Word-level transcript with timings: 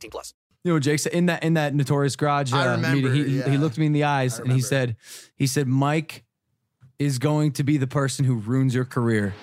18 0.00 0.10
plus. 0.10 0.34
You 0.64 0.72
know, 0.72 0.78
Jake 0.78 0.98
said 0.98 1.12
in 1.12 1.26
that 1.26 1.42
in 1.42 1.54
that 1.54 1.74
notorious 1.74 2.16
garage 2.16 2.52
I 2.52 2.66
uh, 2.66 2.76
remember, 2.76 3.08
meeting, 3.08 3.28
he, 3.28 3.38
yeah. 3.38 3.48
he 3.48 3.56
looked 3.56 3.78
me 3.78 3.86
in 3.86 3.92
the 3.92 4.04
eyes 4.04 4.38
and 4.38 4.52
he 4.52 4.60
said, 4.60 4.96
he 5.36 5.46
said, 5.46 5.66
Mike 5.66 6.24
is 6.98 7.18
going 7.18 7.52
to 7.52 7.64
be 7.64 7.78
the 7.78 7.86
person 7.86 8.26
who 8.26 8.34
ruins 8.34 8.74
your 8.74 8.84
career. 8.84 9.34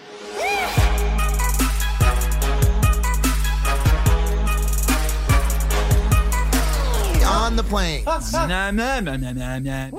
On 7.48 7.56
the 7.56 7.64
plane. 7.64 8.04
Nah, 8.34 8.72
nah, 8.72 9.00
nah, 9.00 9.16
nah, 9.16 9.32
nah, 9.32 9.60
nah. 9.60 9.90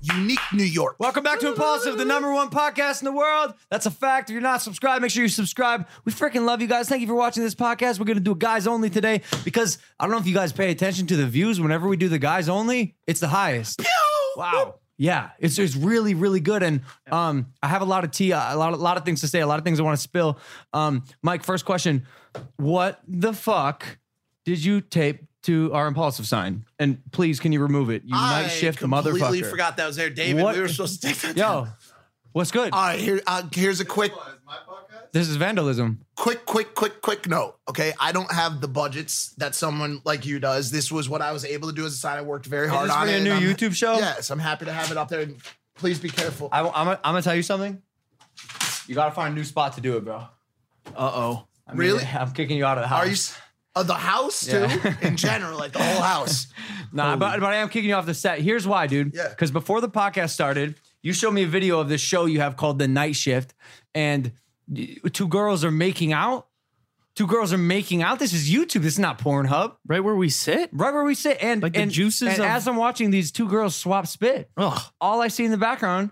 Unique 0.00 0.38
New 0.52 0.62
York. 0.62 0.94
Welcome 1.00 1.24
back 1.24 1.40
to 1.40 1.48
Impaulsive, 1.48 1.98
the 1.98 2.04
number 2.04 2.32
one 2.32 2.50
podcast 2.50 3.00
in 3.00 3.06
the 3.06 3.12
world. 3.12 3.54
That's 3.68 3.86
a 3.86 3.90
fact. 3.90 4.30
If 4.30 4.34
you're 4.34 4.40
not 4.40 4.62
subscribed, 4.62 5.02
make 5.02 5.10
sure 5.10 5.24
you 5.24 5.28
subscribe. 5.28 5.88
We 6.04 6.12
freaking 6.12 6.44
love 6.44 6.60
you 6.60 6.68
guys. 6.68 6.88
Thank 6.88 7.00
you 7.00 7.08
for 7.08 7.16
watching 7.16 7.42
this 7.42 7.56
podcast. 7.56 7.98
We're 7.98 8.04
going 8.04 8.18
to 8.18 8.22
do 8.22 8.36
guys 8.36 8.68
only 8.68 8.90
today 8.90 9.22
because 9.44 9.78
I 9.98 10.04
don't 10.04 10.12
know 10.12 10.18
if 10.18 10.26
you 10.28 10.34
guys 10.34 10.52
pay 10.52 10.70
attention 10.70 11.08
to 11.08 11.16
the 11.16 11.26
views. 11.26 11.60
Whenever 11.60 11.88
we 11.88 11.96
do 11.96 12.08
the 12.08 12.20
guys 12.20 12.48
only, 12.48 12.94
it's 13.08 13.18
the 13.18 13.28
highest. 13.28 13.82
Wow. 14.36 14.76
Yeah, 14.96 15.30
it's 15.40 15.58
it's 15.58 15.74
really 15.74 16.14
really 16.14 16.38
good, 16.38 16.62
and 16.62 16.82
um, 17.10 17.48
I 17.60 17.66
have 17.66 17.82
a 17.82 17.86
lot 17.86 18.04
of 18.04 18.12
tea, 18.12 18.30
a 18.30 18.54
lot 18.54 18.72
of, 18.72 18.80
lot 18.80 18.96
of 18.96 19.04
things 19.04 19.20
to 19.22 19.28
say, 19.28 19.40
a 19.40 19.46
lot 19.48 19.58
of 19.58 19.64
things 19.64 19.80
I 19.80 19.82
want 19.82 19.96
to 19.96 20.02
spill. 20.02 20.38
Um, 20.72 21.02
Mike, 21.22 21.42
first 21.42 21.64
question: 21.64 22.06
What 22.56 23.00
the 23.08 23.32
fuck 23.32 23.98
did 24.44 24.64
you 24.64 24.80
tape 24.80 25.24
to 25.44 25.72
our 25.72 25.86
impaulsive 25.86 26.26
sign? 26.26 26.64
And 26.78 26.98
please, 27.12 27.40
can 27.40 27.52
you 27.52 27.60
remove 27.60 27.90
it? 27.90 28.02
You 28.04 28.14
I 28.14 28.42
night 28.42 28.48
shift 28.48 28.78
completely 28.80 29.12
motherfucker. 29.12 29.16
I 29.16 29.18
completely 29.20 29.50
forgot 29.50 29.76
that 29.78 29.86
was 29.86 29.96
there, 29.96 30.10
David. 30.10 30.42
What- 30.42 30.54
We 30.56 30.60
were 30.62 30.68
supposed 30.68 31.00
to 31.02 31.08
take 31.08 31.18
that. 31.20 31.36
Yo, 31.36 31.42
down. 31.64 31.72
what's 32.32 32.50
good? 32.50 32.72
All 32.72 32.82
right, 32.82 32.98
here, 33.00 33.20
uh, 33.26 33.42
here's 33.54 33.80
a 33.80 33.84
quick, 33.84 34.12
this 35.12 35.28
is 35.28 35.36
vandalism. 35.36 36.00
quick, 36.16 36.44
quick, 36.44 36.74
quick, 36.74 37.00
quick 37.00 37.28
note. 37.28 37.56
Okay, 37.68 37.92
I 38.00 38.12
don't 38.12 38.30
have 38.32 38.60
the 38.60 38.68
budgets 38.68 39.28
that 39.38 39.54
someone 39.54 40.00
like 40.04 40.26
you 40.26 40.40
does. 40.40 40.70
This 40.70 40.90
was 40.90 41.08
what 41.08 41.22
I 41.22 41.32
was 41.32 41.44
able 41.44 41.68
to 41.68 41.74
do 41.74 41.86
as 41.86 41.92
a 41.92 41.96
sign. 41.96 42.18
I 42.18 42.22
worked 42.22 42.46
very 42.46 42.68
hard 42.68 42.88
this 42.88 42.96
on 42.96 43.02
for 43.02 43.08
it. 43.08 43.22
your 43.22 43.32
and 43.34 43.42
new 43.42 43.48
I'm- 43.48 43.56
YouTube 43.56 43.74
show? 43.74 43.96
Yes, 43.98 44.30
I'm 44.30 44.38
happy 44.40 44.64
to 44.64 44.72
have 44.72 44.90
it 44.90 44.96
up 44.96 45.08
there. 45.08 45.20
And 45.20 45.36
please 45.76 45.98
be 46.00 46.08
careful. 46.08 46.48
I, 46.50 46.60
am 46.60 46.66
gonna, 46.72 47.00
I'm 47.04 47.12
gonna 47.12 47.22
tell 47.22 47.34
you 47.36 47.42
something. 47.42 47.80
You 48.88 48.94
gotta 48.94 49.12
find 49.14 49.32
a 49.32 49.36
new 49.36 49.44
spot 49.44 49.74
to 49.74 49.80
do 49.80 49.96
it, 49.96 50.04
bro. 50.04 50.16
Uh 50.16 50.90
oh. 50.96 51.46
I 51.66 51.72
mean, 51.72 51.78
Really? 51.78 52.04
I'm 52.04 52.30
kicking 52.32 52.56
you 52.58 52.66
out 52.66 52.76
of 52.76 52.82
the 52.84 52.88
house. 52.88 53.02
Are 53.02 53.06
you? 53.06 53.12
s- 53.12 53.38
Uh, 53.76 53.82
the 53.82 53.94
house 53.94 54.46
too, 54.46 54.60
Yeah. 54.68 54.94
in 55.02 55.16
general, 55.16 55.58
like 55.58 55.72
the 55.72 55.82
whole 55.82 56.02
house. 56.02 56.46
Nah, 56.92 57.16
but, 57.16 57.40
but 57.40 57.52
I 57.52 57.56
am 57.56 57.68
kicking 57.70 57.88
you 57.90 57.96
off 57.96 58.06
the 58.06 58.14
set. 58.14 58.38
Here's 58.38 58.68
why, 58.68 58.86
dude. 58.86 59.14
Yeah. 59.16 59.28
Because 59.28 59.50
before 59.50 59.80
the 59.80 59.88
podcast 59.88 60.30
started, 60.30 60.76
you 61.02 61.12
showed 61.12 61.32
me 61.32 61.42
a 61.42 61.46
video 61.48 61.80
of 61.80 61.88
this 61.88 62.00
show 62.00 62.26
you 62.26 62.38
have 62.38 62.56
called 62.56 62.78
The 62.78 62.86
Night 62.86 63.16
Shift, 63.16 63.52
and 63.96 64.30
two 65.12 65.26
girls 65.26 65.64
are 65.64 65.72
making 65.72 66.12
out. 66.12 66.46
Two 67.16 67.26
girls 67.26 67.52
are 67.52 67.58
making 67.58 68.02
out. 68.02 68.20
This 68.20 68.32
is 68.32 68.48
YouTube. 68.48 68.82
This 68.82 68.92
is 68.94 68.98
not 69.00 69.18
Pornhub. 69.18 69.74
Right 69.88 69.98
where 70.04 70.14
we 70.14 70.28
sit? 70.28 70.70
Right 70.72 70.92
where 70.94 71.02
we 71.02 71.16
sit, 71.16 71.38
and 71.42 71.62
Like 71.62 71.72
the 71.72 71.80
and, 71.80 71.90
juices 71.90 72.28
And 72.28 72.38
of- 72.38 72.44
as 72.44 72.68
I'm 72.68 72.76
watching 72.76 73.10
these 73.10 73.32
two 73.32 73.48
girls 73.48 73.74
swap 73.74 74.06
spit, 74.06 74.48
Ugh. 74.56 74.80
all 75.00 75.20
I 75.20 75.26
see 75.28 75.44
in 75.44 75.50
the 75.50 75.56
background 75.58 76.10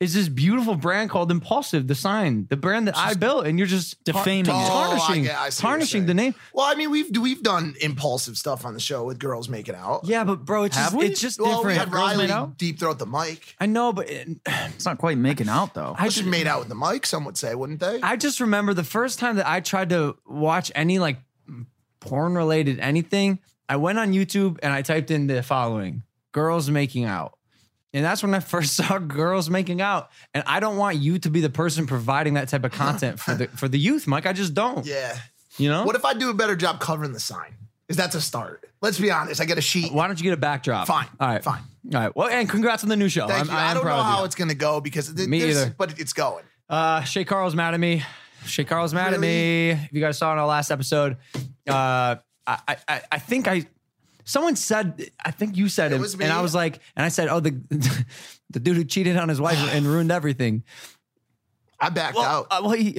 is 0.00 0.14
this 0.14 0.28
beautiful 0.30 0.76
brand 0.76 1.10
called 1.10 1.30
Impaulsive, 1.30 1.86
the 1.86 1.94
sign, 1.94 2.46
the 2.48 2.56
brand 2.56 2.88
that 2.88 2.96
I 2.96 3.12
built, 3.12 3.46
and 3.46 3.58
you're 3.58 3.66
just 3.66 4.02
defaming 4.02 4.46
tar- 4.46 4.54
it. 4.64 4.68
Oh, 4.70 4.72
I 4.72 4.96
tarnishing, 4.96 5.28
I 5.28 5.50
see 5.50 5.62
what 5.62 5.68
you're 5.68 5.70
tarnishing 5.70 6.06
the 6.06 6.14
name. 6.14 6.34
Well, 6.54 6.64
I 6.64 6.74
mean, 6.74 6.90
we've 6.90 7.14
we've 7.18 7.42
done 7.42 7.74
impulsive 7.82 8.38
stuff 8.38 8.64
on 8.64 8.72
the 8.72 8.80
show 8.80 9.04
with 9.04 9.18
girls 9.18 9.50
making 9.50 9.74
out. 9.74 10.00
Yeah, 10.04 10.24
but 10.24 10.44
bro, 10.46 10.64
it's 10.64 10.76
Have 10.76 10.92
just 10.92 10.96
we? 10.96 11.06
it's 11.06 11.20
just 11.20 11.38
Well, 11.38 11.62
we 11.62 11.74
different. 11.74 11.78
had 11.78 11.92
Riley 11.92 12.30
out? 12.30 12.56
deep 12.56 12.78
throat 12.80 12.98
the 12.98 13.04
mic. 13.06 13.54
I 13.60 13.66
know, 13.66 13.92
but 13.92 14.08
it, 14.08 14.28
It's 14.46 14.86
not 14.86 14.96
quite 14.96 15.18
making 15.18 15.50
out 15.50 15.74
though. 15.74 15.94
I 15.98 16.04
I 16.04 16.06
just 16.06 16.16
just 16.16 16.28
made 16.28 16.46
out 16.46 16.60
with 16.60 16.68
the 16.70 16.74
mic. 16.74 17.04
Some 17.04 17.26
would 17.26 17.36
say, 17.36 17.54
wouldn't 17.54 17.80
they? 17.80 18.00
I 18.02 18.16
just 18.16 18.40
remember 18.40 18.72
the 18.72 18.84
first 18.84 19.18
time 19.18 19.36
that 19.36 19.46
I 19.46 19.60
tried 19.60 19.90
to 19.90 20.16
watch 20.26 20.72
any 20.74 20.98
like 20.98 21.18
porn 22.00 22.34
related 22.36 22.80
anything. 22.80 23.38
I 23.68 23.76
went 23.76 23.98
on 23.98 24.12
YouTube 24.12 24.58
and 24.62 24.72
I 24.72 24.80
typed 24.82 25.10
in 25.10 25.26
the 25.26 25.42
following: 25.42 26.04
girls 26.32 26.70
making 26.70 27.04
out. 27.04 27.34
And 27.92 28.04
that's 28.04 28.22
when 28.22 28.34
I 28.34 28.40
first 28.40 28.76
saw 28.76 28.98
girls 28.98 29.50
making 29.50 29.80
out. 29.80 30.10
And 30.34 30.44
I 30.46 30.60
don't 30.60 30.76
want 30.76 30.96
you 30.96 31.18
to 31.20 31.30
be 31.30 31.40
the 31.40 31.50
person 31.50 31.86
providing 31.86 32.34
that 32.34 32.48
type 32.48 32.64
of 32.64 32.72
content 32.72 33.18
for 33.18 33.34
the 33.34 33.48
for 33.48 33.68
the 33.68 33.78
youth, 33.78 34.06
Mike. 34.06 34.26
I 34.26 34.32
just 34.32 34.54
don't. 34.54 34.86
yeah. 34.86 35.16
You 35.58 35.68
know? 35.68 35.84
What 35.84 35.96
if 35.96 36.04
I 36.04 36.14
do 36.14 36.30
a 36.30 36.34
better 36.34 36.56
job 36.56 36.80
covering 36.80 37.12
the 37.12 37.20
sign? 37.20 37.54
Is 37.88 37.96
that's 37.96 38.14
a 38.14 38.20
start? 38.20 38.64
Let's 38.80 39.00
be 39.00 39.10
honest. 39.10 39.40
I 39.40 39.44
get 39.44 39.58
a 39.58 39.60
sheet. 39.60 39.92
Why 39.92 40.06
don't 40.06 40.18
you 40.18 40.22
get 40.22 40.32
a 40.32 40.36
backdrop? 40.38 40.86
Fine, 40.86 41.08
All 41.18 41.28
right. 41.28 41.42
fine. 41.42 41.62
All 41.92 42.00
right. 42.00 42.14
Well, 42.16 42.28
and 42.28 42.48
congrats 42.48 42.84
on 42.84 42.88
the 42.88 42.96
new 42.96 43.08
show. 43.08 43.26
Thank 43.26 43.40
I'm, 43.40 43.46
you. 43.48 43.52
I 43.52 43.70
I, 43.72 43.74
don't 43.74 43.84
know 43.84 44.02
how 44.02 44.24
it's 44.24 44.36
gonna 44.36 44.54
go 44.54 44.80
because 44.80 45.12
th- 45.12 45.28
Me 45.28 45.42
either. 45.42 45.74
but 45.76 45.98
it's 45.98 46.12
going. 46.12 46.44
Uh, 46.68 47.02
Shay 47.02 47.24
Carl's 47.24 47.56
mad 47.56 47.74
at 47.74 47.80
me. 47.80 48.04
Shay 48.46 48.64
Carl's 48.64 48.94
mad 48.94 49.12
at 49.12 49.20
me. 49.20 49.70
If 49.70 49.92
you 49.92 50.00
guys 50.00 50.16
saw 50.16 50.32
in 50.32 50.38
our 50.38 50.46
last 50.46 50.70
episode, 50.70 51.16
uh, 51.68 52.16
I, 52.46 52.76
I, 52.88 53.02
I 53.12 53.18
think 53.18 53.48
I, 53.48 53.66
someone 54.30 54.54
said, 54.56 55.10
I 55.24 55.30
think 55.32 55.56
you 55.56 55.68
said 55.68 55.92
It 55.92 56.00
me. 56.00 56.24
and 56.24 56.32
I 56.32 56.40
was 56.40 56.54
like, 56.54 56.78
and 56.96 57.04
I 57.04 57.08
said, 57.08 57.28
oh, 57.28 57.40
the, 57.40 57.50
the 58.50 58.60
dude 58.60 58.76
who 58.76 58.84
cheated 58.84 59.16
on 59.16 59.28
his 59.28 59.40
wife 59.40 59.58
and 59.74 59.84
ruined 59.92 60.12
everything. 60.12 60.62
I 61.80 61.88
backed 61.90 62.14
Well, 62.16 62.24
out. 62.24 62.46
uh, 62.50 62.60
well, 62.62 62.72
he, 62.72 62.98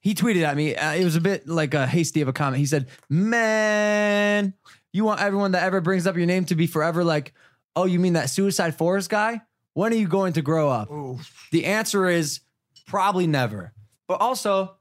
he 0.00 0.14
tweeted 0.14 0.42
at 0.42 0.56
me. 0.56 0.74
Uh, 0.74 0.94
it 0.94 1.04
was 1.04 1.16
a 1.16 1.20
bit 1.20 1.46
like 1.48 1.74
a 1.74 1.86
hasty 1.86 2.20
of 2.20 2.28
a 2.28 2.32
comment. 2.32 2.58
He 2.58 2.66
said, 2.66 2.88
"Man, 3.10 4.54
you 4.92 5.04
want 5.04 5.20
everyone 5.20 5.52
that 5.52 5.62
ever 5.64 5.80
brings 5.80 6.06
up 6.06 6.16
your 6.16 6.26
name 6.26 6.44
to 6.46 6.54
be 6.54 6.66
forever 6.66 7.04
like, 7.04 7.32
oh, 7.74 7.84
you 7.84 7.98
mean 7.98 8.14
that 8.14 8.30
Suicide 8.30 8.76
Forest 8.76 9.10
guy? 9.10 9.42
When 9.74 9.92
are 9.92 9.96
you 9.96 10.08
going 10.08 10.32
to 10.34 10.42
grow 10.42 10.68
up?" 10.70 10.90
Ooh. 10.90 11.18
The 11.52 11.64
answer 11.66 12.06
is 12.08 12.40
probably 12.86 13.26
never. 13.26 13.72
But 14.08 14.20
also, 14.20 14.76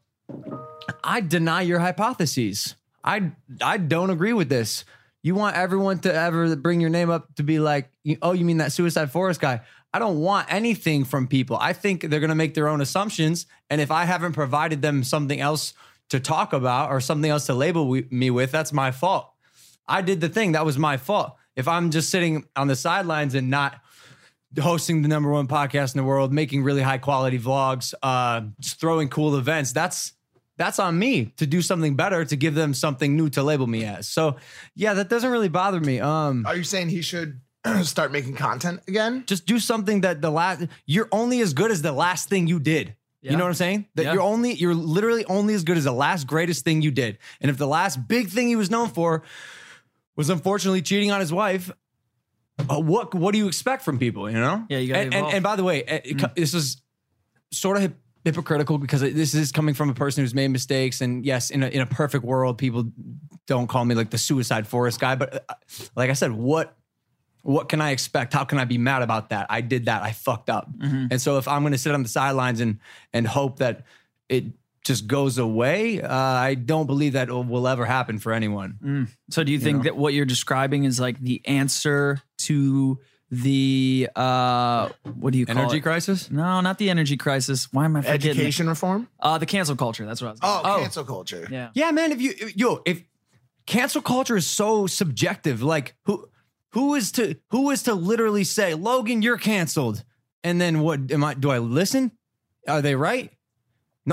I 1.03 1.21
deny 1.21 1.61
your 1.63 1.79
hypotheses. 1.79 2.75
I 3.03 3.31
I 3.61 3.77
don't 3.77 4.09
agree 4.11 4.33
with 4.33 4.49
this. 4.49 4.85
You 5.25 5.33
want 5.33 5.55
everyone 5.55 5.97
to 6.01 6.13
ever 6.13 6.55
bring 6.55 6.79
your 6.79 6.91
name 6.91 7.09
up 7.09 7.33
to 7.37 7.41
be 7.43 7.57
like, 7.57 7.89
oh, 8.21 8.33
you 8.33 8.45
mean 8.45 8.57
that 8.57 8.71
Suicide 8.71 9.09
Forest 9.09 9.41
guy? 9.41 9.61
I 9.91 9.97
don't 9.97 10.19
want 10.19 10.53
anything 10.53 11.03
from 11.03 11.27
people. 11.27 11.57
I 11.59 11.73
think 11.73 12.01
they're 12.01 12.19
going 12.19 12.29
to 12.29 12.35
make 12.35 12.53
their 12.53 12.67
own 12.67 12.79
assumptions. 12.79 13.47
And 13.71 13.81
if 13.81 13.89
I 13.89 14.05
haven't 14.05 14.33
provided 14.33 14.83
them 14.83 15.03
something 15.03 15.41
else 15.41 15.73
to 16.09 16.19
talk 16.19 16.53
about 16.53 16.91
or 16.91 17.01
something 17.01 17.31
else 17.31 17.47
to 17.47 17.55
label 17.55 17.99
me 18.11 18.29
with, 18.29 18.51
that's 18.51 18.71
my 18.71 18.91
fault. 18.91 19.27
I 19.87 20.03
did 20.03 20.21
the 20.21 20.29
thing. 20.29 20.51
That 20.51 20.63
was 20.63 20.77
my 20.77 20.97
fault. 20.97 21.35
If 21.55 21.67
I'm 21.67 21.89
just 21.89 22.11
sitting 22.11 22.45
on 22.55 22.67
the 22.67 22.75
sidelines 22.75 23.33
and 23.33 23.49
not 23.49 23.81
hosting 24.61 25.01
the 25.01 25.07
number 25.07 25.31
one 25.31 25.47
podcast 25.47 25.95
in 25.95 26.01
the 26.01 26.07
world, 26.07 26.33
making 26.33 26.61
really 26.61 26.83
high 26.83 26.99
quality 26.99 27.39
vlogs, 27.39 27.95
uh, 28.03 28.41
throwing 28.63 29.09
cool 29.09 29.35
events, 29.39 29.71
that's 29.71 30.13
that's 30.57 30.79
on 30.79 30.97
me 30.97 31.33
to 31.37 31.45
do 31.45 31.61
something 31.61 31.95
better 31.95 32.23
to 32.25 32.35
give 32.35 32.55
them 32.55 32.73
something 32.73 33.15
new 33.15 33.29
to 33.31 33.43
label 33.43 33.67
me 33.67 33.83
as. 33.85 34.07
So 34.07 34.37
yeah, 34.75 34.93
that 34.95 35.09
doesn't 35.09 35.29
really 35.31 35.49
bother 35.49 35.79
me. 35.79 35.99
Um, 35.99 36.45
Are 36.45 36.55
you 36.55 36.63
saying 36.63 36.89
he 36.89 37.01
should 37.01 37.41
start 37.83 38.11
making 38.11 38.35
content 38.35 38.81
again? 38.87 39.23
just 39.27 39.45
do 39.45 39.59
something 39.59 40.01
that 40.01 40.21
the 40.21 40.29
last 40.31 40.67
you're 40.85 41.09
only 41.11 41.41
as 41.41 41.53
good 41.53 41.71
as 41.71 41.81
the 41.81 41.91
last 41.91 42.29
thing 42.29 42.47
you 42.47 42.59
did. 42.59 42.95
You 43.21 43.31
know 43.31 43.43
what 43.43 43.47
I'm 43.49 43.53
saying? 43.55 43.87
That 43.95 44.03
Yeah. 44.03 44.13
you're 44.13 44.21
only 44.21 44.53
you're 44.53 44.75
literally 44.75 45.25
only 45.25 45.55
as 45.55 45.63
good 45.63 45.77
as 45.77 45.83
the 45.85 45.91
last 45.91 46.27
greatest 46.27 46.63
thing 46.63 46.83
you 46.83 46.91
did. 46.91 47.17
And 47.41 47.49
if 47.49 47.57
the 47.57 47.65
last 47.65 48.07
big 48.07 48.29
thing 48.29 48.47
he 48.47 48.55
was 48.55 48.69
known 48.69 48.89
for 48.89 49.23
was 50.15 50.29
unfortunately 50.29 50.83
cheating 50.83 51.09
on 51.11 51.19
his 51.21 51.33
wife, 51.33 51.71
uh, 52.69 52.79
what 52.79 53.15
what 53.15 53.31
do 53.31 53.39
you 53.39 53.47
expect 53.47 53.81
from 53.83 53.97
people? 53.97 54.29
You 54.29 54.37
know? 54.39 54.65
Yeah, 54.69 54.77
you 54.77 54.89
gotta 54.93 55.05
And, 55.05 55.13
and, 55.15 55.25
and 55.33 55.43
by 55.43 55.55
the 55.55 55.63
way, 55.63 55.83
uh, 55.85 55.99
it 56.03 56.19
co- 56.19 56.29
this 56.35 56.53
is 56.53 56.83
sort 57.51 57.77
of 57.77 57.81
hip- 57.81 57.99
hypocritical 58.25 58.79
because 58.79 59.01
this 59.01 59.35
is 59.35 59.51
coming 59.51 59.75
from 59.75 59.89
a 59.89 59.93
person 59.93 60.23
who's 60.23 60.33
made 60.33 60.49
mistakes. 60.49 60.99
And 60.99 61.23
yes, 61.23 61.51
in 61.51 61.61
a, 61.63 61.67
in 61.67 61.81
a 61.81 61.85
perfect 61.85 62.25
world, 62.25 62.57
people 62.57 62.91
don't 63.45 63.67
call 63.67 63.85
me 63.85 63.93
like 63.93 64.09
the 64.09 64.17
suicide 64.17 64.67
forest 64.67 64.99
guy. 64.99 65.15
But 65.15 65.45
uh, 65.47 65.53
like 65.95 66.09
I 66.09 66.13
said, 66.13 66.31
what 66.31 66.75
what 67.43 67.69
can 67.69 67.79
I 67.79 67.91
expect? 67.91 68.33
How 68.33 68.43
can 68.43 68.57
I 68.57 68.65
be 68.65 68.79
mad 68.79 69.03
about 69.03 69.29
that? 69.29 69.45
I 69.51 69.61
did 69.61 69.85
that. 69.85 70.01
I 70.01 70.11
fucked 70.11 70.49
up. 70.49 70.67
And 71.11 71.21
so 71.21 71.37
if 71.37 71.47
I'm 71.47 71.61
going 71.61 71.73
to 71.73 71.77
sit 71.77 71.93
on 71.93 72.01
the 72.01 72.09
sidelines 72.09 72.59
and 72.59 72.79
and 73.13 73.27
hope 73.27 73.59
that 73.59 73.83
it 74.27 74.45
just 74.83 75.05
goes 75.05 75.37
away, 75.37 76.01
uh, 76.01 76.11
I 76.11 76.55
don't 76.55 76.87
believe 76.87 77.13
that 77.13 77.29
will, 77.29 77.67
ever 77.67 77.85
happen 77.85 78.17
for 78.17 78.33
anyone. 78.33 78.77
So 79.29 79.43
do 79.43 79.51
you 79.51 79.59
think 79.59 79.77
know? 79.77 79.83
that 79.83 79.95
what 79.95 80.13
you're 80.13 80.25
describing 80.25 80.85
is 80.85 80.99
like 80.99 81.19
the 81.19 81.41
answer 81.45 82.21
to 82.39 82.99
the 83.43 84.09
uh 84.15 84.89
what 85.19 85.33
do 85.33 85.39
you 85.39 85.45
call 85.45 85.57
Energy 85.57 85.77
it? 85.77 85.81
crisis? 85.81 86.29
No, 86.31 86.61
not 86.61 86.77
the 86.77 86.89
energy 86.89 87.17
crisis. 87.17 87.71
Why 87.73 87.85
am 87.85 87.95
I 87.95 88.01
forgetting? 88.01 88.31
Education 88.31 88.67
reform? 88.67 89.07
Uh 89.19 89.37
the 89.37 89.45
cancel 89.45 89.75
culture. 89.75 90.05
That's 90.05 90.21
what 90.21 90.27
I 90.27 90.31
was. 90.31 90.39
Oh, 90.43 90.61
Gonna 90.63 90.81
cancel 90.83 91.03
culture. 91.03 91.47
yeah. 91.51 91.69
Yeah, 91.73 91.91
man. 91.91 92.11
If 92.11 92.21
you 92.21 92.33
yo, 92.55 92.81
if 92.85 93.03
cancel 93.65 94.01
culture 94.01 94.35
is 94.37 94.47
so 94.47 94.87
subjective. 94.87 95.61
Like 95.63 95.95
who 96.05 96.27
who 96.73 96.95
is 96.95 97.11
to 97.13 97.35
who 97.51 97.71
is 97.71 97.83
to 97.83 97.93
literally 97.93 98.43
say, 98.43 98.73
Logan, 98.73 99.21
you're 99.21 99.37
canceled. 99.37 100.03
And 100.43 100.59
then 100.61 100.81
what 100.81 101.11
am 101.11 101.23
I 101.23 101.33
do 101.33 101.49
I 101.51 101.59
listen? 101.59 102.11
Are 102.67 102.81
they 102.81 102.95
right? 102.95 103.31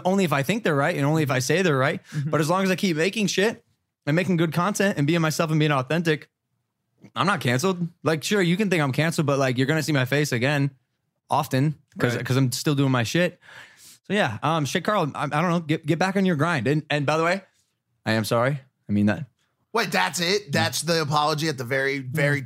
Only 0.04 0.24
if 0.24 0.32
I 0.32 0.42
think 0.42 0.64
they're 0.64 0.74
right 0.74 0.96
and 0.96 1.04
only 1.04 1.22
if 1.22 1.30
I 1.30 1.38
say 1.40 1.60
they're 1.62 1.76
right. 1.76 2.00
But 2.26 2.40
as 2.40 2.48
long 2.48 2.64
as 2.64 2.70
I 2.70 2.76
keep 2.76 2.96
making 2.96 3.26
shit 3.26 3.62
and 4.06 4.16
making 4.16 4.38
good 4.38 4.52
content 4.52 4.96
and 4.96 5.06
being 5.06 5.20
myself 5.20 5.50
and 5.50 5.58
being 5.60 5.70
authentic, 5.72 6.30
I'm 7.14 7.26
not 7.26 7.40
canceled. 7.40 7.86
Like, 8.02 8.22
sure, 8.22 8.42
you 8.42 8.56
can 8.56 8.70
think 8.70 8.82
I'm 8.82 8.92
canceled, 8.92 9.26
but 9.26 9.38
like 9.38 9.58
you're 9.58 9.66
gonna 9.66 9.82
see 9.82 9.92
my 9.92 10.04
face 10.04 10.32
again 10.32 10.70
often 11.30 11.74
because 11.94 12.16
because 12.16 12.36
I'm 12.36 12.52
still 12.52 12.74
doing 12.74 12.90
my 12.90 13.02
shit. 13.02 13.38
So 14.06 14.14
yeah, 14.14 14.38
um, 14.42 14.64
Shay 14.64 14.80
Carl, 14.80 15.10
I, 15.14 15.24
I 15.24 15.28
don't 15.28 15.50
know, 15.50 15.60
get 15.60 15.86
get 15.86 15.98
back 15.98 16.16
on 16.16 16.24
your 16.24 16.36
grind. 16.36 16.66
And 16.66 16.84
and 16.90 17.06
by 17.06 17.16
the 17.16 17.24
way, 17.24 17.42
I 18.04 18.12
am 18.12 18.24
sorry. 18.24 18.60
I 18.88 18.92
mean 18.92 19.06
that. 19.06 19.26
Wait, 19.72 19.90
that's 19.90 20.20
it? 20.20 20.52
That's 20.52 20.82
the 20.82 21.00
apology 21.00 21.48
at 21.48 21.56
the 21.56 21.64
very, 21.64 21.98
very 21.98 22.44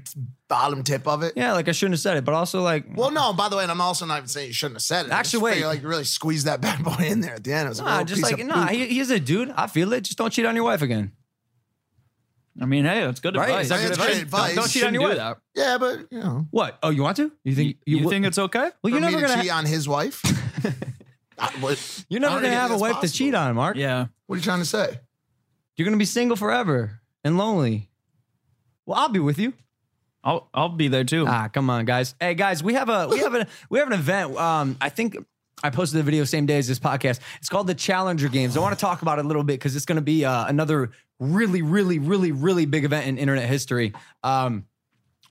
bottom 0.49 0.85
tip 0.85 1.09
of 1.09 1.25
it? 1.25 1.33
Yeah, 1.35 1.55
like 1.55 1.69
I 1.69 1.73
shouldn't 1.73 1.95
have 1.95 2.01
said 2.01 2.17
it, 2.17 2.25
but 2.25 2.35
also 2.35 2.63
like, 2.63 2.87
Well, 2.95 3.11
no, 3.11 3.33
by 3.33 3.49
the 3.49 3.57
way, 3.57 3.65
and 3.65 3.73
I'm 3.73 3.81
also 3.81 4.07
not 4.07 4.19
even 4.19 4.29
saying 4.29 4.47
you 4.47 4.53
shouldn't 4.53 4.77
have 4.77 4.83
said 4.83 5.07
it. 5.07 5.13
Actually, 5.13 5.43
wait. 5.43 5.65
like, 5.65 5.83
really 5.83 6.05
squeeze 6.05 6.45
that 6.45 6.61
bad 6.61 6.85
boy 6.85 7.05
in 7.05 7.21
there 7.21 7.35
at 7.35 7.43
the 7.43 7.53
end. 7.53 7.67
It 7.67 7.71
was 7.71 7.81
nah, 7.81 8.05
just 8.05 8.23
like 8.23 8.39
of 8.39 8.47
nah, 8.47 8.69
he, 8.69 8.87
he's 8.87 9.11
a 9.11 9.19
dude. 9.19 9.51
I 9.51 9.67
feel 9.67 9.93
it. 9.93 10.03
Just 10.03 10.19
don't 10.19 10.33
cheat 10.33 10.47
on 10.47 10.55
your 10.55 10.65
wife 10.65 10.83
again. 10.83 11.13
I 12.61 12.65
mean, 12.67 12.85
hey, 12.85 13.01
that's 13.05 13.21
good 13.21 13.37
Right? 13.37 13.49
advice. 13.51 13.65
Is 13.65 13.69
that 13.71 13.77
good 13.81 13.85
That's 13.91 13.99
advice? 13.99 14.09
great 14.15 14.23
advice. 14.23 14.47
Don't, 14.49 14.57
don't 14.57 14.69
cheat 14.71 14.83
on 14.85 14.87
Shouldn't 14.89 14.95
your 14.95 15.03
do 15.15 15.19
wife. 15.21 15.37
that. 15.55 15.61
Yeah, 15.63 15.79
but, 15.79 15.99
you 16.11 16.21
know. 16.21 16.47
What? 16.51 16.79
Oh, 16.83 16.91
you 16.91 17.03
want 17.03 17.17
to? 17.19 17.31
You 17.45 17.55
think 17.55 17.77
You, 17.85 17.99
you, 17.99 18.09
think 18.09 18.25
it's 18.25 18.39
okay? 18.39 18.59
Well, 18.61 18.73
for 18.83 18.89
you're 18.91 19.01
me 19.01 19.07
never 19.13 19.21
to 19.21 19.27
gonna. 19.29 19.43
cheat 19.43 19.53
on 19.53 19.67
his 19.67 19.87
wife? 19.89 20.23
I- 21.39 21.51
what- 21.61 22.05
you're 22.09 22.19
I 22.21 22.23
never 22.23 22.35
don't 22.35 22.43
gonna 22.43 22.43
think 22.43 22.55
have 22.55 22.71
a 22.71 22.73
that's 22.75 22.81
wife 22.81 22.91
to 22.93 22.95
possible. 23.01 23.17
cheat 23.19 23.35
on, 23.35 23.55
Mark. 23.55 23.77
Yeah. 23.77 24.07
What 24.27 24.37
are 24.37 24.39
you 24.39 24.43
trying 24.45 24.61
to 24.61 24.65
say? 24.65 25.01
You're 25.77 25.85
gonna 25.85 25.99
be 25.99 26.07
single 26.07 26.37
forever 26.37 27.01
and 27.25 27.37
lonely. 27.37 27.91
Well, 28.87 28.99
I'll 28.99 29.09
be 29.11 29.19
with 29.21 29.39
you. 29.39 29.53
I'll 30.25 30.49
I'll 30.55 30.71
be 30.71 30.89
there 30.89 31.05
too. 31.05 31.27
Ah, 31.29 31.49
come 31.49 31.69
on, 31.69 31.85
guys. 31.85 32.15
Hey, 32.19 32.35
guys, 32.35 32.63
we 32.63 32.73
have 32.75 32.89
a 32.89 33.07
we 33.09 33.19
have 33.19 33.35
a 33.35 33.47
we 33.71 33.79
have 33.79 33.89
an 33.89 33.93
event. 33.95 34.37
Um, 34.39 34.77
I 34.81 34.89
think 34.89 35.17
I 35.63 35.71
posted 35.71 35.99
the 35.99 36.03
video 36.03 36.25
same 36.25 36.47
day 36.47 36.57
as 36.59 36.67
this 36.67 36.79
podcast. 36.79 37.21
It's 37.39 37.49
called 37.51 37.67
the 37.67 37.75
Challenger 37.75 38.29
Games. 38.29 38.57
I 38.57 38.61
want 38.61 38.75
to 38.77 38.81
talk 38.81 39.03
about 39.03 39.19
it 39.19 39.25
a 39.25 39.29
little 39.29 39.45
bit 39.45 39.55
because 39.55 39.77
it's 39.77 39.85
going 39.87 39.97
to 39.97 40.03
be 40.03 40.25
uh, 40.25 40.47
another 40.47 40.91
really, 41.19 41.63
really, 41.63 41.99
really, 41.99 42.33
really 42.33 42.67
big 42.67 42.85
event 42.85 43.07
in 43.07 43.19
internet 43.19 43.49
history. 43.49 43.93
Um, 44.23 44.67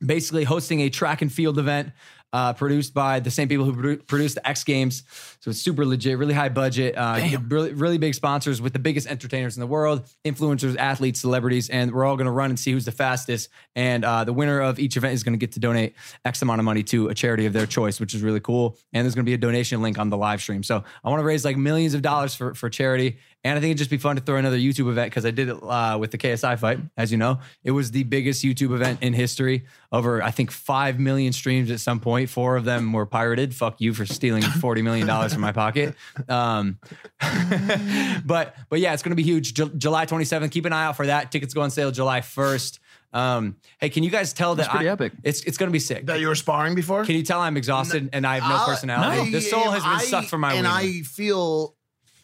basically 0.06 0.44
hosting 0.44 0.82
a 0.82 0.90
track 0.90 1.22
and 1.22 1.32
field 1.32 1.58
event 1.58 1.92
uh, 2.34 2.54
produced 2.54 2.94
by 2.94 3.20
the 3.20 3.32
same 3.32 3.48
people 3.48 3.66
who 3.66 3.74
produ- 3.74 4.08
produced 4.08 4.36
the 4.36 4.48
X 4.48 4.64
Games. 4.64 5.04
So 5.46 5.52
it's 5.52 5.62
super 5.62 5.86
legit, 5.86 6.18
really 6.18 6.34
high 6.34 6.50
budget, 6.50 6.98
uh, 6.98 7.20
really, 7.48 7.72
really 7.72 8.00
big 8.00 8.16
sponsors 8.16 8.64
with 8.64 8.74
the 8.74 8.80
biggest 8.80 9.06
entertainers 9.06 9.56
in 9.56 9.60
the 9.60 9.68
world, 9.68 10.10
influencers, 10.26 10.76
athletes, 10.76 11.22
celebrities, 11.22 11.70
and 11.70 11.92
we're 11.92 12.04
all 12.04 12.16
going 12.16 12.26
to 12.26 12.32
run 12.32 12.50
and 12.50 12.60
see 12.60 12.72
who's 12.72 12.86
the 12.86 12.92
fastest. 12.92 13.50
And 13.76 14.04
uh, 14.04 14.24
the 14.24 14.34
winner 14.34 14.60
of 14.60 14.80
each 14.80 14.98
event 14.98 15.14
is 15.14 15.22
going 15.22 15.34
to 15.34 15.38
get 15.38 15.52
to 15.52 15.60
donate 15.60 15.94
X 16.26 16.42
amount 16.42 16.62
of 16.62 16.66
money 16.66 16.82
to 16.86 17.10
a 17.10 17.14
charity 17.14 17.46
of 17.46 17.54
their 17.54 17.68
choice, 17.68 18.00
which 18.00 18.16
is 18.16 18.24
really 18.24 18.40
cool. 18.40 18.76
And 18.92 19.06
there's 19.06 19.14
going 19.14 19.24
to 19.24 19.30
be 19.30 19.36
a 19.36 19.38
donation 19.38 19.84
link 19.84 20.00
on 20.00 20.10
the 20.10 20.18
live 20.18 20.42
stream. 20.42 20.64
So 20.64 20.84
I 21.04 21.10
want 21.12 21.20
to 21.20 21.26
raise 21.26 21.46
like 21.46 21.58
millions 21.58 21.94
of 21.94 22.02
dollars 22.02 22.34
for 22.34 22.56
for 22.56 22.68
charity. 22.68 23.20
And 23.46 23.56
I 23.56 23.62
think 23.62 23.70
it'd 23.70 23.78
just 23.78 23.92
be 23.92 24.00
fun 24.00 24.16
to 24.16 24.24
throw 24.24 24.38
another 24.38 24.58
YouTube 24.58 24.90
event 24.90 25.12
because 25.12 25.24
I 25.24 25.30
did 25.30 25.50
it 25.50 25.58
uh, 25.62 26.00
with 26.00 26.10
the 26.10 26.18
KSI 26.18 26.58
fight, 26.58 26.80
as 26.98 27.12
you 27.12 27.20
know. 27.20 27.42
It 27.64 27.70
was 27.70 27.92
the 27.92 28.02
biggest 28.02 28.44
YouTube 28.44 28.74
event 28.74 29.04
in 29.04 29.14
history. 29.14 29.66
Over, 29.92 30.24
I 30.24 30.32
think, 30.32 30.50
5 30.50 31.00
million 31.00 31.32
streams 31.32 31.70
at 31.70 31.80
some 31.80 32.00
point. 32.00 32.32
Four 32.32 32.58
of 32.58 32.66
them 32.66 32.92
were 32.92 33.06
pirated. 33.06 33.54
Fuck 33.54 33.80
you 33.82 33.94
for 33.94 34.04
stealing 34.08 34.42
$40 34.42 34.84
million 34.84 35.08
from 35.36 35.42
my 35.44 35.52
pocket. 35.52 35.94
Um, 36.28 36.80
but 38.26 38.56
but 38.70 38.80
yeah, 38.80 38.94
it's 38.94 39.04
going 39.04 39.12
to 39.12 39.16
be 39.16 39.24
huge. 39.24 39.54
Ju- 39.54 39.72
July 39.78 40.06
27th. 40.06 40.52
Keep 40.52 40.66
an 40.66 40.74
eye 40.74 40.86
out 40.86 40.98
for 40.98 41.06
that. 41.08 41.32
Tickets 41.32 41.54
go 41.54 41.62
on 41.62 41.70
sale 41.72 41.92
July 41.92 42.22
1st. 42.22 42.80
Um, 43.14 43.56
hey, 43.80 43.90
can 43.90 44.04
you 44.04 44.10
guys 44.10 44.34
tell 44.34 44.56
that 44.56 44.70
pretty 44.70 44.90
I- 44.90 44.92
epic. 44.92 45.14
It's, 45.24 45.42
it's 45.44 45.58
going 45.58 45.70
to 45.70 45.74
be 45.74 45.80
sick. 45.80 46.06
That 46.08 46.20
you 46.20 46.28
were 46.28 46.36
sparring 46.36 46.76
before? 46.76 47.06
Can 47.06 47.16
you 47.16 47.24
tell 47.24 47.40
I'm 47.40 47.56
exhausted 47.58 48.10
and 48.12 48.26
I 48.28 48.40
have 48.40 48.50
no 48.50 48.58
I- 48.58 48.66
personality? 48.66 49.22
I 49.22 49.32
the 49.32 49.42
soul 49.42 49.72
has 49.72 49.84
been 49.84 49.92
am- 49.94 50.00
sucked 50.00 50.28
from 50.30 50.42
my 50.42 50.54
And 50.54 50.66
wiener. 50.68 50.70
I 50.70 51.02
feel, 51.04 51.76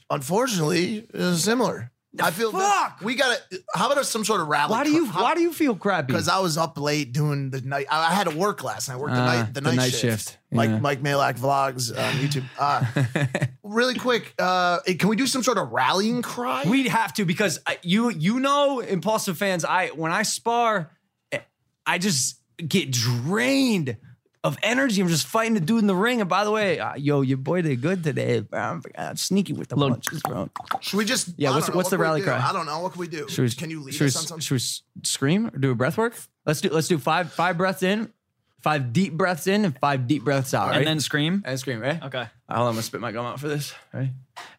unfortunately, 0.09 1.07
uh, 1.13 1.35
similar. 1.35 1.91
I 2.19 2.31
feel 2.31 2.51
fuck? 2.51 2.99
we 3.01 3.15
got 3.15 3.39
to. 3.51 3.63
How 3.73 3.89
about 3.89 4.05
some 4.05 4.25
sort 4.25 4.41
of 4.41 4.47
rally? 4.47 4.71
why 4.71 4.83
do 4.83 4.91
you 4.91 5.07
why 5.07 5.33
do 5.33 5.41
you 5.41 5.53
feel 5.53 5.75
crappy? 5.75 6.07
Because 6.07 6.27
I 6.27 6.39
was 6.39 6.57
up 6.57 6.77
late 6.77 7.13
doing 7.13 7.51
the 7.51 7.61
night. 7.61 7.85
I 7.89 8.07
I 8.07 8.13
had 8.13 8.29
to 8.29 8.35
work 8.35 8.63
last 8.65 8.89
night. 8.89 8.95
I 8.95 8.97
worked 8.97 9.13
the 9.13 9.21
Ah, 9.21 9.25
night 9.25 9.53
the, 9.53 9.61
the 9.61 9.69
night, 9.69 9.75
night 9.77 9.91
shift. 9.93 10.01
shift. 10.29 10.37
Mike 10.51 10.69
Yeah. 10.71 10.79
Mike 10.79 11.01
Majlak 11.01 11.39
vlogs 11.39 11.89
on 11.97 12.13
YouTube. 12.19 12.43
Uh, 12.59 12.83
really 13.63 13.95
quick, 13.95 14.33
uh, 14.39 14.79
can 14.99 15.07
we 15.07 15.15
do 15.15 15.25
some 15.25 15.41
sort 15.41 15.57
of 15.57 15.69
rallying 15.71 16.21
cry? 16.21 16.63
We'd 16.67 16.87
have 16.87 17.13
to 17.13 17.23
because 17.25 17.59
I- 17.65 17.79
you 17.81 18.09
you 18.09 18.41
know 18.41 18.81
impaulsive 18.81 19.37
fans. 19.37 19.63
I 19.63 19.87
when 19.89 20.11
I 20.11 20.23
spar, 20.23 20.91
I 21.85 21.97
just 21.97 22.39
get 22.57 22.91
drained 22.91 23.95
of 24.43 24.57
energy. 24.63 25.01
I'm 25.01 25.07
just 25.07 25.27
fighting 25.27 25.53
the 25.53 25.59
dude 25.59 25.79
in 25.79 25.87
the 25.87 25.95
ring. 25.95 26.19
And 26.19 26.29
by 26.29 26.43
the 26.43 26.51
way, 26.51 26.79
uh, 26.79 26.95
yo, 26.95 27.21
your 27.21 27.37
boy 27.37 27.61
did 27.61 27.81
good 27.81 28.03
today. 28.03 28.39
Bro. 28.39 28.59
I'm 28.59 28.83
uh, 28.95 29.15
sneaky 29.15 29.53
with 29.53 29.69
the 29.69 29.75
Look. 29.75 29.91
punches, 29.91 30.21
bro. 30.23 30.49
Should 30.79 30.97
we 30.97 31.05
just? 31.05 31.33
Yeah, 31.37 31.51
what's- 31.51 31.67
know. 31.67 31.75
what's 31.75 31.85
What 31.85 31.91
the 31.91 31.97
rally 31.97 32.21
cry? 32.21 32.39
I 32.39 32.51
don't 32.53 32.65
know. 32.65 32.79
What 32.79 32.93
can 32.93 32.99
we 32.99 33.07
do? 33.07 33.27
Should 33.29 33.43
we, 33.43 33.49
can 33.51 33.69
you 33.69 33.83
lead 33.83 33.93
should 33.93 34.07
us 34.07 34.15
we, 34.15 34.19
on 34.19 34.25
something? 34.27 34.41
Should 34.41 34.55
we 34.55 35.03
scream 35.03 35.47
or 35.47 35.57
do 35.57 35.71
a 35.71 35.75
breath 35.75 35.97
work? 35.97 36.15
Let's 36.45 36.61
do 36.61 36.69
let's 36.69 36.87
do 36.87 36.97
five 36.97 37.31
five 37.31 37.57
breaths 37.57 37.83
in, 37.83 38.11
five 38.61 38.93
deep 38.93 39.13
breaths 39.13 39.45
in, 39.45 39.63
and 39.65 39.77
five 39.77 40.07
deep 40.07 40.23
breaths 40.23 40.53
out. 40.53 40.69
And 40.69 40.77
right? 40.77 40.85
then 40.85 40.99
scream. 40.99 41.43
and 41.45 41.59
scream. 41.59 41.79
Right? 41.79 42.01
Okay. 42.01 42.27
Hold 42.55 42.63
on, 42.63 42.67
I'm 42.69 42.73
gonna 42.73 42.83
spit 42.83 43.01
my 43.01 43.11
gum 43.11 43.25
out 43.25 43.39
for 43.39 43.47
this. 43.47 43.73
Right? 43.93 44.11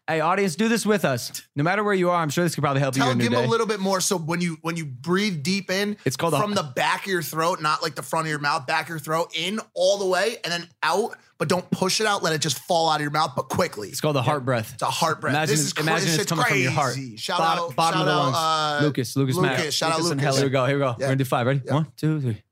Hey, 0.07 0.19
audience, 0.19 0.55
do 0.55 0.67
this 0.69 0.85
with 0.85 1.05
us. 1.05 1.43
No 1.55 1.63
matter 1.63 1.83
where 1.83 1.93
you 1.93 2.09
are, 2.09 2.21
I'm 2.21 2.29
sure 2.29 2.43
this 2.43 2.55
could 2.55 2.61
probably 2.61 2.81
help 2.81 2.95
you 2.95 3.01
Tell 3.01 3.11
in 3.11 3.17
give 3.17 3.27
him 3.27 3.33
day. 3.39 3.45
a 3.45 3.47
little 3.47 3.65
bit 3.67 3.79
more. 3.79 4.01
So 4.01 4.17
when 4.17 4.41
you 4.41 4.57
when 4.61 4.77
you 4.77 4.85
breathe 4.85 5.43
deep 5.43 5.71
in, 5.71 5.97
It's 6.05 6.15
called 6.15 6.33
a- 6.33 6.39
from 6.39 6.53
the 6.55 6.63
back 6.63 7.01
of 7.05 7.11
your 7.11 7.21
throat, 7.21 7.61
not 7.61 7.81
like 7.81 7.95
the 7.95 8.03
front 8.03 8.25
of 8.25 8.29
your 8.29 8.39
mouth, 8.39 8.67
back 8.67 8.83
of 8.85 8.89
your 8.89 8.99
throat, 8.99 9.31
in 9.35 9.59
all 9.73 9.97
the 9.97 10.05
way, 10.05 10.37
and 10.43 10.51
then 10.51 10.67
out. 10.83 11.15
But 11.39 11.49
don't 11.49 11.69
push 11.71 11.99
it 11.99 12.07
out. 12.07 12.23
Let 12.23 12.31
it 12.33 12.39
just 12.39 12.59
fall 12.59 12.89
out 12.89 12.95
of 12.97 13.01
your 13.01 13.11
mouth, 13.11 13.31
but 13.35 13.49
quickly. 13.49 13.89
It's 13.89 13.99
called 13.99 14.15
the 14.15 14.21
heart 14.21 14.45
breath. 14.45 14.71
It's 14.75 14.83
a 14.83 14.85
heart 14.85 15.19
breath. 15.19 15.33
Imagine, 15.33 15.53
this 15.55 15.65
is 15.65 15.73
cra- 15.73 15.83
imagine 15.83 16.05
this 16.05 16.13
it's 16.13 16.21
shit's 16.21 16.29
coming 16.31 16.45
from 16.45 16.57
your 16.59 16.71
heart. 16.71 16.93
crazy. 16.93 17.17
Shout 17.17 17.39
Bot- 17.39 17.57
out, 17.57 17.75
bottom 17.75 17.99
shout 17.99 18.07
of 18.07 18.13
the 18.13 18.13
out, 18.13 18.23
lungs. 18.23 18.37
uh, 18.37 18.85
Lucas, 18.85 19.15
Lucas, 19.17 19.37
Mack. 19.37 19.57
Lucas. 19.57 19.75
Shout 19.75 19.89
Lucas 19.89 20.05
out 20.05 20.11
and 20.11 20.21
Lucas. 20.21 20.35
Heller. 20.37 20.37
Here 20.39 20.47
we 20.47 20.51
go. 20.51 20.65
Here 20.67 20.75
we 20.77 20.79
go. 20.81 20.85
Yeah. 20.89 20.95
We're 20.99 21.05
gonna 21.07 21.15
do 21.17 21.25
five. 21.25 21.47
Ready? 21.47 21.61
Yeah. 21.65 21.73
One, 21.73 21.87
two, 21.97 22.21
three. 22.21 22.43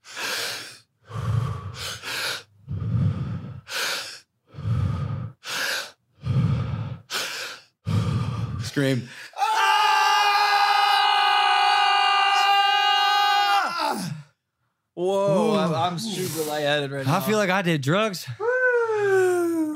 Scream. 8.71 9.09
Ah! 9.37 9.51
Whoa, 14.93 15.57
I'm, 15.57 15.73
I'm 15.73 15.99
super 15.99 16.49
lightheaded 16.49 16.89
right 16.89 17.05
now. 17.05 17.17
I 17.17 17.19
feel 17.19 17.37
like 17.37 17.49
I 17.49 17.63
did 17.63 17.81
drugs. 17.81 18.25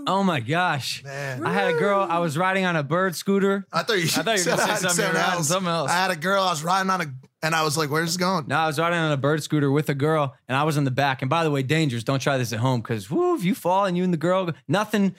Oh 0.08 0.24
my 0.24 0.40
gosh. 0.40 1.04
Man. 1.04 1.46
I 1.46 1.52
had 1.52 1.74
a 1.74 1.78
girl, 1.78 2.08
I 2.10 2.20
was 2.20 2.38
riding 2.38 2.64
on 2.66 2.75
a 2.75 2.84
bird 2.84 3.16
scooter. 3.16 3.66
I 3.74 3.84
thought 3.84 3.98
you. 3.98 4.04
I 4.04 4.08
thought 4.08 4.25
you 4.25 4.32
were 4.32 4.38
said 4.38 4.58
gonna 4.60 4.78
say 4.78 4.88
something 4.88 4.90
something 4.90 5.16
around 5.16 5.44
something 5.44 5.70
else. 5.70 5.92
I 5.92 5.96
had 5.96 6.12
a 6.12 6.16
girl. 6.16 6.44
I 6.44 6.52
was 6.52 6.64
riding 6.64 6.90
on 6.92 7.02
a, 7.02 7.06
and 7.42 7.56
I 7.56 7.64
was 7.64 7.75
like, 7.75 7.90
"Where's 7.90 8.10
this 8.10 8.18
going?" 8.18 8.46
No, 8.48 8.56
I 8.56 8.68
was 8.68 8.78
riding 8.78 9.00
on 9.00 9.12
a 9.12 9.18
bird 9.18 9.42
scooter 9.42 9.72
with 9.72 9.90
a 9.90 9.96
girl, 9.96 10.36
and 10.48 10.56
I 10.56 10.64
was 10.64 10.78
in 10.78 10.84
the 10.84 10.92
back. 10.92 11.24
And 11.24 11.30
by 11.30 11.44
the 11.44 11.50
way, 11.50 11.64
dangerous. 11.64 12.04
Don't 12.04 12.22
try 12.22 12.38
this 12.38 12.54
at 12.54 12.60
home 12.60 12.82
because 12.82 13.10
whoo, 13.10 13.36
if 13.36 13.44
you 13.44 13.56
fall 13.56 13.86
and 13.86 13.98
you 13.98 14.04
and 14.04 14.14
the 14.14 14.18
girl, 14.18 14.52
nothing 14.68 15.16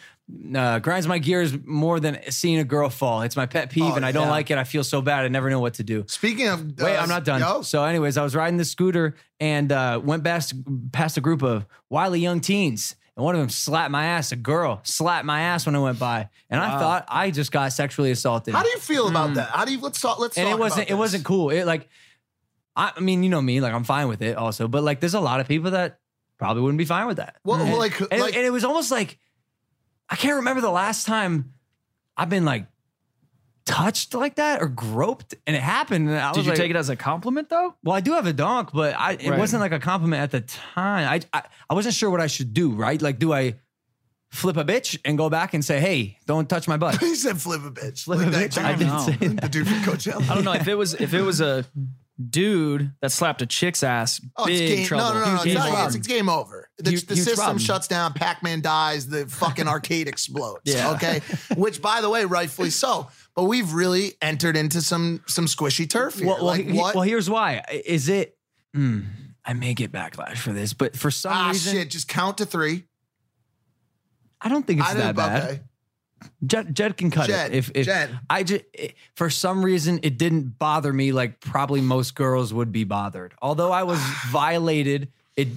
uh, 0.54 0.78
grinds 0.80 1.06
my 1.06 1.18
gears 1.18 1.56
more 1.64 2.00
than 2.00 2.18
seeing 2.30 2.58
a 2.58 2.64
girl 2.64 2.90
fall. 2.90 3.22
It's 3.22 3.36
my 3.36 3.46
pet 3.46 3.70
peeve, 3.70 3.84
Oh, 3.84 3.94
and 3.94 4.04
I 4.04 4.10
don't 4.12 4.24
yeah. 4.24 4.30
like 4.30 4.50
it. 4.50 4.58
I 4.58 4.64
feel 4.64 4.82
so 4.82 5.00
bad. 5.00 5.24
I 5.24 5.28
never 5.28 5.48
know 5.50 5.60
what 5.60 5.74
to 5.74 5.84
do. 5.84 6.04
Speaking 6.08 6.48
of, 6.48 6.78
Wait, 6.80 6.96
uh, 6.96 7.00
I'm 7.02 7.08
not 7.08 7.24
done. 7.24 7.40
yo, 7.40 7.62
So, 7.62 7.84
anyways, 7.84 8.16
I 8.16 8.24
was 8.24 8.34
riding 8.34 8.56
the 8.56 8.64
scooter 8.64 9.14
and 9.38 9.70
uh, 9.70 10.00
went 10.02 10.24
past 10.24 10.54
past 10.92 11.16
a 11.16 11.20
group 11.20 11.42
of 11.42 11.64
wily 11.90 12.20
young 12.20 12.40
teens. 12.40 12.96
And 13.16 13.24
one 13.24 13.34
of 13.34 13.40
them 13.40 13.48
slapped 13.48 13.90
my 13.90 14.04
ass. 14.04 14.32
A 14.32 14.36
girl 14.36 14.80
slapped 14.82 15.24
my 15.24 15.40
ass 15.40 15.64
when 15.64 15.74
I 15.74 15.78
went 15.78 15.98
by, 15.98 16.28
and 16.50 16.60
I 16.60 16.78
thought 16.78 17.06
I 17.08 17.30
just 17.30 17.50
got 17.50 17.72
sexually 17.72 18.10
assaulted. 18.10 18.52
how 18.52 18.62
do 18.62 18.68
you 18.68 18.78
feel 18.78 19.08
about 19.08 19.32
that? 19.34 19.48
How 19.50 19.64
do 19.64 19.72
you? 19.72 19.80
Let's 19.80 20.00
talk. 20.00 20.18
Let's 20.18 20.36
and 20.36 20.46
talk 20.46 20.54
it 20.54 20.60
wasn't 20.60 20.82
it 20.82 20.88
this. 20.88 20.98
wasn't 20.98 21.24
cool. 21.24 21.48
It 21.48 21.64
like 21.64 21.88
I, 22.76 22.92
I 22.94 23.00
mean, 23.00 23.22
you 23.22 23.30
know 23.30 23.40
me, 23.40 23.60
like 23.62 23.72
I'm 23.72 23.84
fine 23.84 24.08
with 24.08 24.20
it 24.20 24.36
also, 24.36 24.68
but 24.68 24.82
like 24.82 25.00
there's 25.00 25.14
a 25.14 25.20
lot 25.20 25.40
of 25.40 25.48
people 25.48 25.70
that 25.70 25.98
probably 26.36 26.62
wouldn't 26.62 26.76
be 26.76 26.84
fine 26.84 27.06
with 27.06 27.16
that. 27.16 27.36
Well, 27.42 27.58
and, 27.58 27.72
like- 27.78 27.98
and, 28.00 28.20
like- 28.20 28.36
and 28.36 28.44
it 28.44 28.50
was 28.50 28.64
almost 28.64 28.90
like 28.90 29.18
I 30.08 30.16
can't 30.16 30.36
remember 30.36 30.60
the 30.60 30.70
last 30.70 31.06
time 31.06 31.52
I've 32.16 32.28
been 32.30 32.44
like 32.44 32.66
touched 33.64 34.14
like 34.14 34.36
that 34.36 34.62
or 34.62 34.68
groped 34.68 35.34
and 35.46 35.56
it 35.56 35.62
happened 35.62 36.08
and 36.08 36.16
I 36.18 36.30
Did 36.32 36.38
was 36.38 36.46
you 36.46 36.52
like, 36.52 36.58
take 36.60 36.70
it 36.70 36.76
as 36.76 36.88
a 36.88 36.94
compliment 36.96 37.48
though? 37.48 37.74
well, 37.82 37.96
I 37.96 38.00
do 38.00 38.12
have 38.12 38.26
a 38.26 38.32
donk, 38.32 38.70
but 38.72 38.94
I 38.96 39.12
it 39.14 39.28
Right. 39.30 39.38
wasn't 39.38 39.60
like 39.60 39.72
a 39.72 39.80
compliment 39.80 40.22
at 40.22 40.30
the 40.30 40.40
time. 40.42 41.20
I, 41.32 41.38
I 41.38 41.42
I 41.68 41.74
wasn't 41.74 41.94
sure 41.96 42.08
what 42.08 42.20
I 42.20 42.28
should 42.28 42.54
do, 42.54 42.70
right? 42.70 43.00
Like 43.02 43.18
do 43.18 43.32
I 43.32 43.56
flip 44.30 44.56
a 44.56 44.64
bitch 44.64 44.98
and 45.04 45.18
go 45.18 45.28
back 45.30 45.52
and 45.54 45.64
say, 45.64 45.80
"Hey, 45.80 46.18
don't 46.26 46.48
touch 46.48 46.68
my 46.68 46.76
butt." 46.76 46.96
He 47.00 47.14
said 47.16 47.40
flip 47.40 47.62
a 47.64 47.70
bitch. 47.70 48.04
Flip 48.04 48.18
Like 48.20 48.28
a 48.28 48.30
bitch. 48.30 48.62
I 48.62 48.70
dude- 48.72 48.78
didn't 48.78 48.92
know. 48.92 48.98
say 49.00 49.16
The 49.42 49.48
dude 49.48 49.66
from 49.66 49.78
Coachella. 49.78 50.30
I 50.30 50.34
don't 50.36 50.44
know 50.44 50.52
if 50.54 50.68
it 50.68 50.76
was 50.76 50.94
if 50.94 51.12
it 51.12 51.22
was 51.22 51.40
a 51.40 51.64
dude 52.30 52.92
that 53.02 53.10
slapped 53.12 53.42
a 53.42 53.46
chick's 53.46 53.82
ass. 53.82 54.20
Oh, 54.36 54.46
it's 54.48 54.60
game. 54.60 54.86
trouble. 54.86 55.04
No, 55.06 55.12
no, 55.14 55.20
no, 55.26 55.34
no. 55.36 55.42
Huge 55.42 55.46
It's, 55.46 55.54
not, 55.56 55.68
problem. 55.70 55.86
it's, 55.88 55.96
it's 55.96 56.06
game 56.06 56.28
over. 56.28 56.55
The, 56.78 56.96
the 56.96 57.16
system 57.16 57.58
shuts 57.58 57.88
down. 57.88 58.12
Pac 58.12 58.42
Man 58.42 58.60
dies. 58.60 59.06
The 59.06 59.26
fucking 59.26 59.66
arcade 59.66 60.08
explodes. 60.08 60.60
Yeah. 60.64 60.92
Okay. 60.92 61.20
Which, 61.56 61.80
by 61.80 62.02
the 62.02 62.10
way, 62.10 62.24
rightfully 62.26 62.70
so. 62.70 63.08
but 63.34 63.44
we've 63.44 63.72
really 63.72 64.14
entered 64.20 64.56
into 64.56 64.82
some 64.82 65.22
some 65.26 65.46
squishy 65.46 65.88
turf 65.88 66.18
here. 66.18 66.26
Well, 66.26 66.36
well, 66.36 66.44
like 66.44 66.66
he- 66.66 66.78
what? 66.78 66.94
well, 66.94 67.04
here's 67.04 67.30
why. 67.30 67.62
Is 67.70 68.08
it? 68.08 68.36
Hmm, 68.74 69.00
I 69.44 69.54
may 69.54 69.72
get 69.72 69.90
backlash 69.90 70.36
for 70.36 70.52
this, 70.52 70.74
but 70.74 70.96
for 70.96 71.10
some 71.10 71.32
ah, 71.34 71.48
reason, 71.48 71.76
shit! 71.76 71.90
Just 71.90 72.08
count 72.08 72.38
to 72.38 72.46
three. 72.46 72.84
I 74.40 74.50
don't 74.50 74.66
think 74.66 74.80
it's 74.80 74.90
I 74.90 74.94
that 74.94 75.16
bad. 75.16 75.42
Okay. 75.44 75.60
Jed, 76.44 76.74
Jed 76.74 76.96
can 76.96 77.10
cut 77.10 77.26
Jed, 77.26 77.52
it. 77.52 77.56
If, 77.56 77.70
if 77.74 77.86
Jed. 77.86 78.18
I 78.28 78.42
just 78.42 78.64
for 79.14 79.30
some 79.30 79.64
reason 79.64 80.00
it 80.02 80.18
didn't 80.18 80.58
bother 80.58 80.92
me 80.92 81.12
like 81.12 81.40
probably 81.40 81.80
most 81.80 82.14
girls 82.14 82.52
would 82.52 82.72
be 82.72 82.84
bothered. 82.84 83.34
Although 83.40 83.72
I 83.72 83.84
was 83.84 83.98
violated, 84.28 85.12
it 85.36 85.48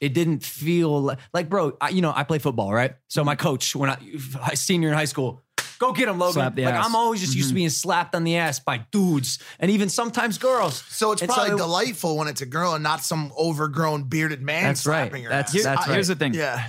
it 0.00 0.14
didn't 0.14 0.42
feel 0.42 1.02
like, 1.02 1.18
like 1.32 1.48
bro. 1.48 1.76
I, 1.80 1.90
you 1.90 2.02
know 2.02 2.12
I 2.14 2.24
play 2.24 2.38
football, 2.38 2.72
right? 2.72 2.94
So 3.08 3.24
my 3.24 3.34
mm-hmm. 3.34 3.42
coach 3.42 3.76
when 3.76 3.90
I 3.90 4.54
senior 4.54 4.88
in 4.88 4.94
high 4.94 5.06
school. 5.06 5.42
Go 5.78 5.92
get 5.92 6.08
him, 6.08 6.18
Logan. 6.18 6.42
Like 6.42 6.58
ass. 6.58 6.84
I'm 6.84 6.96
always 6.96 7.20
just 7.20 7.36
used 7.36 7.48
to 7.48 7.52
mm-hmm. 7.52 7.56
being 7.56 7.70
slapped 7.70 8.14
on 8.16 8.24
the 8.24 8.36
ass 8.36 8.58
by 8.58 8.78
dudes 8.90 9.38
and 9.60 9.70
even 9.70 9.88
sometimes 9.88 10.36
girls. 10.36 10.82
So 10.88 11.12
it's 11.12 11.22
And 11.22 11.30
probably 11.30 11.54
it- 11.54 11.58
delightful 11.58 12.16
when 12.16 12.26
it's 12.26 12.40
a 12.40 12.46
girl 12.46 12.74
and 12.74 12.82
not 12.82 13.04
some 13.04 13.32
overgrown 13.38 14.04
bearded 14.04 14.42
man 14.42 14.64
That's 14.64 14.86
right. 14.86 15.04
slapping 15.04 15.22
her 15.24 15.30
That's- 15.30 15.54
ass. 15.54 15.62
that's 15.62 15.88
I- 15.88 15.92
Here's 15.92 16.08
the 16.08 16.16
thing. 16.16 16.34
Yeah. 16.34 16.68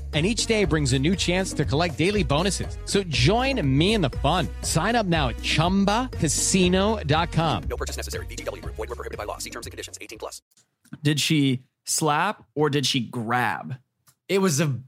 And 0.13 0.25
each 0.25 0.45
day 0.45 0.65
brings 0.65 0.91
a 0.91 0.99
new 0.99 1.15
chance 1.15 1.53
to 1.53 1.63
collect 1.63 1.97
daily 1.97 2.23
bonuses. 2.23 2.77
So 2.83 3.01
join 3.03 3.65
me 3.65 3.93
in 3.93 4.01
the 4.01 4.09
fun. 4.09 4.49
Sign 4.61 4.97
up 4.97 5.05
now 5.05 5.29
at 5.29 5.37
chumbacasino.com. 5.37 7.63
No 7.69 7.77
purchase 7.77 7.95
necessary. 7.95 8.25
VGW 8.25 8.61
Group. 8.61 8.75
Void 8.75 8.89
were 8.89 8.95
prohibited 8.97 9.17
by 9.17 9.23
law. 9.23 9.37
See 9.37 9.49
terms 9.49 9.67
and 9.67 9.71
conditions. 9.71 9.97
18 10.01 10.19
plus. 10.19 10.41
Did 11.01 11.21
she 11.21 11.61
slap 11.85 12.43
or 12.55 12.69
did 12.69 12.85
she 12.85 12.99
grab? 12.99 13.75
It 14.27 14.39
was 14.39 14.59
a 14.59 14.81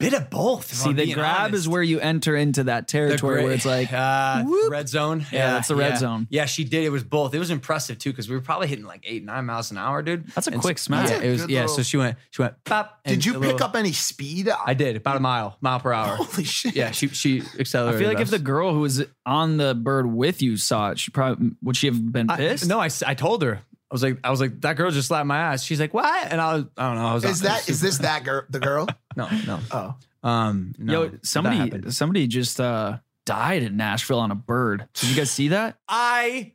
bit 0.00 0.14
of 0.14 0.30
both. 0.30 0.72
See, 0.74 0.92
the 0.92 1.12
grab 1.12 1.36
honest. 1.40 1.54
is 1.54 1.68
where 1.68 1.82
you 1.82 2.00
enter 2.00 2.34
into 2.34 2.64
that 2.64 2.88
territory 2.88 3.36
gra- 3.36 3.44
where 3.44 3.52
it's 3.52 3.64
like, 3.78 3.92
uh, 3.92 4.42
red 4.68 4.88
zone. 4.88 5.24
Yeah, 5.30 5.52
that's 5.52 5.68
the 5.68 5.76
red 5.76 5.98
zone. 5.98 6.26
Yeah, 6.30 6.46
she 6.46 6.64
did. 6.64 6.82
It 6.84 6.90
was 6.90 7.04
both. 7.04 7.34
It 7.34 7.38
was 7.38 7.50
impressive 7.50 7.98
too 7.98 8.10
because 8.10 8.28
we 8.28 8.34
were 8.34 8.40
probably 8.42 8.66
hitting 8.66 8.84
like 8.86 9.04
eight, 9.06 9.24
nine 9.24 9.46
miles 9.46 9.70
an 9.70 9.78
hour, 9.78 10.02
dude. 10.02 10.26
That's 10.28 10.48
a 10.48 10.52
And 10.52 10.60
quick 10.60 10.78
so- 10.78 10.84
smack. 10.84 11.10
Yeah, 11.10 11.20
it 11.20 11.30
was. 11.30 11.40
Good 11.42 11.50
Yeah, 11.50 11.60
little- 11.62 11.76
so 11.76 11.82
she 11.82 11.96
went. 11.98 12.16
She 12.30 12.42
went. 12.42 12.64
Pop. 12.64 13.00
Did 13.04 13.24
you 13.24 13.34
pick 13.34 13.42
little- 13.42 13.62
up 13.62 13.76
any 13.76 13.92
speed? 13.92 14.48
I 14.48 14.74
did 14.74 14.96
about 14.96 15.16
a 15.16 15.20
mile, 15.20 15.56
mile 15.60 15.78
per 15.80 15.92
hour. 15.92 16.16
Holy 16.16 16.44
shit. 16.44 16.74
Yeah, 16.74 16.90
she 16.90 17.08
she 17.08 17.42
accelerated. 17.58 17.96
I 17.96 18.02
feel 18.02 18.08
like 18.12 18.20
if 18.22 18.30
the 18.30 18.38
girl 18.38 18.72
who 18.72 18.80
was 18.80 19.04
on 19.26 19.58
the 19.58 19.74
bird 19.74 20.06
with 20.06 20.40
you 20.42 20.56
saw 20.56 20.90
it, 20.90 20.98
she 20.98 21.10
probably 21.10 21.50
would 21.62 21.76
she 21.76 21.86
have 21.86 22.12
been 22.12 22.30
I- 22.30 22.36
pissed? 22.36 22.66
no, 22.68 22.80
I 22.80 22.88
told 22.88 23.42
her. 23.42 23.60
I 23.90 23.94
was 23.94 24.02
like, 24.04 24.18
I 24.22 24.30
was 24.30 24.40
like, 24.40 24.60
that 24.60 24.76
girl 24.76 24.90
just 24.92 25.08
slapped 25.08 25.26
my 25.26 25.36
ass. 25.38 25.64
She's 25.64 25.80
like, 25.80 25.92
what? 25.92 26.30
And 26.30 26.40
I 26.40 26.54
was, 26.54 26.64
I 26.76 26.86
don't 26.88 26.96
know. 27.02 27.06
I 27.08 27.14
was. 27.14 27.24
Is 27.24 27.40
that 27.40 27.68
is 27.68 27.80
this 27.80 27.98
that 27.98 28.22
girl? 28.24 28.44
The 28.48 28.60
girl? 28.60 28.86
no, 29.16 29.28
no. 29.46 29.58
Oh, 29.72 29.94
Um, 30.22 30.74
no, 30.78 31.04
Yo, 31.04 31.10
somebody 31.22 31.90
somebody 31.90 32.26
just 32.28 32.60
uh 32.60 32.98
died 33.26 33.62
in 33.64 33.76
Nashville 33.76 34.20
on 34.20 34.30
a 34.30 34.34
bird. 34.36 34.86
Did 34.94 35.10
you 35.10 35.16
guys 35.16 35.30
see 35.30 35.48
that? 35.48 35.76
I. 35.88 36.52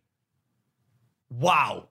Wow, 1.30 1.90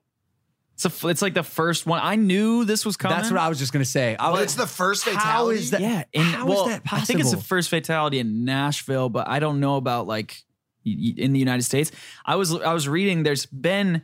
It's 0.73 0.85
a, 0.85 0.87
f- 0.87 1.05
it's 1.05 1.21
like 1.21 1.33
the 1.35 1.43
first 1.43 1.85
one. 1.85 1.99
I 2.01 2.15
knew 2.15 2.65
this 2.65 2.85
was 2.85 2.97
coming. 2.97 3.17
that's 3.17 3.29
what 3.29 3.39
I 3.39 3.49
was 3.49 3.59
just 3.59 3.71
gonna 3.73 3.85
say. 3.85 4.15
I 4.15 4.31
was, 4.31 4.41
it's 4.41 4.55
the 4.55 4.65
first 4.65 5.03
fatality. 5.05 5.59
is 5.59 5.71
that- 5.71 5.81
yeah. 5.81 6.03
In, 6.13 6.23
How 6.23 6.47
is 6.47 6.49
well, 6.49 6.65
that 6.67 6.83
possible? 6.83 7.01
I 7.03 7.05
think 7.05 7.19
it's 7.19 7.31
the 7.31 7.37
first 7.41 7.69
fatality 7.69 8.17
in 8.19 8.45
Nashville, 8.45 9.09
but 9.09 9.27
I 9.27 9.39
don't 9.39 9.59
know 9.59 9.75
about 9.75 10.07
like 10.07 10.43
y- 10.85 10.95
y- 10.97 11.13
in 11.17 11.33
the 11.33 11.39
United 11.39 11.63
States. 11.63 11.91
I 12.25 12.35
was 12.37 12.55
I 12.55 12.73
was 12.73 12.87
reading. 12.87 13.21
There's 13.23 13.45
been 13.45 14.01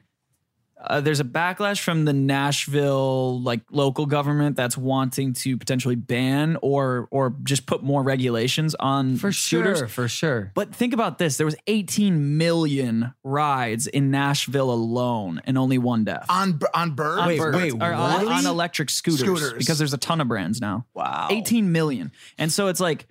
uh, 0.84 1.00
there's 1.02 1.20
a 1.20 1.24
backlash 1.24 1.80
from 1.82 2.06
the 2.06 2.14
Nashville 2.14 3.42
like 3.42 3.62
local 3.72 4.06
government 4.06 4.56
that's 4.56 4.78
wanting 4.78 5.34
to 5.34 5.58
potentially 5.58 5.96
ban 5.96 6.58
or 6.62 7.08
or 7.12 7.36
just 7.44 7.66
put 7.66 7.84
more 7.84 8.04
regulations 8.04 8.76
on 8.76 9.18
for 9.18 9.32
shooters. 9.32 9.80
sure, 9.80 9.88
for 9.88 10.08
sure. 10.08 10.52
But 10.56 10.74
think 10.74 10.94
about 10.94 11.18
this: 11.18 11.38
there 11.38 11.46
was 11.46 11.56
18 11.68 12.38
million 12.38 13.14
rides 13.24 13.88
in 13.88 14.12
Nashville 14.12 14.72
alone, 14.72 15.42
and 15.46 15.58
only 15.58 15.78
one 15.78 16.04
death. 16.04 16.26
on 16.30 16.60
on 16.74 16.92
bird. 16.92 17.20
On 17.20 17.28
Wait, 17.28 17.40
birds, 17.40 17.58
wait, 17.58 17.74
or 17.74 17.94
on, 17.94 18.22
really? 18.22 18.34
on 18.34 18.46
electric 18.46 18.90
scooters, 18.90 19.22
Scooters. 19.22 19.54
because 19.54 19.78
there's 19.78 19.94
a 19.94 19.98
ton 19.98 20.20
of 20.22 20.28
brands 20.28 20.60
now. 20.62 20.86
Wow. 20.94 21.28
18 21.30 21.72
million. 21.72 22.12
And 22.38 22.52
so 22.52 22.68
it's 22.68 22.80
like, 22.80 23.08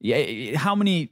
yeah, 0.00 0.56
how 0.56 0.74
many 0.74 1.10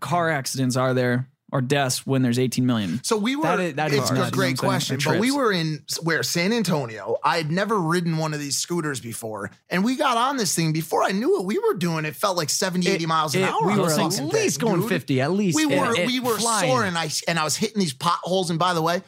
car 0.00 0.30
accidents 0.30 0.76
are 0.76 0.94
there 0.94 1.28
or 1.54 1.60
deaths 1.62 2.04
when 2.04 2.20
there's 2.20 2.38
18 2.38 2.66
million? 2.66 3.00
So 3.04 3.16
we 3.16 3.36
were. 3.36 3.44
That 3.44 3.60
is- 3.60 3.74
that 3.76 3.92
is 3.92 3.98
it's 4.00 4.10
a 4.10 4.14
great 4.14 4.22
You 4.24 4.26
know 4.26 4.34
what 4.34 4.42
I'm 4.50 4.56
question, 4.56 4.98
but 5.04 5.18
we 5.20 5.30
were 5.30 5.52
in 5.52 5.84
where 6.02 6.22
San 6.22 6.52
Antonio. 6.52 7.16
I 7.24 7.36
had 7.38 7.50
never 7.50 7.78
ridden 7.80 8.18
one 8.18 8.34
of 8.34 8.40
these 8.40 8.58
scooters 8.58 9.00
before, 9.00 9.50
and 9.70 9.82
we 9.84 9.96
got 9.96 10.16
on 10.18 10.36
this 10.36 10.54
thing 10.54 10.72
before 10.72 11.02
I 11.04 11.12
knew 11.12 11.38
it. 11.40 11.46
We 11.46 11.58
were 11.58 11.74
doing 11.74 12.04
it 12.04 12.16
felt 12.16 12.36
like 12.36 12.50
70, 12.50 12.88
80 12.90 13.06
miles 13.06 13.34
an 13.34 13.42
It- 13.42 13.48
hour. 13.50 13.66
We 13.66 13.78
were 13.78 13.90
at 13.90 14.20
least 14.32 14.60
going 14.60 14.80
dude. 14.80 14.88
50, 14.88 15.20
at 15.20 15.30
least. 15.32 15.56
We 15.56 15.64
were 15.64 15.92
It- 15.92 16.00
it 16.00 16.06
we 16.08 16.20
were 16.20 16.36
flying. 16.36 16.68
soaring. 16.70 16.96
I 16.96 17.08
and 17.28 17.38
I 17.38 17.44
was 17.44 17.56
hitting 17.56 17.78
these 17.78 17.94
potholes. 17.94 18.50
And 18.50 18.58
by 18.58 18.74
the 18.74 18.82
way, 18.82 19.02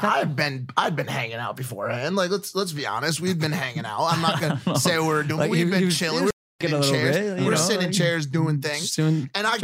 I've 0.00 0.36
been 0.36 0.68
I'd 0.76 0.96
been 0.96 1.06
hanging 1.06 1.36
out 1.36 1.56
before, 1.56 1.88
and 1.88 2.14
Like 2.16 2.30
let's 2.30 2.54
let's 2.54 2.72
be 2.72 2.86
honest, 2.86 3.20
we've 3.20 3.38
been 3.38 3.52
hanging 3.52 3.84
out. 3.84 4.04
I'm 4.12 4.20
not 4.22 4.40
gonna 4.40 4.78
say 4.78 4.98
we're 4.98 5.22
doing. 5.22 5.40
Like, 5.40 5.50
we've 5.50 5.66
he- 5.66 5.70
been 5.70 5.78
he 5.80 5.84
was- 5.86 5.98
chilling. 5.98 6.24
We're 6.24 6.70
sitting 6.70 6.76
in 6.76 6.82
chairs. 6.82 7.16
bit, 7.16 7.44
we're 7.44 7.50
know, 7.50 7.56
sitting 7.56 7.80
in 7.82 7.86
like- 7.88 7.94
chairs 7.94 8.26
doing 8.26 8.60
things. 8.62 8.90
Soon, 8.92 9.28
And 9.34 9.46
I 9.46 9.58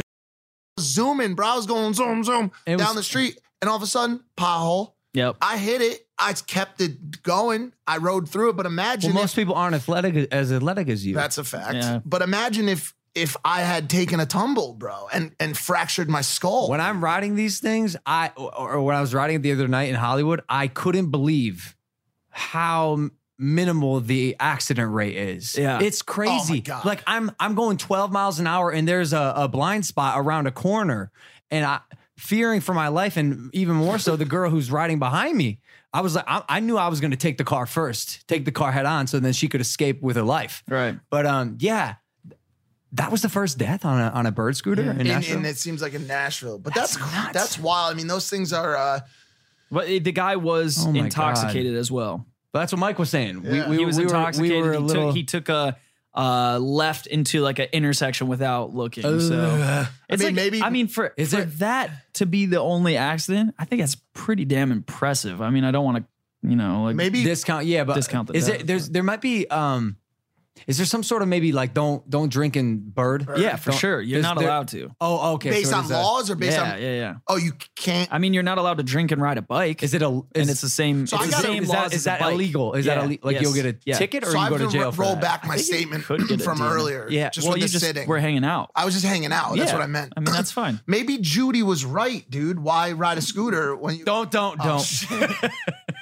zooming, 0.81 1.35
bro. 1.35 1.47
I 1.47 1.55
was 1.55 1.65
going 1.65 1.93
zoom, 1.93 2.23
zoom 2.23 2.51
It 2.65 2.75
was- 2.77 2.85
down 2.85 2.95
the 2.95 3.03
street, 3.03 3.39
and 3.61 3.69
all 3.69 3.75
of 3.77 3.83
a 3.83 3.87
sudden, 3.87 4.21
pothole. 4.37 4.93
Yep. 5.13 5.37
I 5.41 5.57
hit 5.57 5.81
it. 5.81 6.07
I 6.17 6.33
kept 6.33 6.79
it 6.79 7.21
going. 7.23 7.73
I 7.85 7.97
rode 7.97 8.29
through 8.29 8.51
it. 8.51 8.55
But 8.55 8.65
imagine 8.65 9.09
well, 9.11 9.19
if 9.19 9.23
most 9.23 9.35
people 9.35 9.55
aren't 9.55 9.75
athletic 9.75 10.31
as 10.31 10.51
athletic 10.53 10.87
as 10.87 11.05
you. 11.05 11.15
that's 11.15 11.37
a 11.37 11.43
fact. 11.43 11.73
Yeah. 11.75 11.99
But 12.05 12.21
imagine 12.21 12.69
if 12.69 12.93
if 13.13 13.35
I 13.43 13.59
had 13.61 13.89
taken 13.89 14.21
a 14.21 14.25
tumble, 14.25 14.73
bro, 14.73 15.09
and 15.11 15.35
and 15.37 15.57
fractured 15.57 16.09
my 16.09 16.21
skull. 16.21 16.69
when 16.69 16.79
I'm 16.79 17.03
riding 17.03 17.35
these 17.35 17.59
things, 17.59 17.97
I 18.05 18.31
or, 18.37 18.75
or 18.75 18.81
when 18.83 18.95
I 18.95 19.01
was 19.01 19.13
riding 19.13 19.35
it 19.35 19.41
the 19.41 19.51
other 19.51 19.67
night 19.67 19.89
in 19.89 19.95
Hollywood, 19.95 20.41
I 20.47 20.67
couldn't 20.67 21.11
believe 21.11 21.75
how 22.29 23.09
minimal 23.41 23.99
the 23.99 24.35
accident 24.39 24.91
rate 24.93 25.15
is. 25.17 25.57
Yeah. 25.57 25.79
it's 25.81 26.01
crazy. 26.01 26.61
God. 26.61 26.85
Like 26.85 27.03
I'm 27.07 27.31
I'm 27.39 27.55
going 27.55 27.77
12 27.77 28.11
miles 28.11 28.39
an 28.39 28.47
hour 28.47 28.71
and 28.71 28.87
there's 28.87 29.11
a, 29.11 29.33
a 29.35 29.47
blind 29.47 29.85
spot 29.85 30.13
around 30.17 30.47
a 30.47 30.51
corner, 30.51 31.11
and 31.49 31.65
I 31.65 31.79
fearing 32.17 32.61
for 32.61 32.73
my 32.73 32.87
life, 32.87 33.17
and 33.17 33.49
even 33.53 33.75
more 33.75 33.97
so 33.97 34.15
the 34.15 34.25
girl 34.25 34.49
who's 34.51 34.71
riding 34.71 34.99
behind 34.99 35.35
me. 35.35 35.59
I 35.93 35.99
was 36.01 36.15
like, 36.15 36.23
I, 36.25 36.43
I 36.47 36.59
knew 36.61 36.77
I 36.77 36.87
was 36.87 37.01
going 37.01 37.11
to 37.11 37.17
take 37.17 37.37
the 37.37 37.43
car 37.43 37.65
first, 37.65 38.25
take 38.27 38.45
the 38.45 38.51
car 38.51 38.71
head 38.71 38.85
on, 38.85 39.07
so 39.07 39.19
then 39.19 39.33
she 39.33 39.49
could 39.49 39.59
escape 39.59 40.01
with 40.01 40.15
her 40.15 40.23
life. 40.23 40.63
Right. 40.69 40.97
But 41.09 41.25
um, 41.25 41.57
yeah, 41.59 41.95
that 42.93 43.11
was 43.11 43.21
the 43.21 43.27
first 43.29 43.57
death 43.57 43.83
on 43.83 43.99
a 43.99 44.09
on 44.09 44.25
a 44.25 44.31
bird 44.31 44.55
scooter 44.55 44.83
in 44.83 44.89
and, 44.89 45.07
Nashville. 45.07 45.37
and 45.37 45.45
it 45.45 45.57
seems 45.57 45.81
like 45.81 45.93
in 45.93 46.07
Nashville, 46.07 46.59
but 46.59 46.73
that's 46.73 46.95
That's 46.95 47.33
that's, 47.33 47.59
wild. 47.59 47.93
I 47.93 47.97
mean, 47.97 48.07
those 48.07 48.29
things 48.29 48.53
are. 48.53 48.77
uh 48.77 48.99
But 49.71 49.87
the 49.87 50.11
guy 50.11 50.35
was 50.35 50.85
Oh 50.85 50.91
my 50.91 50.99
intoxicated 50.99 51.75
as 51.75 51.91
well. 51.91 52.25
But 52.53 52.59
that's 52.59 52.71
what 52.73 52.79
Mike 52.79 52.99
was 52.99 53.09
saying. 53.09 53.41
Yeah. 53.45 53.51
We, 53.65 53.71
we, 53.71 53.77
he 53.77 53.85
was 53.85 53.97
we 53.97 54.03
intoxicated. 54.03 54.57
Were, 54.57 54.61
we 54.63 54.67
were 54.67 54.73
he, 54.73 54.79
little. 54.79 55.07
took, 55.09 55.15
he 55.15 55.23
took 55.23 55.49
a 55.49 55.77
uh, 56.13 56.59
left 56.59 57.07
into 57.07 57.39
like 57.41 57.59
an 57.59 57.67
intersection 57.71 58.27
without 58.27 58.73
looking. 58.75 59.03
so 59.03 59.35
Ugh. 59.39 59.87
it's 60.09 60.21
mean, 60.21 60.27
like- 60.27 60.35
maybe- 60.35 60.61
I 60.61 60.69
mean, 60.69 60.87
for, 60.87 61.13
Is 61.15 61.33
for 61.33 61.41
it- 61.41 61.59
that 61.59 62.13
to 62.15 62.25
be 62.25 62.45
the 62.47 62.59
only 62.59 62.97
accident, 62.97 63.55
I 63.57 63.63
think 63.63 63.81
that's 63.81 63.95
pretty 64.13 64.43
damn 64.43 64.71
impressive. 64.73 65.41
I 65.41 65.49
mean, 65.51 65.63
I 65.63 65.71
don't 65.71 65.85
want 65.85 65.97
to, 65.99 66.49
you 66.49 66.57
know, 66.57 66.83
like 66.83 66.95
maybe 66.97 67.23
discount. 67.23 67.65
Yeah, 67.65 67.85
but 67.85 67.93
Discount 67.95 68.27
the 68.27 68.33
is 68.33 68.47
death, 68.47 68.59
it? 68.61 68.67
There's 68.67 68.89
there 68.89 69.03
might 69.03 69.21
be. 69.21 69.47
Um, 69.47 69.95
is 70.67 70.77
there 70.77 70.85
some 70.85 71.01
sort 71.01 71.21
of 71.21 71.27
maybe 71.27 71.51
like 71.51 71.73
don't 71.73 72.07
don't 72.09 72.29
drink 72.31 72.55
in 72.55 72.79
bird? 72.89 73.25
yeah, 73.37 73.55
for 73.55 73.71
Don't- 73.71 73.79
sure, 73.79 74.01
you're 74.01 74.21
not 74.21 74.37
there- 74.37 74.47
allowed 74.47 74.67
to. 74.69 74.89
Oh, 74.99 75.33
okay. 75.35 75.49
based 75.49 75.69
so 75.71 75.77
on 75.77 75.83
it 75.83 75.85
is 75.85 75.91
a- 75.91 75.93
laws 75.95 76.29
or 76.29 76.35
based 76.35 76.57
Yeah, 76.57 76.73
on. 76.73 76.81
yeah, 76.81 76.93
yeah. 76.95 77.13
Oh, 77.27 77.37
you 77.37 77.53
can't. 77.75 78.11
I 78.11 78.17
mean, 78.19 78.33
you're 78.33 78.43
not 78.43 78.57
allowed 78.57 78.77
to 78.77 78.83
drink 78.83 79.11
and 79.11 79.21
ride 79.21 79.37
a 79.37 79.41
bike. 79.41 79.81
Is 79.81 79.93
it 79.93 80.01
a? 80.01 80.09
Is, 80.09 80.41
and 80.41 80.49
it's 80.49 80.61
the 80.61 80.69
same. 80.69 81.07
So 81.07 81.15
it's 81.15 81.23
I 81.23 81.25
the 81.27 81.31
gotta- 81.31 81.47
same 81.47 81.63
is 81.63 81.69
laws 81.69 81.89
that 81.89 81.93
is 81.95 82.01
a 82.05 82.09
that 82.09 82.21
illegal? 82.21 82.73
Is 82.73 82.85
Yeah, 82.85 82.95
that 82.95 83.03
ille- 83.05 83.19
like 83.23 83.33
yes, 83.35 83.41
you'll 83.41 83.53
get 83.53 83.65
a 83.65 83.77
yeah. 83.85 83.97
ticket 83.97 84.23
or 84.23 84.31
so 84.31 84.41
you 84.43 84.49
go 84.49 84.57
to 84.57 84.65
to 84.65 84.69
jail 84.71 84.83
ro- 84.85 84.91
for 84.91 85.01
roll 85.01 85.13
that? 85.15 85.21
back 85.21 85.45
my 85.47 85.53
I 85.53 85.57
think 85.57 85.67
you 85.69 85.75
statement 85.77 86.03
could 86.05 86.27
get 86.27 86.41
a 86.41 86.43
from 86.43 86.61
earlier. 86.61 87.07
Yeah, 87.09 87.29
just 87.29 87.45
well, 87.47 87.53
with 87.53 87.61
you 87.61 87.67
the 87.67 87.71
just 87.71 87.85
sitting. 87.85 88.07
we're 88.07 88.19
hanging 88.19 88.43
out. 88.45 88.71
I 88.75 88.85
was 88.85 88.93
just 88.93 89.05
hanging 89.05 89.31
out. 89.31 89.55
That's 89.55 89.73
what 89.73 89.81
I 89.81 89.87
meant. 89.87 90.13
I 90.17 90.19
mean, 90.19 90.33
that's 90.33 90.51
fine. 90.51 90.79
Maybe 90.85 91.17
Judy 91.17 91.63
was 91.63 91.85
right, 91.85 92.29
dude. 92.29 92.59
Why 92.59 92.91
ride 92.91 93.17
a 93.17 93.21
scooter 93.21 93.75
when 93.75 93.95
you 93.95 94.05
Don't 94.05 94.29
don't 94.29 94.57
Oh, 94.59 94.83
don't. 95.09 95.51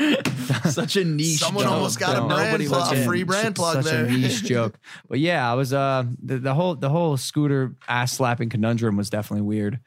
shit. 0.00 0.26
Such 0.70 0.96
a 0.96 1.04
niche. 1.04 1.38
Joke. 1.38 1.46
Someone 1.48 1.64
joke 1.64 1.72
almost 1.72 1.98
got 1.98 2.16
a 2.16 2.26
brand 2.26 2.46
nobody 2.46 2.66
plug, 2.66 2.96
a 2.96 3.04
free 3.04 3.22
brand 3.22 3.54
plug 3.54 3.76
Such 3.76 3.84
there. 3.92 4.04
a 4.06 4.10
niche 4.10 4.42
joke. 4.44 4.78
But 5.08 5.18
yeah, 5.20 5.50
I 5.50 5.54
was 5.54 5.72
uh 5.72 6.04
the, 6.22 6.38
the 6.38 6.54
whole 6.54 6.74
the 6.74 6.88
whole 6.88 7.16
scooter 7.16 7.74
ass 7.88 8.12
slapping 8.12 8.48
conundrum 8.48 8.96
was 8.96 9.10
definitely 9.10 9.46
weird. 9.46 9.80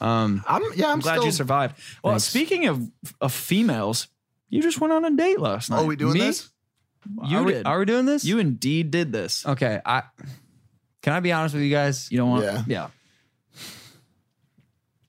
Um, 0.00 0.42
I'm 0.46 0.62
yeah. 0.74 0.86
I'm, 0.86 0.92
I'm 0.94 1.00
glad 1.00 1.14
still, 1.14 1.26
you 1.26 1.32
survived. 1.32 1.76
Well, 2.02 2.14
Thanks. 2.14 2.24
speaking 2.24 2.66
of 2.66 2.88
of 3.20 3.32
females, 3.32 4.08
you 4.48 4.62
just 4.62 4.80
went 4.80 4.92
on 4.92 5.04
a 5.04 5.10
date 5.16 5.40
last 5.40 5.70
night. 5.70 5.80
Oh, 5.80 5.86
we 5.86 5.96
doing 5.96 6.14
Me? 6.14 6.20
this? 6.20 6.50
You 7.26 7.38
are 7.38 7.42
we, 7.44 7.52
did. 7.52 7.66
are 7.66 7.78
we 7.78 7.84
doing 7.86 8.04
this? 8.06 8.24
You 8.24 8.38
indeed 8.38 8.90
did 8.90 9.10
this. 9.12 9.46
okay? 9.46 9.80
I 9.86 10.02
Can 11.02 11.14
I 11.14 11.20
be 11.20 11.32
honest 11.32 11.54
with 11.54 11.64
you 11.64 11.70
guys? 11.70 12.10
You 12.10 12.18
don't 12.18 12.30
want. 12.30 12.44
Yeah. 12.44 12.62
Yeah. 12.66 12.88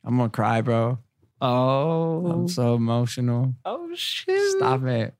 I'm 0.04 0.18
gonna 0.18 0.30
cry, 0.30 0.62
bro. 0.62 1.00
Oh. 1.42 2.26
I'm 2.28 2.48
so 2.48 2.76
emotional. 2.76 3.56
Oh 3.66 3.90
shit. 3.96 4.40
Stop 4.58 4.84
it. 4.86 5.14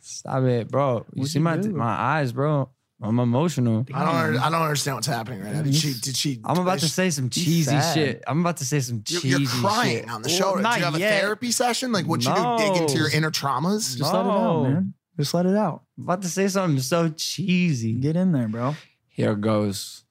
Stop 0.00 0.44
it, 0.44 0.68
bro. 0.68 1.04
You 1.14 1.20
What'd 1.20 1.32
see 1.32 1.38
you 1.38 1.44
my 1.44 1.56
do? 1.56 1.70
my 1.72 1.90
eyes, 1.90 2.32
bro. 2.32 2.68
I'm 3.02 3.18
emotional. 3.18 3.86
I 3.94 4.04
don't. 4.04 4.36
I 4.38 4.50
don't 4.50 4.60
understand 4.62 4.96
what's 4.96 5.06
happening 5.06 5.42
right 5.42 5.54
now. 5.54 5.62
Did 5.62 5.74
she? 5.74 5.94
Did 5.94 6.14
she? 6.16 6.40
I'm 6.44 6.58
about 6.58 6.80
to 6.80 6.88
say 6.88 7.08
some 7.08 7.30
cheesy 7.30 7.64
sad. 7.70 7.94
shit. 7.94 8.24
I'm 8.26 8.40
about 8.40 8.58
to 8.58 8.64
say 8.66 8.80
some 8.80 9.02
You're, 9.08 9.20
cheesy 9.22 9.42
you're 9.42 9.48
crying 9.48 9.98
shit. 10.00 10.10
on 10.10 10.20
the 10.22 10.28
Well, 10.28 10.36
show. 10.38 10.56
Did 10.56 10.62
not 10.62 10.78
you 10.78 10.84
have 10.84 10.94
a 10.94 10.98
therapy 10.98 11.50
session? 11.50 11.92
Like, 11.92 12.06
what 12.06 12.22
you 12.22 12.34
do? 12.34 12.56
Dig 12.58 12.82
into 12.82 12.98
your 12.98 13.10
inner 13.10 13.30
traumas? 13.30 13.96
Just 13.96 14.12
let 14.12 14.26
it 14.26 14.30
out, 14.30 14.62
man. 14.64 14.94
Just 15.18 15.32
let 15.32 15.46
it 15.46 15.56
out. 15.56 15.82
I'm 15.96 16.04
about 16.04 16.20
to 16.22 16.28
say 16.28 16.46
something 16.48 16.78
so 16.80 17.08
cheesy. 17.08 17.94
Get 17.94 18.16
in 18.16 18.32
there, 18.32 18.48
bro. 18.48 18.76
Here 19.08 19.34
goes. 19.34 20.04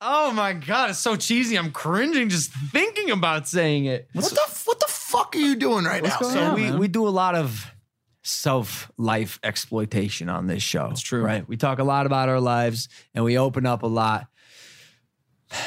Oh 0.00 0.30
my 0.32 0.52
god, 0.52 0.90
it's 0.90 0.98
so 0.98 1.16
cheesy. 1.16 1.56
I'm 1.56 1.70
cringing 1.72 2.28
just 2.28 2.50
thinking 2.72 3.10
about 3.10 3.48
saying 3.48 3.86
it. 3.86 4.08
What 4.12 4.24
the? 4.30 4.40
What 4.64 4.80
the 4.80 4.86
fuck 4.88 5.34
are 5.34 5.38
you 5.38 5.56
doing 5.56 5.84
right 5.84 6.02
now? 6.02 6.18
going 6.18 6.32
So 6.34 6.42
on? 6.42 6.54
We 6.54 6.62
man. 6.62 6.78
we 6.78 6.88
do 6.88 7.06
a 7.06 7.10
lot 7.10 7.34
of 7.34 7.70
self 8.22 8.90
life 8.98 9.38
exploitation 9.42 10.28
on 10.28 10.48
this 10.48 10.62
show. 10.62 10.88
It's 10.90 11.00
true. 11.00 11.22
right? 11.22 11.46
We 11.48 11.56
talk 11.56 11.78
a 11.78 11.84
lot 11.84 12.04
about 12.06 12.28
our 12.28 12.40
lives 12.40 12.88
and 13.14 13.24
we 13.24 13.38
open 13.38 13.64
up 13.64 13.82
a 13.82 13.86
lot. 13.86 14.26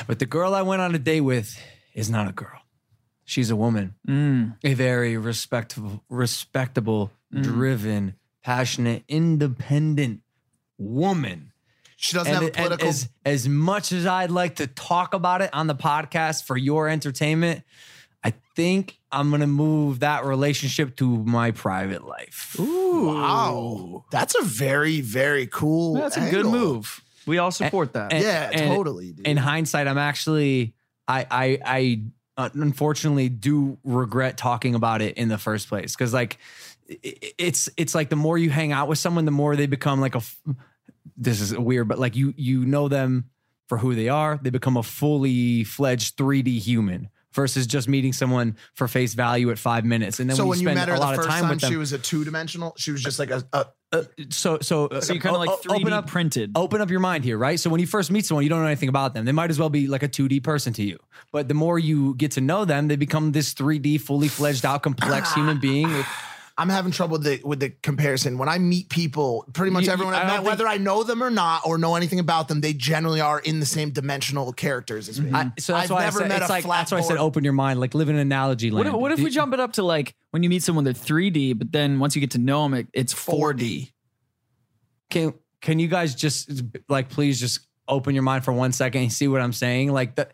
But 0.07 0.19
the 0.19 0.25
girl 0.25 0.53
I 0.53 0.61
went 0.61 0.81
on 0.81 0.93
a 0.93 0.99
date 0.99 1.21
with 1.21 1.57
is 1.93 2.09
not 2.09 2.27
a 2.27 2.33
girl. 2.33 2.59
She's 3.23 3.49
a 3.49 3.55
woman, 3.55 3.95
Mm. 4.07 4.57
a 4.63 4.73
very 4.73 5.15
respectable, 5.17 6.03
respectable, 6.09 7.11
driven, 7.31 8.15
passionate, 8.43 9.03
independent 9.07 10.21
woman. 10.77 11.48
She 12.01 12.15
doesn't 12.15 12.33
And, 12.33 12.43
have 12.43 12.49
a 12.49 12.51
political. 12.55 12.87
as 12.87 13.09
as 13.25 13.47
much 13.49 13.91
as 13.91 14.05
I'd 14.05 14.31
like 14.31 14.55
to 14.55 14.67
talk 14.67 15.13
about 15.13 15.41
it 15.41 15.49
on 15.53 15.67
the 15.67 15.75
podcast 15.75 16.45
for 16.45 16.55
your 16.55 16.87
entertainment, 16.87 17.63
I 18.23 18.33
think 18.55 18.97
I'm 19.11 19.29
gonna 19.31 19.47
move 19.47 19.99
that 19.99 20.23
relationship 20.23 20.95
to 20.97 21.23
my 21.25 21.51
private 21.51 22.05
life. 22.07 22.55
Ooh, 22.57 23.07
wow, 23.07 24.05
that's 24.11 24.33
a 24.39 24.43
very 24.43 25.01
very 25.01 25.45
cool. 25.47 25.95
That's 25.95 26.15
a 26.15 26.29
good 26.29 26.45
move. 26.45 27.01
We 27.25 27.37
all 27.37 27.51
support 27.51 27.93
that. 27.93 28.13
and- 28.13 28.23
Yeah, 28.23 28.49
and 28.53 28.73
totally. 28.73 29.11
Dude. 29.11 29.27
In 29.27 29.35
hindsight, 29.37 29.87
I'm 29.87 29.97
actually 29.97 30.75
I 31.05 31.25
I 31.29 31.59
I 31.65 32.01
uh, 32.37 32.49
unfortunately 32.53 33.27
do 33.27 33.77
regret 33.83 34.37
talking 34.37 34.73
about 34.73 35.01
it 35.01 35.17
in 35.17 35.27
the 35.27 35.37
first 35.37 35.67
place 35.67 35.95
because 35.97 36.13
like 36.13 36.37
i- 36.89 36.97
i- 37.05 37.33
it's 37.37 37.67
it's 37.75 37.93
like 37.93 38.07
the 38.09 38.15
more 38.15 38.37
you 38.37 38.49
hang 38.49 38.71
out 38.71 38.87
with 38.87 38.99
someone, 38.99 39.25
the 39.25 39.31
more 39.31 39.57
they 39.57 39.67
become 39.67 39.99
like 39.99 40.15
a. 40.15 40.21
f- 41.19 41.23
This 41.23 41.41
is 41.41 41.57
weird, 41.57 41.87
but 41.87 41.99
like 41.99 42.15
you 42.15 42.33
you 42.37 42.65
know 42.65 42.87
them 42.87 43.29
for 43.67 43.77
who 43.77 43.95
they 43.95 44.09
are. 44.09 44.39
They 44.41 44.49
become 44.49 44.77
a 44.77 44.83
fully 44.83 45.63
fledged 45.63 46.17
3D 46.17 46.59
human 46.59 47.09
versus 47.33 47.67
just 47.67 47.87
meeting 47.87 48.11
someone 48.11 48.55
for 48.73 48.87
face 48.87 49.13
value 49.13 49.51
at 49.51 49.59
five 49.59 49.85
minutes, 49.85 50.19
and 50.19 50.27
then 50.29 50.35
so 50.35 50.43
when 50.43 50.49
when 50.49 50.59
you 50.59 50.63
you 50.63 50.67
spend 50.67 50.79
met 50.79 50.87
her 50.89 50.95
a 50.95 50.97
the 50.97 51.01
lot 51.05 51.13
of 51.13 51.17
first 51.17 51.29
time, 51.29 51.41
time, 51.41 51.49
with 51.51 51.61
them, 51.61 51.71
she 51.71 51.77
was 51.77 51.93
a 51.93 51.99
two 51.99 52.23
dimensional. 52.23 52.73
She 52.77 52.91
was 52.91 53.03
just 53.03 53.19
like 53.19 53.29
a. 53.29 53.43
a 53.53 53.65
so 54.29 54.59
so 54.61 54.87
so 55.01 55.13
you 55.13 55.19
kind 55.19 55.35
of 55.35 55.39
like 55.39 55.49
o- 55.49 55.53
o- 55.53 55.57
3D 55.73 55.81
open 55.81 55.93
up 55.93 56.07
printed. 56.07 56.51
open 56.55 56.79
up 56.81 56.89
your 56.91 56.99
mind 56.99 57.23
here, 57.23 57.37
right? 57.37 57.59
So 57.59 57.69
when 57.71 57.79
you 57.79 57.87
first 57.87 58.11
meet 58.11 58.25
someone, 58.25 58.43
you 58.43 58.49
don't 58.49 58.61
know 58.61 58.67
anything 58.67 58.89
about 58.89 59.13
them. 59.15 59.25
They 59.25 59.31
might 59.31 59.49
as 59.49 59.57
well 59.59 59.69
be 59.69 59.87
like 59.87 60.03
a 60.03 60.07
2D 60.09 60.43
person 60.43 60.73
to 60.73 60.83
you. 60.83 60.97
But 61.31 61.47
the 61.47 61.53
more 61.55 61.77
you 61.79 62.13
get 62.15 62.31
to 62.31 62.41
know 62.41 62.65
them, 62.65 62.87
they 62.87 62.95
become 62.95 63.31
this 63.31 63.53
3D, 63.53 63.99
fully 64.01 64.27
fledged 64.27 64.65
out, 64.65 64.81
complex 64.83 65.33
human 65.39 65.59
being. 65.59 65.87
With, 65.91 66.05
I'm 66.59 66.69
having 66.69 66.91
trouble 66.91 67.13
with 67.17 67.23
the 67.23 67.41
with 67.43 67.59
the 67.61 67.69
comparison. 67.69 68.37
When 68.37 68.49
I 68.49 68.57
meet 68.59 68.89
people, 68.89 69.45
pretty 69.53 69.71
much 69.71 69.85
You- 69.85 69.91
everyone 69.93 70.13
I 70.13 70.19
I've 70.21 70.27
met, 70.27 70.35
think- 70.37 70.47
whether 70.47 70.67
I 70.67 70.77
know 70.77 71.03
them 71.03 71.23
or 71.23 71.29
not, 71.29 71.61
or 71.65 71.77
know 71.77 71.95
anything 71.95 72.19
about 72.19 72.47
them, 72.49 72.61
they 72.61 72.73
generally 72.73 73.21
are 73.21 73.39
in 73.39 73.59
the 73.59 73.65
same 73.65 73.91
dimensional 73.91 74.51
characters 74.53 75.07
as 75.09 75.19
me. 75.21 75.31
I, 75.33 75.51
so 75.57 75.73
that's 75.73 75.85
I've 75.85 75.91
why 75.91 76.03
never 76.03 76.19
I 76.19 76.21
said, 76.23 76.27
met 76.29 76.41
it's 76.41 76.49
a 76.49 76.53
like 76.53 76.63
flat 76.65 76.77
that's 76.79 76.91
why 76.91 76.97
I 76.97 77.01
said 77.01 77.17
open 77.17 77.43
your 77.43 77.53
mind, 77.53 77.79
like 77.79 77.93
live 77.93 78.09
in 78.09 78.17
analogy 78.17 78.71
What 78.71 78.83
land. 78.85 78.95
if, 78.95 79.01
what 79.01 79.11
if 79.13 79.19
we 79.19 79.29
jump 79.29 79.53
it 79.53 79.59
up 79.59 79.73
to 79.73 79.83
like 79.83 80.15
when 80.31 80.43
you 80.43 80.49
meet 80.49 80.61
someone 80.63 80.83
they're 80.83 80.93
3D, 80.93 81.57
but 81.57 81.71
then 81.71 81.97
once 81.99 82.15
you 82.15 82.19
get 82.19 82.31
to 82.31 82.37
know 82.39 82.63
them, 82.63 82.73
it, 82.73 82.87
it's 82.93 83.13
4D. 83.13 83.91
Can 85.09 85.33
can 85.61 85.79
you 85.79 85.87
guys 85.87 86.13
just 86.15 86.49
like 86.87 87.09
please 87.09 87.39
just 87.39 87.61
open 87.87 88.13
your 88.13 88.23
mind 88.23 88.45
for 88.45 88.51
one 88.53 88.71
second 88.71 89.01
and 89.03 89.11
see 89.13 89.27
what 89.27 89.41
I'm 89.41 89.53
saying? 89.53 89.91
Like 89.91 90.15
that. 90.15 90.33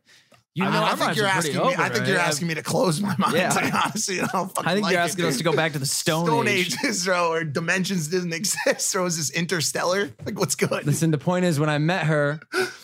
You 0.55 0.63
I, 0.63 0.67
know, 0.67 0.79
mean, 0.79 0.83
I 0.83 0.95
think 0.95 1.17
you're 1.17 1.25
asking 1.25 1.57
me. 1.57 1.59
I 1.59 1.87
open, 1.87 1.91
think 1.91 2.07
you're 2.07 2.17
asking 2.17 2.47
me 2.47 2.53
to 2.53 2.63
close 2.63 3.01
my 3.01 3.13
mind. 3.19 3.35
Yeah. 3.35 3.49
to 3.49 3.59
be 3.59 3.71
honest, 3.71 4.07
you 4.07 4.21
know, 4.21 4.27
I 4.33 4.37
don't 4.37 4.55
fucking 4.55 4.69
I 4.69 4.73
think 4.73 4.83
like 4.85 4.93
you're 4.93 5.01
it, 5.01 5.03
asking 5.03 5.25
us 5.25 5.37
to 5.37 5.43
go 5.43 5.51
back 5.51 5.73
to 5.73 5.79
the 5.79 5.85
Stone, 5.85 6.27
Stone 6.27 6.47
Age. 6.47 6.77
Ages, 6.81 7.03
bro, 7.05 7.27
or 7.29 7.43
dimensions 7.43 8.07
didn't 8.07 8.31
exist, 8.31 8.95
or 8.95 9.01
was 9.01 9.17
this 9.17 9.31
interstellar? 9.31 10.11
Like, 10.25 10.39
what's 10.39 10.55
good? 10.55 10.85
Listen, 10.85 11.11
the 11.11 11.17
point 11.17 11.43
is, 11.43 11.59
when 11.59 11.69
I 11.69 11.77
met 11.77 12.05
her, 12.05 12.39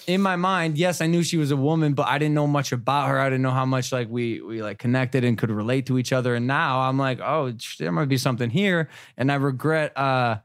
in 0.06 0.22
my 0.22 0.36
mind, 0.36 0.78
yes, 0.78 1.00
I 1.00 1.08
knew 1.08 1.24
she 1.24 1.38
was 1.38 1.52
a 1.52 1.56
woman, 1.56 1.94
but 1.94 2.08
I 2.08 2.18
didn't 2.18 2.36
know 2.36 2.46
much 2.46 2.74
about 2.74 3.08
her. 3.08 3.18
I 3.18 3.30
didn't 3.30 3.44
know 3.44 3.52
how 3.52 3.66
much 3.66 3.94
like 3.94 4.10
we 4.10 4.42
we 4.42 4.62
like 4.62 4.78
connected 4.78 5.24
and 5.24 5.38
could 5.38 5.50
relate 5.50 5.86
to 5.86 5.98
each 5.98 6.12
other. 6.12 6.36
And 6.36 6.48
now 6.48 6.82
I'm 6.82 6.98
like, 6.98 7.22
oh, 7.22 7.54
there 7.80 7.94
might 7.94 8.10
be 8.10 8.18
something 8.18 8.50
here, 8.50 8.90
and 9.16 9.32
I 9.32 9.36
regret 9.36 9.98
uh 9.98 10.40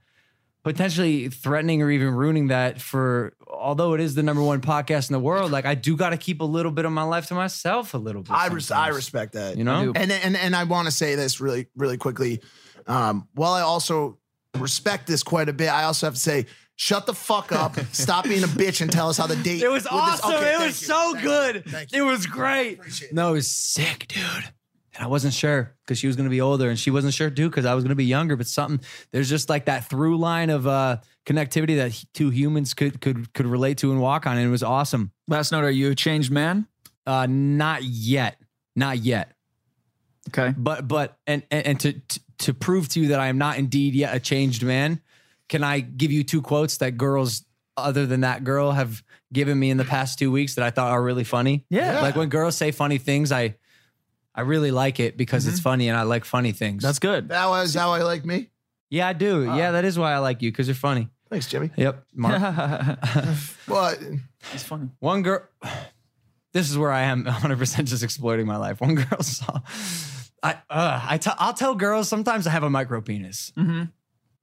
potentially 0.66 1.29
threatening 1.29 1.81
or 1.81 1.92
even 1.92 2.12
ruining 2.12 2.48
that 2.48 2.81
for. 2.81 3.35
Although 3.48 3.94
it 3.94 4.00
is 4.00 4.16
the 4.16 4.22
number 4.24 4.42
one 4.42 4.61
podcast 4.61 5.09
in 5.09 5.12
the 5.12 5.20
world, 5.20 5.52
like 5.52 5.64
I 5.64 5.76
do 5.76 5.96
got 5.96 6.11
to 6.11 6.16
keep 6.16 6.40
a 6.40 6.44
little 6.44 6.72
bit 6.72 6.85
of 6.85 6.90
my 6.90 7.05
life 7.05 7.29
to 7.29 7.35
myself 7.35 7.94
a 7.94 7.98
little 7.98 8.22
bit. 8.22 8.33
I 8.33 8.48
res- 8.48 8.72
I 8.72 8.88
respect 8.88 9.35
that. 9.35 9.57
You 9.57 9.62
know? 9.62 9.92
and 9.94 10.11
and 10.11 10.37
and 10.37 10.57
I 10.57 10.64
want 10.64 10.87
to 10.87 10.92
say 10.92 11.14
this 11.14 11.40
really 11.40 11.68
really 11.76 11.96
quickly. 11.96 12.42
Um, 12.88 13.29
while 13.35 13.52
I 13.52 13.61
also 13.61 14.18
respect 14.59 15.07
this 15.07 15.22
quite 15.22 15.48
a 15.48 15.52
bit, 15.52 15.68
I 15.68 15.85
also 15.85 16.07
have 16.09 16.14
to 16.14 16.20
say. 16.20 16.46
Shut 16.79 17.07
the 17.07 17.14
fuck 17.14 17.52
up! 17.52 17.74
Stop 17.92 18.24
being 18.24 18.44
a 18.44 18.48
bitch 18.48 18.83
and 18.83 18.92
tell 18.92 19.09
us 19.09 19.16
how 19.16 19.26
the 19.26 19.37
date. 19.37 19.62
It 19.62 19.68
was 19.68 19.85
with 19.85 19.92
this- 19.92 19.92
awesome. 19.92 20.33
Okay, 20.35 20.52
it 20.52 20.59
was 20.59 20.83
you. 20.83 20.87
so 20.88 21.12
Thank 21.12 21.16
you. 21.16 21.29
good. 21.31 21.64
Thank 21.68 21.94
It 21.94 22.02
was 22.02 22.26
great. 22.26 22.74
Appreciate 22.74 23.09
it. 23.09 23.14
No, 23.14 23.31
it 23.31 23.33
was 23.33 23.50
sick, 23.50 24.07
dude. 24.09 24.52
And 24.96 25.04
I 25.04 25.09
wasn't 25.09 25.35
sure 25.35 25.74
because 25.85 25.98
she 25.98 26.06
was 26.06 26.16
going 26.16 26.24
to 26.24 26.30
be 26.30 26.40
older 26.40 26.70
and 26.70 26.78
she 26.78 26.90
wasn't 26.90 27.12
sure 27.12 27.28
too 27.28 27.50
because 27.50 27.66
I 27.66 27.74
was 27.74 27.85
going 27.85 27.90
to 27.90 27.96
be 27.96 28.06
younger. 28.06 28.35
But 28.35 28.46
something 28.46 28.80
there's 29.12 29.28
just 29.28 29.50
like 29.50 29.66
that 29.66 29.90
through 29.90 30.16
line 30.16 30.48
of 30.48 30.66
uh, 30.66 30.98
connectivity 31.26 31.76
that 31.76 32.02
two 32.14 32.30
humans 32.30 32.72
could 32.72 33.00
could 33.00 33.32
could 33.35 33.46
relate 33.46 33.78
to 33.78 33.92
and 33.92 34.00
walk 34.00 34.26
on, 34.26 34.38
and 34.38 34.46
it 34.46 34.50
was 34.50 34.62
awesome. 34.62 35.12
Last 35.28 35.52
note: 35.52 35.64
Are 35.64 35.70
you 35.70 35.90
a 35.90 35.94
changed 35.94 36.30
man? 36.30 36.66
Uh, 37.06 37.26
not 37.28 37.82
yet, 37.85 38.40
not 38.74 38.98
yet. 38.98 39.32
Okay. 40.28 40.54
But 40.56 40.88
but 40.88 41.18
and 41.26 41.42
and, 41.50 41.66
and 41.66 41.80
to, 41.80 41.92
to 41.92 42.20
to 42.38 42.54
prove 42.54 42.88
to 42.90 43.00
you 43.00 43.09
that 43.09 43.20
I 43.20 43.26
am 43.26 43.38
not 43.38 43.59
indeed 43.59 43.94
yet 43.94 44.14
a 44.14 44.20
changed 44.20 44.62
man, 44.62 45.00
can 45.48 45.62
I 45.62 45.80
give 45.80 46.11
you 46.11 46.24
two 46.24 46.42
quotes 46.42 46.78
that 46.78 46.96
girls 46.96 47.44
other 47.76 48.06
than 48.06 48.22
that 48.22 48.44
girl 48.44 48.72
have 48.72 49.02
given 49.32 49.59
me 49.59 49.70
in 49.70 49.76
the 49.76 49.85
past 49.85 50.18
two 50.18 50.32
weeks 50.32 50.54
that 50.54 50.64
I 50.64 50.70
thought 50.70 50.90
are 50.90 51.02
really 51.02 51.24
funny? 51.24 51.66
Yeah. 51.68 52.00
Like 52.00 52.16
when 52.16 52.28
girls 52.28 52.56
say 52.56 52.70
funny 52.70 52.98
things, 52.98 53.30
I 53.30 53.56
I 54.37 54.42
really 54.42 54.70
like 54.70 55.01
it 55.01 55.16
because 55.16 55.46
it's 55.46 55.59
funny 55.61 55.88
and 55.88 55.96
I 55.96 56.03
like 56.03 56.25
funny 56.25 56.53
things. 56.53 56.83
That's 56.83 56.99
good. 56.99 57.31
That 57.31 57.46
was 57.46 57.75
how 57.75 57.92
I 57.92 58.03
like 58.03 58.25
me. 58.25 58.51
yeah, 58.90 59.09
I 59.09 59.14
do. 59.14 59.44
yeah, 59.44 59.72
that 59.72 59.85
is 59.85 59.99
why 59.99 60.12
I 60.12 60.18
like 60.18 60.42
you 60.42 60.51
because 60.53 60.68
you're 60.68 60.75
funny. 60.75 61.09
Thanks, 61.31 61.49
Jimmy. 61.49 61.70
Yep. 61.77 62.05
Mark. 62.14 62.40
Well, 63.68 63.96
It's 64.55 64.62
funny. 64.62 64.90
One 65.01 65.22
girl. 65.22 65.42
This 66.53 66.70
is 66.70 66.79
where 66.79 66.90
I 66.92 67.03
am 67.03 67.25
100 67.25 67.59
percent 67.59 67.87
just 67.88 68.03
exploiting 68.03 68.46
my 68.46 68.57
life. 68.57 68.81
One 68.81 68.94
girl 68.94 69.20
saw. 69.22 69.61
I 70.42 70.53
uh, 70.70 71.01
I 71.07 71.18
tell 71.18 71.35
I'll 71.38 71.53
tell 71.53 71.75
girls 71.75 72.09
sometimes 72.09 72.46
I 72.46 72.51
have 72.51 72.62
a 72.62 72.70
micro 72.70 73.03
penis. 73.03 73.53
Mm-hmm. 73.59 73.83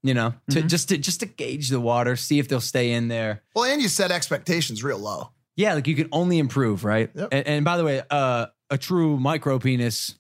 You 0.04 0.14
know, 0.14 0.34
to 0.52 0.62
just 0.62 0.90
to 0.90 0.98
just 1.00 1.22
to 1.22 1.26
gauge 1.26 1.70
the 1.70 1.80
water, 1.80 2.16
see 2.16 2.38
if 2.38 2.48
they'll 2.50 2.62
stay 2.62 2.92
in 2.92 3.08
there. 3.08 3.42
well, 3.56 3.64
and 3.66 3.82
you 3.82 3.88
set 3.88 4.12
expectations 4.12 4.84
real 4.84 5.00
low. 5.00 5.32
Yeah, 5.56 5.74
like 5.74 5.88
you 5.88 5.96
can 5.96 6.10
only 6.12 6.38
improve, 6.38 6.84
right? 6.84 7.10
Yep. 7.16 7.30
And, 7.32 7.48
and 7.48 7.66
by 7.66 7.78
the 7.78 7.84
way, 7.84 8.02
uh, 8.12 8.48
a 8.70 8.78
true 8.78 9.18
micro 9.20 9.60
penis, 9.60 10.16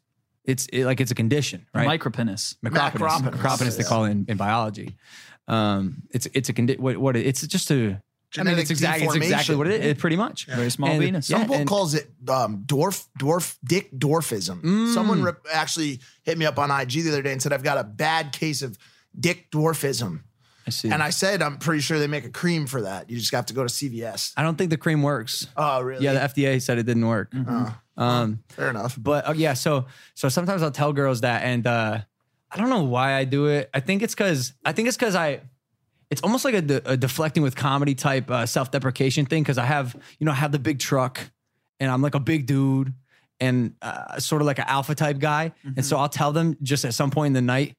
it's 0.46 0.66
it, 0.74 0.86
like 0.86 1.00
it's 1.02 1.12
a 1.12 1.16
condition, 1.16 1.66
right? 1.74 1.88
Micropenis. 2.00 2.56
Macropenis. 2.66 2.92
Macropenis. 2.92 3.32
Macropenis, 3.32 3.78
they 3.78 3.84
call 3.84 4.06
it 4.06 4.12
in, 4.12 4.26
in 4.28 4.38
biology. 4.38 4.96
Um, 5.48 6.04
it's 6.12 6.28
it's 6.34 6.50
a 6.50 6.54
condi- 6.54 6.80
what, 6.80 6.98
what 6.98 7.16
it's 7.16 7.46
just 7.48 7.70
a. 7.72 7.74
I 7.76 7.78
mean, 7.78 8.00
Genetic 8.48 8.62
it's 8.64 8.72
exactly 8.72 9.06
it's 9.06 9.16
exactly 9.16 9.56
what 9.56 9.68
it 9.68 9.86
is. 9.86 9.94
Pretty 10.00 10.16
much. 10.16 10.48
Very 10.48 10.72
small 10.72 10.90
And- 10.90 11.00
penis. 11.04 11.30
yeah, 11.30 11.38
Some 11.38 11.48
book 11.48 11.58
and- 11.58 11.68
calls 11.70 11.94
it 11.94 12.10
um, 12.28 12.64
dwarf, 12.66 13.06
dwarf, 13.20 13.58
dick 13.64 13.92
dwarfism. 13.92 14.60
Mm. 14.64 14.92
Someone 14.94 15.22
rep- 15.22 15.46
actually 15.54 16.00
hit 16.24 16.40
me 16.40 16.46
up 16.48 16.58
on 16.58 16.72
IG 16.72 17.04
the 17.04 17.10
other 17.10 17.22
day 17.22 17.32
and 17.32 17.40
said 17.42 17.54
I've 17.54 17.62
got 17.62 17.78
a 17.78 17.84
bad 17.84 18.32
case 18.34 18.64
of 18.64 18.76
dick 19.20 19.52
dwarfism, 19.52 20.22
I 20.66 20.72
see. 20.72 20.90
and 20.90 21.04
I 21.04 21.12
said 21.12 21.44
I'm 21.44 21.58
pretty 21.60 21.82
sure 21.82 22.00
they 22.00 22.08
make 22.08 22.26
a 22.26 22.32
cream 22.32 22.66
for 22.66 22.82
that. 22.82 23.08
You 23.08 23.20
just 23.20 23.32
have 23.34 23.46
to 23.48 23.54
go 23.54 23.62
to 23.62 23.70
CVS. 23.70 24.34
I 24.36 24.42
don't 24.42 24.58
think 24.58 24.72
the 24.72 24.78
cream 24.78 25.04
works. 25.04 25.46
Oh, 25.56 25.82
really? 25.82 26.04
Yeah, 26.04 26.14
the 26.14 26.42
FDA 26.42 26.60
said 26.60 26.80
it 26.80 26.88
didn't 26.88 27.06
work. 27.08 27.32
Oh, 27.36 27.78
Um, 27.96 28.44
fair 28.50 28.70
enough. 28.70 28.98
but 29.00 29.28
uh, 29.30 29.34
yeah, 29.34 29.54
so 29.54 29.86
so 30.16 30.30
sometimes 30.30 30.64
I'll 30.64 30.72
tell 30.72 30.94
girls 30.94 31.22
that, 31.22 31.44
and 31.44 31.66
uh, 31.68 32.00
I 32.52 32.58
don't 32.58 32.70
know 32.70 32.84
why 32.84 33.14
I 33.14 33.24
do 33.26 33.48
it. 33.48 33.70
I 33.74 33.80
think 33.80 34.02
it's 34.02 34.16
because 34.16 34.54
I 34.66 34.72
think 34.72 34.88
it's 34.88 34.98
because 34.98 35.16
I. 35.16 35.42
It's 36.10 36.22
almost 36.22 36.46
like 36.46 36.54
a, 36.54 36.62
de- 36.62 36.92
a 36.92 36.96
deflecting 36.96 37.42
with 37.42 37.56
comedy 37.56 37.96
type 37.96 38.30
uh, 38.30 38.46
self 38.46 38.70
deprecation 38.70 39.26
thing 39.26 39.42
because 39.42 39.58
I 39.58 39.66
have 39.66 39.96
you 40.20 40.26
know 40.26 40.32
I 40.32 40.36
have 40.36 40.52
the 40.52 40.60
big 40.60 40.78
truck, 40.80 41.20
and 41.80 41.90
I'm 41.90 42.02
like 42.04 42.14
a 42.14 42.20
big 42.20 42.46
dude, 42.46 42.94
and 43.40 43.74
uh, 43.82 44.20
sort 44.20 44.42
of 44.42 44.46
like 44.46 44.60
an 44.60 44.66
alpha 44.68 44.94
type 44.94 45.18
guy, 45.18 45.54
and 45.64 45.84
so 45.84 45.98
I'll 45.98 46.10
tell 46.10 46.32
them 46.32 46.56
just 46.62 46.86
at 46.86 46.94
some 46.94 47.10
point 47.10 47.28
in 47.28 47.34
the 47.34 47.42
night, 47.42 47.76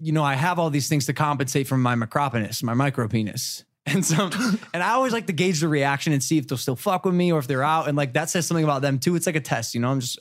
you 0.00 0.12
know, 0.12 0.22
I 0.22 0.34
have 0.34 0.58
all 0.58 0.70
these 0.70 0.88
things 0.88 1.06
to 1.06 1.12
compensate 1.12 1.66
for 1.66 1.76
my 1.76 1.94
macropenis, 1.96 2.62
my 2.62 2.74
micro 2.74 3.08
penis. 3.08 3.64
And 3.88 4.04
some, 4.04 4.30
and 4.74 4.82
I 4.82 4.90
always 4.90 5.12
like 5.12 5.26
to 5.28 5.32
gauge 5.32 5.60
the 5.60 5.68
reaction 5.68 6.12
and 6.12 6.22
see 6.22 6.38
if 6.38 6.46
they'll 6.48 6.58
still 6.58 6.76
fuck 6.76 7.04
with 7.04 7.14
me 7.14 7.32
or 7.32 7.38
if 7.38 7.46
they're 7.46 7.62
out. 7.62 7.88
And 7.88 7.96
like 7.96 8.12
that 8.14 8.28
says 8.30 8.46
something 8.46 8.64
about 8.64 8.82
them 8.82 8.98
too. 8.98 9.16
It's 9.16 9.26
like 9.26 9.36
a 9.36 9.40
test, 9.40 9.74
you 9.74 9.80
know. 9.80 9.90
I'm 9.90 10.00
just 10.00 10.18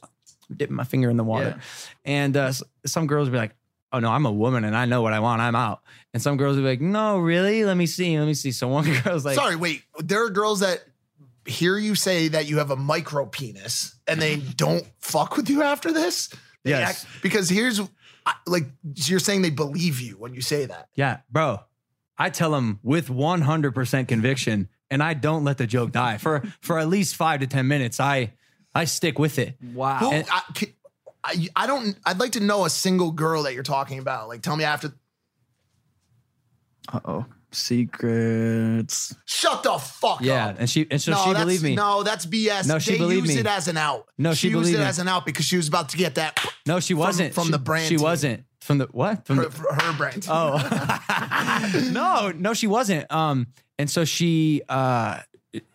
dipping 0.55 0.75
my 0.75 0.83
finger 0.85 1.09
in 1.09 1.17
the 1.17 1.23
water. 1.23 1.55
Yeah. 1.57 1.63
And 2.05 2.37
uh, 2.37 2.51
some 2.85 3.07
girls 3.07 3.27
will 3.27 3.33
be 3.33 3.37
like, 3.39 3.55
"Oh 3.91 3.99
no, 3.99 4.09
I'm 4.09 4.25
a 4.25 4.31
woman 4.31 4.63
and 4.63 4.75
I 4.75 4.85
know 4.85 5.01
what 5.01 5.13
I 5.13 5.19
want. 5.19 5.41
I'm 5.41 5.55
out." 5.55 5.81
And 6.13 6.21
some 6.23 6.37
girls 6.37 6.55
will 6.55 6.63
be 6.63 6.69
like, 6.69 6.81
"No, 6.81 7.19
really? 7.19 7.65
Let 7.65 7.75
me 7.77 7.85
see. 7.87 8.17
Let 8.17 8.25
me 8.25 8.33
see." 8.33 8.51
So 8.51 8.67
one 8.67 8.85
girl's 9.03 9.25
like, 9.25 9.35
Sorry, 9.35 9.55
wait. 9.55 9.83
There 9.99 10.23
are 10.25 10.29
girls 10.29 10.61
that 10.61 10.83
hear 11.45 11.77
you 11.77 11.95
say 11.95 12.27
that 12.29 12.47
you 12.49 12.57
have 12.57 12.71
a 12.71 12.75
micro 12.75 13.25
penis 13.25 13.95
and 14.07 14.21
they 14.21 14.35
don't 14.55 14.85
fuck 14.99 15.35
with 15.37 15.49
you 15.49 15.63
after 15.63 15.91
this. 15.91 16.29
They 16.63 16.71
Yes. 16.71 17.03
act- 17.05 17.21
because 17.21 17.49
here's 17.49 17.79
like 18.45 18.65
you're 18.95 19.19
saying 19.19 19.41
they 19.41 19.49
believe 19.49 20.01
you 20.01 20.15
when 20.17 20.33
you 20.33 20.41
say 20.41 20.65
that. 20.65 20.89
Yeah, 20.95 21.19
bro. 21.31 21.59
I 22.17 22.29
tell 22.29 22.51
them 22.51 22.79
with 22.83 23.09
100% 23.09 24.07
conviction, 24.07 24.69
and 24.89 25.03
I 25.03 25.13
don't 25.13 25.43
let 25.43 25.57
the 25.57 25.67
joke 25.67 25.91
die 25.91 26.17
for 26.17 26.43
for 26.61 26.79
at 26.79 26.87
least 26.89 27.15
five 27.15 27.41
to 27.41 27.47
ten 27.47 27.67
minutes. 27.67 27.99
I 27.99 28.33
I 28.73 28.85
stick 28.85 29.19
with 29.19 29.37
it. 29.39 29.55
Wow. 29.73 29.97
Who, 29.99 30.07
I, 30.11 30.41
ca- 30.55 30.73
I, 31.23 31.47
I 31.55 31.67
don't. 31.67 31.97
I'd 32.05 32.19
like 32.19 32.33
to 32.33 32.39
know 32.39 32.65
a 32.65 32.69
single 32.69 33.11
girl 33.11 33.43
that 33.43 33.53
you're 33.53 33.63
talking 33.63 33.99
about. 33.99 34.27
Like, 34.29 34.41
tell 34.41 34.55
me 34.55 34.63
after. 34.63 34.93
Uh 36.91 36.99
oh. 37.05 37.25
Secrets. 37.51 39.15
Shut 39.25 39.63
the 39.63 39.77
fuck 39.77 40.21
Yeah, 40.21 40.47
up. 40.47 40.55
Yeah, 40.55 40.59
and 40.61 40.69
she 40.69 40.85
and 40.91 41.01
so 41.01 41.11
no, 41.11 41.23
she 41.25 41.33
believed 41.33 41.63
me. 41.63 41.75
No, 41.75 42.03
that's 42.03 42.25
BS. 42.25 42.67
No, 42.67 42.77
she 42.79 42.91
they 42.93 42.97
believed 42.97 43.25
used 43.27 43.35
me. 43.35 43.41
it 43.41 43.47
as 43.47 43.67
an 43.67 43.77
out. 43.77 44.05
No, 44.17 44.33
she 44.33 44.47
used 44.49 44.59
believed 44.59 44.75
it 44.75 44.79
me. 44.81 44.85
as 44.85 44.99
an 44.99 45.07
out 45.07 45.25
because 45.25 45.45
she 45.45 45.57
was 45.57 45.67
about 45.67 45.89
to 45.89 45.97
get 45.97 46.15
that 46.15 46.39
No, 46.65 46.79
she 46.79 46.93
wasn't 46.93 47.33
from 47.33 47.45
She- 47.45 47.51
the 47.51 47.59
brand 47.59 47.87
She 47.87 47.95
team. 47.95 48.03
wasn't 48.03 48.43
from 48.67 48.79
the 48.79 48.87
what? 48.91 49.25
From 49.25 49.37
her, 49.37 49.45
the, 49.45 49.57
her 49.57 49.97
brand. 49.97 50.27
oh, 50.29 51.89
no, 51.91 52.31
no, 52.35 52.53
she 52.53 52.67
wasn't. 52.67 53.09
Um, 53.11 53.47
and 53.79 53.89
so 53.89 54.03
she, 54.03 54.61
uh, 54.67 55.21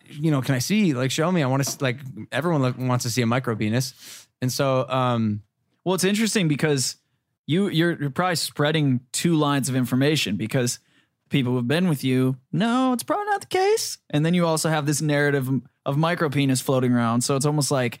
you 0.07 0.29
know, 0.29 0.41
can 0.41 0.53
I 0.53 0.59
see? 0.59 0.93
Like, 0.93 1.09
show 1.09 1.31
me. 1.31 1.41
I 1.41 1.47
want 1.47 1.63
to 1.63 1.83
like 1.83 1.97
everyone 2.31 2.87
wants 2.87 3.03
to 3.03 3.09
see 3.09 3.23
a 3.23 3.25
micro 3.25 3.55
penis, 3.55 4.27
and 4.41 4.51
so 4.51 4.87
um, 4.87 5.41
Well, 5.83 5.95
it's 5.95 6.03
interesting 6.03 6.47
because 6.47 6.97
you 7.47 7.67
you're, 7.67 7.99
you're 7.99 8.09
probably 8.11 8.35
spreading 8.35 9.01
two 9.11 9.35
lines 9.35 9.69
of 9.69 9.75
information 9.75 10.37
because 10.37 10.79
people 11.29 11.53
who've 11.53 11.67
been 11.67 11.89
with 11.89 12.03
you, 12.03 12.37
no, 12.51 12.93
it's 12.93 13.01
probably 13.01 13.25
not 13.25 13.41
the 13.41 13.47
case. 13.47 13.97
And 14.11 14.23
then 14.23 14.35
you 14.35 14.45
also 14.45 14.69
have 14.69 14.85
this 14.85 15.01
narrative 15.01 15.49
of 15.83 15.97
micro 15.97 16.29
penis 16.29 16.61
floating 16.61 16.93
around. 16.93 17.21
So 17.21 17.35
it's 17.35 17.45
almost 17.45 17.71
like, 17.71 17.99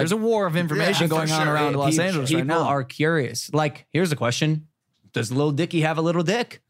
there's 0.00 0.12
a 0.12 0.16
war 0.16 0.46
of 0.46 0.56
information 0.56 1.04
Yeah, 1.04 1.08
going 1.08 1.30
on 1.32 1.44
sure. 1.46 1.54
around 1.54 1.76
Los 1.76 1.96
Pe- 1.96 2.04
Angeles 2.06 2.32
right 2.32 2.46
now. 2.46 2.54
People 2.58 2.66
are 2.68 2.84
curious. 2.84 3.52
Like, 3.52 3.86
here's 3.90 4.12
a 4.12 4.16
question: 4.16 4.68
Does 5.12 5.30
Lil 5.32 5.50
Dicky 5.52 5.80
have 5.82 5.98
a 5.98 6.02
little 6.02 6.22
dick? 6.22 6.62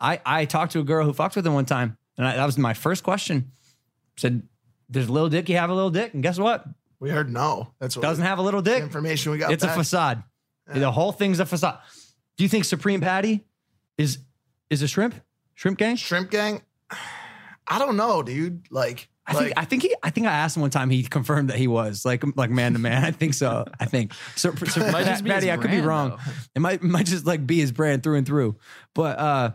I 0.00 0.20
I 0.24 0.44
talked 0.44 0.72
to 0.72 0.80
a 0.80 0.84
girl 0.84 1.04
who 1.04 1.12
fucked 1.12 1.36
with 1.36 1.46
him 1.46 1.54
one 1.54 1.64
time, 1.66 1.96
and 2.16 2.26
I, 2.26 2.36
that 2.36 2.46
was 2.46 2.56
my 2.58 2.74
first 2.74 3.02
question. 3.02 3.50
Said, 4.16 4.42
"Does 4.90 5.08
Lil 5.10 5.28
Dicky 5.28 5.54
have 5.54 5.70
a 5.70 5.74
little 5.74 5.90
dick?" 5.90 6.14
And 6.14 6.22
guess 6.22 6.38
what? 6.38 6.64
we 7.00 7.10
heard 7.10 7.32
no. 7.32 7.72
That's 7.78 7.96
what 7.96 8.02
Doesn't 8.02 8.24
have 8.24 8.38
a 8.38 8.42
little 8.42 8.60
the 8.62 8.70
dick. 8.72 8.82
information 8.82 9.30
we 9.32 9.38
got. 9.38 9.52
It's 9.52 9.62
a 9.62 9.68
back. 9.68 9.76
facade. 9.76 10.22
The 10.66 10.90
whole 10.90 11.12
thing's 11.12 11.38
a 11.40 11.46
facade. 11.46 11.78
Do 12.36 12.44
you 12.44 12.48
think 12.48 12.64
Supreme 12.64 13.00
Patty 13.00 13.44
is 13.96 14.18
is 14.68 14.82
a 14.82 14.88
shrimp? 14.88 15.14
Shrimp 15.54 15.78
gang? 15.78 15.96
Shrimp 15.96 16.30
gang. 16.30 16.62
I 17.68 17.78
don't 17.78 17.96
know, 17.96 18.22
dude. 18.22 18.66
Like, 18.70 19.08
I 19.28 19.32
like 19.34 19.44
think 19.44 19.58
I 19.58 19.64
think 19.64 19.82
he 19.82 19.94
I 20.02 20.10
think 20.10 20.26
I 20.26 20.32
asked 20.32 20.56
him 20.56 20.62
one 20.62 20.70
time. 20.70 20.90
He 20.90 21.02
confirmed 21.02 21.50
that 21.50 21.58
he 21.58 21.66
was 21.68 22.04
like 22.04 22.24
like 22.36 22.50
man 22.50 22.72
to 22.72 22.78
man. 22.78 23.04
I 23.04 23.10
think 23.10 23.34
so. 23.34 23.64
I 23.78 23.84
think 23.84 24.12
so. 24.36 24.54
so 24.54 24.80
Might 24.90 25.04
just 25.06 25.22
be 25.22 25.30
Patty, 25.30 25.46
his 25.48 25.58
I 25.58 25.60
could 25.60 25.70
be 25.70 25.80
wrong. 25.80 26.10
though. 26.10 26.32
It 26.56 26.60
might 26.60 26.82
might 26.82 27.06
just 27.06 27.26
like 27.26 27.46
be 27.46 27.58
his 27.60 27.70
brand 27.72 28.02
through 28.02 28.16
and 28.16 28.26
through. 28.26 28.56
But 28.94 29.18
uh, 29.18 29.50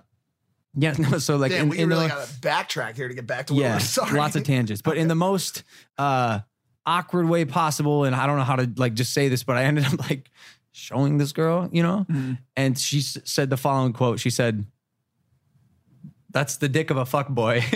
yeah. 0.76 0.94
No. 1.00 1.18
So 1.18 1.38
like 1.38 1.52
damn, 1.52 1.64
in, 1.64 1.70
we 1.70 1.80
in 1.80 1.90
really 1.90 2.04
the, 2.08 2.10
got 2.14 2.28
to 2.28 2.34
backtrack 2.36 2.96
here 2.96 3.08
to 3.08 3.14
get 3.14 3.26
back 3.28 3.48
to 3.48 3.54
where 3.56 3.64
yeah, 3.64 3.80
lots 4.14 4.36
of 4.36 4.44
tangents. 4.44 4.82
But 4.82 4.98
in 4.98 5.08
the 5.08 5.16
most 5.16 5.64
uh 5.98 6.40
awkward 6.86 7.28
way 7.28 7.46
possible, 7.46 8.04
and 8.04 8.16
I 8.16 8.28
don't 8.28 8.38
know 8.38 8.44
how 8.44 8.58
to 8.58 8.72
like 8.78 8.94
just 8.94 9.14
say 9.14 9.28
this, 9.30 9.44
but 9.44 9.58
I 9.58 9.64
ended 9.64 9.86
up 9.86 10.00
like 10.10 10.30
showing 10.72 11.18
this 11.18 11.32
girl, 11.32 11.70
you 11.72 11.82
know, 11.84 12.06
Mm-hmm. 12.10 12.34
and 12.56 12.78
she 12.78 13.00
s- 13.00 13.18
said 13.24 13.50
the 13.50 13.58
following 13.58 13.94
quote. 13.94 14.20
She 14.20 14.30
said. 14.30 14.66
That's 16.32 16.58
the 16.58 16.68
dick 16.68 16.90
of 16.90 16.98
a 16.98 17.06
fuck 17.06 17.30
boy. 17.30 17.64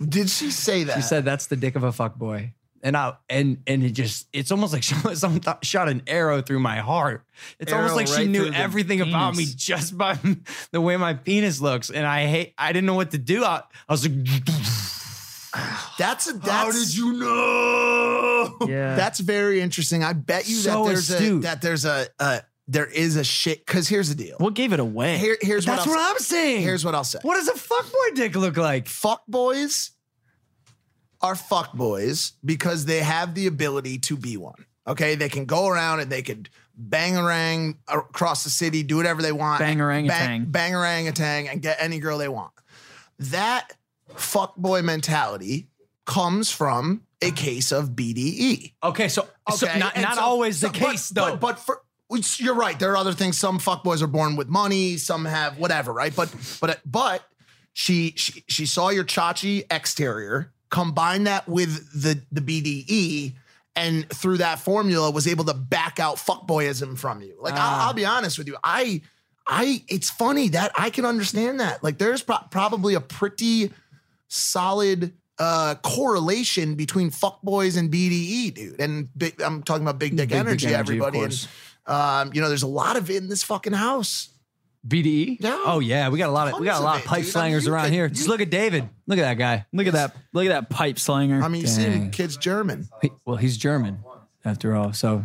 Did 0.00 0.30
she 0.30 0.50
say 0.50 0.84
that? 0.84 0.96
She 0.96 1.02
said 1.02 1.24
that's 1.24 1.46
the 1.46 1.56
dick 1.56 1.76
of 1.76 1.82
a 1.82 1.92
fuck 1.92 2.16
boy. 2.16 2.54
And 2.82 2.96
I 2.96 3.14
and 3.28 3.58
and 3.66 3.84
it 3.84 3.90
just 3.90 4.26
it's 4.32 4.50
almost 4.50 4.72
like 4.72 4.82
someone 5.14 5.40
th- 5.40 5.56
shot 5.62 5.88
an 5.88 6.02
arrow 6.06 6.40
through 6.40 6.60
my 6.60 6.78
heart. 6.78 7.24
It's 7.58 7.72
almost 7.72 7.90
Arrow 7.90 7.96
like 7.96 8.06
she 8.06 8.26
knew 8.26 8.44
through 8.44 8.50
the 8.52 8.56
everything 8.56 9.02
about 9.02 9.36
me 9.36 9.44
just 9.44 9.98
by 9.98 10.18
the 10.70 10.80
way 10.80 10.96
my 10.96 11.12
penis 11.12 11.60
looks. 11.60 11.90
And 11.90 12.06
I 12.06 12.26
hate 12.26 12.54
I 12.56 12.72
didn't 12.72 12.86
know 12.86 12.94
what 12.94 13.10
to 13.10 13.18
do. 13.18 13.44
I, 13.44 13.62
I 13.88 13.92
was 13.92 14.08
like 14.08 14.26
That's 15.98 16.28
a. 16.28 16.32
That's, 16.34 16.50
How 16.50 16.70
did 16.70 16.96
you 16.96 17.12
know? 17.14 18.56
Yeah. 18.66 18.94
That's 18.96 19.18
very 19.18 19.60
interesting. 19.60 20.04
I 20.04 20.12
bet 20.12 20.48
you 20.48 20.54
So 20.56 20.84
that 20.84 20.88
there's 20.88 21.10
a 21.10 21.38
that 21.40 21.62
there's 21.62 21.84
a, 21.84 22.06
a 22.18 22.42
there 22.70 22.86
is 22.86 23.16
a 23.16 23.24
shit. 23.24 23.66
Because 23.66 23.88
here's 23.88 24.08
the 24.08 24.14
deal. 24.14 24.36
what 24.38 24.54
gave 24.54 24.72
it 24.72 24.80
away? 24.80 25.18
Here, 25.18 25.36
here's 25.40 25.66
That's 25.66 25.86
what, 25.86 25.96
what 25.96 25.98
I'll, 25.98 26.12
I'm 26.12 26.18
saying. 26.18 26.62
Here's 26.62 26.84
what 26.84 26.94
I'll 26.94 27.04
say. 27.04 27.18
What 27.22 27.34
does 27.34 27.48
a 27.48 27.52
fuckboy 27.54 28.14
dick 28.14 28.36
look 28.36 28.56
like? 28.56 28.86
fuck 28.86 29.22
boys 29.26 29.90
are 31.20 31.34
fuck 31.34 31.72
boys 31.74 32.32
because 32.44 32.84
they 32.84 33.00
have 33.00 33.34
the 33.34 33.46
ability 33.48 33.98
to 33.98 34.16
be 34.16 34.36
one. 34.36 34.66
Okay, 34.86 35.14
they 35.16 35.28
can 35.28 35.44
go 35.44 35.68
around 35.68 36.00
and 36.00 36.10
they 36.10 36.22
could 36.22 36.48
bang 36.74 37.16
orang 37.18 37.76
across 37.88 38.44
the 38.44 38.50
city, 38.50 38.82
do 38.82 38.96
whatever 38.96 39.20
they 39.20 39.32
want, 39.32 39.58
Bang 39.58 39.80
orangutan. 39.80 40.46
bang, 40.46 41.08
a 41.08 41.12
tang, 41.12 41.48
and 41.48 41.60
get 41.60 41.76
any 41.80 41.98
girl 41.98 42.18
they 42.18 42.28
want. 42.28 42.52
That 43.18 43.72
fuck 44.14 44.56
boy 44.56 44.80
mentality 44.82 45.68
comes 46.06 46.50
from 46.50 47.02
a 47.20 47.30
case 47.32 47.70
of 47.72 47.90
BDE. 47.90 48.72
Okay, 48.82 49.08
so, 49.08 49.28
so 49.54 49.66
not, 49.76 49.96
not 49.96 50.14
so- 50.14 50.22
always 50.22 50.60
the 50.60 50.68
so- 50.68 50.72
case 50.72 51.10
but, 51.10 51.20
though. 51.20 51.36
But, 51.36 51.40
but 51.40 51.58
for 51.58 51.74
which 51.74 51.89
you're 52.38 52.54
right. 52.54 52.78
There 52.78 52.92
are 52.92 52.96
other 52.96 53.12
things. 53.12 53.38
Some 53.38 53.58
fuckboys 53.58 54.02
are 54.02 54.06
born 54.06 54.36
with 54.36 54.48
money. 54.48 54.96
Some 54.96 55.24
have 55.24 55.58
whatever. 55.58 55.92
Right. 55.92 56.14
But 56.14 56.34
but 56.60 56.80
but 56.84 57.22
she 57.72 58.12
she 58.16 58.44
she 58.48 58.66
saw 58.66 58.88
your 58.90 59.04
chachi 59.04 59.64
exterior. 59.70 60.52
Combine 60.70 61.24
that 61.24 61.48
with 61.48 62.02
the 62.02 62.20
the 62.32 62.40
BDE. 62.40 63.34
And 63.76 64.08
through 64.10 64.38
that 64.38 64.58
formula, 64.58 65.10
was 65.10 65.26
able 65.28 65.44
to 65.44 65.54
back 65.54 66.00
out 66.00 66.16
fuckboyism 66.16 66.98
from 66.98 67.22
you. 67.22 67.36
Like 67.40 67.54
Ah. 67.56 67.82
I'll, 67.82 67.86
I'll 67.88 67.94
be 67.94 68.04
honest 68.04 68.36
with 68.36 68.48
you, 68.48 68.56
I, 68.64 69.00
I, 69.46 69.82
it's 69.88 70.10
funny 70.10 70.48
that 70.50 70.72
I 70.76 70.90
can 70.90 71.04
understand 71.04 71.60
that. 71.60 71.82
Like 71.82 71.96
there's 71.96 72.22
pro- 72.22 72.38
probably 72.50 72.94
a 72.94 73.00
pretty 73.00 73.70
solid 74.28 75.12
uh, 75.38 75.76
correlation 75.82 76.74
between 76.74 77.10
fuckboys 77.10 77.78
and 77.78 77.90
BDE, 77.90 78.54
dude. 78.54 78.80
And 78.80 79.08
big, 79.16 79.40
I'm 79.40 79.62
talking 79.62 79.82
about 79.82 79.98
big 79.98 80.16
dick 80.16 80.28
Big 80.28 80.38
energy, 80.38 80.66
energy, 80.66 80.74
of 80.74 80.80
everybody. 80.80 81.20
And. 81.20 81.48
Um, 81.86 82.30
you 82.34 82.40
know, 82.40 82.48
there's 82.48 82.62
a 82.62 82.66
lot 82.68 82.96
of 82.96 83.10
it 83.10 83.16
in 83.16 83.28
this 83.28 83.42
fucking 83.42 83.72
house. 83.72 84.28
BDE? 84.86 85.36
Yeah. 85.40 85.62
Oh 85.66 85.80
yeah, 85.80 86.08
we 86.08 86.18
got 86.18 86.30
a 86.30 86.32
lot 86.32 86.48
of 86.52 86.58
we 86.58 86.64
got 86.64 86.80
a 86.80 86.84
lot 86.84 86.96
of 86.96 87.02
it, 87.02 87.06
pipe 87.08 87.24
dude. 87.24 87.36
I 87.36 87.48
mean, 87.50 87.68
around 87.68 87.84
could- 87.84 87.92
here. 87.92 88.08
Just 88.08 88.28
look 88.28 88.40
at 88.40 88.48
David. 88.50 88.88
Look 89.06 89.18
at 89.18 89.22
that 89.22 89.34
guy. 89.34 89.66
Look 89.72 89.86
at 89.86 89.92
that. 89.92 90.16
Look 90.32 90.46
at 90.46 90.48
that 90.50 90.70
pipe 90.70 90.98
slanger. 90.98 91.42
I 91.42 91.48
mean, 91.48 91.60
you 91.60 91.66
see 91.66 91.84
Dang. 91.84 92.10
kid's 92.10 92.36
German. 92.38 92.88
He- 93.02 93.10
well, 93.26 93.36
he's 93.36 93.58
German 93.58 93.98
after 94.42 94.74
all. 94.74 94.94
So 94.94 95.24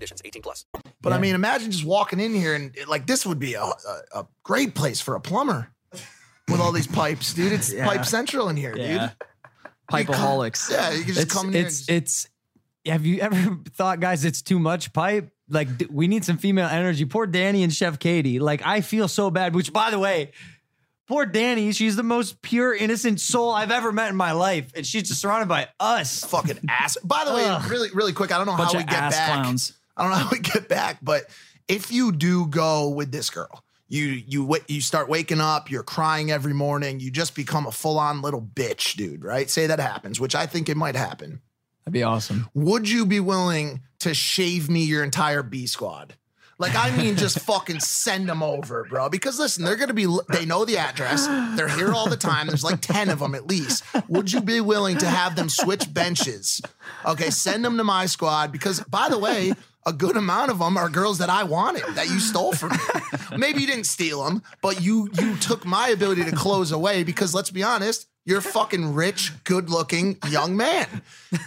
conditions. 0.01 0.21
18 0.25 0.41
plus. 0.41 0.65
But 1.01 1.13
I 1.13 1.19
mean, 1.19 1.35
imagine 1.35 1.71
just 1.71 1.85
walking 1.85 2.19
in 2.19 2.33
here 2.33 2.55
and 2.55 2.75
like 2.87 3.05
this 3.07 3.25
would 3.25 3.39
be 3.39 3.53
a, 3.53 3.61
a, 3.63 4.01
a 4.15 4.27
great 4.43 4.73
place 4.75 4.99
for 4.99 5.15
a 5.15 5.21
plumber 5.21 5.69
with 6.49 6.59
all 6.59 6.71
these 6.71 6.87
pipes, 6.87 7.33
dude. 7.33 7.51
It's 7.53 7.73
Pipe 7.89 8.05
Central 8.05 8.49
in 8.49 8.55
here, 8.57 8.75
Yeah. 8.75 9.07
dude. 9.07 9.11
Pipeaholics. 9.91 10.71
Yeah, 10.71 10.91
you 10.91 11.03
can 11.03 11.13
just 11.13 11.21
it's 11.21 11.33
come 11.33 11.47
in 11.47 11.53
here. 11.53 11.65
it's 11.65 11.87
and 11.87 11.97
it's. 11.97 12.27
Have 12.85 13.05
you 13.05 13.19
ever 13.19 13.59
thought, 13.73 13.99
guys, 13.99 14.25
it's 14.25 14.41
too 14.41 14.57
much 14.57 14.91
pipe? 14.93 15.31
Like 15.49 15.77
d- 15.77 15.87
we 15.91 16.07
need 16.07 16.23
some 16.25 16.37
female 16.37 16.67
energy. 16.67 17.05
Poor 17.05 17.27
Danny 17.27 17.63
and 17.63 17.71
Chef 17.73 17.99
Katie. 17.99 18.39
Like 18.39 18.65
I 18.65 18.81
feel 18.81 19.07
so 19.07 19.29
bad. 19.29 19.53
Which, 19.53 19.71
by 19.73 19.91
the 19.91 19.99
way, 19.99 20.31
poor 21.07 21.25
Danny. 21.25 21.73
She's 21.73 21.95
the 21.97 22.03
most 22.03 22.41
pure, 22.41 22.73
innocent 22.73 23.19
soul 23.19 23.51
I've 23.51 23.69
ever 23.71 23.91
met 23.91 24.09
in 24.09 24.15
my 24.15 24.31
life, 24.31 24.71
and 24.75 24.85
she's 24.87 25.09
just 25.09 25.21
surrounded 25.21 25.49
by 25.49 25.67
us. 25.79 26.23
fucking 26.25 26.59
ass. 26.69 26.97
By 27.03 27.25
the 27.25 27.33
way, 27.33 27.57
really, 27.69 27.89
really 27.93 28.13
quick, 28.13 28.31
I 28.31 28.37
don't 28.37 28.47
know 28.47 28.55
Bunch 28.57 28.71
how 28.73 28.79
we 28.79 28.85
get 28.85 29.11
back. 29.11 29.41
clowns. 29.43 29.73
I 30.01 30.03
don't 30.03 30.11
know 30.13 30.17
how 30.17 30.29
we 30.31 30.39
get 30.39 30.67
back, 30.67 30.97
but 31.03 31.25
if 31.67 31.91
you 31.91 32.11
do 32.11 32.47
go 32.47 32.89
with 32.89 33.11
this 33.11 33.29
girl, 33.29 33.63
You 33.87 34.05
you 34.05 34.57
you 34.67 34.81
start 34.81 35.09
waking 35.09 35.41
up, 35.41 35.69
you're 35.69 35.83
crying 35.83 36.31
every 36.31 36.53
morning, 36.53 36.99
you 36.99 37.11
just 37.11 37.35
become 37.35 37.67
a 37.67 37.71
full-on 37.71 38.21
little 38.21 38.41
bitch, 38.41 38.95
dude, 38.95 39.23
right? 39.23 39.49
Say 39.49 39.67
that 39.67 39.79
happens, 39.79 40.19
which 40.19 40.33
I 40.33 40.47
think 40.47 40.69
it 40.69 40.77
might 40.77 40.95
happen. 40.95 41.41
That'd 41.83 41.93
be 41.93 42.01
awesome. 42.03 42.49
Would 42.53 42.89
you 42.89 43.05
be 43.05 43.19
willing 43.19 43.81
to 43.99 44.13
shave 44.13 44.69
me 44.69 44.85
your 44.85 45.03
entire 45.03 45.43
B 45.43 45.67
squad? 45.67 46.15
Like, 46.57 46.75
I 46.75 46.95
mean, 46.95 47.15
just 47.15 47.39
fucking 47.51 47.79
send 47.81 48.29
them 48.29 48.41
over, 48.43 48.85
bro. 48.89 49.09
Because 49.09 49.39
listen, 49.39 49.65
they're 49.65 49.75
gonna 49.75 49.93
be, 49.93 50.07
they 50.29 50.45
know 50.45 50.63
the 50.63 50.77
address. 50.77 51.27
They're 51.57 51.67
here 51.67 51.91
all 51.91 52.07
the 52.07 52.15
time. 52.15 52.47
There's 52.47 52.63
like 52.63 52.79
10 52.81 53.09
of 53.09 53.19
them 53.19 53.35
at 53.35 53.47
least. 53.47 53.83
Would 54.07 54.31
you 54.31 54.41
be 54.41 54.61
willing 54.61 54.97
to 54.99 55.07
have 55.07 55.35
them 55.35 55.49
switch 55.49 55.91
benches? 55.93 56.61
Okay, 57.05 57.29
send 57.31 57.65
them 57.65 57.77
to 57.77 57.83
my 57.83 58.05
squad. 58.05 58.51
Because, 58.51 58.79
by 58.81 59.09
the 59.09 59.17
way, 59.17 59.53
a 59.85 59.93
good 59.93 60.17
amount 60.17 60.51
of 60.51 60.59
them 60.59 60.77
are 60.77 60.89
girls 60.89 61.17
that 61.17 61.29
I 61.29 61.43
wanted 61.43 61.83
that 61.95 62.09
you 62.09 62.19
stole 62.19 62.53
from 62.53 62.71
me. 62.71 62.77
Maybe 63.37 63.61
you 63.61 63.67
didn't 63.67 63.85
steal 63.85 64.23
them, 64.23 64.43
but 64.61 64.81
you 64.81 65.09
you 65.19 65.35
took 65.37 65.65
my 65.65 65.89
ability 65.89 66.23
to 66.25 66.31
close 66.31 66.71
away 66.71 67.03
because 67.03 67.33
let's 67.33 67.49
be 67.49 67.63
honest, 67.63 68.07
you're 68.23 68.37
a 68.37 68.41
fucking 68.43 68.93
rich, 68.93 69.31
good-looking 69.45 70.17
young 70.29 70.55
man. 70.55 70.87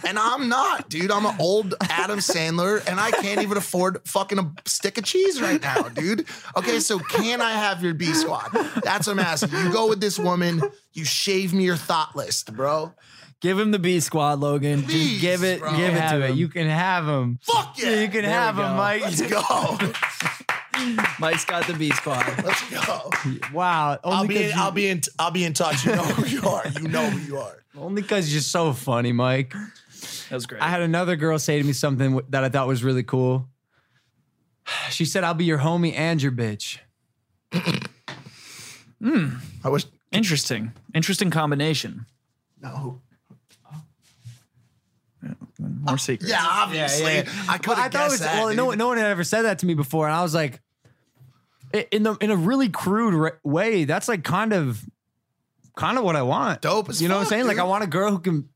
And 0.05 0.19
I'm 0.19 0.49
not, 0.49 0.89
dude. 0.89 1.09
I'm 1.09 1.25
an 1.25 1.35
old 1.39 1.73
Adam 1.89 2.19
Sandler 2.19 2.85
and 2.85 2.99
I 2.99 3.11
can't 3.11 3.41
even 3.41 3.57
afford 3.57 3.99
fucking 4.05 4.39
a 4.39 4.51
stick 4.65 4.97
of 4.97 5.05
cheese 5.05 5.41
right 5.41 5.61
now, 5.61 5.83
dude. 5.83 6.25
Okay, 6.57 6.81
so 6.81 6.99
can 6.99 7.39
I 7.39 7.51
have 7.53 7.81
your 7.81 7.93
B 7.93 8.13
squad? 8.13 8.49
That's 8.83 9.07
what 9.07 9.13
I'm 9.13 9.19
asking. 9.19 9.57
You 9.57 9.71
go 9.71 9.87
with 9.87 10.01
this 10.01 10.19
woman, 10.19 10.61
you 10.91 11.05
shave 11.05 11.53
me 11.53 11.63
your 11.63 11.77
thought 11.77 12.13
list, 12.13 12.53
bro. 12.53 12.93
Give 13.41 13.59
him 13.59 13.71
the 13.71 13.79
B 13.79 13.99
squad, 13.99 14.39
Logan. 14.39 14.83
Please, 14.83 15.09
Just 15.11 15.21
give 15.21 15.43
it, 15.43 15.59
bro. 15.59 15.75
give 15.75 15.93
it 15.93 16.09
to 16.09 16.21
it. 16.23 16.29
him. 16.31 16.37
You 16.37 16.47
can 16.47 16.67
have 16.67 17.07
him. 17.07 17.39
Fuck 17.43 17.77
yeah. 17.77 18.01
You 18.01 18.07
can 18.07 18.21
There 18.23 18.31
have 18.31 18.55
we 18.57 18.63
them, 18.63 18.71
go. 18.71 18.77
Mike. 18.77 19.01
Let's 19.01 19.21
go. 19.21 19.77
Mike's 21.19 21.45
got 21.45 21.67
the 21.67 21.73
B 21.73 21.89
squad. 21.91 22.25
Let's 22.43 22.69
go. 22.69 23.09
Wow. 23.53 23.99
I'll 24.03 24.13
Only 24.21 24.27
be 24.29 24.35
in, 24.37 24.41
because 24.47 24.59
I'll 24.61 24.71
be 24.71 24.87
in 24.87 25.01
I'll 25.19 25.31
be 25.31 25.43
in 25.45 25.53
touch. 25.53 25.85
You 25.85 25.95
know 25.95 26.03
who 26.03 26.25
you 26.27 26.41
are. 26.49 26.63
You 26.81 26.87
know 26.87 27.09
who 27.09 27.19
you 27.19 27.37
are. 27.37 27.63
only 27.77 28.01
because 28.01 28.31
you're 28.33 28.41
so 28.41 28.73
funny, 28.73 29.11
Mike. 29.11 29.51
That 30.29 30.35
was 30.35 30.45
great. 30.45 30.61
I 30.61 30.69
had 30.69 30.81
another 30.81 31.15
girl 31.15 31.37
say 31.39 31.57
to 31.59 31.63
me 31.65 31.73
something 31.73 32.11
w- 32.11 32.27
that 32.31 32.43
I 32.43 32.49
thought 32.49 32.67
was 32.67 32.83
really 32.83 33.03
cool. 33.03 33.47
She 34.89 35.05
said, 35.05 35.23
"I'll 35.23 35.33
be 35.35 35.45
your 35.45 35.59
homie 35.59 35.93
and 35.95 36.21
your 36.21 36.31
bitch." 36.31 36.79
Hmm. 39.01 39.35
I 39.63 39.69
wish 39.69 39.85
Interesting. 40.11 40.71
Interesting 40.93 41.29
combination. 41.29 42.05
no. 42.61 43.01
More 45.85 45.93
uh, 45.95 45.97
secrets. 45.97 46.31
Yeah, 46.31 46.43
obviously. 46.45 47.19
I 47.47 47.57
could 47.57 47.67
Well, 47.67 47.77
I 47.77 47.81
have 47.83 47.91
thought 47.91 48.07
it 48.07 48.09
guessed 48.09 48.11
was 48.11 48.19
that. 48.21 48.35
well. 48.43 48.53
No, 48.55 48.69
dude. 48.71 48.79
no 48.79 48.87
one 48.87 48.97
had 48.97 49.07
ever 49.07 49.23
said 49.23 49.43
that 49.43 49.59
to 49.59 49.65
me 49.65 49.73
before, 49.73 50.07
and 50.07 50.15
I 50.15 50.21
was 50.23 50.33
like, 50.33 50.61
in 51.91 52.03
the 52.03 52.15
in 52.21 52.31
a 52.31 52.35
really 52.35 52.69
crude 52.69 53.13
re- 53.13 53.31
way, 53.43 53.85
that's 53.85 54.07
like 54.07 54.23
kind 54.23 54.53
of 54.53 54.81
kind 55.75 55.97
of 55.97 56.03
what 56.03 56.15
I 56.15 56.21
want. 56.21 56.61
Dope 56.61 56.89
as 56.89 57.01
You 57.01 57.07
know 57.09 57.15
what 57.15 57.19
I'm 57.21 57.25
fuck, 57.25 57.29
saying? 57.31 57.47
Like. 57.47 57.59
I 57.59 57.63
want 57.63 57.83
a 57.83 57.87
girl 57.87 58.11
who 58.11 58.19
can 58.19 58.49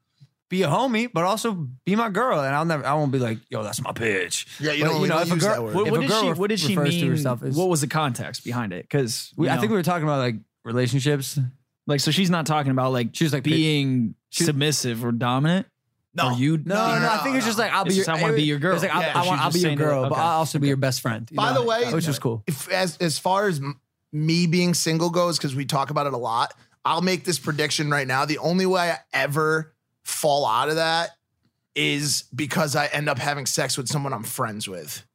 be 0.49 0.63
a 0.63 0.67
homie, 0.67 1.09
but 1.13 1.25
also 1.25 1.67
be 1.85 1.95
my 1.95 2.09
girl, 2.09 2.39
and 2.39 2.55
I'll 2.55 2.65
never, 2.65 2.83
I 2.85 2.93
won't 2.95 3.11
be 3.11 3.19
like, 3.19 3.37
yo, 3.49 3.61
that's 3.61 3.81
my 3.83 3.91
bitch. 3.91 4.47
Yeah, 4.59 4.71
you 4.71 4.83
But, 4.85 4.89
don't- 4.91 5.01
we 5.01 5.07
don't 5.09 5.21
if 5.21 5.31
a 5.31 5.35
use 5.35 5.43
girl- 5.43 5.53
that 5.53 5.63
word. 5.63 5.75
What, 5.75 5.85
if 5.87 5.91
what 5.91 5.97
a 5.97 6.01
did 6.01 6.09
girl 6.09 6.21
she? 6.33 6.39
What 6.39 6.49
did 6.49 6.59
she 6.59 6.75
refers 6.75 6.95
to 6.95 7.01
mean? 7.01 7.11
herself 7.11 7.43
as- 7.43 7.55
what 7.55 7.69
was 7.69 7.81
the 7.81 7.87
context 7.87 8.43
behind 8.43 8.73
it? 8.73 8.83
Because 8.83 9.31
We, 9.37 9.47
I 9.49 9.57
think 9.57 9.69
we 9.69 9.75
were 9.77 9.83
talking 9.83 10.03
about 10.07 10.19
like 10.19 10.35
relationships. 10.63 11.37
like 11.87 11.99
so 11.99 12.09
she's 12.11 12.29
not 12.29 12.45
talking 12.45 12.71
about 12.71 12.93
like 12.93 13.09
she's 13.13 13.33
like, 13.33 13.43
being 13.43 14.15
she- 14.29 14.43
submissive 14.45 15.03
or 15.05 15.11
dominant. 15.11 15.67
No. 16.13 16.29
Or 16.29 16.33
you? 16.33 16.57
No, 16.57 16.75
no, 16.75 16.87
being- 16.91 17.01
no, 17.03 17.09
I 17.11 17.17
think 17.19 17.35
it's 17.37 17.45
just 17.45 17.59
like 17.59 17.71
I'll 17.71 17.83
It's 17.85 17.89
be 17.89 17.95
your. 17.97 18.05
just, 18.05 18.17
I 18.17 18.21
wanna 18.21 18.33
be 18.35 18.43
your 18.43 18.57
girl. 18.59 18.73
It's 18.73 18.83
like 18.83 18.93
I, 18.95 19.01
Yeah. 19.01 19.21
I 19.21 19.27
want. 19.27 19.39
She's 19.39 19.45
I'll 19.45 19.51
be 19.51 19.59
your 19.59 19.67
saying 19.69 19.77
to- 19.77 19.83
girl, 19.83 20.09
but. 20.09 20.17
I'll 20.17 20.37
also 20.39 20.59
be 20.59 20.67
your 20.67 20.77
best 20.77 21.01
friend. 21.01 21.27
you 21.31 21.37
By 21.37 21.53
know? 21.53 21.61
the 21.61 21.67
way, 21.67 21.93
which 21.93 22.07
was 22.07 22.17
cool. 22.19 22.43
If 22.47 22.67
as 22.69 22.97
as 22.97 23.19
far 23.19 23.47
as 23.47 23.61
me 24.11 24.47
being 24.47 24.73
single 24.73 25.09
goes, 25.11 25.37
because 25.37 25.53
we 25.55 25.65
talk 25.65 25.91
about 25.91 26.07
it 26.07 26.13
a 26.13 26.17
lot, 26.17 26.53
I'll 26.83 27.01
make 27.01 27.25
this 27.25 27.37
prediction 27.37 27.91
right 27.91 28.07
now. 28.07 28.25
The 28.25 28.39
only 28.39 28.65
way 28.65 28.89
I 28.91 28.97
ever 29.13 29.73
fall 30.03 30.47
out 30.47 30.69
of 30.69 30.75
that 30.75 31.11
is 31.75 32.23
because 32.35 32.75
I 32.75 32.87
end 32.87 33.07
up 33.07 33.19
having 33.19 33.45
sex 33.45 33.77
with 33.77 33.87
someone 33.87 34.11
I'm 34.11 34.23
friends 34.23 34.67
with, 34.67 35.05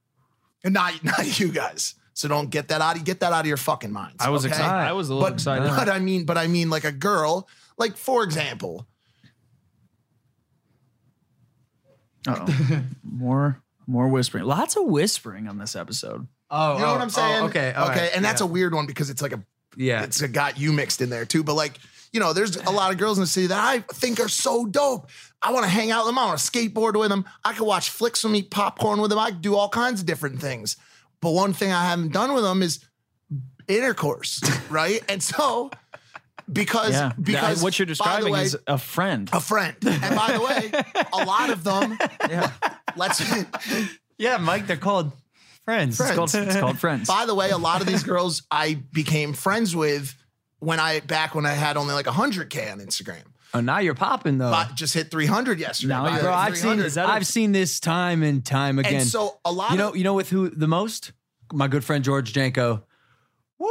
and 0.63 0.73
not 0.75 0.93
not 1.05 1.39
you 1.41 1.49
guys. 1.49 1.95
So 2.17 2.29
don't 2.29 2.49
get 2.51 2.69
that 2.69 2.81
out. 2.81 2.97
Of, 2.97 3.05
Get 3.05 3.19
that 3.21 3.33
out 3.33 3.41
of 3.41 3.47
your 3.47 3.57
fucking 3.57 3.91
minds. 3.91 4.19
I 4.21 4.31
was 4.31 4.45
okay? 4.47 4.55
excited. 4.55 4.71
I 4.89 4.93
was 4.93 5.09
a 5.09 5.15
little 5.15 5.29
but, 5.29 5.35
excited. 5.35 5.67
But 5.69 5.89
I 5.89 5.99
mean, 5.99 6.25
but 6.25 6.39
I 6.39 6.47
mean, 6.47 6.71
like 6.71 6.85
a 6.85 6.93
girl, 6.93 7.49
like 7.77 7.97
for 7.97 8.23
example, 8.23 8.87
Uh-oh. 12.27 12.83
more, 13.03 13.63
more 13.87 14.09
whispering. 14.09 14.45
Lots 14.45 14.77
of 14.77 14.85
whispering 14.85 15.49
on 15.49 15.59
this 15.59 15.77
episode. 15.77 16.27
Oh, 16.51 16.75
you 16.75 16.81
know 16.81 16.93
what 16.93 17.01
oh, 17.01 17.03
I'm 17.03 17.11
saying? 17.11 17.43
Oh, 17.43 17.47
okay, 17.47 17.71
okay, 17.71 17.77
right, 17.77 18.11
and 18.15 18.25
that's 18.25 18.41
yeah. 18.41 18.47
a 18.47 18.51
weird 18.51 18.75
one 18.75 18.87
because 18.87 19.11
it's 19.11 19.23
like 19.23 19.33
a 19.33 19.43
yeah. 19.77 20.03
it's 20.03 20.21
got 20.23 20.59
you 20.59 20.73
mixed 20.73 21.01
in 21.01 21.11
there 21.11 21.25
too. 21.25 21.43
But 21.43 21.55
like, 21.55 21.79
you 22.13 22.21
know, 22.21 22.33
there's 22.33 22.57
a 22.57 22.71
lot 22.71 22.93
of 22.93 22.99
girls 22.99 23.19
in 23.19 23.23
the 23.23 23.29
city 23.29 23.49
that 23.49 23.59
I 23.59 23.81
think 23.93 24.21
are 24.21 24.29
so 24.29 24.67
dope. 24.67 25.09
I 25.43 25.53
want 25.53 25.65
to 25.65 25.71
hang 25.71 25.91
out 25.91 26.05
with 26.05 26.11
them. 26.11 26.19
I 26.19 26.27
want 26.27 26.39
to 26.39 26.51
skateboard 26.51 26.99
with 26.99 27.09
them. 27.09 27.25
I 27.45 27.53
could 27.53 27.67
watch 27.67 27.91
flicks 27.91 28.23
with 28.23 28.33
them, 28.33 28.37
eat 28.37 28.51
popcorn 28.51 29.01
with 29.01 29.11
them. 29.11 29.19
I 29.19 29.31
could 29.31 29.43
do 29.43 29.57
all 29.57 29.69
kinds 29.69 30.01
of 30.01 30.07
different 30.07 30.41
things. 30.41 30.77
But 31.21 31.33
one 31.33 31.53
thing 31.53 31.73
I 31.73 31.87
haven't 31.87 32.13
done 32.13 32.35
with 32.35 32.45
them 32.45 32.63
is 32.63 32.85
intercourse, 33.69 34.43
right? 34.71 35.03
And 35.09 35.23
so 35.23 35.71
because 36.53 36.93
Yeah, 36.93 37.13
because 37.21 37.63
what 37.63 37.79
you're 37.79 37.87
by 37.87 37.89
the 37.89 37.93
describing 37.95 38.33
way, 38.33 38.43
is 38.43 38.57
a 38.67 38.79
friend. 38.79 39.31
a 39.33 39.41
friend. 39.41 39.77
And 39.85 40.17
by 40.17 40.33
the 40.33 40.41
way, 40.41 41.05
a 41.13 41.25
lot 41.25 41.51
of 41.51 41.65
them. 41.65 41.99
Yeah. 42.29 42.51
Let's. 42.97 43.23
yeah, 44.19 44.37
Mike. 44.39 44.67
They're 44.67 44.77
called 44.77 45.13
friends. 45.65 45.99
It's 46.01 46.11
called, 46.15 46.35
it's 46.35 46.57
called 46.57 46.79
friends. 46.79 47.09
By 47.09 47.27
the 47.27 47.35
way, 47.35 47.51
a 47.51 47.59
lot 47.59 47.81
of 47.81 47.87
these 47.87 48.03
girls 48.03 48.43
I 48.51 48.75
became 48.93 49.33
friends 49.33 49.75
with 49.75 50.15
when 50.61 50.81
I 50.81 51.01
back 51.01 51.35
when 51.35 51.47
I 51.47 51.53
had 51.53 51.77
only 51.77 51.95
like 51.95 52.07
100k 52.07 52.73
on 52.73 52.79
Instagram. 52.81 53.23
Oh, 53.53 53.61
now 53.61 53.79
you're 53.79 53.95
popping 53.95 54.39
though. 54.39 54.49
I 54.53 54.69
just 54.75 54.95
hit 54.95 55.11
300 55.13 55.61
yesterday. 55.61 55.89
Now 55.95 56.03
by 56.05 56.09
you're- 56.09 56.19
the 56.19 56.25
Bro, 56.25 56.33
way, 56.33 56.39
I've 56.39 56.55
seen 56.57 56.63
300. 56.63 56.87
Is 56.87 56.95
that 56.95 57.07
a- 57.09 57.13
I've 57.13 57.27
seen 57.27 57.53
this 57.53 57.79
time 57.81 58.23
and 58.25 58.45
time 58.45 58.79
again. 58.81 58.95
And 58.95 59.07
so 59.07 59.39
a 59.45 59.53
lot 59.53 59.71
you 59.73 59.79
know, 59.79 59.89
of 59.91 59.97
you 59.97 60.03
know 60.05 60.15
with 60.15 60.29
who 60.31 60.49
the 60.51 60.67
most? 60.69 61.13
My 61.53 61.69
good 61.69 61.85
friend 61.85 62.03
George 62.05 62.33
Janko. 62.33 62.83
Woo! 63.59 63.69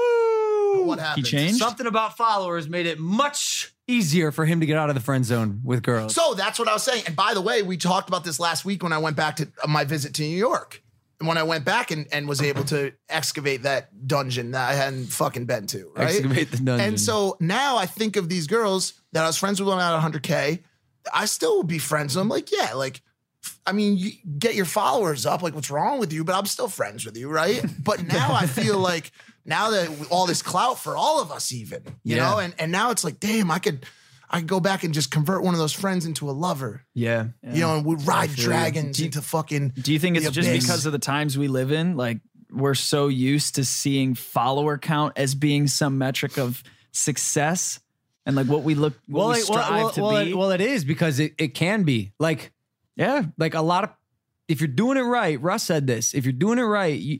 What 0.82 1.00
happened? 1.00 1.26
He 1.26 1.32
changed? 1.32 1.60
Something 1.60 1.88
about 1.88 2.18
followers 2.18 2.68
made 2.68 2.86
it 2.86 3.00
much 3.00 3.74
easier 3.88 4.32
for 4.32 4.46
him 4.46 4.60
to 4.62 4.66
get 4.66 4.78
out 4.78 4.90
of 4.90 4.96
the 4.96 5.02
friend 5.02 5.26
zone 5.26 5.62
with 5.64 5.84
girls. 5.84 6.16
So 6.16 6.34
that's 6.34 6.58
what 6.58 6.68
I 6.68 6.74
was 6.74 6.84
saying. 6.84 7.04
And 7.06 7.16
by 7.16 7.34
the 7.34 7.42
way, 7.42 7.62
we 7.62 7.78
talked 7.78 8.08
about 8.08 8.24
this 8.24 8.40
last 8.40 8.66
week 8.66 8.84
when 8.84 8.94
I 8.94 8.98
went 8.98 9.16
back 9.16 9.38
to 9.38 9.48
uh, 9.64 9.68
my 9.68 9.84
visit 9.84 10.14
to 10.16 10.22
New 10.24 10.38
York. 10.38 10.82
And 11.20 11.28
when 11.28 11.38
I 11.38 11.44
went 11.44 11.64
back 11.64 11.92
and, 11.92 12.08
and 12.12 12.28
was 12.28 12.42
able 12.42 12.66
to 12.66 12.92
excavate 13.08 13.64
that 13.64 14.08
dungeon 14.08 14.52
that 14.52 14.70
I 14.70 14.74
hadn't 14.74 15.06
fucking 15.06 15.46
been 15.46 15.68
to, 15.68 15.92
right? 15.96 16.10
Excavate 16.10 16.52
the 16.52 16.58
dungeon. 16.58 16.86
And 16.86 17.00
so 17.00 17.38
now 17.40 17.78
I 17.78 17.86
think 17.86 18.18
of 18.18 18.28
these 18.28 18.48
girls 18.48 18.94
that 19.14 19.24
I 19.24 19.28
was 19.28 19.38
friends 19.38 19.62
with 19.62 19.70
when 19.70 19.80
I 19.80 20.02
had 20.02 20.12
100K. 20.12 20.64
I 21.14 21.26
still 21.26 21.58
would 21.58 21.68
be 21.68 21.80
friends 21.80 22.16
with 22.16 22.22
them. 22.22 22.30
Like, 22.30 22.52
yeah, 22.52 22.74
like, 22.74 23.02
I 23.66 23.72
mean, 23.72 23.98
you 23.98 24.12
get 24.38 24.56
your 24.56 24.66
followers 24.66 25.26
up. 25.26 25.42
Like, 25.42 25.56
what's 25.56 25.70
wrong 25.70 26.00
with 26.00 26.12
you? 26.12 26.24
But 26.24 26.36
I'm 26.36 26.46
still 26.46 26.68
friends 26.68 27.06
with 27.06 27.18
you, 27.18 27.30
right? 27.30 27.64
But 27.84 28.06
now 28.06 28.34
I 28.34 28.46
feel 28.46 28.80
like 28.80 29.12
now 29.46 29.72
that 29.72 30.08
all 30.10 30.26
this 30.26 30.42
clout 30.42 30.80
for 30.80 30.96
all 30.96 31.22
of 31.22 31.32
us, 31.32 31.52
even, 31.52 31.82
you 32.04 32.16
Yeah. 32.16 32.30
know, 32.32 32.40
and, 32.40 32.54
and 32.60 32.72
now 32.72 32.92
it's 32.92 33.04
like, 33.04 33.20
damn, 33.20 33.52
I 33.52 33.60
could, 33.60 33.86
I 34.30 34.40
could 34.40 34.48
go 34.48 34.60
back 34.60 34.84
and 34.84 34.94
just 34.94 35.12
convert 35.12 35.44
one 35.44 35.54
of 35.54 35.60
those 35.60 35.74
friends 35.74 36.06
into 36.06 36.30
a 36.30 36.32
lover, 36.32 36.84
yeah. 36.94 37.28
you 37.44 37.62
know, 37.62 37.76
and 37.78 37.86
we 37.86 37.96
ride 37.96 38.30
feel 38.32 38.40
you. 38.40 38.44
dragons 38.46 39.00
into 39.00 39.22
fucking. 39.22 39.74
Do 39.80 39.94
you 39.94 40.00
think 40.00 40.16
it's 40.18 40.26
the 40.26 40.32
just 40.32 40.48
abyss. 40.50 40.64
because 40.66 40.86
of 40.86 40.92
the 40.92 41.00
times 41.00 41.38
we 41.38 41.48
live 41.48 41.72
in? 41.72 41.96
Like 41.98 42.20
we're 42.52 42.74
so 42.74 43.08
used 43.10 43.56
to 43.56 43.66
seeing 43.66 44.16
follower 44.16 44.78
count 44.78 45.14
as 45.18 45.36
being 45.36 45.68
some 45.68 45.98
metric 45.98 46.38
of 46.38 46.64
success 46.92 47.80
and 48.26 48.36
like 48.36 48.48
what 48.48 48.64
we 48.64 48.76
look, 48.76 48.94
what 49.08 49.30
we 49.34 49.40
it- 49.40 49.46
strive 49.46 49.70
well, 49.70 49.90
to 49.92 50.02
well, 50.02 50.24
be. 50.26 50.32
it- 50.32 50.36
well, 50.38 50.52
it 50.52 50.62
is 50.62 50.86
because 50.86 51.20
it, 51.20 51.34
it 51.38 51.50
can 51.50 51.84
be 51.84 52.14
like 52.20 52.52
yeah, 52.96 53.24
like 53.38 53.54
a 53.56 53.62
lot 53.62 53.84
of 53.84 53.90
if 54.48 54.62
you're 54.62 54.68
doing 54.68 54.98
it 54.98 55.02
right. 55.02 55.40
Russ 55.42 55.64
said 55.64 55.88
this. 55.88 56.14
If 56.14 56.26
you're 56.26 56.32
doing 56.34 56.60
it 56.60 56.64
right, 56.64 56.98
you, 57.00 57.20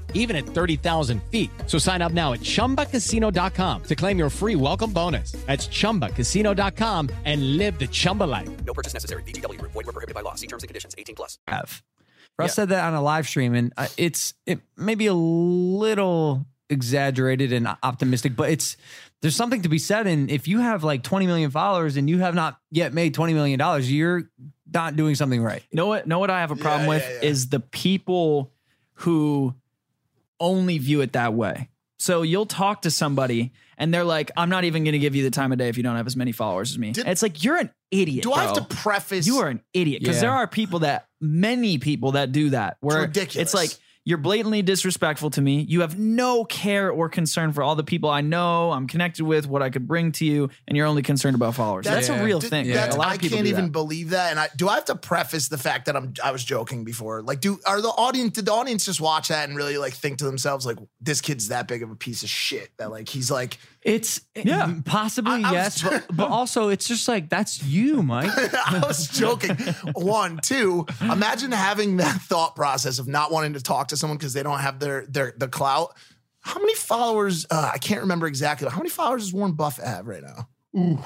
even 0.13 0.35
at 0.37 0.45
30,000 0.45 1.21
feet. 1.23 1.49
So 1.67 1.77
sign 1.77 2.01
up 2.01 2.13
now 2.13 2.31
at 2.33 2.39
chumbacasino.com 2.39 3.83
to 3.83 3.95
claim 3.95 4.17
your 4.17 4.29
free 4.29 4.55
welcome 4.55 4.91
bonus. 4.93 5.33
That's 5.47 5.67
chumbacasino.com 5.67 7.09
and 7.25 7.57
live 7.57 7.77
the 7.79 7.87
Chumba 7.87 8.23
life. 8.23 8.49
No 8.65 8.73
purchase 8.73 8.93
necessary. 8.93 9.23
VGW 9.23 9.57
Group. 9.59 9.73
Void 9.73 9.87
were 9.87 9.91
prohibited 9.93 10.15
by 10.15 10.21
law. 10.21 10.35
See 10.35 10.47
terms 10.47 10.63
and 10.63 10.69
conditions. 10.69 10.95
18 10.97 11.15
plus. 11.15 11.37
have. 11.47 11.81
Russ 12.39 12.55
said 12.55 12.69
that 12.69 12.83
on 12.85 12.93
a 12.95 13.01
live 13.01 13.27
stream, 13.27 13.53
and 13.53 13.71
uh, 13.77 13.87
it's 13.97 14.33
it 14.47 14.61
may 14.75 14.95
be 14.95 15.05
a 15.05 15.13
little 15.13 16.45
exaggerated 16.71 17.53
and 17.53 17.67
optimistic, 17.83 18.35
but 18.35 18.49
it's 18.49 18.77
there's 19.21 19.35
something 19.35 19.61
to 19.61 19.69
be 19.69 19.77
said. 19.77 20.07
And 20.07 20.31
if 20.31 20.47
you 20.47 20.59
have 20.59 20.83
like 20.83 21.03
20 21.03 21.27
million 21.27 21.51
followers 21.51 21.97
and 21.97 22.09
you 22.09 22.17
have 22.19 22.33
not 22.33 22.57
yet 22.71 22.93
made 22.93 23.13
20 23.13 23.33
million 23.33 23.59
dollars, 23.59 23.91
you're 23.91 24.23
not 24.73 24.95
doing 24.95 25.13
something 25.13 25.43
right. 25.43 25.61
Know 25.71 25.85
what? 25.87 26.07
Know 26.07 26.17
what 26.17 26.31
I 26.31 26.39
have 26.39 26.49
a 26.49 26.55
problem 26.55 26.83
Yeah, 26.83 26.89
with 26.95 27.03
yeah, 27.03 27.19
yeah. 27.21 27.29
is 27.29 27.49
the 27.49 27.59
people 27.59 28.51
who 28.93 29.53
only 30.41 30.77
view 30.77 30.99
it 30.99 31.13
that 31.13 31.33
way. 31.33 31.69
So 31.99 32.23
you'll 32.23 32.47
talk 32.47 32.81
to 32.81 32.91
somebody 32.91 33.53
and 33.77 33.93
they're 33.93 34.03
like, 34.03 34.31
"I'm 34.35 34.49
not 34.49 34.63
even 34.63 34.83
going 34.83 34.93
to 34.93 34.99
give 34.99 35.15
you 35.15 35.23
the 35.23 35.29
time 35.31 35.51
of 35.51 35.59
day 35.59 35.69
if 35.69 35.77
you 35.77 35.83
don't 35.83 35.95
have 35.95 36.07
as 36.07 36.15
many 36.17 36.31
followers 36.31 36.71
as 36.71 36.79
me." 36.79 36.91
Did- 36.91 37.07
it's 37.07 37.21
like 37.21 37.43
you're 37.43 37.57
an 37.57 37.69
idiot. 37.91 38.23
Do 38.23 38.33
I 38.33 38.43
have 38.43 38.53
to 38.55 38.63
preface? 38.75 39.27
You 39.27 39.37
are 39.37 39.47
an 39.49 39.61
idiot 39.73 40.01
because 40.01 40.15
Yeah. 40.17 40.21
there 40.21 40.31
are 40.31 40.47
people 40.47 40.79
that 40.79 41.05
many 41.21 41.77
people 41.77 42.13
that 42.13 42.31
do 42.31 42.49
that. 42.49 42.77
Where 42.81 43.01
ridiculous. 43.01 43.35
It's 43.49 43.53
like 43.53 43.69
you're 44.03 44.17
blatantly 44.17 44.61
disrespectful 44.63 45.29
to 45.29 45.41
me. 45.41 45.61
You 45.69 45.81
have 45.81 45.97
no 45.99 46.43
care 46.43 46.89
or 46.89 47.07
concern 47.07 47.53
for 47.53 47.61
all 47.61 47.75
the 47.75 47.83
people 47.83 48.09
I 48.09 48.21
know, 48.21 48.71
I'm 48.71 48.87
connected 48.87 49.23
with, 49.25 49.45
what 49.47 49.61
I 49.61 49.69
could 49.69 49.87
bring 49.87 50.11
to 50.13 50.25
you, 50.25 50.49
and 50.67 50.75
you're 50.75 50.87
only 50.87 51.03
concerned 51.03 51.35
about 51.35 51.53
followers. 51.53 51.85
That's, 51.85 52.09
Yeah. 52.09 52.19
a 52.19 52.23
real 52.25 52.39
Th- 52.39 52.49
thing. 52.49 52.67
that's- 52.69 52.95
A 52.95 52.97
lot 52.97 53.09
I 53.09 53.15
of 53.15 53.21
people 53.21 53.37
can't 53.37 53.47
even 53.47 53.65
that. 53.65 53.71
believe 53.71 54.09
that. 54.09 54.31
And 54.31 54.39
I 54.39 54.49
do 54.55 54.67
I 54.67 54.75
have 54.75 54.85
to 54.85 54.95
preface 54.95 55.49
the 55.49 55.57
fact 55.59 55.85
that 55.85 55.95
I'm 55.95 56.13
I 56.23 56.31
was 56.31 56.43
joking 56.43 56.83
before. 56.83 57.21
Like, 57.21 57.41
do 57.41 57.59
are 57.67 57.79
the 57.81 57.89
audience 57.89 58.33
did 58.33 58.45
the 58.47 58.53
audience 58.53 58.85
just 58.85 59.01
watch 59.01 59.27
that 59.27 59.47
and 59.47 59.55
really 59.57 59.77
like 59.77 59.93
think 59.93 60.17
to 60.17 60.25
themselves 60.25 60.65
like 60.65 60.77
this 60.99 61.21
kid's 61.21 61.49
that 61.49 61.67
big 61.67 61.83
of 61.83 61.91
a 61.91 61.95
piece 61.95 62.23
of 62.23 62.29
shit 62.29 62.71
that 62.77 62.89
like 62.89 63.07
he's 63.07 63.29
like 63.29 63.59
It's 63.83 64.21
Yeah. 64.35 64.75
possibly 64.85 65.43
I- 65.43 65.49
I 65.49 65.51
yes, 65.53 65.83
was- 65.83 65.91
but, 66.07 66.15
but 66.15 66.27
also 66.31 66.69
it's 66.69 66.87
just 66.87 67.07
like 67.07 67.29
that's 67.29 67.63
you, 67.63 68.03
Mike. 68.03 68.29
I 68.37 68.79
was 68.85 69.07
joking. 69.07 69.55
One, 69.93 70.39
two. 70.43 70.85
Imagine 71.01 71.51
having 71.51 71.97
that 71.97 72.21
thought 72.21 72.55
process 72.55 72.99
of 72.99 73.07
not 73.07 73.31
wanting 73.31 73.53
to 73.53 73.61
talk 73.61 73.87
to 73.89 73.97
someone 73.97 74.17
because 74.17 74.33
they 74.33 74.43
don't 74.43 74.59
have 74.59 74.79
their 74.79 75.05
their 75.07 75.33
the 75.35 75.47
clout. 75.47 75.95
How 76.41 76.59
many 76.59 76.75
followers? 76.75 77.45
Uh, 77.49 77.71
I 77.73 77.77
can't 77.77 78.01
remember 78.01 78.27
exactly. 78.27 78.65
But 78.65 78.71
how 78.73 78.77
many 78.79 78.89
followers 78.89 79.23
does 79.23 79.33
Warren 79.33 79.53
Buffett 79.53 79.85
have 79.85 80.05
right 80.07 80.23
now? 80.23 80.47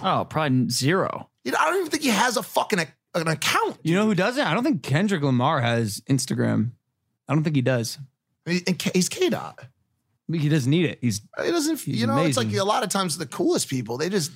Oh, 0.04 0.26
probably 0.30 0.70
zero. 0.70 1.30
You 1.44 1.52
know, 1.52 1.58
I 1.60 1.66
don't 1.70 1.80
even 1.80 1.92
think 1.92 2.04
he 2.04 2.10
has 2.10 2.38
a 2.38 2.44
fucking 2.44 2.80
ac- 2.80 2.92
an 3.16 3.28
account. 3.28 3.78
You 3.84 3.96
know 3.96 4.06
who 4.06 4.16
doesn't? 4.16 4.46
I 4.46 4.54
don't 4.54 4.64
think 4.64 4.84
Kendrick 4.84 5.24
Lamar 5.24 5.60
has 5.62 6.02
Instagram. 6.10 6.72
I 7.28 7.34
don't 7.34 7.44
think 7.44 7.56
he 7.56 7.62
does. 7.62 7.98
He- 8.46 8.64
and 8.68 8.78
K- 8.78 8.92
he's 8.94 9.10
K 9.10 9.30
Dot. 9.30 9.60
He 10.32 10.50
doesn't 10.50 10.70
need 10.72 10.86
it. 10.86 10.98
He's 11.02 11.22
It 11.38 11.52
doesn't. 11.52 11.80
He's 11.82 12.02
you 12.02 12.08
know, 12.08 12.18
it's 12.24 12.38
like 12.38 12.52
a 12.54 12.64
lot 12.64 12.84
of 12.84 12.90
times 12.90 13.18
the 13.18 13.26
coolest 13.28 13.70
people 13.70 13.98
they 13.98 14.10
just 14.10 14.32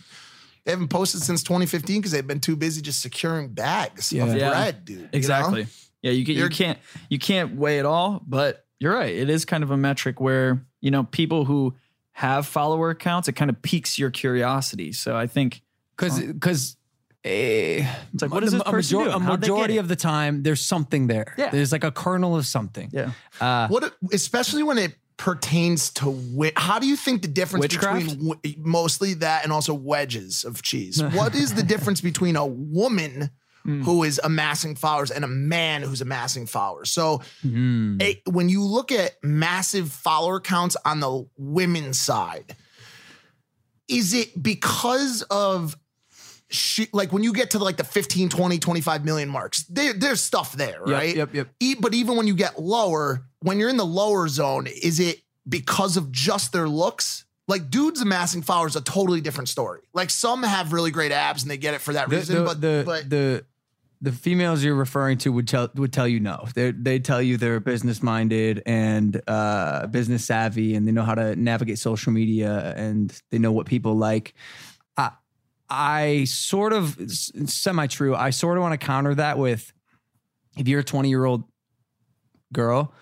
they 0.65 0.71
haven't 0.71 0.89
posted 0.89 1.21
since 1.21 1.41
2015 1.43 1.99
because 2.01 2.11
they've 2.11 2.27
been 2.27 2.39
too 2.41 2.55
busy 2.55 2.81
just 2.81 3.01
securing 3.01 3.49
bags 3.49 4.11
Yeah. 4.11 4.25
of 4.25 4.35
Yeah. 4.35 4.49
bread, 4.49 4.85
dude. 4.85 4.97
you 4.97 5.03
know? 5.03 5.09
Exactly. 5.13 5.67
Yeah, 6.01 6.11
you, 6.11 6.25
can, 6.25 6.35
you 6.35 6.47
can't 6.49 6.77
you 7.09 7.17
can't 7.19 7.55
weigh 7.55 7.79
it 7.79 7.85
all, 7.85 8.21
but 8.27 8.65
you're 8.79 8.93
right. 8.93 9.13
It 9.13 9.29
is 9.29 9.45
kind 9.45 9.63
of 9.63 9.71
a 9.71 9.77
metric 9.77 10.19
where 10.21 10.65
you 10.81 10.91
know 10.91 11.03
people 11.05 11.45
who 11.45 11.75
have 12.11 12.45
follower 12.45 12.89
accounts, 12.89 13.27
it 13.27 13.33
kind 13.33 13.49
of 13.49 13.61
piques 13.61 13.97
your 13.97 14.09
curiosity. 14.11 14.91
So 14.93 15.15
I 15.17 15.27
think 15.27 15.61
because 15.95 16.19
because. 16.21 16.75
Eh, 17.25 17.85
It's 18.13 18.21
like, 18.21 18.31
what 18.31 18.39
does 18.41 18.53
a, 18.53 18.59
this 18.59 18.63
person 18.63 18.97
major- 18.99 19.09
do? 19.11 19.15
a 19.17 19.19
How'd 19.19 19.41
they 19.41 19.47
get 19.47 19.51
majority 19.51 19.77
of 19.77 19.89
the 19.89 19.97
time, 19.97 20.41
there's 20.43 20.65
something 20.65 21.07
there. 21.07 21.35
Yeah. 21.37 21.49
There's 21.49 21.73
like 21.73 21.83
a 21.83 21.91
kernel 21.91 22.37
of 22.37 22.45
something. 22.45 22.89
yeah, 22.93 23.11
Uh, 23.41 23.67
What, 23.67 23.93
especially 24.13 24.63
when 24.63 24.77
it 24.77 24.95
pertains 25.19 25.91
to 25.91 26.51
how 26.55 26.79
do 26.79 26.87
you 26.87 26.95
think 26.95 27.21
the 27.21 27.27
difference 27.27 27.63
Witchcraft? 27.65 28.07
between 28.07 28.29
w- 28.29 28.55
mostly 28.57 29.13
that 29.15 29.43
and 29.43 29.53
also 29.53 29.73
wedges 29.75 30.43
of 30.43 30.63
cheese? 30.63 31.03
what 31.13 31.35
is 31.35 31.53
the 31.53 31.61
difference 31.61 32.01
between 32.01 32.35
a 32.35 32.45
woman 32.47 33.29
Hmm. 33.65 33.81
who 33.83 34.03
is 34.05 34.21
amassing 34.23 34.75
followers 34.75 35.11
and 35.11 35.25
a 35.25 35.27
man 35.27 35.81
who's 35.81 35.99
amassing 35.99 36.45
followers? 36.47 36.89
So 36.91 37.21
Hmm. 37.41 37.97
a- 38.01 38.21
when 38.25 38.47
you 38.47 38.63
look 38.63 38.89
at 38.91 39.21
massive 39.21 39.91
follower 39.91 40.39
counts 40.39 40.77
on 40.85 41.01
the 41.01 41.27
women's 41.37 41.99
side, 41.99 42.55
is 43.89 44.13
it 44.13 44.41
because 44.41 45.23
of 45.23 45.75
she, 46.49 46.87
like 46.91 47.13
when 47.13 47.23
you 47.23 47.33
get 47.33 47.51
to 47.51 47.59
like 47.59 47.77
the 47.77 47.83
15, 47.83 48.29
20, 48.29 48.59
25 48.59 49.05
million 49.05 49.29
marks, 49.29 49.63
there, 49.63 49.93
there's 49.93 50.21
stuff 50.21 50.53
there, 50.53 50.81
right? 50.81 51.15
yep, 51.15 51.33
yep. 51.33 51.49
E- 51.59 51.75
but 51.75 51.93
even 51.93 52.15
when 52.15 52.27
you 52.27 52.35
get 52.35 52.59
lower, 52.59 53.25
when 53.41 53.59
you're 53.59 53.69
in 53.69 53.77
the 53.77 53.85
lower 53.85 54.27
zone, 54.27 54.67
is 54.67 54.99
it 54.99 55.21
because 55.47 55.97
of 55.97 56.11
just 56.11 56.51
their 56.51 56.67
looks? 56.67 57.25
Like 57.47 57.69
dudes 57.71 58.01
amassing 58.01 58.43
followers, 58.43 58.75
a 58.75 58.81
totally 58.81 59.21
different 59.21 59.49
story. 59.49 59.81
Like 59.93 60.11
some 60.11 60.43
have 60.43 60.71
really 60.71 60.91
great 60.91 61.11
abs 61.11 61.41
and 61.41 61.49
they 61.49 61.57
get 61.57 61.73
it 61.73 61.81
for 61.81 61.93
that 61.93 62.09
the, 62.09 62.15
reason. 62.15 62.35
the, 62.35 62.43
but 62.43 62.61
the, 62.61 62.83
but 62.85 63.09
the 63.09 63.45
the 64.01 64.11
females 64.11 64.63
you're 64.63 64.75
referring 64.75 65.17
to 65.19 65.31
would 65.31 65.47
tell 65.47 65.69
would 65.75 65.91
tell 65.91 66.07
you 66.07 66.19
no. 66.19 66.47
They 66.55 66.71
they 66.71 66.99
tell 66.99 67.21
you 67.21 67.37
they're 67.37 67.59
business 67.59 68.01
minded 68.01 68.63
and 68.65 69.21
uh, 69.27 69.87
business 69.87 70.25
savvy, 70.25 70.75
and 70.75 70.87
they 70.87 70.91
know 70.91 71.03
how 71.03 71.15
to 71.15 71.35
navigate 71.35 71.79
social 71.79 72.13
media, 72.13 72.73
and 72.77 73.13
they 73.29 73.39
know 73.39 73.51
what 73.51 73.65
people 73.65 73.95
like. 73.95 74.33
I 75.69 76.25
sort 76.25 76.73
of 76.73 76.97
semi 77.09 77.87
true. 77.87 78.15
I 78.15 78.31
sort 78.31 78.57
of 78.57 78.63
want 78.63 78.79
to 78.79 78.85
counter 78.85 79.15
that 79.15 79.37
with 79.37 79.71
if 80.57 80.67
you're 80.67 80.79
a 80.79 80.83
20 80.83 81.09
year 81.09 81.25
old 81.25 81.43
girl 82.53 82.93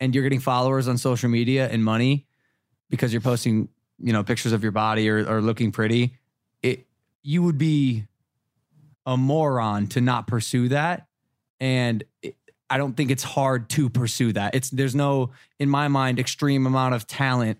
and 0.00 0.14
you're 0.14 0.22
getting 0.22 0.40
followers 0.40 0.88
on 0.88 0.98
social 0.98 1.28
media 1.28 1.68
and 1.68 1.84
money 1.84 2.26
because 2.90 3.12
you're 3.12 3.20
posting 3.20 3.68
you 3.98 4.12
know 4.12 4.22
pictures 4.22 4.52
of 4.52 4.62
your 4.62 4.72
body 4.72 5.08
or, 5.08 5.28
or 5.28 5.40
looking 5.40 5.72
pretty 5.72 6.16
it 6.62 6.86
you 7.22 7.42
would 7.42 7.58
be 7.58 8.04
a 9.06 9.16
moron 9.16 9.86
to 9.88 10.00
not 10.00 10.26
pursue 10.26 10.68
that 10.68 11.06
and 11.60 12.04
it, 12.22 12.36
i 12.70 12.78
don't 12.78 12.96
think 12.96 13.10
it's 13.10 13.22
hard 13.22 13.68
to 13.68 13.90
pursue 13.90 14.32
that 14.32 14.54
it's 14.54 14.70
there's 14.70 14.94
no 14.94 15.30
in 15.58 15.68
my 15.68 15.88
mind 15.88 16.18
extreme 16.18 16.66
amount 16.66 16.94
of 16.94 17.06
talent 17.06 17.58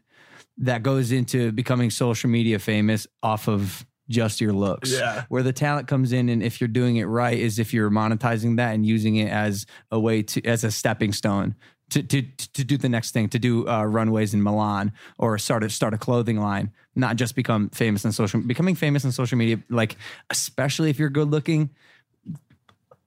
that 0.57 0.83
goes 0.83 1.13
into 1.13 1.53
becoming 1.53 1.91
social 1.91 2.31
media 2.31 2.59
famous 2.59 3.07
off 3.23 3.49
of 3.49 3.85
just 4.09 4.41
your 4.41 4.53
looks 4.53 4.93
Yeah. 4.93 5.25
where 5.29 5.43
the 5.43 5.53
talent 5.53 5.87
comes 5.89 6.13
in 6.13 6.29
and 6.29 6.43
if 6.43 6.61
you're 6.61 6.69
doing 6.69 6.97
it 6.97 7.05
right 7.05 7.39
is 7.39 7.59
if 7.59 7.73
you're 7.75 7.91
monetizing 7.91 8.57
that 8.57 8.75
and 8.75 8.87
using 8.87 9.17
it 9.17 9.31
as 9.31 9.67
a 9.91 10.01
way 10.01 10.23
to 10.23 10.45
as 10.45 10.65
a 10.65 10.71
stepping 10.71 11.13
stone 11.13 11.55
to 11.91 12.03
to 12.03 12.23
to 12.55 12.65
do 12.65 12.77
the 12.77 12.89
next 12.89 13.13
thing 13.13 13.29
to 13.29 13.39
do 13.39 13.67
uh, 13.69 13.85
runways 13.85 14.35
in 14.35 14.43
Milan 14.43 14.93
or 15.19 15.39
start 15.39 15.63
a 15.65 15.71
start 15.71 15.95
a 15.95 15.99
clothing 15.99 16.39
line 16.41 16.71
not 16.97 17.17
just 17.17 17.35
become 17.35 17.71
famous 17.71 18.05
on 18.05 18.13
social 18.13 18.41
becoming 18.41 18.75
famous 18.75 19.05
on 19.05 19.13
social 19.13 19.39
media 19.39 19.59
like 19.71 19.97
especially 20.31 20.91
if 20.91 20.99
you're 20.99 21.09
good 21.11 21.31
looking 21.31 21.71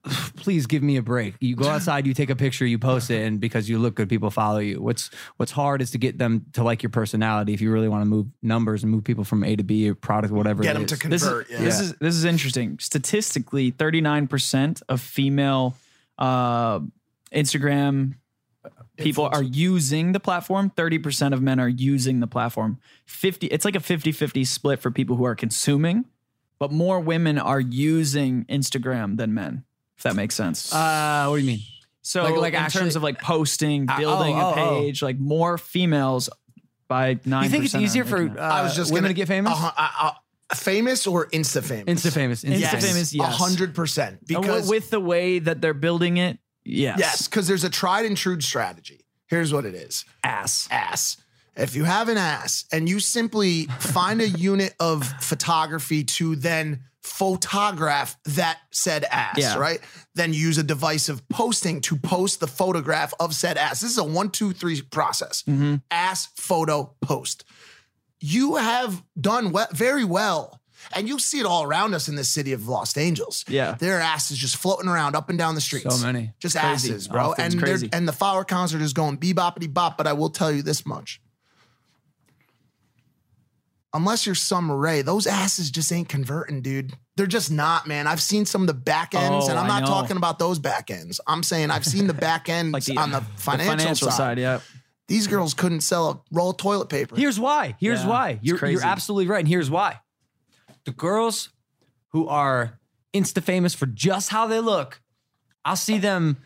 please 0.36 0.66
give 0.66 0.82
me 0.82 0.98
a 0.98 1.02
break 1.02 1.36
you 1.40 1.56
go 1.56 1.68
outside 1.68 2.08
you 2.08 2.14
take 2.14 2.30
a 2.30 2.36
picture 2.36 2.66
you 2.66 2.80
post 2.80 3.12
it 3.12 3.24
and 3.26 3.40
because 3.40 3.70
you 3.70 3.78
look 3.78 3.96
good 3.96 4.10
people 4.10 4.32
follow 4.32 4.58
you 4.58 4.82
what's 4.82 5.12
what's 5.38 5.52
hard 5.52 5.82
is 5.82 5.92
to 5.92 5.98
get 5.98 6.18
them 6.18 6.46
to 6.54 6.64
like 6.64 6.82
your 6.82 6.90
personality 6.90 7.54
if 7.54 7.62
you 7.62 7.72
really 7.72 7.88
want 7.88 8.02
to 8.02 8.06
move 8.08 8.28
numbers 8.42 8.84
and 8.84 8.92
move 8.92 9.04
people 9.04 9.24
from 9.24 9.44
A 9.44 9.56
to 9.56 9.64
B 9.64 9.90
or 9.90 9.96
product 9.96 10.34
whatever 10.34 10.64
get 10.64 10.76
it 10.76 10.80
them 10.80 10.86
to 10.88 10.96
is. 10.96 11.00
this 11.02 11.22
is 11.22 11.28
convert. 11.28 11.50
yeah. 11.50 11.60
this 11.60 11.80
is 11.80 11.94
this 11.96 12.16
is 12.16 12.26
interesting. 12.26 12.80
Statistically, 12.80 13.72
thirty 13.72 14.02
nine 14.02 14.28
percent 14.28 14.82
of 14.90 15.02
female 15.02 15.76
uh, 16.18 16.80
Instagram 17.32 18.16
people 18.98 19.30
are 19.32 19.44
using 19.44 20.12
the 20.12 20.20
platform 20.20 20.72
30% 20.76 21.34
of 21.34 21.42
men 21.42 21.60
are 21.60 21.70
using 21.70 22.20
the 22.20 22.28
platform 22.28 22.80
50 23.06 23.48
it's 23.48 23.66
like 23.66 23.76
a 23.76 23.80
50-50 23.80 24.46
split 24.46 24.80
for 24.80 24.92
people 24.92 25.16
who 25.16 25.26
are 25.26 25.36
consuming 25.36 26.06
but 26.60 26.72
more 26.72 27.00
women 27.00 27.40
are 27.40 27.60
using 27.60 28.46
instagram 28.46 29.18
than 29.18 29.34
men 29.34 29.64
if 30.02 30.04
that 30.04 30.16
makes 30.16 30.34
sense 30.36 30.74
uh 30.74 31.28
what 31.28 31.36
do 31.38 31.42
you 31.44 31.48
mean 31.48 31.60
so 32.02 32.24
like- 32.24 32.36
like 32.38 32.54
in 32.54 32.60
actually- 32.60 32.82
terms 32.82 32.96
of 32.96 33.04
like 33.04 33.22
posting 33.22 33.88
Uh, 33.88 33.98
building 34.00 34.36
oh, 34.36 34.40
a 34.40 34.46
oh, 34.46 34.52
oh. 34.52 34.80
page 34.82 35.02
like 35.04 35.20
more 35.20 35.58
females 35.60 36.28
by 36.88 37.20
9 37.24 37.44
you 37.44 37.50
think 37.50 37.66
it's 37.66 37.76
easier 37.76 38.04
for 38.04 38.18
uh, 38.18 38.42
I 38.42 38.64
was 38.64 38.76
just 38.76 38.92
women 38.92 39.04
gonna, 39.04 39.14
to 39.14 39.22
get 39.22 39.28
famous 39.28 39.54
Uh, 39.56 39.72
uh, 39.78 39.90
uh, 40.02 40.56
famous 40.56 41.06
or 41.08 41.28
insta 41.28 41.64
famous? 41.64 42.04
insta 42.04 42.12
famous 42.12 42.44
Insta 42.44 42.58
Insta 42.64 42.82
famous, 42.82 43.14
A 43.14 43.18
yes. 43.18 43.38
hundred 43.38 43.74
percent. 43.76 44.16
Uh, 44.16 44.26
Because 44.42 44.68
with 44.68 44.90
the 44.90 45.00
way 45.00 45.40
that 45.40 45.62
they're 45.62 45.74
building 45.88 46.18
it 46.18 46.40
yes 46.66 46.98
yes, 47.00 47.28
because 47.28 47.48
there's 47.48 47.64
a 47.64 47.70
tried 47.70 48.06
and 48.06 48.18
true 48.18 48.42
strategy. 48.42 49.06
Here's 49.28 49.54
what 49.54 49.66
it 49.66 49.76
is. 49.76 50.04
ass 50.24 50.68
ass. 50.72 51.16
If 51.56 51.76
you 51.76 51.86
have 51.86 52.10
an 52.10 52.18
ass 52.18 52.66
and 52.74 52.90
you 52.90 53.00
simply 53.00 53.66
find 53.80 54.20
a 54.22 54.28
unit 54.52 54.74
of 54.80 55.08
photography 55.22 56.04
to 56.18 56.36
then 56.36 56.84
photograph 57.02 58.18
that 58.26 58.60
said 58.72 59.04
ass, 59.06 59.38
Yeah. 59.38 59.58
right? 59.58 59.80
Then 60.16 60.34
use 60.34 60.58
a 60.58 60.64
device 60.64 61.10
of 61.10 61.28
posting 61.30 61.82
to 61.82 61.96
post 61.96 62.40
the 62.40 62.48
photograph 62.48 63.14
of 63.20 63.34
said 63.34 63.58
ass. 63.58 63.82
This 63.82 63.92
is 63.92 63.98
a 63.98 64.04
one, 64.04 64.30
two, 64.30 64.54
three 64.54 64.82
process. 64.82 65.44
Mm-hmm. 65.44 65.76
Ass, 65.90 66.28
photo, 66.36 66.96
post. 67.02 67.44
You 68.20 68.56
have 68.58 69.04
done 69.20 69.54
very 69.74 70.04
well. 70.04 70.60
And 70.94 71.08
you 71.08 71.20
see 71.20 71.40
it 71.40 71.46
all 71.46 71.64
around 71.64 71.94
us 71.94 72.08
in 72.10 72.16
this 72.16 72.30
city 72.30 72.54
of 72.54 72.68
Los 72.68 72.98
Angeles. 72.98 73.46
Yeah. 73.48 73.76
Their 73.76 74.00
asses 74.00 74.38
just 74.38 74.58
floating 74.58 74.90
around 74.90 75.16
up 75.16 75.30
and 75.30 75.38
down 75.38 75.54
the 75.54 75.62
streets. 75.62 75.96
So 76.00 76.06
many. 76.06 76.34
Just 76.40 76.58
crazy. 76.58 76.90
asses, 76.92 77.08
bro. 77.08 77.34
And 77.38 77.54
and 77.94 78.08
the 78.08 78.12
flower 78.14 78.44
counts 78.44 78.74
is 78.74 78.94
going 78.94 79.18
beboppity 79.18 79.72
bop. 79.72 79.96
But 79.96 80.08
I 80.08 80.14
will 80.14 80.32
tell 80.32 80.52
you 80.52 80.64
this 80.64 80.84
much. 80.86 81.22
Unless 83.94 84.26
you're 84.26 84.36
some 84.36 84.72
Ray, 84.72 85.02
those 85.02 85.28
asses 85.28 85.70
just 85.70 85.92
ain't 85.92 86.08
converting, 86.08 86.62
dude. 86.62 86.94
They're 87.18 87.28
just 87.28 87.52
not, 87.52 87.88
man. 87.88 88.08
I've 88.08 88.22
seen 88.22 88.46
some 88.46 88.62
of 88.62 88.68
the 88.68 88.74
back 88.74 89.14
ends, 89.14 89.48
Oh, 89.48 89.50
and 89.50 89.60
I'm 89.60 89.68
not 89.68 89.86
talking 89.86 90.16
about 90.16 90.40
those 90.40 90.60
back 90.60 90.90
ends. 90.90 91.20
I'm 91.28 91.44
saying 91.44 91.72
I've 91.72 91.86
seen 91.86 92.08
the 92.08 92.14
back 92.14 92.48
ends 92.50 92.72
like 92.74 92.86
the, 92.86 92.96
on 92.98 93.12
the 93.12 93.20
financial, 93.36 94.10
side. 94.10 94.40
yeah 94.40 94.62
These 95.10 95.28
girls 95.28 95.54
couldn't 95.54 95.82
sell 95.82 96.10
a 96.10 96.22
roll 96.32 96.52
of 96.52 96.58
toilet 96.58 96.88
paper. 96.88 97.18
Here's 97.18 97.38
why. 97.38 97.76
Here's 97.82 98.02
Yeah, 98.04 98.08
why. 98.10 98.40
You're, 98.42 98.58
crazy. 98.58 98.74
you're 98.76 98.86
absolutely 98.86 99.28
right. 99.28 99.40
And 99.40 99.48
here's 99.48 99.70
why. 99.70 100.00
The 100.86 100.92
girls 100.92 101.50
who 102.14 102.28
are 102.30 102.80
insta 103.14 103.44
famous 103.44 103.74
for 103.74 103.88
just 103.88 104.30
how 104.30 104.48
they 104.48 104.62
look, 104.62 105.02
I'll 105.66 105.76
see 105.76 105.98
them. 105.98 106.38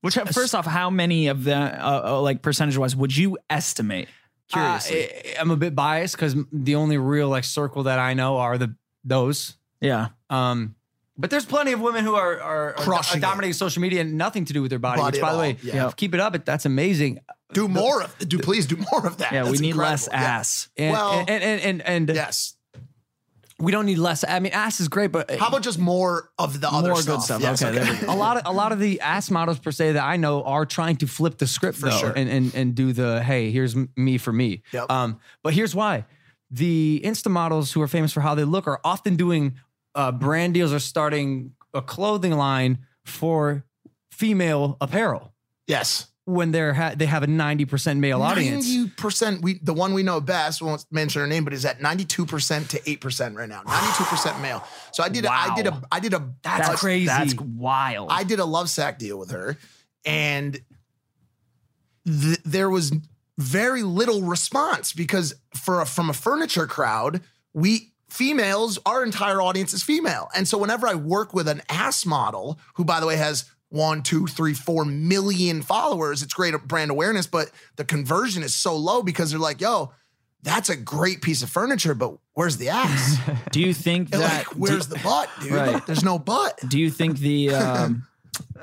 Which 0.00 0.14
first 0.14 0.54
off, 0.54 0.66
how 0.66 0.90
many 0.90 1.28
of 1.28 1.44
the 1.44 1.56
uh, 1.56 2.02
uh, 2.16 2.20
like 2.20 2.42
percentage 2.42 2.76
wise 2.76 2.94
would 2.94 3.16
you 3.16 3.38
estimate? 3.50 4.08
Curiously, 4.50 5.04
Uh, 5.04 5.38
I, 5.38 5.40
am 5.40 5.50
a 5.50 5.56
bit 5.56 5.74
biased 5.74 6.14
because 6.16 6.34
the 6.52 6.74
only 6.76 6.98
real 6.98 7.28
like 7.28 7.44
circle 7.44 7.84
that 7.84 7.98
I 7.98 8.14
know 8.14 8.38
are 8.38 8.58
the 8.58 8.74
those. 9.04 9.56
yeah. 9.80 10.08
Um, 10.30 10.74
but 11.20 11.30
there's 11.30 11.44
plenty 11.46 11.72
of 11.72 11.80
women 11.80 12.04
who 12.04 12.14
are 12.14 12.40
are, 12.40 12.68
are 12.70 12.84
Crushing 12.84 13.18
it. 13.18 13.20
dominating 13.22 13.52
social 13.54 13.82
media 13.82 14.02
and 14.02 14.16
nothing 14.16 14.44
to 14.44 14.52
do 14.52 14.62
with 14.62 14.70
their 14.70 14.78
body. 14.78 15.00
Body 15.00 15.16
which, 15.18 15.22
by 15.22 15.32
the 15.32 15.38
way, 15.38 15.50
all, 15.52 15.74
yeah. 15.74 15.90
keep 15.96 16.14
it 16.14 16.20
up. 16.20 16.44
That's 16.44 16.64
amazing. 16.64 17.18
Do 17.52 17.66
more 17.66 18.02
of 18.02 18.16
do 18.18 18.38
please 18.38 18.66
do 18.66 18.76
more 18.92 19.06
of 19.06 19.16
that. 19.18 19.32
Yeah, 19.32 19.42
we 19.44 19.48
That's 19.50 19.60
need 19.60 19.74
less 19.74 20.06
incredible. 20.06 20.26
Yeah. 20.28 20.38
ass. 20.38 20.68
And, 20.76 20.92
Well- 20.92 21.18
and, 21.26 21.30
and 21.42 21.60
and 21.60 21.82
and 21.82 22.08
Yes. 22.16 22.54
We 23.60 23.72
don't 23.72 23.86
need 23.86 23.98
less. 23.98 24.24
I 24.26 24.38
mean, 24.38 24.52
ass 24.52 24.80
is 24.80 24.88
great, 24.88 25.10
but 25.12 25.30
How 25.38 25.48
about 25.48 25.62
just 25.62 25.78
more 25.78 26.30
of 26.38 26.60
the 26.60 26.68
other 26.70 26.90
More 26.90 27.02
stuff? 27.02 27.16
good 27.16 27.22
stuff. 27.24 27.42
Yes, 27.42 27.62
Okay, 27.62 27.78
there 27.78 27.92
we 28.00 28.06
a 28.08 28.12
lot 28.14 28.36
of 28.36 28.42
a 28.46 28.52
lot 28.52 28.72
of 28.72 28.78
the 28.78 29.00
ass 29.00 29.30
models 29.30 29.58
per 29.58 29.70
se 29.72 29.92
that 29.92 30.04
I 30.04 30.16
know 30.16 30.42
are 30.44 30.64
trying 30.64 30.96
to 30.98 31.06
flip 31.06 31.38
the 31.38 31.46
script 31.46 31.78
For 31.78 31.86
though, 31.90 31.98
sure. 31.98 32.12
and, 32.14 32.28
and 32.30 32.54
and 32.54 32.74
do 32.74 32.92
the 32.92 33.22
hey, 33.22 33.50
here's 33.50 33.74
m- 33.74 33.88
me 33.96 34.18
for 34.18 34.32
me. 34.32 34.62
Yep. 34.72 34.90
Um, 34.90 35.18
but 35.42 35.54
here's 35.54 35.74
why: 35.74 36.04
the 36.50 37.00
Insta 37.04 37.30
models 37.30 37.72
who 37.72 37.82
are 37.82 37.88
famous 37.88 38.12
for 38.12 38.20
how 38.20 38.34
they 38.34 38.44
look 38.44 38.66
are 38.66 38.80
often 38.84 39.16
doing 39.16 39.54
uh, 39.94 40.12
brand 40.12 40.54
deals 40.54 40.72
or 40.72 40.78
starting 40.78 41.52
a 41.74 41.82
clothing 41.82 42.32
line 42.32 42.78
for 43.04 43.64
female 44.12 44.76
apparel 44.80 45.32
Yes. 45.66 46.07
When 46.28 46.52
they're 46.52 46.74
ha- 46.74 46.92
they 46.94 47.06
have 47.06 47.22
a 47.22 47.26
ninety 47.26 47.64
percent 47.64 48.00
male 48.00 48.20
audience. 48.20 48.68
Ninety 48.68 48.90
percent. 48.98 49.40
We 49.40 49.54
the 49.62 49.72
one 49.72 49.94
we 49.94 50.02
know 50.02 50.20
best. 50.20 50.60
We 50.60 50.66
won't 50.66 50.84
mention 50.90 51.22
her 51.22 51.26
name, 51.26 51.42
but 51.42 51.54
is 51.54 51.64
at 51.64 51.80
ninety 51.80 52.04
two 52.04 52.26
percent 52.26 52.68
to 52.72 52.90
eight 52.90 53.00
percent 53.00 53.34
right 53.34 53.48
now. 53.48 53.62
Ninety 53.62 53.96
two 53.96 54.04
percent 54.04 54.38
male. 54.42 54.62
So 54.92 55.02
I 55.02 55.08
did. 55.08 55.24
a 55.24 55.32
I 55.32 55.54
did 55.56 55.66
a. 55.68 55.82
I 55.90 56.00
did 56.00 56.12
a. 56.12 56.28
That's 56.42 56.68
a- 56.68 56.76
crazy. 56.76 57.06
That's 57.06 57.34
wild. 57.34 58.08
I 58.10 58.24
did 58.24 58.40
a 58.40 58.42
Lovesac 58.42 58.98
deal 58.98 59.18
with 59.18 59.30
her, 59.30 59.56
and 60.04 60.60
th- 62.06 62.42
there 62.44 62.68
was 62.68 62.92
very 63.38 63.82
little 63.82 64.20
response 64.22 64.92
because 64.92 65.34
for 65.54 65.80
a, 65.80 65.86
from 65.86 66.10
a 66.10 66.12
furniture 66.12 66.66
crowd, 66.66 67.22
we 67.54 67.94
females, 68.10 68.78
our 68.84 69.02
entire 69.02 69.40
audience 69.40 69.72
is 69.72 69.82
female, 69.82 70.28
and 70.36 70.46
so 70.46 70.58
whenever 70.58 70.86
I 70.86 70.94
work 70.94 71.32
with 71.32 71.48
an 71.48 71.62
ass 71.70 72.04
model, 72.04 72.58
who 72.74 72.84
by 72.84 73.00
the 73.00 73.06
way 73.06 73.16
has 73.16 73.46
one, 73.70 74.02
two, 74.02 74.26
three, 74.26 74.54
four 74.54 74.84
million 74.84 75.62
followers, 75.62 76.22
it's 76.22 76.32
great 76.34 76.54
brand 76.66 76.90
awareness, 76.90 77.26
but 77.26 77.50
the 77.76 77.84
conversion 77.84 78.42
is 78.42 78.54
so 78.54 78.76
low 78.76 79.02
because 79.02 79.30
they're 79.30 79.40
like, 79.40 79.60
"Yo." 79.60 79.92
That's 80.44 80.68
a 80.68 80.76
great 80.76 81.20
piece 81.20 81.42
of 81.42 81.50
furniture, 81.50 81.94
but 81.94 82.16
where's 82.34 82.58
the 82.58 82.68
ass? 82.68 83.18
do 83.50 83.60
you 83.60 83.74
think 83.74 84.10
that? 84.10 84.20
like, 84.20 84.46
where's 84.54 84.86
the 84.86 84.96
butt, 85.02 85.28
dude? 85.42 85.50
Right. 85.50 85.84
There's 85.84 86.04
no 86.04 86.16
butt. 86.16 86.56
do 86.68 86.78
you 86.78 86.90
think 86.92 87.18
the? 87.18 87.50
Um, 87.56 88.06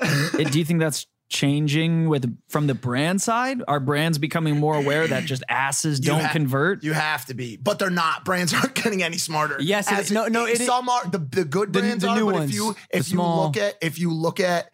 do 0.00 0.58
you 0.58 0.64
think 0.64 0.80
that's 0.80 1.06
changing 1.28 2.08
with 2.08 2.34
from 2.48 2.66
the 2.66 2.74
brand 2.74 3.20
side? 3.20 3.62
Are 3.68 3.78
brands 3.78 4.16
becoming 4.16 4.58
more 4.58 4.74
aware 4.74 5.06
that 5.06 5.24
just 5.24 5.42
asses 5.50 6.00
don't 6.00 6.22
ha- 6.22 6.32
convert? 6.32 6.82
You 6.82 6.94
have 6.94 7.26
to 7.26 7.34
be, 7.34 7.56
but 7.58 7.78
they're 7.78 7.90
not. 7.90 8.24
Brands 8.24 8.54
aren't 8.54 8.74
getting 8.82 9.02
any 9.02 9.18
smarter. 9.18 9.58
Yes, 9.60 9.92
it- 9.92 10.14
no, 10.14 10.28
no, 10.28 10.46
it- 10.46 10.58
some 10.62 10.88
are 10.88 11.06
the, 11.06 11.18
the 11.18 11.44
good 11.44 11.72
brands 11.72 12.02
the 12.02 12.08
are, 12.08 12.16
new 12.16 12.24
but 12.24 12.34
ones, 12.36 12.50
if 12.50 12.56
you 12.56 12.70
if 12.90 12.96
you 13.10 13.16
small- 13.16 13.44
look 13.48 13.58
at 13.58 13.74
if 13.82 13.98
you 13.98 14.10
look 14.12 14.40
at 14.40 14.70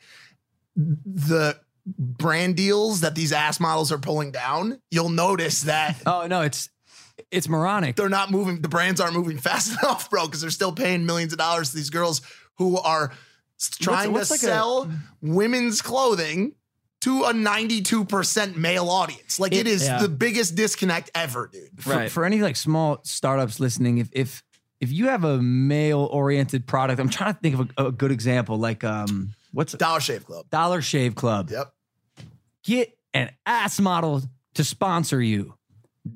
the 0.76 1.58
brand 1.86 2.56
deals 2.56 3.00
that 3.00 3.14
these 3.14 3.32
ass 3.32 3.58
models 3.60 3.90
are 3.92 3.98
pulling 3.98 4.30
down, 4.32 4.80
you'll 4.90 5.08
notice 5.08 5.62
that 5.62 5.96
oh 6.06 6.26
no, 6.26 6.42
it's 6.42 6.68
it's 7.30 7.48
moronic. 7.48 7.96
they're 7.96 8.08
not 8.08 8.30
moving. 8.30 8.60
The 8.62 8.68
brands 8.68 9.00
aren't 9.00 9.14
moving 9.14 9.38
fast 9.48 9.78
enough, 9.82 10.10
bro, 10.10 10.26
because 10.26 10.40
they're 10.40 10.50
still 10.50 10.72
paying 10.72 11.06
millions 11.06 11.32
of 11.32 11.38
dollars 11.38 11.70
to 11.70 11.76
these 11.76 11.90
girls 11.90 12.22
who 12.58 12.78
are 12.78 13.12
trying 13.80 14.12
what's 14.12 14.28
to 14.28 14.34
like 14.34 14.42
a- 14.42 14.44
sell 14.44 14.90
women's 15.20 15.82
clothing 15.82 16.54
to 17.02 17.24
a 17.24 17.32
92% 17.32 18.56
male 18.56 18.88
audience. 18.88 19.40
Like 19.40 19.52
it 19.52 19.66
is 19.66 19.84
yeah. 19.84 20.00
the 20.00 20.08
biggest 20.08 20.54
disconnect 20.54 21.10
ever, 21.16 21.48
dude. 21.52 21.68
for, 21.82 21.90
Right. 21.90 22.10
for 22.10 22.24
any 22.24 22.40
like 22.40 22.54
small 22.56 23.00
startups 23.04 23.58
listening, 23.60 23.98
if 23.98 24.08
if 24.12 24.42
if 24.80 24.90
you 24.92 25.08
have 25.08 25.24
a 25.24 25.40
male 25.40 26.08
oriented 26.12 26.66
product, 26.66 27.00
I'm 27.00 27.08
trying 27.08 27.34
to 27.34 27.40
think 27.40 27.58
of 27.58 27.70
a, 27.76 27.86
a 27.86 27.92
good 27.92 28.10
example. 28.12 28.56
Like 28.56 28.84
um, 28.84 29.32
what's 29.52 29.72
Dollar 29.74 30.00
Shave 30.00 30.26
Club. 30.26 30.46
Dollar 30.50 30.82
Shave 30.82 31.14
Club? 31.14 31.50
Yep. 31.50 31.72
Get 32.64 32.96
an 33.14 33.30
ass 33.46 33.80
model 33.80 34.22
to 34.54 34.64
sponsor 34.64 35.20
you. 35.20 35.54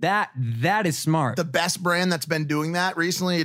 That 0.01 0.31
that 0.37 0.85
is 0.85 0.99
smart. 0.99 1.37
the 1.37 1.45
best 1.45 1.81
brand 1.81 2.11
that's 2.11 2.27
been 2.27 2.47
doing 2.47 2.73
that 2.73 2.97
recently. 2.97 3.45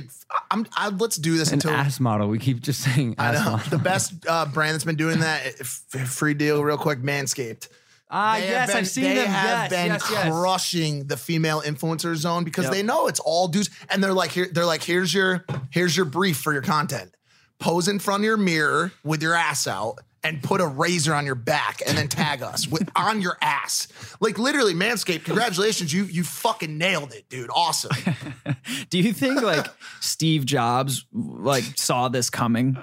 I'm, 0.50 0.66
I, 0.74 0.88
let's 0.88 1.16
do 1.16 1.36
this 1.38 1.48
an 1.48 1.54
until 1.54 1.70
ass 1.70 2.00
model. 2.00 2.26
We 2.26 2.40
keep 2.40 2.60
just 2.60 2.80
saying 2.82 3.14
I 3.16 3.30
know 3.32 3.44
model. 3.52 3.70
the 3.70 3.78
best 3.78 4.14
uh, 4.28 4.46
brand 4.46 4.74
that's 4.74 4.82
been 4.84 4.96
doing 4.96 5.20
that. 5.20 5.46
f- 5.60 5.82
f- 5.94 6.08
free 6.08 6.34
deal, 6.34 6.62
real 6.64 6.76
quick. 6.78 6.98
Manscaped. 7.00 7.68
Ah, 8.10 8.34
They 8.34 8.40
have 8.46 8.50
yes, 8.50 8.68
been- 8.68 8.76
I've 8.76 8.88
seen 8.88 9.04
they 9.04 9.14
them. 9.14 9.26
have 9.28 9.44
yes, 9.44 9.70
been 9.70 9.86
yes, 9.92 10.08
yes. 10.10 10.32
crushing 10.32 11.06
the 11.06 11.16
female 11.16 11.62
influencer 11.62 12.14
zone 12.16 12.42
because 12.42 12.64
Yep. 12.64 12.72
they 12.72 12.82
know 12.82 13.06
it's 13.06 13.20
all 13.20 13.46
dudes, 13.46 13.70
and 13.88 14.02
they're 14.02 14.12
like, 14.12 14.32
here, 14.32 14.48
they're 14.52 14.66
like, 14.66 14.82
here's 14.82 15.14
your, 15.14 15.44
here's 15.70 15.96
your 15.96 16.06
brief 16.06 16.38
for 16.38 16.52
your 16.52 16.62
content. 16.62 17.14
Pose 17.62 17.88
in 17.88 17.98
front 17.98 18.20
of 18.22 18.24
your 18.26 18.36
mirror 18.36 18.92
with 19.04 19.22
your 19.22 19.34
ass 19.34 19.66
out. 19.66 19.96
And 20.24 20.40
put 20.40 20.60
a 20.60 20.66
razor 20.68 21.12
on 21.14 21.26
your 21.26 21.34
back 21.34 21.80
and 21.84 21.98
then 21.98 22.06
tag 22.06 22.42
us 22.44 22.68
with 22.68 22.88
on 22.94 23.20
your 23.20 23.36
ass. 23.42 23.88
Like 24.20 24.38
literally, 24.38 24.72
Manscaped, 24.72 25.24
congratulations. 25.24 25.92
You 25.92 26.04
you 26.04 26.22
fucking 26.22 26.78
nailed 26.78 27.12
it, 27.12 27.28
dude. 27.28 27.50
Awesome. 27.52 27.90
Do 28.90 29.00
you 29.00 29.12
think 29.12 29.42
like 29.42 29.66
Steve 30.00 30.46
Jobs 30.46 31.06
like 31.12 31.64
saw 31.76 32.06
this 32.08 32.30
coming 32.30 32.76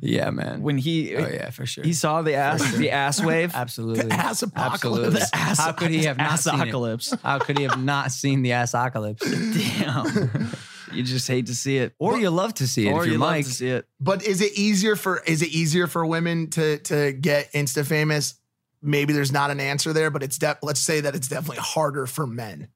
Yeah, 0.00 0.30
man. 0.30 0.62
when 0.62 0.76
he? 0.76 1.14
oh 1.14 1.20
yeah, 1.28 1.50
for 1.50 1.66
sure. 1.66 1.84
He 1.84 1.92
saw 1.92 2.20
the 2.22 2.34
ass, 2.34 2.74
the 2.74 2.90
ass 2.90 3.22
wave. 3.22 3.52
absolutely 3.54 4.06
The 4.08 4.14
ass 4.14 4.42
apocalypse. 4.42 5.30
The 5.30 5.36
ass- 5.36 5.60
How 5.60 5.70
could 5.70 5.92
he 5.92 6.02
have 6.06 6.16
not 6.18 6.40
seen 6.40 6.54
it? 6.62 6.66
Assocalypse. 6.66 7.20
How 7.22 7.38
could 7.38 7.58
he 7.58 7.62
have 7.62 7.80
not 7.80 8.10
seen 8.10 8.42
the 8.42 8.50
ass 8.54 8.74
apocalypse? 8.74 9.22
Damn. 9.30 10.50
You 10.94 11.02
just 11.02 11.28
hate 11.28 11.46
to 11.46 11.54
see 11.54 11.78
it. 11.78 11.94
Or 11.98 12.18
you 12.18 12.30
love 12.30 12.54
to 12.54 12.66
see 12.66 12.88
it. 12.88 12.92
or 12.92 13.00
if 13.00 13.06
you 13.06 13.12
you're 13.12 13.20
love 13.20 13.36
to 13.36 13.44
see 13.44 13.68
it. 13.68 13.86
But 14.00 14.24
is 14.24 14.40
it 14.40 14.52
easier 14.58 14.96
for 14.96 15.22
is 15.26 15.42
it 15.42 15.48
easier 15.48 15.86
for 15.86 16.04
women 16.06 16.50
to 16.50 16.78
to 16.78 17.12
get 17.12 17.52
insta 17.52 17.84
famous? 17.86 18.34
Maybe 18.80 19.12
there's 19.12 19.32
not 19.32 19.50
an 19.50 19.60
answer 19.60 19.92
there, 19.92 20.10
but 20.10 20.22
it's 20.22 20.38
de- 20.38 20.58
let's 20.62 20.80
say 20.80 21.00
that 21.00 21.14
it's 21.14 21.28
definitely 21.28 21.58
harder 21.60 22.06
for 22.06 22.26
men. 22.26 22.68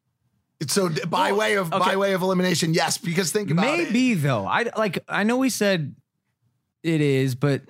So 0.68 0.88
by 1.08 1.32
Well, 1.32 1.40
way 1.40 1.56
of 1.56 1.70
by 1.70 1.96
way 1.96 2.14
of 2.14 2.22
elimination, 2.22 2.72
yes, 2.72 2.96
because 2.96 3.30
think 3.32 3.50
about 3.50 3.66
it. 3.66 3.88
Maybe 3.92 4.14
though. 4.14 4.46
I 4.46 4.70
like. 4.76 5.04
I 5.08 5.22
know 5.24 5.36
we 5.36 5.50
said 5.50 5.94
it 6.82 7.00
is, 7.00 7.34
but 7.34 7.62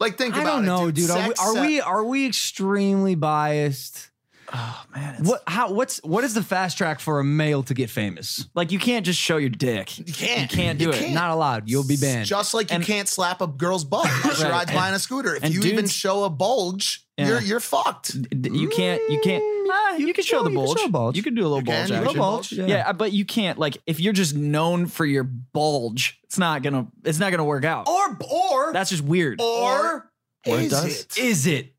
Like 0.00 0.16
think 0.16 0.34
I 0.36 0.40
about 0.42 0.56
don't 0.56 0.64
it, 0.64 0.66
know, 0.66 0.90
dude. 0.90 1.10
Are, 1.10 1.28
we, 1.28 1.34
are 1.34 1.60
we 1.60 1.80
are 1.80 2.04
we 2.04 2.26
extremely 2.26 3.14
biased? 3.16 4.10
Oh 4.52 4.84
man, 4.94 5.16
it's, 5.18 5.28
What? 5.28 5.42
How? 5.46 5.72
What's 5.72 5.98
what 6.04 6.22
is 6.24 6.34
the 6.34 6.42
fast 6.42 6.78
track 6.78 7.00
for 7.00 7.18
a 7.20 7.24
male 7.24 7.62
to 7.64 7.74
get 7.74 7.90
famous? 7.90 8.46
like 8.54 8.70
you 8.72 8.78
can't 8.78 9.04
just 9.04 9.20
show 9.20 9.36
your 9.38 9.50
dick. 9.50 9.98
You 9.98 10.04
can't. 10.04 10.42
You 10.50 10.56
can't 10.58 10.78
do 10.78 10.90
it. 10.90 10.96
can't. 10.96 11.14
Not 11.14 11.30
allowed. 11.30 11.68
You'll 11.68 11.86
be 11.86 11.96
banned. 11.96 12.26
Just 12.26 12.54
like 12.54 12.70
you 12.70 12.76
And- 12.76 12.84
can't 12.84 13.08
slap 13.08 13.40
a 13.40 13.46
girl's 13.46 13.84
butt 13.84 14.06
while 14.06 14.34
she 14.34 14.44
Right. 14.44 14.52
rides 14.52 14.70
And- 14.70 14.78
by 14.78 14.88
on 14.88 14.94
a 14.94 14.98
scooter. 14.98 15.34
If 15.36 15.42
and 15.44 15.52
you 15.54 15.60
even 15.62 15.76
dudes- 15.84 15.92
show 15.92 16.24
a 16.24 16.30
bulge, 16.30 17.04
Yeah. 17.18 17.26
you're 17.28 17.40
you're 17.42 17.60
fucked. 17.60 18.12
D- 18.42 18.50
You 18.52 18.68
can't. 18.68 19.02
You 19.10 19.20
can't. 19.20 19.42
Ah, 19.68 19.96
you, 19.96 20.14
can 20.14 20.22
show 20.22 20.44
the 20.44 20.50
you 20.50 20.56
can 20.56 20.64
bulge. 20.64 20.78
show 20.78 20.86
a 20.86 20.90
bulge. 20.90 21.16
You 21.16 21.22
can 21.24 21.34
do 21.34 21.42
a 21.42 21.48
little 21.48 21.58
You 21.58 21.64
bulge. 21.64 21.76
can, 21.76 21.88
you 21.88 21.94
can 21.94 22.04
action. 22.04 22.18
bulge, 22.20 22.52
yeah. 22.52 22.66
Yeah. 22.66 22.92
but 22.92 23.12
you 23.12 23.24
can't. 23.24 23.58
Like, 23.58 23.78
if 23.86 23.98
you're 23.98 24.12
just 24.12 24.36
known 24.36 24.86
for 24.86 25.04
your 25.04 25.24
bulge, 25.24 26.20
it's 26.22 26.38
not 26.38 26.62
gonna. 26.62 26.86
It's 27.04 27.18
not 27.18 27.30
gonna 27.32 27.44
work 27.44 27.64
out. 27.64 27.88
Or 27.88 28.16
or 28.30 28.72
That's 28.72 28.90
just 28.90 29.02
weird. 29.02 29.40
or 29.40 30.08
Or 30.46 30.58
it 30.60 30.64
is 30.66 30.70
does. 30.70 31.00
it? 31.00 31.18
is 31.18 31.46
it? 31.48 31.72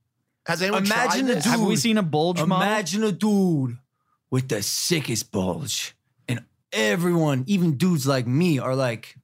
Has 0.47 0.61
anyone 0.61 0.85
Imagine 0.85 1.25
tried 1.27 1.31
a 1.31 1.35
this? 1.35 1.45
Have 1.45 1.61
we 1.61 1.73
dude. 1.75 1.79
seen 1.79 1.97
a 1.97 2.03
bulge 2.03 2.41
model? 2.41 2.65
Imagine 2.65 3.03
a 3.03 3.11
dude 3.11 3.77
with 4.31 4.47
the 4.47 4.61
sickest 4.63 5.31
bulge, 5.31 5.95
and 6.27 6.43
everyone, 6.71 7.43
even 7.47 7.75
dudes 7.77 8.07
like 8.07 8.25
me, 8.27 8.57
are 8.59 8.75
like 8.75 9.15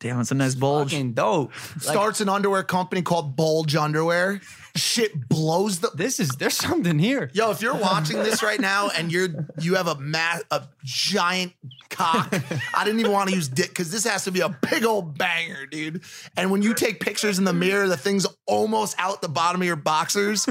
Damn, 0.00 0.20
it's 0.20 0.32
a 0.32 0.34
nice 0.34 0.56
bulge. 0.56 0.90
fucking 0.90 1.12
dope. 1.12 1.52
Like, 1.74 1.82
Starts 1.82 2.20
an 2.20 2.28
underwear 2.28 2.64
company 2.64 3.02
called 3.02 3.36
Bulge 3.36 3.76
Underwear. 3.76 4.40
Shit 4.74 5.28
blows 5.28 5.80
the 5.80 5.90
this 5.94 6.18
is 6.18 6.30
there's 6.30 6.56
something 6.56 6.98
here. 6.98 7.30
Yo, 7.34 7.50
if 7.50 7.60
you're 7.60 7.74
watching 7.74 8.18
this 8.18 8.42
right 8.42 8.60
now 8.60 8.90
and 8.96 9.12
you're 9.12 9.28
you 9.60 9.74
have 9.74 9.86
a 9.86 9.96
ma- 9.96 10.38
a 10.50 10.62
giant 10.82 11.52
cock, 11.90 12.32
I 12.74 12.84
didn't 12.84 13.00
even 13.00 13.12
want 13.12 13.28
to 13.28 13.34
use 13.34 13.48
dick 13.48 13.68
because 13.68 13.90
this 13.90 14.04
has 14.04 14.24
to 14.24 14.30
be 14.30 14.40
a 14.40 14.48
big 14.70 14.84
old 14.84 15.18
banger, 15.18 15.66
dude. 15.66 16.02
And 16.36 16.50
when 16.50 16.62
you 16.62 16.72
take 16.72 17.00
pictures 17.00 17.38
in 17.38 17.44
the 17.44 17.52
mirror, 17.52 17.86
the 17.86 17.96
thing's 17.96 18.26
almost 18.46 18.96
out 18.98 19.20
the 19.20 19.28
bottom 19.28 19.60
of 19.60 19.66
your 19.66 19.76
boxers. 19.76 20.46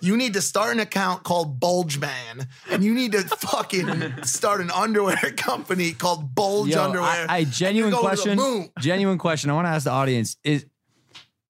You 0.00 0.16
need 0.16 0.34
to 0.34 0.40
start 0.40 0.72
an 0.72 0.80
account 0.80 1.24
called 1.24 1.58
Bulge 1.58 1.98
Man, 1.98 2.46
and 2.70 2.84
you 2.84 2.94
need 2.94 3.12
to 3.12 3.22
fucking 3.22 4.22
start 4.24 4.60
an 4.60 4.70
underwear 4.70 5.16
company 5.36 5.92
called 5.92 6.34
Bulge 6.34 6.70
Yo, 6.70 6.82
Underwear. 6.82 7.26
I, 7.28 7.38
I 7.38 7.44
genuine 7.44 7.92
You're 7.92 8.02
going 8.02 8.16
to 8.16 8.22
the 8.22 8.36
question. 8.36 8.70
Genuine 8.80 9.18
question. 9.18 9.50
I 9.50 9.54
want 9.54 9.66
to 9.66 9.70
ask 9.70 9.84
the 9.84 9.90
audience: 9.90 10.36
Is 10.44 10.66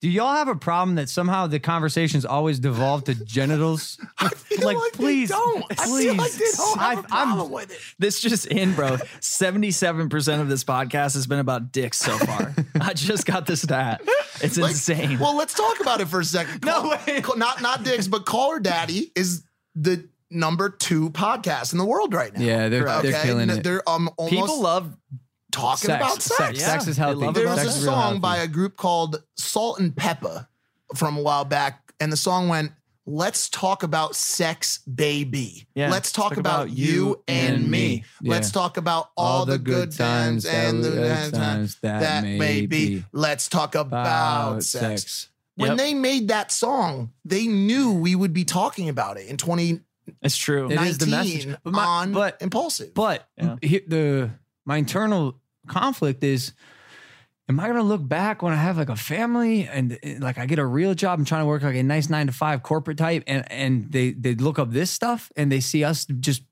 Do 0.04 0.10
y'all 0.10 0.34
have 0.34 0.48
a 0.48 0.54
problem 0.54 0.96
that 0.96 1.08
somehow 1.08 1.46
the 1.46 1.58
conversations 1.58 2.26
always 2.26 2.58
devolve 2.58 3.04
to 3.04 3.14
genitals? 3.14 3.98
I 4.18 4.28
feel 4.28 4.66
Like, 4.66 4.76
like, 4.76 4.92
please, 4.92 5.30
don't. 5.30 5.64
I 5.70 5.74
feel 5.86 6.14
like 6.14 6.30
they 6.32 6.38
please. 6.40 6.56
don't 6.58 6.78
have 6.78 6.98
a 6.98 7.00
I've- 7.00 7.06
I'm- 7.10 7.28
problem 7.28 7.50
with 7.50 7.70
it. 7.70 7.78
This 7.98 8.20
just 8.20 8.44
in, 8.48 8.74
bro. 8.74 8.98
77% 8.98 10.40
of 10.42 10.48
this 10.50 10.62
podcast 10.62 11.14
has 11.14 11.26
been 11.26 11.38
about 11.38 11.72
dicks 11.72 11.98
so 11.98 12.18
far. 12.18 12.54
I 12.82 12.92
just 12.92 13.24
got 13.24 13.46
the 13.46 13.56
stat. 13.56 14.02
It's 14.42 14.58
Like, 14.58 14.72
insane. 14.72 15.18
Well, 15.18 15.36
let's 15.38 15.54
talk 15.54 15.80
about 15.80 16.02
it 16.02 16.08
for 16.08 16.20
a 16.20 16.24
second. 16.24 16.62
No 16.66 16.82
Call- 16.82 16.90
way. 17.06 17.22
call- 17.22 17.36
not 17.38 17.62
not 17.62 17.82
dicks, 17.82 18.06
but 18.06 18.26
Call 18.26 18.52
Her 18.52 18.60
Daddy 18.60 19.10
is 19.16 19.42
the 19.74 20.06
number 20.30 20.68
two 20.68 21.08
podcast 21.10 21.72
in 21.72 21.78
the 21.78 21.84
world 21.86 22.12
right 22.12 22.34
now. 22.36 22.42
Yeah, 22.44 22.68
they're 22.68 22.86
Okay? 22.86 23.10
they're 23.10 23.22
killing 23.24 23.48
it. 23.48 23.64
They're 23.64 23.88
um 23.88 24.10
almost 24.18 24.34
People 24.34 24.60
love 24.60 24.94
talking 25.54 25.88
sex, 25.88 26.02
about 26.02 26.22
sex. 26.22 26.36
sex, 26.36 26.60
Yeah, 26.60 26.66
sex 26.66 26.86
is 26.88 26.96
healthy. 26.96 27.30
There 27.32 27.48
was 27.48 27.64
a 27.64 27.70
song 27.70 28.20
by 28.20 28.38
a 28.38 28.48
group 28.48 28.76
called 28.76 29.22
Salt-N-Pepa 29.36 30.46
from 30.94 31.16
a 31.16 31.22
while 31.22 31.44
back, 31.44 31.92
and 32.00 32.12
the 32.12 32.16
song 32.16 32.48
went, 32.48 32.72
Let's 33.06 33.50
talk 33.50 33.82
about 33.82 34.16
sex, 34.16 34.78
baby. 34.78 35.66
Yeah, 35.74 35.90
Let's 35.90 36.10
talk, 36.10 36.38
about, 36.38 36.70
you 36.70 37.22
and 37.28 37.70
me. 37.70 38.02
Let's 38.22 38.50
talk 38.50 38.78
about 38.78 39.10
all, 39.14 39.44
the 39.44 39.58
good 39.58 39.92
times 39.92 40.46
and 40.46 40.82
the 40.82 40.90
bad 40.92 41.34
times 41.34 41.76
that, 41.82 42.24
may 42.24 42.64
be. 42.64 43.04
Let's 43.12 43.48
talk 43.48 43.74
about, 43.74 44.62
sex. 44.62 45.28
When 45.56 45.72
Yep. 45.72 45.78
they 45.78 45.92
made 45.94 46.28
that 46.28 46.50
song, 46.50 47.12
they 47.26 47.46
knew 47.46 47.92
we 47.92 48.14
would 48.16 48.32
be 48.32 48.44
talking 48.44 48.88
about 48.88 49.18
it 49.18 49.28
in 49.28 49.36
20. 49.36 49.80
It's 50.22 50.36
true. 50.36 50.70
It 50.70 50.80
is 50.80 50.96
the 50.98 51.06
message. 51.06 51.54
But 51.62 51.72
my- 51.74 51.84
on 51.84 52.12
but- 52.12 52.38
Impaulsive. 52.40 52.92
But 52.94 53.28
Yeah. 53.36 53.56
he- 53.62 53.84
the 53.86 54.30
my 54.66 54.78
internal 54.78 55.38
conflict 55.66 56.22
is 56.24 56.52
am 57.48 57.60
I 57.60 57.64
going 57.64 57.76
to 57.76 57.82
look 57.82 58.06
back 58.06 58.42
when 58.42 58.52
I 58.52 58.56
have 58.56 58.76
like 58.76 58.88
a 58.88 58.96
family 58.96 59.68
and 59.68 59.92
uh, 59.92 60.08
like 60.18 60.38
I 60.38 60.46
get 60.46 60.58
a 60.58 60.66
real 60.66 60.94
job 60.94 61.18
and 61.18 61.26
trying 61.26 61.42
to 61.42 61.46
work 61.46 61.62
like 61.62 61.76
a 61.76 61.82
nice 61.82 62.08
9 62.08 62.26
to 62.26 62.32
5 62.32 62.62
corporate 62.62 62.98
type 62.98 63.24
and 63.26 63.50
and 63.50 63.90
they 63.92 64.12
they 64.12 64.34
look 64.34 64.58
up 64.58 64.70
this 64.70 64.90
stuff 64.90 65.30
and 65.36 65.50
they 65.50 65.60
see 65.60 65.84
us 65.84 66.06
just 66.20 66.42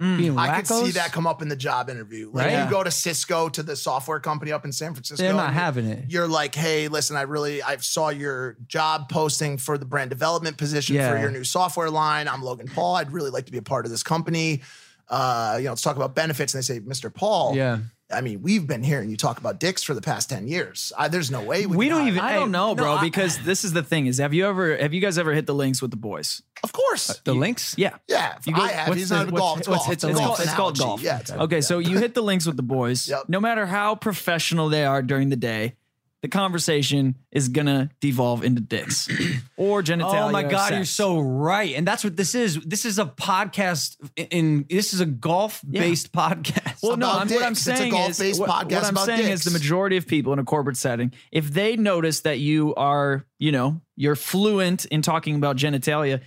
being 0.00 0.34
Mm, 0.34 0.38
I 0.38 0.56
could 0.56 0.66
see 0.66 0.90
that 0.92 1.12
come 1.12 1.28
up 1.28 1.42
in 1.42 1.48
the 1.48 1.54
job 1.54 1.88
interview. 1.88 2.28
Like 2.32 2.46
Right? 2.46 2.64
you 2.64 2.70
go 2.70 2.82
to 2.82 2.90
Cisco 2.90 3.48
to 3.50 3.62
the 3.62 3.76
software 3.76 4.18
company 4.18 4.50
up 4.50 4.64
in 4.64 4.72
San 4.72 4.94
Francisco. 4.94 5.22
They're 5.22 5.32
not 5.32 5.52
having 5.52 5.86
it. 5.86 6.06
You're 6.08 6.26
like, 6.26 6.56
hey, 6.56 6.88
listen, 6.88 7.16
I 7.16 7.22
really 7.22 7.62
I 7.62 7.76
saw 7.76 8.08
your 8.08 8.56
job 8.66 9.08
posting 9.08 9.58
for 9.58 9.78
the 9.78 9.84
brand 9.84 10.10
development 10.10 10.56
position 10.56 10.96
for 10.96 11.18
your 11.18 11.30
new 11.30 11.44
software 11.44 11.88
line. 11.90 12.26
I'm 12.26 12.42
Logan 12.42 12.66
Paul. 12.66 12.96
I'd 12.96 13.12
really 13.12 13.30
like 13.30 13.46
to 13.46 13.52
be 13.52 13.58
a 13.58 13.62
part 13.62 13.84
of 13.84 13.92
this 13.92 14.02
company. 14.02 14.62
Uh, 15.08 15.56
you 15.58 15.64
know, 15.64 15.70
let's 15.70 15.82
talk 15.82 15.96
about 15.96 16.14
benefits. 16.14 16.54
And 16.54 16.62
they 16.62 16.66
say, 16.66 16.80
Mr. 16.80 17.12
Paul. 17.12 17.54
Yeah. 17.54 17.78
I 18.12 18.20
mean, 18.20 18.42
we've 18.42 18.66
been 18.66 18.82
hearing 18.82 19.08
you 19.10 19.16
talk 19.16 19.38
about 19.38 19.58
dicks 19.60 19.82
for 19.82 19.94
the 19.94 20.00
past 20.00 20.28
10 20.30 20.46
years. 20.48 20.92
I, 20.98 21.08
there's 21.08 21.30
no 21.30 21.42
way 21.42 21.66
we, 21.66 21.76
We 21.76 21.88
don't 21.88 22.06
even- 22.08 22.20
I 22.20 22.32
Hey, 22.32 22.38
don't 22.38 22.50
know, 22.50 22.74
bro, 22.74 22.84
no, 22.84 22.92
I- 22.98 23.02
because 23.02 23.38
this 23.44 23.64
is 23.64 23.72
the 23.72 23.82
thing 23.82 24.06
is 24.06 24.18
have 24.18 24.34
you 24.34 24.46
ever 24.46 24.76
have 24.76 24.92
you 24.94 25.00
guys 25.00 25.18
ever 25.18 25.32
hit 25.32 25.46
the 25.46 25.54
links 25.54 25.80
with 25.80 25.90
the 25.90 25.96
boys? 25.96 26.42
Of 26.62 26.72
course. 26.72 27.10
Uh, 27.10 27.14
the 27.24 27.34
links? 27.34 27.74
Yeah. 27.76 27.96
yeah. 28.08 28.36
You 28.46 28.54
go- 28.54 28.62
I 28.62 28.68
have. 28.68 28.88
what's 28.88 29.00
He's 29.00 29.08
the- 29.08 29.16
not 29.16 29.28
a 29.28 29.32
golf. 29.32 29.58
It's 29.58 29.68
what's 29.68 29.78
golf. 29.80 29.88
hit 29.88 30.00
the 30.00 30.08
It's 30.10 30.16
links? 30.18 30.28
golf 30.28 30.40
It's 30.40 30.54
called 30.54 30.78
golf. 30.78 31.02
Yeah. 31.02 31.20
it's- 31.20 31.38
Okay, 31.38 31.60
so 31.60 31.78
you 31.78 31.98
hit 31.98 32.14
the 32.14 32.22
links 32.22 32.46
with 32.46 32.56
the 32.56 32.62
boys. 32.62 33.08
Yep. 33.08 33.24
No 33.28 33.40
matter 33.40 33.66
how 33.66 33.94
professional 33.94 34.68
they 34.68 34.84
are 34.84 35.02
during 35.02 35.28
the 35.30 35.36
day, 35.36 35.74
the 36.22 36.28
conversation 36.28 37.16
is 37.32 37.48
gonna 37.48 37.90
devolve 38.00 38.44
into 38.44 38.60
dicks 38.60 39.08
or 39.56 39.82
genitalia. 39.82 40.28
Oh 40.28 40.30
my 40.30 40.44
god, 40.44 40.68
sex. 40.68 40.76
you're 40.76 40.84
so 40.84 41.18
right, 41.18 41.74
and 41.74 41.86
that's 41.86 42.04
what 42.04 42.16
this 42.16 42.34
is. 42.34 42.60
This 42.64 42.84
is 42.84 42.98
a 43.00 43.04
podcast. 43.04 43.96
In, 44.16 44.26
in 44.26 44.66
this 44.70 44.94
is 44.94 45.00
a 45.00 45.06
golf-based 45.06 46.12
podcast. 46.12 46.78
Well, 46.82 46.96
no, 46.96 47.10
I'm, 47.10 47.28
what 47.28 47.42
I'm 47.42 47.54
dicks. 47.54 47.66
It's 47.66 47.66
a 47.66 47.76
saying 47.76 47.88
is 47.88 47.92
golf-based 47.92 48.40
what, 48.40 48.50
podcast 48.50 48.72
what 48.72 48.84
I'm 48.84 48.90
about 48.90 49.06
saying 49.06 49.32
is 49.32 49.42
the 49.42 49.50
majority 49.50 49.96
of 49.96 50.06
people 50.06 50.32
in 50.32 50.38
a 50.38 50.44
corporate 50.44 50.76
setting, 50.76 51.12
if 51.32 51.50
they 51.50 51.76
notice 51.76 52.20
that 52.20 52.38
you 52.38 52.74
are, 52.76 53.26
you 53.38 53.50
know, 53.50 53.80
you're 53.96 54.16
fluent 54.16 54.84
in 54.86 55.02
talking 55.02 55.34
about 55.34 55.56
genitalia, 55.56 56.20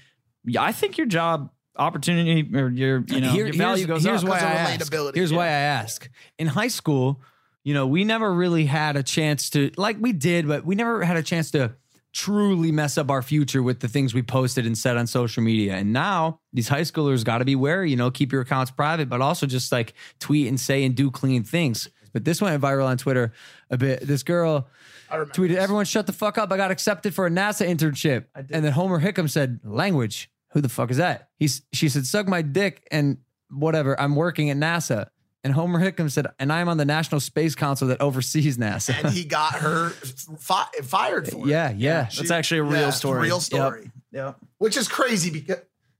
I 0.60 0.74
think 0.74 0.98
your 0.98 1.08
job 1.08 1.52
opportunity 1.78 2.50
or 2.56 2.70
your, 2.70 3.04
you 3.08 3.22
know, 3.22 3.32
Here- 3.32 3.46
your 3.46 3.56
value 3.56 3.86
here's, 3.86 3.88
goes 3.88 4.04
here's 4.04 4.24
up. 4.24 4.30
why 4.30 4.40
I 4.40 4.42
ask. 4.42 4.94
Here's 5.14 5.32
yeah. 5.32 5.38
why 5.38 5.46
I 5.46 5.50
ask. 5.50 6.10
In 6.38 6.48
high 6.48 6.68
school, 6.68 7.22
you 7.66 7.74
know, 7.74 7.88
we 7.88 8.06
never 8.06 8.32
really 8.32 8.66
had 8.68 8.96
a 8.96 9.04
chance 9.04 9.50
to, 9.50 9.72
like 9.76 9.98
we 10.00 10.14
did, 10.14 10.48
but 10.48 10.66
we 10.66 10.76
never 10.76 11.04
had 11.04 11.18
a 11.18 11.24
chance 11.24 11.52
to 11.52 11.74
truly 12.14 12.72
mess 12.72 12.98
up 12.98 13.10
our 13.10 13.24
future 13.24 13.62
with 13.62 13.82
the 13.82 13.88
things 13.90 14.14
we 14.14 14.22
posted 14.22 14.66
and 14.66 14.78
said 14.78 14.96
on 14.96 15.08
social 15.08 15.44
media. 15.44 15.74
And 15.74 15.92
now 15.92 16.40
these 16.54 16.70
high 16.70 16.82
schoolers 16.82 17.26
got 17.26 17.40
to 17.40 17.46
be 17.46 17.56
wary, 17.56 17.90
you 17.90 17.98
know, 17.98 18.12
keep 18.12 18.32
your 18.32 18.42
accounts 18.42 18.72
private, 18.72 19.10
but 19.10 19.20
also 19.20 19.48
just 19.48 19.72
like 19.72 19.96
tweet 20.20 20.48
and 20.48 20.60
say 20.60 20.86
and 20.86 20.96
do 20.96 21.10
clean 21.10 21.44
things. 21.44 21.90
But 22.14 22.24
this 22.24 22.40
went 22.40 22.62
viral 22.62 22.86
on 22.86 22.98
Twitter 22.98 23.34
a 23.70 23.78
bit. 23.78 24.02
This 24.02 24.24
girl 24.24 24.70
tweeted, 25.12 25.56
"Everyone, 25.56 25.84
shut 25.86 26.08
the 26.08 26.14
fuck 26.14 26.38
up! 26.38 26.52
I 26.52 26.58
got 26.58 26.72
accepted 26.72 27.14
for 27.14 27.26
a 27.26 27.30
NASA 27.30 27.68
internship." 27.68 28.26
And 28.36 28.64
then 28.64 28.72
Homer 28.72 29.02
Hickam 29.02 29.30
said, 29.30 29.60
"Language? 29.66 30.30
Who 30.52 30.62
the 30.62 30.70
fuck 30.70 30.92
is 30.92 30.98
that?" 30.98 31.30
He's 31.38 31.64
she 31.74 31.90
said, 31.90 32.06
"Suck 32.06 32.28
my 32.30 32.42
dick 32.42 32.88
and 32.92 33.18
whatever. 33.50 34.00
I'm 34.00 34.16
working 34.16 34.50
at 34.50 34.56
NASA." 34.56 35.08
And 35.46 35.54
Homer 35.54 35.80
Hickam 35.80 36.10
said, 36.12 36.26
"And 36.40 36.52
I'm 36.52 36.68
on 36.68 36.78
the 36.78 36.86
National 36.86 37.22
Space 37.22 37.54
Council 37.54 37.88
that 37.90 38.02
oversees 38.02 38.58
NASA." 38.58 38.96
and 39.02 39.14
he 39.14 39.24
got 39.24 39.54
her 39.56 39.92
fi- 39.92 40.66
fired 40.84 41.30
for 41.30 41.46
it. 41.46 41.52
yeah, 41.52 41.72
yeah. 41.72 42.10
That's 42.18 42.32
actually 42.32 42.62
a 42.62 42.64
real 42.64 42.82
Yeah, 42.82 42.88
a 42.88 42.92
story. 42.92 43.22
Real 43.22 43.36
Yep. 43.38 43.42
story. 43.44 43.92
Yep. 44.12 44.38
Which 44.58 44.76
is 44.76 44.88
crazy 44.88 45.30
because 45.30 45.58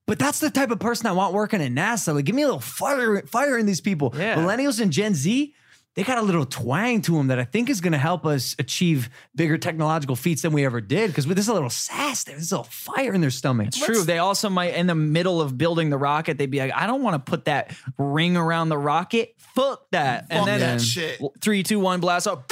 But 0.08 0.18
that's 0.20 0.40
the 0.40 0.50
type 0.50 0.72
of 0.72 0.80
person 0.80 1.06
I 1.08 1.12
want 1.14 1.34
working 1.34 1.62
at 1.62 1.72
NASA. 1.72 2.14
Like, 2.14 2.26
give 2.26 2.36
me 2.36 2.42
a 2.42 2.46
little 2.48 2.60
fire, 2.60 3.22
fire 3.28 3.58
in 3.58 3.66
these 3.68 3.82
people. 3.82 4.14
Yeah. 4.18 4.36
Millennials 4.36 4.80
and 4.82 4.92
Gen 4.92 5.14
Z, 5.16 5.54
they 5.96 6.04
got 6.04 6.18
a 6.18 6.22
little 6.22 6.46
twang 6.46 7.02
to 7.04 7.14
them 7.14 7.28
that 7.28 7.40
I 7.40 7.46
think 7.46 7.70
is 7.70 7.80
going 7.80 7.94
to 7.94 7.98
help 7.98 8.26
us 8.26 8.54
achieve 8.60 9.10
bigger 9.34 9.58
technological 9.58 10.18
feats 10.18 10.42
than 10.42 10.52
we 10.52 10.66
ever 10.66 10.82
did. 10.82 11.08
Because 11.08 11.26
there's 11.26 11.48
a 11.48 11.54
little 11.54 11.70
sass 11.70 12.26
there's 12.26 12.52
a 12.52 12.58
little 12.58 12.70
fire 12.70 13.14
in 13.14 13.22
their 13.22 13.32
stomach. 13.32 13.68
It's 13.68 13.80
true. 13.80 14.04
They 14.04 14.20
also 14.20 14.50
might, 14.50 14.76
in 14.76 14.88
the 14.88 14.96
middle 14.96 15.40
of 15.40 15.58
building 15.58 15.90
the 15.90 15.98
rocket, 15.98 16.38
they'd 16.38 16.52
be 16.52 16.60
like, 16.60 16.74
I 16.74 16.86
don't 16.86 17.02
want 17.02 17.26
to 17.26 17.30
put 17.30 17.46
that 17.46 17.74
ring 17.98 18.36
around 18.36 18.70
the 18.70 18.78
rocket. 18.78 19.36
Fuck 19.38 19.90
that. 19.92 20.28
fuck 20.28 20.38
and 20.38 20.48
then 20.48 20.60
that 20.60 20.82
shit. 20.82 21.22
three, 21.42 21.64
two, 21.64 21.80
one, 21.80 22.02
blast 22.02 22.28
up. 22.28 22.52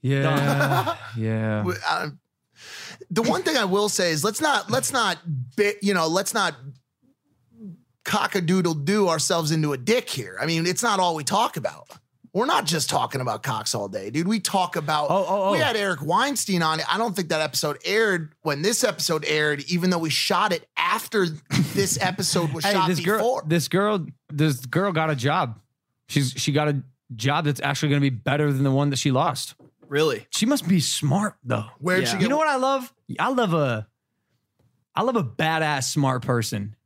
Yeah, 0.00 0.96
yeah. 1.16 1.64
uh, 1.86 2.08
the 3.10 3.22
one 3.22 3.42
thing 3.42 3.56
I 3.56 3.64
will 3.64 3.88
say 3.88 4.12
is 4.12 4.22
let's 4.22 4.40
not 4.40 4.70
let's 4.70 4.92
not 4.92 5.18
bi- 5.56 5.74
you 5.82 5.92
know 5.92 6.06
let's 6.06 6.32
not 6.32 6.54
cock 8.04 8.36
a 8.36 8.40
doodle 8.40 8.74
do 8.74 9.08
ourselves 9.08 9.50
into 9.50 9.72
a 9.72 9.76
dick 9.76 10.08
here. 10.08 10.38
I 10.40 10.46
mean, 10.46 10.66
it's 10.66 10.82
not 10.84 11.00
all 11.00 11.16
we 11.16 11.24
talk 11.24 11.56
about. 11.56 11.88
We're 12.38 12.46
not 12.46 12.66
just 12.66 12.88
talking 12.88 13.20
about 13.20 13.42
cocks 13.42 13.74
all 13.74 13.88
day, 13.88 14.10
dude. 14.10 14.28
We 14.28 14.38
talk 14.38 14.76
about. 14.76 15.08
Oh, 15.10 15.26
oh, 15.28 15.42
oh. 15.48 15.52
We 15.52 15.58
had 15.58 15.74
Eric 15.74 16.00
Weinstein 16.02 16.62
on 16.62 16.78
it. 16.78 16.86
I 16.88 16.96
don't 16.96 17.16
think 17.16 17.30
that 17.30 17.40
episode 17.40 17.78
aired 17.84 18.32
when 18.42 18.62
this 18.62 18.84
episode 18.84 19.24
aired, 19.26 19.64
even 19.68 19.90
though 19.90 19.98
we 19.98 20.08
shot 20.08 20.52
it 20.52 20.64
after 20.76 21.26
this 21.74 21.98
episode 22.00 22.52
was 22.52 22.64
Hey, 22.64 22.74
shot 22.74 22.86
this 22.88 23.00
girl, 23.00 23.18
before. 23.18 23.42
this 23.44 23.66
girl, 23.66 24.06
this 24.32 24.64
girl 24.66 24.92
got 24.92 25.10
a 25.10 25.16
job. 25.16 25.58
She's 26.08 26.30
she 26.30 26.52
got 26.52 26.68
a 26.68 26.80
job 27.16 27.44
that's 27.44 27.60
actually 27.60 27.88
going 27.88 28.02
to 28.02 28.08
be 28.08 28.16
better 28.16 28.52
than 28.52 28.62
the 28.62 28.70
one 28.70 28.90
that 28.90 29.00
she 29.00 29.10
lost. 29.10 29.56
Really? 29.88 30.24
She 30.30 30.46
must 30.46 30.68
be 30.68 30.78
smart 30.78 31.34
though. 31.42 31.64
Where'd 31.80 32.04
Yeah. 32.04 32.18
she 32.18 32.22
You 32.22 32.28
know 32.28 32.36
what 32.36 32.46
I 32.46 32.54
love? 32.56 32.94
I 33.18 33.30
love 33.30 33.52
a, 33.52 33.88
I 34.94 35.02
love 35.02 35.16
a 35.16 35.24
badass 35.24 35.90
smart 35.90 36.22
person, 36.22 36.76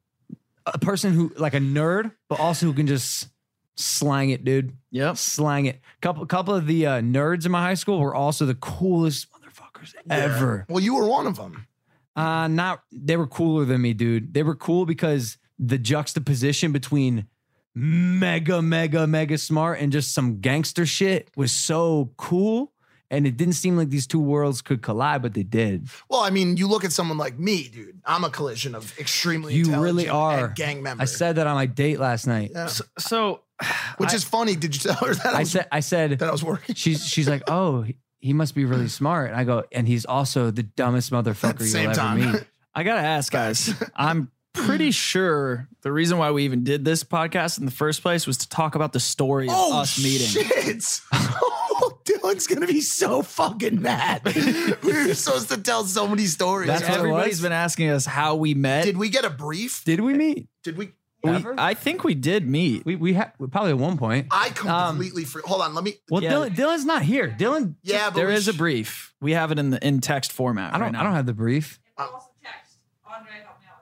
a 0.64 0.78
person 0.78 1.12
who 1.12 1.30
like 1.36 1.53
a 1.53 1.61
nerd, 1.61 2.11
but 2.30 2.40
also 2.40 2.64
who 2.64 2.72
can 2.72 2.86
just 2.86 3.28
slang 3.77 4.31
it, 4.31 4.45
dude. 4.45 4.77
Yep. 4.91 5.16
Slang 5.16 5.66
it. 5.66 5.81
Couple, 6.01 6.25
couple 6.27 6.55
of 6.55 6.66
the 6.66 6.87
uh, 6.87 7.01
nerds 7.01 7.47
in 7.47 7.53
my 7.53 7.62
high 7.62 7.75
school 7.75 7.99
were 8.01 8.14
also 8.14 8.45
the 8.47 8.55
coolest 8.55 9.29
motherfuckers 9.33 9.95
ever. 10.11 10.66
Well, 10.68 10.83
you 10.83 10.95
were 10.97 11.07
one 11.07 11.27
of 11.27 11.37
them. 11.37 11.66
Uh, 12.14 12.47
not 12.49 12.83
they 12.93 13.16
were 13.16 13.27
cooler 13.27 13.64
than 13.64 13.81
me, 13.81 13.95
dude. 13.95 14.35
They 14.35 14.43
were 14.43 14.55
cool 14.55 14.85
because 14.85 15.39
the 15.59 15.79
juxtaposition 15.79 16.70
between 16.73 17.27
mega, 17.75 18.61
mega, 18.61 19.07
mega 19.07 19.39
smart 19.39 19.81
and 19.81 19.91
just 19.93 20.12
some 20.12 20.41
gangster 20.41 20.85
shit 20.85 21.31
was 21.37 21.53
so 21.53 22.12
cool. 22.16 22.73
And 23.11 23.27
it 23.27 23.37
didn't 23.37 23.55
seem 23.55 23.77
like 23.77 23.91
these 23.91 24.07
two 24.07 24.20
worlds 24.20 24.62
could 24.62 24.81
collide, 24.81 25.20
but 25.20 25.35
they 25.35 25.43
did. 25.43 25.89
Well, 26.09 26.20
I 26.23 26.31
mean, 26.31 26.57
you 26.57 26.66
look 26.66 26.83
at 26.83 26.93
someone 26.93 27.18
like 27.18 27.39
me, 27.39 27.68
dude. 27.68 28.01
I'm 28.07 28.25
a 28.25 28.31
collision 28.31 28.75
of 28.75 28.99
extremely 28.99 29.53
You 29.53 29.64
intelligent 29.64 29.85
really 29.85 30.09
are. 30.09 30.47
and 30.47 30.55
gang 30.55 30.83
member. 30.83 31.03
I 31.03 31.05
said 31.05 31.37
that 31.37 31.47
on 31.47 31.55
my 31.55 31.66
date 31.66 32.01
last 32.01 32.27
night. 32.27 32.53
Yeah. 32.55 32.70
So, 32.99 33.43
Which 33.99 34.15
is 34.15 34.25
funny. 34.25 34.57
Did 34.57 34.75
you 34.75 34.81
tell 34.81 35.07
her 35.07 35.15
that 35.15 35.27
I, 35.35 35.37
I 35.37 35.39
was, 35.41 35.51
said, 35.53 35.69
I 35.73 35.81
said, 35.81 36.19
that 36.19 36.29
I 36.29 36.33
was 36.33 36.43
working? 36.45 36.75
she's 36.77 37.07
she's 37.07 37.29
like, 37.29 37.43
oh, 37.49 37.83
he- 37.83 37.97
he 38.21 38.33
must 38.33 38.55
be 38.55 38.65
really 38.65 38.87
smart. 38.87 39.31
And 39.31 39.37
I 39.37 39.43
go, 39.43 39.65
and 39.73 39.89
he's 39.89 40.05
also 40.05 40.53
the 40.53 40.63
dumbest 40.63 41.11
motherfucker 41.11 41.49
At 41.51 41.59
the 41.59 41.65
you'll 41.65 41.73
same 41.73 41.87
ever 41.91 41.95
time. 41.99 42.33
meet. 42.33 42.45
I 42.75 42.85
got 42.85 42.95
to 42.95 43.01
ask, 43.01 43.33
guys. 43.33 43.75
I'm 43.97 44.31
pretty 44.55 44.93
sure 44.93 45.67
the 45.83 45.91
reason 45.91 46.19
why 46.19 46.31
we 46.31 46.45
even 46.45 46.63
did 46.63 46.85
this 46.85 47.03
podcast 47.03 47.59
in 47.59 47.65
the 47.65 47.73
first 47.73 48.01
place 48.01 48.25
was 48.25 48.39
to 48.39 48.49
talk 48.49 48.77
about 48.77 48.93
the 48.93 49.01
story 49.01 49.49
of 49.49 49.55
Oh, 49.57 49.81
us 49.81 50.01
meeting. 50.01 50.29
shit. 50.29 51.01
Oh, 51.13 51.99
Dylan's 52.05 52.47
going 52.47 52.61
to 52.61 52.67
be 52.69 52.81
so 52.81 53.23
fucking 53.23 53.83
mad. 53.83 54.23
we 54.25 54.93
were 54.93 55.15
supposed 55.15 55.49
to 55.49 55.57
tell 55.61 55.85
so 55.85 56.07
many 56.07 56.27
stories. 56.27 56.69
That's 56.69 56.83
what 56.83 56.93
it 56.93 56.99
Everybody's 56.99 57.33
was? 57.35 57.43
been 57.43 57.53
asking 57.53 57.91
us 57.91 58.07
how 58.07 58.37
we 58.37 58.55
met. 58.55 58.85
Did 58.85 58.99
we 58.99 59.09
get 59.09 59.25
a 59.25 59.31
brief? 59.31 59.83
Did 59.85 60.01
we 60.01 60.15
meet? 60.15 60.47
Did 60.63 60.77
we? 60.77 60.93
We, 61.25 61.45
I 61.57 61.75
think 61.75 62.03
we 62.03 62.14
did 62.14 62.49
meet. 62.49 62.85
We 62.85 62.97
we 62.97 63.12
had 63.12 63.33
probably 63.51 63.70
at 63.70 63.79
one 63.79 63.97
point. 63.97 64.27
I 64.31 64.49
completely 64.51 65.23
um, 65.23 65.29
free. 65.29 65.43
Hold 65.45 65.62
on, 65.62 65.75
let 65.75 65.85
me. 65.85 65.95
Well, 66.11 66.23
Yeah. 66.23 66.33
Dylan, 66.33 66.55
Dylan's 66.57 66.85
not 66.85 67.03
here. 67.03 67.29
Dylan, 67.39 67.77
yeah, 67.83 68.11
but 68.11 68.16
There 68.16 68.27
we 68.27 68.35
a 68.35 68.53
brief. 68.53 69.14
We 69.20 69.33
have 69.33 69.53
it 69.53 69.59
in 69.59 69.70
the 69.70 69.87
in 69.87 70.01
text 70.01 70.33
format. 70.33 70.75
I 70.75 70.79
don't 70.79 70.87
right 70.87 70.93
now. 70.93 71.01
I 71.01 71.05
don't 71.05 71.14
have 71.14 71.27
the 71.27 71.33
brief. 71.33 71.79
Impaulsive 71.99 72.33
text. 72.43 72.79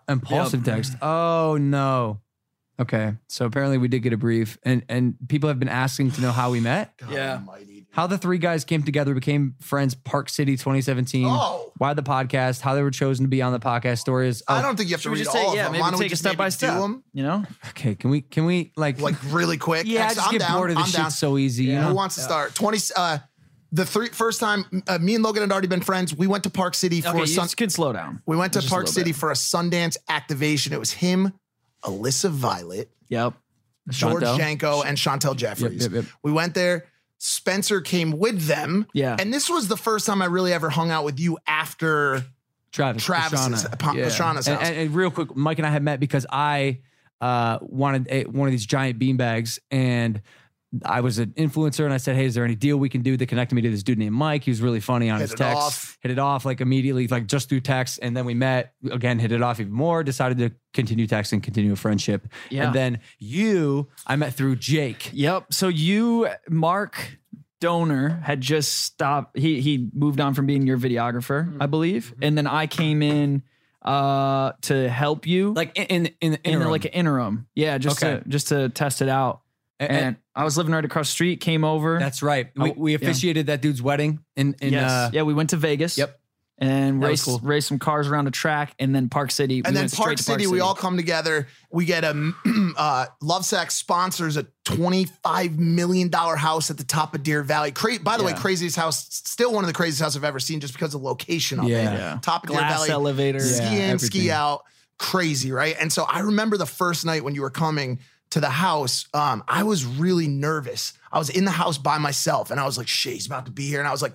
Impaulsive 0.08 0.64
text. 0.64 0.92
Oh 1.02 1.56
no. 1.58 2.20
Okay, 2.78 3.12
so 3.28 3.44
apparently 3.44 3.76
we 3.76 3.88
did 3.88 4.00
get 4.00 4.12
a 4.14 4.16
brief, 4.16 4.58
and 4.62 4.82
and 4.88 5.14
people 5.28 5.48
have 5.48 5.58
been 5.58 5.68
asking 5.68 6.12
to 6.12 6.20
know 6.22 6.32
how 6.32 6.50
we 6.50 6.60
met, 6.60 6.96
God 6.96 7.12
Yeah. 7.12 7.34
almighty, 7.34 7.64
dude. 7.66 7.69
How 7.92 8.06
the 8.06 8.16
three 8.18 8.38
guys 8.38 8.64
came 8.64 8.82
together, 8.82 9.14
became 9.14 9.56
friends. 9.60 9.94
Park 9.94 10.28
City 10.28 10.52
2017. 10.56 11.26
Oh. 11.28 11.72
why 11.78 11.92
the 11.94 12.02
podcast? 12.02 12.60
How 12.60 12.74
they 12.74 12.82
were 12.82 12.90
chosen 12.90 13.24
to 13.24 13.28
be 13.28 13.42
on 13.42 13.52
the 13.52 13.58
podcast. 13.58 13.98
Stories. 13.98 14.42
I 14.46 14.58
Oh, 14.60 14.62
don't 14.62 14.76
think 14.76 14.88
you 14.90 14.94
have 14.94 15.00
to 15.00 15.04
Should 15.04 15.10
we 15.12 15.18
read 15.18 15.24
just 15.24 15.36
all 15.36 15.42
say 15.42 15.48
of 15.48 15.54
yeah? 15.56 15.62
them. 15.64 15.72
Maybe 15.72 15.82
Why 15.82 15.90
don't 15.90 15.98
we 15.98 16.04
take 16.04 16.10
a 16.10 16.14
just 16.14 16.22
step 16.22 16.36
by 16.36 16.48
step. 16.50 16.74
Do 16.74 16.80
them 16.80 17.04
You 17.12 17.22
know, 17.24 17.44
Okay, 17.70 17.94
can 17.96 18.10
we 18.10 18.20
can 18.20 18.44
we 18.46 18.72
like 18.76 19.00
like 19.00 19.16
really 19.32 19.56
quick? 19.56 19.86
yeah? 19.86 20.02
Actually, 20.02 20.14
Just 20.14 20.26
I'm 20.26 20.32
get 20.32 20.38
down. 20.40 20.56
bored 20.56 20.70
of 20.70 20.76
I'm 20.76 20.82
this 20.84 20.92
down. 20.92 21.10
so 21.10 21.36
easy. 21.38 21.64
You 21.64 21.78
Who 21.80 21.94
wants 21.94 22.14
to 22.14 22.20
start? 22.20 22.54
Twenty. 22.54 22.78
Uh, 22.96 23.18
the 23.72 23.86
three 23.86 24.08
first 24.08 24.40
time 24.40 24.64
uh, 24.88 24.98
me 24.98 25.14
and 25.14 25.22
Logan 25.24 25.42
had 25.42 25.52
already 25.52 25.68
been 25.68 25.80
friends. 25.80 26.14
We 26.14 26.26
went 26.26 26.44
to 26.44 26.50
Park 26.50 26.74
City 26.74 27.00
for 27.00 27.08
okay, 27.10 27.18
a 27.18 27.20
you 27.22 27.26
sun. 27.28 27.44
just 27.44 27.56
could 27.56 27.70
slow 27.72 27.92
down. 27.92 28.20
We 28.26 28.36
went 28.36 28.52
to 28.54 28.60
Just 28.60 28.70
Park 28.72 28.88
City 28.88 29.10
bit. 29.12 29.16
for 29.18 29.30
a 29.30 29.34
Sundance 29.34 29.96
activation. 30.08 30.72
It 30.72 30.78
was 30.80 30.90
him, 30.92 31.32
Alyssa 31.84 32.30
Violet, 32.30 32.90
Yep. 33.08 33.34
George 33.88 34.22
Chantel? 34.22 34.36
Janko, 34.36 34.82
and 34.82 34.96
Chantel 34.98 35.36
Jeffries. 35.36 35.82
yep, 35.84 35.92
yep. 35.92 36.04
We 36.22 36.30
went 36.32 36.54
there. 36.54 36.86
Spencer 37.22 37.80
came 37.82 38.12
with 38.12 38.46
them. 38.46 38.86
Yeah. 38.94 39.14
And 39.18 39.32
this 39.32 39.48
was 39.50 39.68
the 39.68 39.76
first 39.76 40.06
time 40.06 40.22
I 40.22 40.24
really 40.24 40.52
ever 40.54 40.70
hung 40.70 40.90
out 40.90 41.04
with 41.04 41.20
you 41.20 41.38
after. 41.46 42.24
Travis, 42.72 43.04
Travis's- 43.04 43.64
Pastrana. 43.64 43.78
Pa- 43.78 43.92
Pastrana's 43.94 44.48
And, 44.48 44.58
house. 44.58 44.68
and, 44.68 44.76
and 44.78 44.94
real 44.94 45.10
quick, 45.10 45.36
Mike 45.36 45.58
and 45.58 45.66
I 45.66 45.70
had 45.70 45.82
met 45.82 46.00
because 46.00 46.24
I 46.30 46.78
uh, 47.20 47.58
wanted 47.60 48.06
a, 48.08 48.24
one 48.24 48.48
of 48.48 48.52
these 48.52 48.64
giant 48.64 48.98
beanbags, 48.98 49.58
and 49.70 50.22
I 50.84 51.00
was 51.00 51.18
an 51.18 51.30
influencer, 51.36 51.84
and 51.84 51.92
I 51.92 51.96
said, 51.96 52.14
"Hey, 52.14 52.26
is 52.26 52.34
there 52.34 52.44
any 52.44 52.54
deal 52.54 52.76
we 52.76 52.88
can 52.88 53.02
do?" 53.02 53.16
That 53.16 53.26
connected 53.26 53.54
me 53.56 53.62
to 53.62 53.70
this 53.70 53.82
dude 53.82 53.98
named 53.98 54.14
Mike. 54.14 54.44
He 54.44 54.50
was 54.52 54.60
really 54.62 54.78
funny 54.80 55.10
on 55.10 55.18
Hit 55.18 55.30
his 55.30 55.34
text. 55.38 55.56
off. 55.56 55.98
Hit 56.00 56.12
it 56.12 56.18
off 56.20 56.44
like 56.44 56.60
immediately, 56.60 57.08
like 57.08 57.26
just 57.26 57.48
through 57.48 57.60
text, 57.60 57.98
and 58.02 58.16
then 58.16 58.24
we 58.24 58.34
met 58.34 58.74
again. 58.90 59.18
Hit 59.18 59.32
it 59.32 59.42
off 59.42 59.58
even 59.58 59.72
more. 59.72 60.04
Decided 60.04 60.38
to 60.38 60.52
continue 60.72 61.06
texting, 61.08 61.42
continue 61.42 61.72
a 61.72 61.76
friendship, 61.76 62.28
Yeah. 62.50 62.66
and 62.66 62.74
then 62.74 62.98
you, 63.18 63.88
I 64.06 64.14
met 64.16 64.34
through 64.34 64.56
Jake. 64.56 65.10
Yep. 65.12 65.52
So 65.52 65.66
you, 65.66 66.28
Mark 66.48 67.18
Dohner, 67.60 68.22
had 68.22 68.40
just 68.40 68.82
stopped. 68.82 69.36
He 69.36 69.60
he 69.60 69.88
moved 69.92 70.20
on 70.20 70.34
from 70.34 70.46
being 70.46 70.66
your 70.66 70.78
videographer, 70.78 71.52
I 71.60 71.66
believe, 71.66 72.14
and 72.22 72.38
then 72.38 72.46
I 72.46 72.66
came 72.68 73.02
in 73.02 73.42
uh 73.82 74.52
to 74.62 74.88
help 74.90 75.26
you, 75.26 75.52
Like 75.54 75.76
in 75.76 75.84
in, 75.86 76.06
in, 76.20 76.32
in 76.34 76.38
interim. 76.44 76.70
like 76.70 76.84
an 76.84 76.92
interim. 76.92 77.46
Yeah, 77.54 77.78
just 77.78 78.02
Okay. 78.04 78.22
to 78.22 78.28
just 78.28 78.48
to 78.48 78.68
test 78.68 79.02
it 79.02 79.08
out. 79.08 79.40
And- 79.80 79.90
And, 79.92 80.16
I 80.36 80.44
was 80.44 80.56
living 80.56 80.72
right 80.72 80.84
across 80.84 81.08
the 81.08 81.12
street. 81.12 81.40
Came 81.40 81.64
over. 81.64 81.98
That's 81.98 82.22
right. 82.22 82.50
We, 82.56 82.70
Oh, 82.70 82.74
we 82.76 82.92
yeah. 82.92 82.96
officiated 82.96 83.46
that 83.48 83.60
dude's 83.62 83.82
wedding 83.82 84.20
in 84.36 84.54
in 84.60 84.72
yes. 84.74 84.90
uh, 84.90 85.10
yeah, 85.12 85.22
we 85.22 85.34
went 85.34 85.50
to 85.50 85.56
Vegas. 85.56 85.98
Yep. 85.98 86.18
And 86.62 87.02
race 87.02 87.26
was 87.26 87.38
cool. 87.38 87.48
raced 87.48 87.68
some 87.68 87.78
cars 87.78 88.06
around 88.06 88.26
a 88.26 88.30
track, 88.30 88.74
and 88.78 88.94
then 88.94 89.08
Park 89.08 89.30
City. 89.30 89.60
And 89.60 89.68
we 89.68 89.72
then 89.72 89.82
went 89.84 89.90
straight 89.92 90.04
Park 90.04 90.16
to 90.18 90.22
City, 90.22 90.46
we 90.46 90.60
all 90.60 90.74
come 90.74 90.98
together. 90.98 91.48
We 91.72 91.86
get 91.86 92.04
a 92.04 92.10
uh, 92.76 93.06
Lovesac 93.22 93.70
sponsors 93.70 94.36
a 94.36 94.42
$25 94.66 95.56
million 95.58 96.12
house 96.12 96.70
at 96.70 96.76
the 96.76 96.84
top 96.84 97.14
of 97.14 97.22
Deer 97.22 97.42
Valley. 97.42 97.72
Cra- 97.72 97.98
by 98.02 98.18
the 98.18 98.24
way, 98.24 98.34
craziest 98.34 98.76
house, 98.76 99.06
still 99.10 99.52
one 99.54 99.64
of 99.64 99.68
the 99.68 99.74
craziest 99.74 100.02
houses 100.02 100.16
I've 100.18 100.24
ever 100.24 100.38
seen 100.40 100.60
just 100.60 100.74
because 100.74 100.94
of 100.94 101.00
the 101.00 101.06
location 101.06 101.60
of 101.60 101.64
Yeah. 101.66 101.78
it. 101.78 101.82
Yeah. 101.98 102.18
Top 102.22 102.44
of 102.44 102.50
Deer 102.50 102.58
glass 102.58 102.72
Valley. 102.74 102.90
elevator. 102.90 103.38
Yeah. 103.38 103.44
ski 103.66 103.80
in, 103.80 103.98
ski 103.98 104.30
out, 104.30 104.64
crazy, 104.98 105.52
right? 105.52 105.76
And 105.80 105.90
so 105.92 106.02
I 106.04 106.20
remember 106.20 106.56
the 106.58 106.66
first 106.66 107.04
night 107.06 107.24
when 107.24 107.34
you 107.34 107.40
were 107.42 107.50
coming 107.50 108.00
to 108.30 108.40
the 108.40 108.50
house, 108.50 109.06
um, 109.14 109.42
I 109.48 109.62
was 109.64 109.84
really 109.84 110.28
nervous. 110.28 110.92
I 111.12 111.18
was 111.18 111.30
in 111.30 111.44
the 111.44 111.50
house 111.50 111.78
by 111.78 111.98
myself, 111.98 112.50
and 112.50 112.60
I 112.60 112.64
was 112.64 112.78
like, 112.78 112.88
"Shit, 112.88 113.14
he's 113.14 113.26
about 113.26 113.46
to 113.46 113.52
be 113.52 113.66
here." 113.66 113.80
And 113.80 113.88
I 113.88 113.90
was 113.92 114.02
like, 114.02 114.14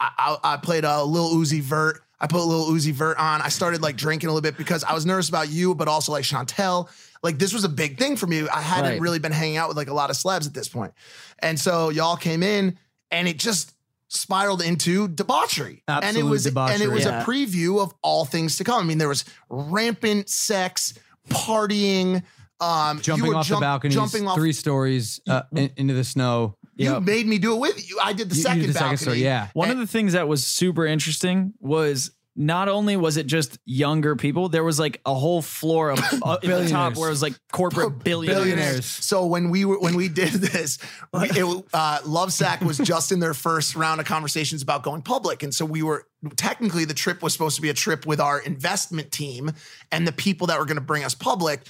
I, 0.00 0.10
I, 0.42 0.54
I 0.54 0.56
played 0.58 0.84
a 0.84 1.02
little 1.02 1.30
Uzi 1.30 1.60
Vert. 1.60 2.02
I 2.20 2.26
put 2.26 2.40
a 2.40 2.44
little 2.44 2.66
Uzi 2.66 2.92
Vert 2.92 3.16
on. 3.18 3.42
I 3.42 3.48
started 3.48 3.80
like 3.82 3.96
drinking 3.96 4.28
a 4.28 4.32
little 4.32 4.42
bit 4.48 4.56
because 4.56 4.82
I 4.84 4.92
was 4.94 5.06
nervous 5.06 5.28
about 5.28 5.50
you, 5.50 5.74
but 5.74 5.88
also 5.88 6.12
like 6.12 6.24
Chantel. 6.24 6.88
Like 7.22 7.38
this 7.38 7.52
was 7.52 7.64
a 7.64 7.68
big 7.68 7.98
thing 7.98 8.16
for 8.16 8.26
me. 8.28 8.48
I 8.48 8.60
hadn't 8.60 8.90
Right. 8.92 9.00
really 9.00 9.18
been 9.18 9.32
hanging 9.32 9.56
out 9.56 9.66
with 9.68 9.76
like 9.76 9.88
a 9.88 9.94
lot 9.94 10.10
of 10.10 10.16
celebs 10.16 10.46
at 10.46 10.54
this 10.54 10.68
point, 10.68 10.92
and 11.40 11.58
so 11.58 11.88
y'all 11.90 12.16
came 12.16 12.42
in, 12.44 12.78
and 13.10 13.26
it 13.26 13.38
just 13.38 13.72
spiraled 14.06 14.62
into 14.62 15.06
debauchery. 15.08 15.82
and 15.88 16.02
it 16.04 16.08
Absolute 16.08 16.30
was 16.30 16.46
and 16.46 16.80
it 16.82 16.90
was 16.90 17.04
Yeah. 17.04 17.22
a 17.22 17.24
preview 17.26 17.80
of 17.82 17.92
all 18.02 18.24
things 18.24 18.56
to 18.58 18.64
come. 18.64 18.80
I 18.82 18.86
mean, 18.86 18.98
there 18.98 19.08
was 19.08 19.24
rampant 19.50 20.28
sex, 20.30 20.94
partying, 21.28 22.22
um, 22.60 23.00
jumping 23.00 23.34
off 23.34 23.46
jump- 23.46 23.60
the 23.60 23.64
balcony, 23.64 23.94
jumping 23.94 24.26
off. 24.28 24.36
three 24.36 24.52
stories 24.52 25.20
uh, 25.28 25.42
in- 25.54 25.70
into 25.76 25.94
the 25.94 26.04
snow. 26.04 26.56
you 26.76 26.90
Yep. 26.92 27.02
made 27.02 27.26
me 27.26 27.38
do 27.38 27.54
it 27.54 27.60
with 27.60 27.88
you. 27.90 27.98
I 28.02 28.12
did 28.12 28.30
the 28.30 28.34
You- 28.34 28.38
you 28.38 28.42
second 28.42 28.60
did 28.62 28.70
the 28.70 28.74
balcony. 28.78 28.96
story, 28.96 29.22
yeah. 29.22 29.48
One 29.54 29.70
of 29.70 29.78
the 29.78 29.86
things 29.86 30.12
that 30.12 30.28
was 30.28 30.46
super 30.46 30.86
interesting 30.86 31.52
was 31.60 32.10
not 32.40 32.68
only 32.68 32.96
was 32.96 33.16
it 33.16 33.26
just 33.26 33.58
younger 33.64 34.14
people, 34.14 34.48
there 34.48 34.62
was 34.62 34.78
like 34.78 35.00
a 35.04 35.12
whole 35.12 35.42
floor 35.42 35.90
of 35.90 35.98
uh, 36.22 36.34
at 36.34 36.40
the 36.42 36.68
top 36.68 36.96
where 36.96 37.08
it 37.08 37.10
was 37.10 37.20
like 37.20 37.34
corporate 37.50 38.04
billionaires. 38.04 38.44
Billionaires. 38.44 38.86
So 38.86 39.26
when 39.26 39.50
we 39.50 39.64
were 39.64 39.80
when 39.80 39.96
we 39.96 40.08
did 40.08 40.34
this, 40.34 40.78
we, 41.12 41.30
it, 41.30 41.64
uh, 41.74 41.98
Lovesac 42.04 42.62
was 42.62 42.78
just 42.78 43.10
in 43.10 43.18
their 43.18 43.34
first 43.34 43.74
round 43.74 43.98
of 44.00 44.06
conversations 44.06 44.62
about 44.62 44.84
going 44.84 45.02
public, 45.02 45.42
and 45.42 45.52
so 45.52 45.64
we 45.64 45.82
were 45.82 46.06
technically 46.36 46.84
the 46.84 46.94
trip 46.94 47.22
was 47.24 47.32
supposed 47.32 47.56
to 47.56 47.62
be 47.62 47.70
a 47.70 47.74
trip 47.74 48.06
with 48.06 48.20
our 48.20 48.38
investment 48.38 49.10
team 49.10 49.50
and 49.90 50.06
the 50.06 50.12
people 50.12 50.46
that 50.46 50.60
were 50.60 50.64
going 50.64 50.76
to 50.76 50.80
bring 50.80 51.02
us 51.02 51.16
public. 51.16 51.62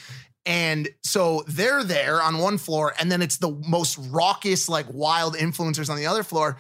And 0.49 0.89
so 1.05 1.45
they're 1.47 1.85
there 1.85 2.23
on 2.23 2.39
one 2.39 2.57
floor, 2.57 2.95
and 2.99 3.13
then 3.13 3.21
it's 3.21 3.37
the 3.37 3.51
most 3.69 3.99
raucous, 4.11 4.67
like 4.69 4.87
wild 4.91 5.37
influencers 5.37 5.91
on 5.91 5.97
the 5.99 6.07
other 6.07 6.23
floor. 6.23 6.57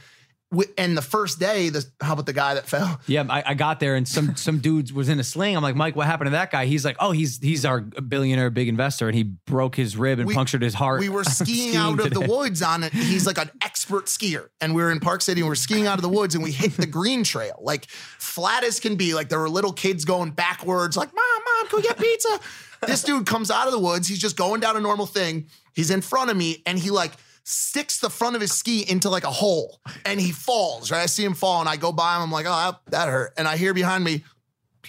And 0.78 0.96
the 0.96 1.02
first 1.02 1.38
day, 1.38 1.68
the 1.68 1.84
how 2.00 2.14
about 2.14 2.24
the 2.24 2.32
guy 2.32 2.54
that 2.54 2.66
fell? 2.66 3.00
Yeah, 3.06 3.24
I, 3.28 3.42
I 3.48 3.54
got 3.54 3.80
there 3.80 3.96
and 3.96 4.08
some 4.08 4.34
some 4.36 4.58
dude 4.60 4.92
was 4.92 5.10
in 5.10 5.18
a 5.20 5.24
sling. 5.24 5.54
I'm 5.56 5.62
like, 5.62 5.74
Mike, 5.76 5.94
what 5.94 6.06
happened 6.06 6.28
to 6.28 6.30
that 6.32 6.50
guy? 6.50 6.64
He's 6.64 6.86
like, 6.86 6.96
oh, 7.00 7.10
he's 7.12 7.38
he's 7.38 7.66
our 7.66 7.80
billionaire, 7.82 8.48
big 8.50 8.68
investor, 8.68 9.08
and 9.08 9.14
he 9.14 9.24
broke 9.24 9.74
his 9.76 9.94
rib 9.96 10.18
and 10.20 10.28
We- 10.28 10.34
punctured 10.34 10.62
his 10.62 10.72
heart. 10.72 11.00
We 11.00 11.10
were 11.10 11.24
skiing, 11.40 11.76
out 11.76 12.00
of 12.00 12.12
the 12.14 12.20
woods 12.20 12.62
on 12.62 12.82
it. 12.82 12.92
He's 12.94 13.26
like 13.26 13.36
an 13.38 13.50
expert 13.62 14.06
skier. 14.06 14.48
And 14.60 14.74
we 14.74 14.80
were 14.82 14.90
in 14.90 15.00
Park 15.00 15.20
City 15.20 15.40
and 15.42 15.48
we 15.48 15.52
are 15.52 15.56
skiing 15.56 15.86
out 15.86 15.96
of 15.98 16.02
the 16.02 16.08
woods 16.08 16.34
and 16.34 16.42
we 16.44 16.52
hit 16.52 16.72
the 16.78 16.86
green 16.86 17.24
trail, 17.24 17.58
like 17.60 17.86
flat 18.18 18.64
as 18.64 18.80
can 18.80 18.96
be. 18.96 19.12
Like 19.14 19.28
there 19.28 19.40
were 19.40 19.50
little 19.50 19.72
kids 19.74 20.06
going 20.06 20.30
backwards, 20.30 20.96
like, 20.96 21.14
Mom, 21.14 21.24
Mom, 21.44 21.68
can 21.68 21.76
we 21.78 21.82
get 21.82 21.98
pizza? 21.98 22.40
This 22.86 23.02
dude 23.02 23.26
comes 23.26 23.50
out 23.50 23.66
of 23.66 23.72
the 23.72 23.78
woods. 23.78 24.08
He's 24.08 24.18
just 24.18 24.36
going 24.36 24.60
down 24.60 24.76
a 24.76 24.80
normal 24.80 25.06
thing. 25.06 25.48
He's 25.74 25.90
in 25.90 26.00
front 26.00 26.30
of 26.30 26.36
me 26.36 26.62
and 26.66 26.78
he 26.78 26.90
like 26.90 27.12
sticks 27.44 27.98
the 28.00 28.10
front 28.10 28.36
of 28.36 28.42
his 28.42 28.52
ski 28.52 28.84
into 28.88 29.08
like 29.08 29.24
a 29.24 29.30
hole 29.30 29.80
and 30.04 30.20
he 30.20 30.32
falls, 30.32 30.90
right? 30.90 31.02
I 31.02 31.06
see 31.06 31.24
him 31.24 31.34
fall 31.34 31.60
and 31.60 31.68
I 31.68 31.76
go 31.76 31.92
by 31.92 32.16
him. 32.16 32.22
I'm 32.22 32.32
like, 32.32 32.46
oh, 32.46 32.50
that, 32.50 32.80
that 32.90 33.08
hurt. 33.08 33.32
And 33.38 33.48
I 33.48 33.56
hear 33.56 33.72
behind 33.72 34.04
me, 34.04 34.22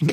and 0.00 0.12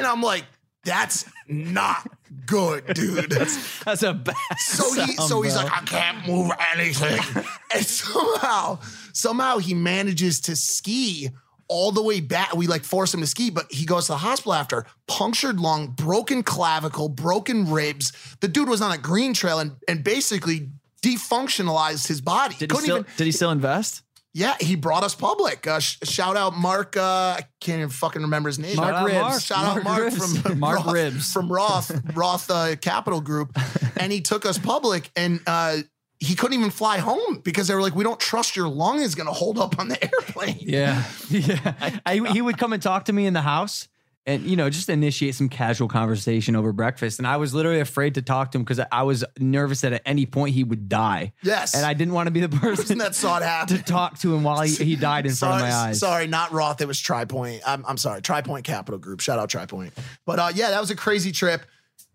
I'm 0.00 0.22
like, 0.22 0.44
that's 0.84 1.24
not 1.48 2.08
good, 2.46 2.86
dude. 2.94 3.30
That's 3.30 4.02
a 4.02 4.12
bad. 4.12 4.34
So 4.58 4.92
he, 4.92 5.12
so 5.14 5.42
he's 5.42 5.56
like, 5.56 5.72
I 5.72 5.80
can't 5.84 6.26
move 6.26 6.50
anything, 6.74 7.20
and 7.74 7.84
somehow, 7.84 8.80
somehow 9.12 9.58
he 9.58 9.74
manages 9.74 10.40
to 10.42 10.56
ski 10.56 11.30
all 11.68 11.92
the 11.92 12.02
way 12.02 12.20
back. 12.20 12.54
We 12.54 12.66
like 12.66 12.84
force 12.84 13.12
him 13.12 13.20
to 13.20 13.26
ski, 13.26 13.50
but 13.50 13.66
he 13.70 13.84
goes 13.86 14.06
to 14.06 14.12
the 14.12 14.18
hospital 14.18 14.54
after 14.54 14.86
punctured 15.06 15.60
lung, 15.60 15.88
broken 15.88 16.42
clavicle, 16.42 17.08
broken 17.08 17.70
ribs. 17.70 18.12
The 18.40 18.48
dude 18.48 18.68
was 18.68 18.80
on 18.80 18.92
a 18.92 18.98
green 18.98 19.34
trail 19.34 19.58
and 19.58 19.72
and 19.88 20.02
basically 20.04 20.70
defunctionalized 21.02 22.06
his 22.08 22.20
body. 22.20 22.56
Did 22.56 22.72
he, 22.72 22.78
still, 22.78 23.04
did 23.16 23.24
he 23.24 23.32
still 23.32 23.50
invest? 23.50 24.02
Yeah, 24.32 24.54
he 24.60 24.76
brought 24.76 25.02
us 25.02 25.14
public. 25.14 25.66
Uh, 25.66 25.80
sh- 25.80 25.96
shout 26.02 26.36
out 26.36 26.54
Mark. 26.54 26.94
Uh, 26.96 27.36
I 27.38 27.44
can't 27.60 27.78
even 27.78 27.88
fucking 27.88 28.20
remember 28.20 28.50
his 28.50 28.58
name. 28.58 28.76
Mark 28.76 28.94
Shout 28.94 29.06
Ribs. 29.06 29.18
Mark. 29.20 29.40
Shout 29.40 29.64
out 29.64 29.84
Mark 29.84 29.84
Mark 29.84 30.02
Ribs. 30.02 30.40
from 30.42 30.58
Mark 30.58 30.76
Roth, 30.84 30.92
Ribs. 30.92 31.32
from 31.32 31.50
Roth 31.50 32.14
Roth 32.14 32.50
uh, 32.50 32.76
Capital 32.76 33.22
Group, 33.22 33.56
and 33.96 34.12
he 34.12 34.20
took 34.20 34.44
us 34.44 34.58
public, 34.58 35.10
and 35.16 35.40
uh, 35.46 35.78
he 36.18 36.34
couldn't 36.34 36.58
even 36.58 36.70
fly 36.70 36.98
home 36.98 37.40
because 37.44 37.68
they 37.68 37.74
were 37.74 37.82
like, 37.82 37.94
"We 37.94 38.04
don't 38.04 38.20
trust 38.20 38.56
your 38.56 38.68
lung 38.68 39.00
is 39.00 39.14
going 39.14 39.26
to 39.26 39.32
hold 39.32 39.58
up 39.58 39.78
on 39.78 39.88
the 39.88 40.02
airplane." 40.14 40.58
Yeah, 40.60 41.04
yeah. 41.30 41.98
I, 42.06 42.16
he 42.32 42.40
would 42.40 42.58
come 42.58 42.72
and 42.72 42.82
talk 42.82 43.06
to 43.06 43.12
me 43.12 43.26
in 43.26 43.34
the 43.34 43.42
house, 43.42 43.88
and 44.26 44.42
you 44.44 44.56
know, 44.56 44.70
just 44.70 44.88
initiate 44.88 45.34
some 45.34 45.48
casual 45.48 45.88
conversation 45.88 46.56
over 46.56 46.72
breakfast. 46.72 47.18
And 47.18 47.26
I 47.28 47.36
was 47.36 47.54
literally 47.54 47.80
afraid 47.80 48.14
to 48.14 48.22
talk 48.22 48.50
to 48.52 48.58
him 48.58 48.64
because 48.64 48.80
I 48.90 49.02
was 49.02 49.24
nervous 49.38 49.82
that 49.82 49.92
at 49.92 50.02
any 50.06 50.26
point 50.26 50.54
he 50.54 50.64
would 50.64 50.88
die. 50.88 51.32
Yes. 51.42 51.74
and 51.74 51.84
I 51.84 51.94
didn't 51.94 52.14
want 52.14 52.26
to 52.28 52.30
be 52.30 52.40
the 52.40 52.48
Person 52.56 52.98
that 52.98 53.14
saw 53.14 53.36
it 53.36 53.42
happen 53.42 53.76
to 53.76 53.82
talk 53.82 54.18
to 54.20 54.34
him 54.34 54.42
while 54.42 54.62
he, 54.62 54.74
he 54.74 54.96
died 54.96 55.26
in 55.26 55.32
front 55.32 55.62
of 55.62 55.68
my 55.68 55.74
eyes. 55.74 56.00
Sorry, 56.00 56.26
not 56.26 56.50
Roth. 56.52 56.80
It 56.80 56.88
was 56.88 56.98
TriPoint. 56.98 57.60
I'm, 57.66 57.84
I'm 57.86 57.98
sorry, 57.98 58.22
TriPoint 58.22 58.64
Capital 58.64 58.98
Group. 58.98 59.20
Shout 59.20 59.38
out 59.38 59.50
TriPoint. 59.50 59.92
But 60.24 60.38
uh, 60.38 60.50
yeah, 60.54 60.70
that 60.70 60.80
was 60.80 60.90
a 60.90 60.96
crazy 60.96 61.30
trip. 61.30 61.64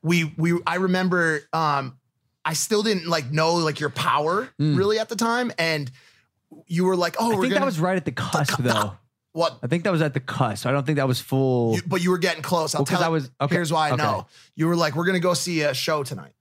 We 0.02 0.34
we 0.36 0.60
I 0.66 0.76
remember 0.78 1.42
um, 1.54 1.98
I 2.44 2.54
still 2.54 2.84
didn't 2.84 3.08
like 3.08 3.32
know 3.32 3.56
like 3.56 3.80
your 3.80 3.90
power 3.90 4.50
really 4.58 4.98
at 5.00 5.10
the 5.10 5.16
time, 5.16 5.52
and 5.58 5.92
you 6.68 6.86
were 6.86 6.96
like, 6.96 7.16
oh. 7.20 7.28
I 7.28 7.30
think 7.32 7.42
gonna. 7.44 7.56
that 7.60 7.66
was 7.66 7.80
right 7.80 7.96
at 7.98 8.06
the 8.06 8.12
cusp, 8.12 8.58
though. 8.60 8.94
What? 9.34 9.60
I 9.64 9.68
think 9.68 9.86
that 9.86 9.92
was 9.94 10.02
at 10.02 10.14
the 10.14 10.20
cusp. 10.20 10.66
I 10.66 10.74
don't 10.74 10.86
think 10.86 10.98
that 10.98 11.08
was 11.08 11.22
full. 11.22 11.76
You, 11.76 11.82
but 11.88 12.04
you 12.04 12.10
were 12.12 12.18
getting 12.18 12.42
close. 12.42 12.76
I'll 12.76 12.80
Well, 12.80 12.86
tell 12.88 13.02
I 13.02 13.06
you. 13.06 13.12
was- 13.14 13.32
okay, 13.40 13.56
Here's 13.56 13.72
why 13.72 13.88
I 13.88 13.94
okay. 13.94 14.04
know. 14.04 14.28
You 14.58 14.68
were 14.68 14.76
like, 14.76 14.94
we're 14.94 15.06
gonna 15.06 15.22
go 15.22 15.34
see 15.34 15.62
a 15.62 15.74
show 15.74 16.04
tonight, 16.04 16.34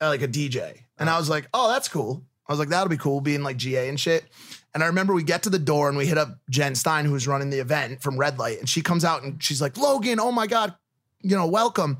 uh, 0.00 0.06
like 0.06 0.22
a 0.22 0.28
DJ, 0.28 0.82
and 0.96 1.10
I 1.10 1.18
was 1.18 1.28
like, 1.28 1.48
oh, 1.52 1.72
that's 1.72 1.88
cool. 1.88 2.22
I 2.46 2.52
was 2.52 2.60
like, 2.60 2.68
that'll 2.68 2.88
be 2.88 2.98
cool, 2.98 3.20
being 3.20 3.42
like 3.42 3.56
GA 3.56 3.88
and 3.88 3.98
shit. 3.98 4.24
And 4.74 4.84
I 4.84 4.86
remember 4.86 5.12
we 5.12 5.24
get 5.24 5.42
to 5.42 5.50
the 5.50 5.58
door 5.58 5.88
and 5.88 5.98
we 5.98 6.06
hit 6.06 6.18
up 6.18 6.38
Jen 6.48 6.76
Stein, 6.76 7.04
who 7.04 7.10
was 7.10 7.26
running 7.26 7.50
the 7.50 7.58
event 7.58 8.00
from 8.00 8.16
Red 8.16 8.38
Light, 8.38 8.60
and 8.60 8.68
she 8.68 8.80
comes 8.80 9.04
out 9.04 9.24
and 9.24 9.42
she's 9.42 9.60
like, 9.60 9.76
Logan, 9.76 10.20
oh 10.20 10.30
my 10.30 10.46
god, 10.46 10.76
you 11.22 11.34
know, 11.34 11.48
welcome. 11.48 11.98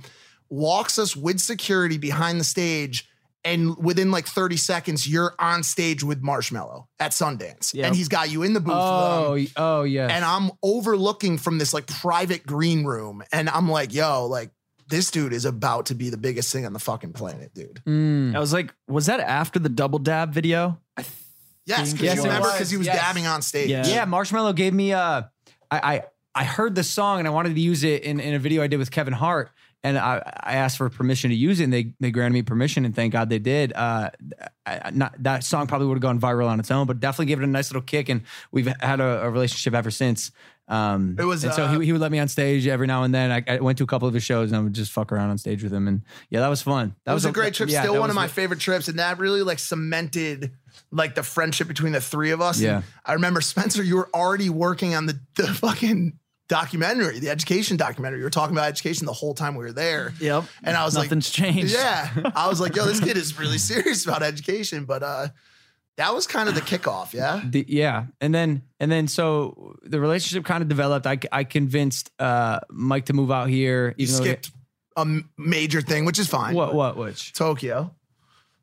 Walks 0.51 0.99
us 0.99 1.15
with 1.17 1.41
security 1.41 1.99
behind 1.99 2.41
the 2.41 2.45
stage. 2.45 3.09
And 3.45 3.77
within 3.79 4.11
like 4.11 4.27
30 4.27 4.57
seconds, 4.57 5.09
you're 5.09 5.35
on 5.39 5.63
stage 5.63 6.03
with 6.03 6.23
Marshmello 6.23 6.87
at 6.99 7.13
Sundance. 7.13 7.73
Yep. 7.73 7.87
And 7.87 7.97
he's 7.97 8.09
got 8.09 8.31
you 8.31 8.43
in 8.43 8.53
the 8.53 8.61
booth. 8.61 8.75
oh, 8.77 9.33
y- 9.35 9.47
oh 9.57 9.83
yeah. 9.85 10.09
and 10.09 10.25
I'm 10.25 10.51
overlooking 10.63 11.39
from 11.39 11.57
this 11.59 11.73
like 11.73 11.87
private 11.87 12.45
green 12.45 12.85
room, 12.85 13.23
and 13.33 13.49
I'm 13.49 13.71
like, 13.71 13.95
yo, 13.95 14.27
like 14.27 14.51
this 14.89 15.11
dude 15.11 15.33
is 15.33 15.45
about 15.45 15.87
to 15.87 15.95
be 15.95 16.11
the 16.11 16.17
biggest 16.17 16.53
thing 16.53 16.67
on 16.67 16.73
the 16.73 16.79
fucking 16.79 17.13
planet, 17.13 17.55
dude. 17.55 17.81
Mm. 17.87 18.35
I 18.35 18.39
was 18.41 18.53
like, 18.53 18.75
was 18.89 19.07
that 19.07 19.21
after 19.21 19.59
the 19.59 19.69
double 19.69 19.99
dab 20.01 20.33
video? 20.35 20.81
Yes, 20.97 21.93
because 21.93 22.03
Yes, 22.03 22.17
you 22.17 22.23
it 22.23 22.25
remember 22.25 22.51
because 22.53 22.71
he 22.71 22.77
was 22.77 22.87
Yes. 22.87 22.97
dabbing 22.97 23.27
on 23.27 23.43
stage. 23.43 23.69
Yeah. 23.71 23.87
Yeah, 23.87 24.05
Marshmello 24.07 24.55
gave 24.55 24.73
me 24.75 24.93
uh 24.93 25.23
I, 25.71 25.95
I 25.95 26.03
I 26.35 26.45
heard 26.45 26.75
the 26.75 26.85
song 26.85 27.19
and 27.19 27.29
I 27.29 27.31
wanted 27.31 27.55
to 27.55 27.61
use 27.61 27.85
it 27.85 28.03
in, 28.03 28.21
in 28.21 28.35
a 28.35 28.39
video 28.39 28.63
I 28.63 28.67
did 28.67 28.79
with 28.79 28.91
Kevin 28.91 29.13
Hart. 29.13 29.51
And 29.89 29.99
I, 29.99 30.23
I 30.43 30.57
asked 30.57 30.77
for 30.77 30.89
permission 30.91 31.31
to 31.31 31.37
use 31.37 31.61
it 31.61 31.65
and 31.65 31.73
they 31.73 31.95
they 32.01 32.11
granted 32.11 32.35
me 32.35 32.43
permission 32.43 32.85
and 32.85 32.95
thank 32.95 33.13
God 33.13 33.31
they 33.31 33.39
did. 33.39 33.73
Uh 33.73 34.11
I, 34.67 34.91
not 34.93 35.15
that 35.23 35.45
song 35.45 35.67
probably 35.67 35.87
would 35.87 35.95
have 35.95 36.03
gone 36.03 36.21
viral 36.21 36.49
on 36.49 36.61
its 36.61 36.71
own, 36.71 36.87
but 36.87 37.01
definitely 37.01 37.27
gave 37.27 37.41
it 37.41 37.45
a 37.45 37.47
nice 37.47 37.71
little 37.71 37.83
kick 37.83 38.09
and 38.09 38.23
we've 38.53 38.67
had 38.81 39.01
a, 39.01 39.23
a 39.25 39.31
relationship 39.31 39.75
ever 39.75 39.91
since. 39.91 40.31
Um 40.69 41.17
It 41.19 41.25
was, 41.25 41.45
and 41.45 41.55
so 41.55 41.65
uh, 41.65 41.79
he, 41.79 41.87
he 41.87 41.93
would 41.93 42.01
let 42.03 42.13
me 42.13 42.19
on 42.19 42.29
stage 42.29 42.67
every 42.67 42.87
now 42.87 43.03
and 43.05 43.15
then. 43.15 43.31
I, 43.33 43.43
I 43.49 43.61
went 43.61 43.79
to 43.79 43.85
a 43.85 43.87
couple 43.87 44.07
of 44.07 44.13
his 44.13 44.23
shows 44.23 44.51
and 44.51 44.57
I 44.59 44.63
would 44.63 44.75
just 44.75 44.93
fuck 44.93 45.11
around 45.13 45.31
on 45.31 45.39
stage 45.39 45.63
with 45.63 45.73
him 45.73 45.89
and 45.89 46.03
yeah, 46.29 46.41
that 46.41 46.49
was 46.49 46.61
fun. 46.61 46.95
That 47.05 47.15
was 47.15 47.25
a 47.25 47.33
great 47.33 47.55
trip. 47.55 47.71
yeah, 47.71 47.83
Still 47.83 47.99
one 47.99 48.11
of 48.11 48.17
my 48.17 48.29
favorite 48.29 48.61
trips, 48.61 48.89
and 48.89 48.99
that 48.99 49.19
really 49.19 49.43
like 49.43 49.59
cemented 49.59 50.53
like 50.91 51.15
the 51.15 51.23
friendship 51.23 51.69
between 51.69 51.93
the 51.93 52.01
three 52.01 52.31
of 52.31 52.41
us. 52.41 52.61
Yeah. 52.61 52.77
And 52.77 52.85
I 53.05 53.13
remember 53.15 53.41
Spencer, 53.41 53.83
you 53.83 53.97
were 53.97 54.11
already 54.15 54.51
working 54.51 54.95
on 54.95 55.07
the 55.07 55.19
the 55.37 55.47
fucking 55.47 56.18
documentary, 56.49 57.19
the 57.19 57.31
education 57.31 57.77
documentary. 57.77 58.19
You 58.19 58.25
were 58.25 58.31
talking 58.31 58.57
about 58.57 58.69
education 58.69 59.07
the 59.07 59.13
whole 59.13 59.35
time 59.35 59.55
we 59.55 59.65
were 59.65 59.73
there. 59.73 60.13
Yep. 60.21 60.45
And 60.65 60.77
I 60.77 60.85
was 60.85 60.97
like, 60.97 61.07
Nothing's 61.07 61.31
changed. 61.31 61.73
Yeah. 61.75 62.11
I 62.35 62.49
was 62.49 62.61
like, 62.61 62.75
yo, 62.75 62.85
this 62.87 63.01
kid 63.05 63.17
is 63.17 63.39
really 63.39 63.59
serious 63.59 64.05
about 64.05 64.23
education. 64.23 64.85
But 64.85 65.03
uh 65.03 65.29
that 65.97 66.15
was 66.15 66.29
kind 66.29 66.49
of 66.49 66.55
the 66.55 66.61
kickoff, 66.61 67.13
yeah. 67.13 67.43
The, 67.45 67.65
yeah, 67.67 68.07
and 68.21 68.33
then 68.33 68.63
and 68.79 68.91
then 68.91 69.09
so 69.09 69.75
the 69.83 70.01
relationship 70.01 70.45
kind 70.45 70.63
of 70.63 70.69
developed. 70.69 71.07
I 71.09 71.19
I 71.33 71.43
convinced 71.43 72.13
uh, 72.21 72.61
Mike 72.71 73.07
to 73.07 73.13
move 73.15 73.33
out 73.33 73.49
here. 73.49 73.97
You 73.99 74.05
Even 74.05 74.15
though 74.15 74.23
skipped 74.23 74.51
a 74.97 75.21
major 75.37 75.81
thing, 75.81 76.05
which 76.05 76.21
is 76.21 76.29
fine. 76.29 76.55
what 76.55 76.73
what 76.73 76.97
which? 76.97 77.33
Tokyo. 77.33 77.95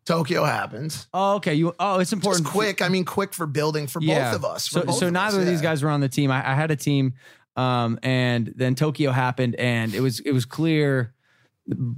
Tokyo 0.05 0.45
happens. 0.45 1.07
Oh, 1.13 1.35
okay. 1.35 1.55
You 1.55 1.75
oh, 1.77 1.99
it's 1.99 2.11
Just 2.11 2.13
important. 2.13 2.45
quick. 2.47 2.81
I 2.81 2.87
mean, 2.87 3.03
quick 3.03 3.33
for 3.33 3.45
building 3.47 3.87
for 3.87 4.01
Yeah. 4.01 4.31
both 4.31 4.39
of 4.39 4.45
us. 4.45 4.69
So 4.69 4.85
so 4.91 5.09
neither 5.09 5.37
us, 5.37 5.41
of 5.41 5.45
these 5.45 5.61
guys 5.61 5.83
were 5.83 5.89
on 5.89 5.99
the 5.99 6.09
team. 6.09 6.31
I, 6.31 6.51
I 6.51 6.53
had 6.53 6.71
a 6.71 6.75
team, 6.77 7.15
um, 7.55 7.99
and 8.03 8.53
then 8.55 8.75
Tokyo 8.75 9.11
happened, 9.11 9.55
and 9.55 9.93
it 9.93 10.01
was 10.01 10.19
it 10.19 10.31
was 10.31 10.45
clear 10.45 11.13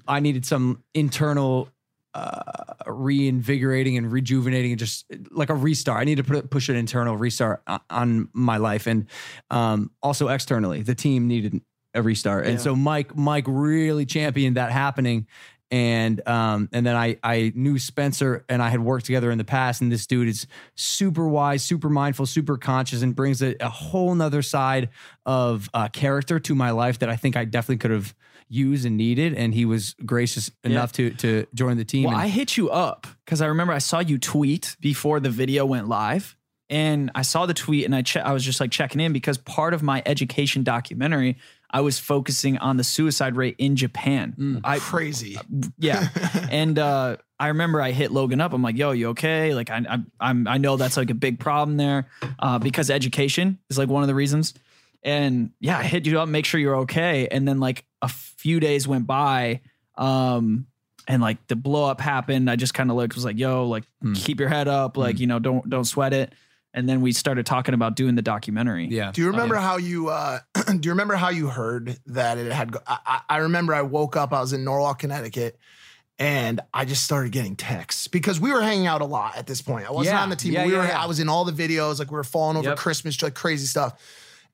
I 0.08 0.20
needed 0.20 0.46
some 0.46 0.84
internal. 0.94 1.70
Uh, 2.14 2.74
reinvigorating 2.88 3.96
and 3.96 4.12
rejuvenating 4.12 4.72
and 4.72 4.80
just 4.80 5.06
like 5.30 5.52
a 5.52 5.54
restart. 5.54 6.02
I 6.02 6.04
need 6.04 6.16
to 6.16 6.24
put, 6.24 6.50
push 6.50 6.68
an 6.68 6.76
internal 6.76 7.16
restart 7.16 7.62
on, 7.92 8.30
my 8.34 8.58
life 8.58 8.88
and 8.88 9.06
um, 9.52 9.92
also 10.02 10.30
externally. 10.30 10.82
The 10.82 10.96
team 10.96 11.28
needed 11.28 11.62
a 11.94 12.02
restart, 12.02 12.46
and 12.46 12.54
Yeah. 12.56 12.60
so 12.60 12.76
Mike 12.76 13.16
Mike 13.16 13.46
really 13.48 14.06
championed 14.08 14.58
that 14.58 14.72
happening. 14.72 15.28
And 15.70 16.26
um, 16.28 16.70
and 16.72 16.86
then 16.86 16.96
I 16.96 17.18
I 17.24 17.52
knew 17.54 17.78
Spencer 17.78 18.46
and 18.48 18.62
I 18.62 18.70
had 18.70 18.80
worked 18.80 19.06
together 19.06 19.30
in 19.32 19.38
the 19.38 19.44
past, 19.44 19.82
and 19.82 19.92
this 19.92 20.08
dude 20.08 20.30
is 20.30 20.48
super 20.76 21.28
wise, 21.28 21.62
super 21.62 21.90
mindful, 21.90 22.26
super 22.26 22.58
conscious, 22.58 23.02
and 23.02 23.14
brings 23.14 23.42
a, 23.42 23.56
a 23.60 23.68
whole 23.70 24.16
nother 24.16 24.42
side 24.42 24.90
of 25.26 25.70
uh, 25.74 25.90
character 25.90 26.40
to 26.40 26.56
my 26.56 26.72
life 26.72 27.00
that 27.00 27.10
I 27.10 27.18
think 27.18 27.36
I 27.36 27.44
definitely 27.44 27.80
could 27.80 27.92
have 27.92 28.16
used 28.48 28.86
and 28.86 28.96
needed. 28.96 29.34
And 29.34 29.54
he 29.54 29.66
was 29.66 29.94
gracious 30.06 30.50
enough 30.64 30.94
to 30.94 31.10
to 31.16 31.46
join 31.54 31.76
the 31.76 31.84
team. 31.84 32.04
Well, 32.06 32.14
and- 32.14 32.22
I 32.22 32.30
hit 32.30 32.56
you 32.56 32.70
up 32.70 33.06
because 33.26 33.42
I 33.42 33.48
remember 33.48 33.74
I 33.74 33.80
saw 33.80 34.00
you 34.00 34.18
tweet 34.18 34.78
before 34.80 35.20
the 35.20 35.30
video 35.30 35.66
went 35.66 35.90
live, 35.90 36.38
and 36.70 37.12
I 37.14 37.24
saw 37.24 37.46
the 37.46 37.54
tweet 37.54 37.84
and 37.84 37.94
I 37.94 38.04
che- 38.04 38.22
I 38.22 38.32
was 38.32 38.46
just 38.46 38.62
like 38.62 38.72
checking 38.72 39.02
in 39.02 39.12
because 39.12 39.38
part 39.38 39.74
of 39.74 39.84
my 39.84 40.02
education 40.06 40.64
documentary 40.64 41.36
I 41.70 41.82
was 41.82 42.00
focusing 42.00 42.58
on 42.58 42.78
the 42.78 42.84
suicide 42.84 43.36
rate 43.36 43.56
in 43.58 43.76
Japan. 43.76 44.62
I 44.64 44.80
crazy. 44.80 45.38
yeah, 45.78 46.08
and 46.50 46.80
uh, 46.80 47.18
I 47.40 47.50
remember 47.50 47.82
I 47.82 47.92
hit 47.92 48.12
Logan 48.12 48.40
up. 48.40 48.54
I'm 48.54 48.62
like, 48.62 48.78
"Yo, 48.78 48.92
you 48.92 49.10
okay?" 49.10 49.54
Like 49.54 49.70
I 49.70 49.78
I 49.90 50.00
I'm, 50.20 50.48
I 50.48 50.58
know 50.58 50.78
that's 50.78 50.98
like 50.98 51.10
a 51.10 51.16
big 51.16 51.40
problem 51.40 51.78
there 51.78 52.08
uh, 52.40 52.60
because 52.60 52.90
education 52.90 53.60
is 53.70 53.78
like 53.78 53.90
one 53.90 54.02
of 54.02 54.08
the 54.08 54.16
reasons. 54.16 54.54
And 55.04 55.52
yeah, 55.60 55.78
I 55.78 55.84
hit 55.84 56.06
you 56.06 56.20
up, 56.20 56.28
make 56.28 56.46
sure 56.46 56.60
you're 56.60 56.78
okay. 56.78 57.28
And 57.30 57.48
then 57.48 57.60
like 57.60 57.86
a 58.02 58.08
few 58.08 58.60
days 58.60 58.88
went 58.88 59.06
by, 59.06 59.62
um, 59.96 60.68
and 61.08 61.22
like 61.22 61.46
the 61.48 61.56
blow 61.56 61.86
up 61.86 62.02
happened. 62.02 62.50
I 62.50 62.56
just 62.56 62.74
kind 62.74 62.90
of 62.90 62.98
looked, 62.98 63.16
was 63.16 63.26
like, 63.26 63.38
"Yo, 63.38 63.68
like 63.68 63.84
keep 64.16 64.40
your 64.40 64.50
head 64.50 64.68
up, 64.68 64.98
like 64.98 65.20
you 65.20 65.28
know, 65.28 65.40
don't 65.40 65.70
don't 65.70 65.86
sweat 65.86 66.14
it." 66.14 66.34
And 66.78 66.88
then 66.88 67.02
we 67.02 67.12
started 67.12 67.46
talking 67.46 67.74
about 67.74 67.96
doing 67.96 68.16
the 68.16 68.22
documentary. 68.22 68.86
yeah. 68.88 69.12
Do 69.12 69.22
you 69.22 69.28
remember 69.32 69.56
how 69.56 69.78
you 69.78 70.10
uh 70.10 70.40
do 70.68 70.80
you 70.84 70.92
remember 70.92 71.16
how 71.16 71.30
you 71.30 71.48
heard 71.48 71.98
that 72.06 72.38
it 72.38 72.52
had 72.52 72.72
go- 72.72 72.80
I, 72.86 72.98
I 73.06 73.22
I 73.30 73.38
remember 73.38 73.74
I 73.74 73.82
woke 73.82 74.16
up, 74.16 74.32
I 74.32 74.40
was 74.42 74.54
in 74.54 74.64
Norwalk, 74.64 75.00
Connecticut, 75.00 75.58
and 76.20 76.62
I 76.74 76.86
just 76.86 77.04
started 77.04 77.32
getting 77.32 77.56
texts 77.56 78.08
because 78.08 78.40
we 78.40 78.52
were 78.54 78.62
hanging 78.62 78.88
out 78.88 79.02
a 79.02 79.06
lot 79.06 79.38
at 79.38 79.48
this 79.48 79.62
point. 79.62 79.88
I 79.88 79.92
wasn't 79.92 80.16
Yeah. 80.16 80.22
on 80.24 80.30
the 80.30 80.36
team. 80.36 80.54
Yeah, 80.54 80.66
we 80.66 80.72
yeah, 80.74 80.78
were 80.80 80.86
yeah. 80.88 81.02
I 81.02 81.06
was 81.08 81.20
in 81.20 81.30
all 81.30 81.46
the 81.46 81.52
videos, 81.52 82.00
like 82.00 82.10
we 82.12 82.16
were 82.16 82.24
falling 82.24 82.58
over 82.58 82.70
Yep. 82.70 82.78
Christmas, 82.78 83.22
like 83.22 83.34
crazy 83.36 83.66
stuff. 83.66 84.00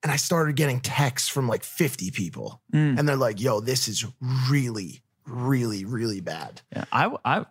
And 0.01 0.11
I 0.11 0.17
started 0.17 0.55
getting 0.57 0.82
texts 0.82 1.30
from 1.30 1.47
like 1.47 1.63
50 1.63 2.11
people. 2.11 2.61
Mm. 2.74 2.99
And 2.99 3.07
they're 3.07 3.15
like, 3.15 3.39
yo, 3.39 3.61
this 3.61 3.88
is 3.88 4.05
really, 4.49 5.01
really, 5.26 5.86
really 5.86 6.19
bad. 6.19 6.61
Yeah, 6.76 6.84
I, 6.91 7.09
I, 7.24 7.45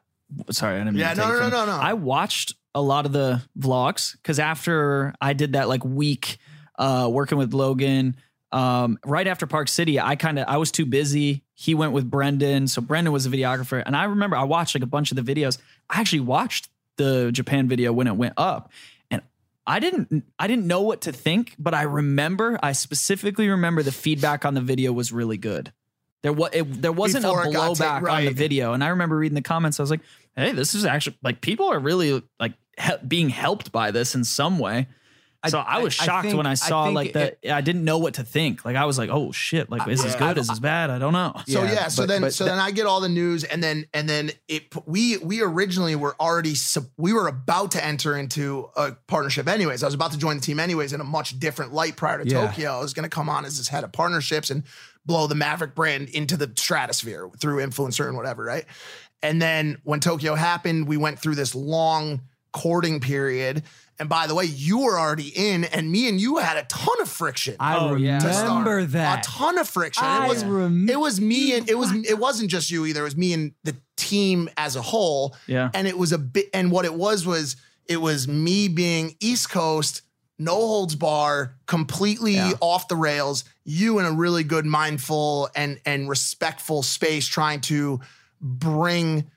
sorry, 0.51 0.77
I 0.77 0.79
didn't. 0.79 0.95
Mean 0.95 1.01
Yeah, 1.01 1.15
to 1.15 1.21
no, 1.21 1.27
take 1.27 1.35
it 1.35 1.41
no, 1.41 1.49
no, 1.49 1.67
no, 1.67 1.67
no. 1.67 1.83
I 1.83 1.93
watched 1.95 2.55
a 2.75 2.81
lot 2.81 3.07
of 3.07 3.13
the 3.13 3.43
vlogs 3.59 4.13
because 4.17 4.39
after 4.39 5.15
I 5.21 5.33
did 5.33 5.53
that 5.55 5.69
like 5.69 5.85
week 5.85 6.39
uh, 6.79 7.09
working 7.11 7.39
with 7.39 7.53
Logan, 7.53 8.17
um, 8.51 8.99
right 9.05 9.27
after 9.27 9.47
Park 9.47 9.69
City, 9.69 9.99
I 9.99 10.17
kind 10.17 10.39
of 10.39 10.47
I 10.49 10.59
was 10.59 10.71
too 10.71 10.87
busy. 10.87 11.43
He 11.55 11.75
went 11.75 11.93
with 11.93 12.11
Brendan, 12.11 12.67
so 12.69 12.83
Brendan 12.83 13.13
was 13.13 13.29
the 13.29 13.37
videographer, 13.37 13.83
and 13.85 13.97
I 13.97 14.05
remember 14.05 14.37
I 14.37 14.45
watched 14.45 14.75
like 14.75 14.83
a 14.83 14.87
bunch 14.87 15.13
of 15.13 15.25
the 15.25 15.35
videos. 15.35 15.59
I 15.89 16.01
actually 16.01 16.21
watched 16.21 16.69
the 16.97 17.31
Japan 17.33 17.69
video 17.69 17.93
when 17.93 18.07
it 18.07 18.17
went 18.17 18.35
up, 18.37 18.71
and 19.11 19.23
I 19.67 19.81
didn't 19.81 20.25
I 20.39 20.47
didn't 20.47 20.67
know 20.67 20.83
what 20.83 21.03
to 21.03 21.13
think, 21.13 21.55
but 21.59 21.73
I 21.73 21.83
remember 21.83 22.59
I 22.63 22.73
specifically 22.73 23.49
remember 23.49 23.83
the 23.83 23.93
feedback 23.93 24.45
on 24.45 24.55
the 24.55 24.61
video 24.61 24.93
was 24.93 25.13
really 25.13 25.39
good. 25.39 25.73
There 26.23 26.33
was 26.33 26.51
it, 26.53 26.83
there 26.83 26.93
wasn't 26.93 27.25
Before 27.25 27.45
a 27.45 27.49
it 27.49 27.53
got 27.53 27.77
ta- 27.77 28.01
blowback 28.01 28.11
on 28.11 28.25
the 28.25 28.33
video, 28.33 28.75
and 28.75 28.85
I 28.85 28.89
remember 28.89 29.17
reading 29.17 29.35
the 29.35 29.43
comments. 29.43 29.81
I 29.81 29.83
was 29.83 29.91
like, 29.91 30.03
"Hey, 30.37 30.53
this 30.53 30.75
is 30.75 30.85
actually 30.85 31.19
like 31.23 31.41
people 31.41 31.67
are 31.67 31.79
really 31.79 32.23
like 32.41 32.55
he- 32.79 33.07
being 33.07 33.29
helped 33.29 33.73
by 33.73 33.91
this 33.91 34.15
in 34.15 34.25
some 34.25 34.59
way." 34.59 34.89
So 35.49 35.59
I, 35.59 35.79
was 35.79 35.99
I 35.99 36.05
shocked 36.05 36.27
think- 36.27 36.37
when 36.37 36.47
I 36.47 36.53
I 36.53 36.55
saw 36.55 36.85
think 36.85 36.95
like 36.95 37.13
that. 37.15 37.39
I 37.51 37.61
didn't 37.63 37.85
know 37.85 37.99
what 37.99 38.15
to 38.15 38.23
think. 38.23 38.65
Like 38.65 38.77
I 38.77 38.85
was 38.85 38.97
like, 38.97 39.11
"Oh 39.11 39.33
shit! 39.33 39.71
Like 39.71 39.89
is 39.89 40.03
this 40.03 40.13
Yeah. 40.15 40.19
good? 40.19 40.39
Is 40.39 40.47
this 40.47 40.61
bad? 40.61 40.89
I 40.91 40.99
don't 41.01 41.13
know." 41.13 41.33
So 41.49 41.65
Yeah, 41.65 41.73
yeah, 41.73 41.89
so 41.89 42.03
but- 42.03 42.09
then 42.09 42.21
but 42.21 42.33
so 42.35 42.45
that- 42.45 42.51
then 42.51 42.59
I 42.61 42.71
get 42.71 42.87
all 42.87 43.01
the 43.01 43.09
news 43.09 43.43
and 43.43 43.63
then 43.63 43.87
and 43.93 44.09
then 44.09 44.31
it 44.47 44.73
we 44.87 45.17
we 45.19 45.43
originally 45.43 45.97
were 45.97 46.15
already 46.21 46.55
we 46.97 47.13
were 47.13 47.27
about 47.27 47.73
to 47.73 47.85
enter 47.85 48.17
into 48.17 48.71
a 48.77 48.93
partnership 49.09 49.49
anyways. 49.49 49.83
I 49.83 49.87
was 49.87 49.95
about 49.95 50.13
to 50.13 50.19
join 50.19 50.37
the 50.37 50.43
team 50.43 50.61
anyways 50.61 50.93
in 50.93 51.01
a 51.01 51.05
much 51.05 51.39
different 51.41 51.73
light 51.73 51.97
prior 51.97 52.23
to 52.23 52.29
Yeah. 52.31 52.47
Tokyo. 52.47 52.77
I 52.77 52.81
was 52.81 52.95
going 52.95 53.05
to 53.05 53.15
come 53.15 53.29
on 53.29 53.45
as 53.45 53.59
this 53.59 53.69
head 53.69 53.83
of 53.85 53.91
partnerships 53.93 54.51
and 54.51 54.63
blow 55.05 55.27
the 55.27 55.35
Maverick 55.35 55.75
brand 55.75 56.09
into 56.11 56.37
the 56.37 56.53
stratosphere 56.55 57.29
through 57.41 57.57
influencer 57.67 58.07
and 58.07 58.17
whatever, 58.17 58.45
right? 58.45 58.65
And 59.25 59.43
then 59.43 59.79
when 59.83 59.99
Tokyo 59.99 60.37
happened, 60.37 60.87
we 60.87 60.97
went 60.97 61.19
through 61.19 61.35
this 61.35 61.55
long 61.55 62.21
courting 62.53 63.01
period. 63.01 63.63
And 63.99 64.09
by 64.09 64.27
the 64.27 64.35
way, 64.35 64.45
you 64.47 64.79
were 64.79 64.99
already 64.99 65.29
in, 65.29 65.65
and 65.65 65.91
me 65.93 66.09
and 66.09 66.21
you 66.21 66.39
had 66.39 66.57
a 66.57 66.65
ton 66.65 67.01
of 67.01 67.09
friction. 67.09 67.55
I 67.61 67.77
Oh, 67.79 67.95
yeah. 67.95 68.19
remember 68.25 68.85
that. 68.87 69.27
A 69.27 69.31
ton 69.31 69.59
of 69.59 69.69
friction. 69.69 70.05
I 70.05 70.25
it 70.25 70.29
was 70.29 70.45
rem- 70.45 70.89
it 70.89 70.99
was 70.99 71.21
me 71.21 71.55
and 71.57 71.69
it 71.69 71.77
was 71.79 71.93
it 71.93 72.19
wasn't 72.19 72.51
just 72.51 72.71
you 72.71 72.85
either. 72.87 73.01
It 73.03 73.05
was 73.05 73.17
me 73.17 73.33
and 73.33 73.53
the 73.65 73.77
team 73.97 74.49
as 74.57 74.75
a 74.77 74.83
whole. 74.83 75.37
Yeah. 75.47 75.71
And 75.75 75.87
it 75.87 75.97
was 75.97 76.11
a 76.13 76.19
bit 76.19 76.47
and 76.53 76.73
what 76.73 76.85
it 76.85 76.95
was 76.95 77.25
was 77.27 77.57
it 77.87 77.99
was 77.99 78.27
me 78.27 78.69
being 78.69 79.15
East 79.21 79.51
Coast, 79.51 80.03
no 80.39 80.55
holds 80.55 80.97
bar, 80.97 81.55
completely 81.67 82.35
Yeah. 82.35 82.53
off 82.61 82.89
the 82.89 82.97
rails, 82.97 83.45
you 83.65 83.99
in 84.01 84.05
a 84.07 84.13
really 84.13 84.43
good 84.43 84.67
mindful 84.67 85.49
and 85.55 85.79
and 85.85 86.09
respectful 86.09 86.83
space 86.83 87.27
trying 87.29 87.61
to 87.63 88.01
bring 88.41 89.31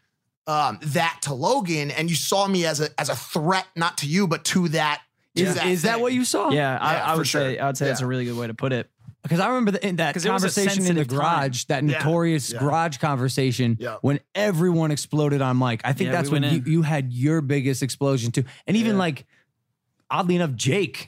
um, 0.47 0.79
that 0.81 1.19
to 1.23 1.33
Logan 1.33 1.91
and 1.91 2.09
you 2.09 2.15
saw 2.15 2.47
me 2.47 2.65
as 2.65 2.79
a 2.81 2.89
as 2.99 3.09
a 3.09 3.15
threat 3.15 3.65
not 3.75 3.97
to 3.99 4.07
you 4.07 4.27
but 4.27 4.43
to 4.45 4.67
that 4.69 5.01
Is, 5.33 5.55
that 5.55 5.65
is 5.67 5.81
that 5.83 5.99
what 5.99 6.13
you 6.13 6.23
saw? 6.23 6.49
Yeah, 6.51 6.77
I, 6.79 6.93
Yeah, 6.93 7.03
I 7.07 7.11
for 7.13 7.17
would 7.19 7.27
say. 7.27 7.57
I 7.57 7.67
would 7.67 7.77
say 7.77 7.85
that's 7.87 8.01
a 8.01 8.07
really 8.07 8.25
good 8.25 8.37
way 8.37 8.47
to 8.47 8.53
put 8.53 8.71
it. 8.73 8.89
Because 9.23 9.39
I 9.39 9.47
remember 9.47 9.71
the, 9.71 9.83
in 9.87 9.95
that 9.95 10.13
'Cause 10.13 10.23
it 10.23 10.31
was 10.31 10.43
a 10.43 10.45
conversation 10.45 10.85
in 10.85 10.95
the 10.95 11.01
sensitive 11.01 11.07
time. 11.07 11.17
garage, 11.17 11.63
that 11.65 11.83
notorious 11.83 12.53
Yeah. 12.53 12.59
garage 12.59 12.97
conversation, 12.97 13.75
Yeah. 13.79 13.95
when 14.01 14.19
everyone 14.35 14.91
exploded 14.91 15.41
on 15.41 15.57
Mike. 15.57 15.81
I 15.83 15.93
think 15.93 16.09
Yeah, 16.09 16.11
that's 16.17 16.29
we 16.29 16.39
when 16.39 16.53
you, 16.53 16.63
you 16.73 16.81
had 16.83 17.11
your 17.11 17.41
biggest 17.41 17.81
explosion 17.81 18.31
too. 18.31 18.43
And 18.67 18.77
even 18.77 18.93
Yeah. 18.93 18.99
like, 18.99 19.25
oddly 20.15 20.35
enough, 20.35 20.53
Jake, 20.55 21.07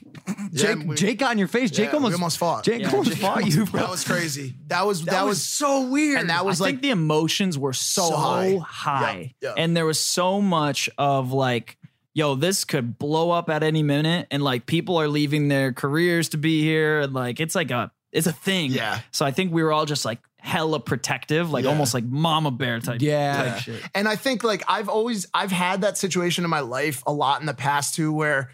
Jake, 0.52 0.78
we- 0.86 0.94
Jake 0.96 1.18
got 1.18 1.32
in 1.32 1.38
your 1.38 1.48
face. 1.48 1.70
Jake 1.70 1.88
Yeah, 1.88 1.94
almost, 1.94 2.14
almost 2.14 2.38
fought. 2.38 2.64
Jake 2.64 2.82
Yeah, 2.82 2.90
almost 2.90 3.10
Jake 3.10 3.18
fought 3.18 3.46
you, 3.46 3.64
bro. 3.66 3.80
That 3.80 3.90
was 3.90 4.04
crazy. 4.04 4.54
That 4.66 4.86
was 4.86 5.04
that, 5.04 5.10
That 5.12 5.22
was, 5.24 5.36
was 5.38 5.42
so 5.42 5.88
weird. 5.88 6.20
and 6.20 6.30
that 6.30 6.44
was 6.44 6.60
I 6.60 6.64
like 6.64 6.74
think 6.74 6.82
the 6.82 6.90
emotions 6.90 7.56
were 7.58 7.72
so, 7.72 8.08
So 8.10 8.16
high, 8.16 8.58
high. 8.64 9.34
Yeah, 9.40 9.48
yeah. 9.50 9.62
and 9.62 9.76
there 9.76 9.86
was 9.86 9.98
so 9.98 10.40
much 10.40 10.88
of 10.98 11.32
like, 11.32 11.78
yo, 12.14 12.34
this 12.34 12.64
could 12.64 12.98
blow 12.98 13.30
up 13.30 13.48
at 13.50 13.62
any 13.62 13.82
minute, 13.82 14.26
and 14.30 14.42
like 14.42 14.66
people 14.66 14.98
are 14.98 15.08
leaving 15.08 15.48
their 15.48 15.72
careers 15.72 16.30
to 16.30 16.36
be 16.38 16.62
here, 16.62 17.00
and 17.00 17.12
like 17.14 17.40
it's 17.40 17.54
like 17.54 17.70
a 17.70 17.90
it's 18.12 18.26
a 18.26 18.32
thing. 18.32 18.70
Yeah. 18.72 19.00
So 19.10 19.24
I 19.26 19.30
think 19.32 19.52
we 19.52 19.62
were 19.62 19.72
all 19.72 19.84
just 19.86 20.04
like 20.04 20.18
hella 20.40 20.80
protective, 20.80 21.50
like 21.50 21.64
Yeah. 21.64 21.70
almost 21.70 21.92
like 21.94 22.04
mama 22.04 22.50
bear 22.50 22.80
type. 22.80 23.02
Yeah. 23.02 23.36
type 23.52 23.58
shit. 23.62 23.82
And 23.94 24.08
I 24.08 24.16
think 24.16 24.42
like 24.44 24.62
I've 24.68 24.88
always 24.88 25.26
I've 25.34 25.50
had 25.52 25.82
that 25.82 25.98
situation 25.98 26.44
in 26.44 26.50
my 26.50 26.60
life 26.60 27.02
a 27.06 27.12
lot 27.12 27.40
in 27.40 27.46
the 27.46 27.54
past 27.54 27.94
too 27.94 28.12
where 28.12 28.50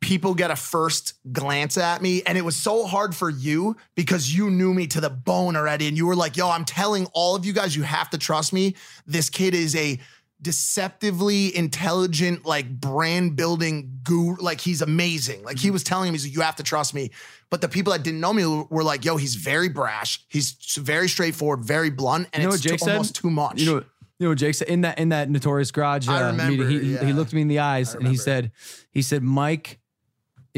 people 0.00 0.34
get 0.34 0.50
a 0.50 0.56
first 0.56 1.14
glance 1.32 1.76
at 1.76 2.00
me 2.02 2.22
and 2.26 2.38
it 2.38 2.44
was 2.44 2.56
so 2.56 2.86
hard 2.86 3.14
for 3.14 3.30
you 3.30 3.76
because 3.94 4.34
you 4.34 4.50
knew 4.50 4.72
me 4.72 4.86
to 4.86 5.00
the 5.00 5.10
bone 5.10 5.56
already 5.56 5.88
and 5.88 5.96
you 5.96 6.06
were 6.06 6.16
like, 6.16 6.36
"Yo, 6.36 6.48
I'm 6.48 6.64
telling 6.64 7.06
all 7.12 7.34
of 7.34 7.44
you 7.44 7.52
guys 7.52 7.74
you 7.74 7.82
have 7.82 8.10
to 8.10 8.18
trust 8.18 8.52
me. 8.52 8.74
This 9.06 9.28
kid 9.30 9.54
is 9.54 9.74
a 9.74 9.98
deceptively 10.40 11.54
intelligent 11.56 12.46
like 12.46 12.68
brand 12.80 13.34
building 13.34 13.98
guru. 14.04 14.36
Like 14.40 14.60
he's 14.60 14.82
amazing. 14.82 15.42
Like 15.42 15.58
he 15.58 15.70
was 15.70 15.82
telling 15.82 16.12
me 16.12 16.14
he's 16.14 16.26
like, 16.26 16.34
you 16.34 16.42
have 16.42 16.56
to 16.56 16.62
trust 16.62 16.94
me. 16.94 17.10
But 17.50 17.60
the 17.60 17.68
people 17.68 17.92
that 17.92 18.04
didn't 18.04 18.20
know 18.20 18.32
me 18.32 18.46
were 18.70 18.84
like 18.84 19.04
yo 19.04 19.16
he's 19.16 19.34
very 19.34 19.68
brash. 19.68 20.24
He's 20.28 20.52
very 20.76 21.08
straightforward 21.08 21.64
very 21.64 21.90
blunt 21.90 22.28
and 22.32 22.42
You 22.42 22.48
know 22.48 22.54
it's 22.54 22.62
Jake 22.62 22.80
too- 22.80 22.90
almost 22.90 23.16
too 23.16 23.30
much. 23.30 23.60
You 23.60 23.66
know, 23.66 23.84
you 24.18 24.26
know 24.26 24.30
what 24.30 24.38
Jake 24.38 24.54
said? 24.54 24.68
In 24.68 24.80
that 24.82 24.98
in 24.98 25.10
that 25.10 25.30
notorious 25.30 25.70
garage 25.70 26.08
uh, 26.08 26.12
remember, 26.12 26.64
meeting. 26.64 26.84
He, 26.84 26.94
yeah. 26.94 27.04
he 27.04 27.12
looked 27.12 27.32
me 27.32 27.40
in 27.40 27.48
the 27.48 27.60
eyes 27.60 27.94
and 27.94 28.06
he 28.06 28.16
said, 28.16 28.50
he 28.90 29.02
said, 29.02 29.22
Mike 29.22 29.78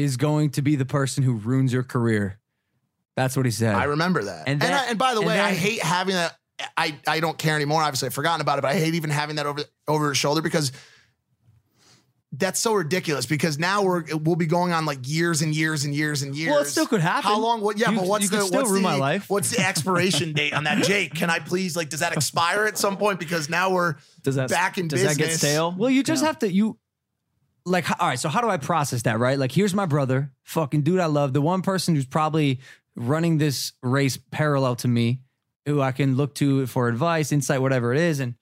is 0.01 0.17
going 0.17 0.51
to 0.51 0.61
be 0.61 0.75
the 0.75 0.85
person 0.85 1.23
who 1.23 1.33
ruins 1.33 1.71
your 1.73 1.83
career. 1.83 2.39
That's 3.15 3.35
what 3.35 3.45
he 3.45 3.51
said. 3.51 3.75
I 3.75 3.85
remember 3.85 4.23
that. 4.23 4.47
And 4.47 4.63
And, 4.63 4.73
I, 4.73 4.85
and 4.89 4.97
by 4.97 5.13
the 5.13 5.19
and 5.19 5.27
way, 5.27 5.39
I 5.39 5.53
hate 5.53 5.81
having 5.81 6.15
that. 6.15 6.35
I, 6.77 6.97
I 7.07 7.19
don't 7.19 7.37
care 7.37 7.55
anymore. 7.55 7.81
Obviously, 7.81 8.05
I've 8.07 8.13
forgotten 8.13 8.39
about 8.41 8.59
it, 8.59 8.61
but 8.61 8.69
I 8.71 8.75
hate 8.75 8.93
even 8.95 9.09
having 9.09 9.37
that 9.37 9.45
over 9.47 9.61
over 9.87 10.09
his 10.09 10.17
shoulder 10.17 10.41
because 10.41 10.71
that's 12.33 12.59
so 12.59 12.73
ridiculous. 12.73 13.25
Because 13.25 13.59
now 13.59 13.81
we're 13.83 14.03
we'll 14.15 14.35
be 14.37 14.45
going 14.45 14.71
on 14.71 14.85
like 14.85 14.99
years 15.03 15.41
and 15.41 15.53
years 15.53 15.83
and 15.83 15.93
years 15.93 16.21
and 16.21 16.35
years. 16.35 16.51
Well, 16.51 16.61
it 16.61 16.65
still 16.67 16.85
could 16.87 17.01
happen. 17.01 17.23
How 17.29 17.39
long? 17.39 17.61
What? 17.61 17.77
Yeah, 17.77 17.89
You- 17.91 17.97
but 17.97 18.07
what's 18.07 18.23
you 18.25 18.29
the 18.29 18.41
still 18.45 18.57
what's 18.59 18.69
ruin 18.69 18.83
the, 18.83 18.89
my 18.89 18.95
life. 18.95 19.29
What's 19.29 19.49
the 19.49 19.65
expiration 19.65 20.33
date 20.41 20.53
on 20.53 20.63
that, 20.63 20.83
Jake? 20.83 21.13
Can 21.13 21.29
I 21.29 21.39
please 21.39 21.75
like? 21.75 21.89
Does 21.89 21.99
that 21.99 22.13
expire 22.13 22.65
at 22.65 22.77
some 22.77 22.95
point? 22.97 23.19
Because 23.19 23.49
now 23.49 23.71
we're 23.71 23.95
Does 24.23 24.35
that 24.35 24.49
back 24.49 24.77
in 24.77 24.87
does 24.87 25.01
business. 25.01 25.17
that 25.17 25.23
get 25.23 25.37
stale? 25.37 25.75
Well, 25.77 25.89
you 25.89 26.03
just 26.03 26.23
have 26.23 26.39
to 26.39 26.51
you 26.51 26.77
like 27.65 27.89
all 28.01 28.07
right, 28.07 28.19
so 28.19 28.29
how 28.29 28.41
do 28.41 28.49
I 28.49 28.57
process 28.57 29.03
that, 29.03 29.19
right? 29.19 29.37
Like 29.37 29.51
here's 29.51 29.73
my 29.73 29.85
brother, 29.85 30.31
fucking 30.43 30.81
dude 30.81 30.99
I 30.99 31.05
love, 31.05 31.33
the 31.33 31.41
one 31.41 31.61
person 31.61 31.95
who's 31.95 32.05
probably 32.05 32.59
running 32.95 33.37
this 33.37 33.73
race 33.81 34.17
parallel 34.17 34.75
to 34.77 34.87
me, 34.87 35.21
who 35.65 35.81
I 35.81 35.91
can 35.91 36.15
look 36.15 36.35
to 36.35 36.65
for 36.67 36.87
advice, 36.87 37.31
insight, 37.31 37.61
whatever 37.61 37.93
it 37.93 37.99
is 37.99 38.19
and 38.19 38.35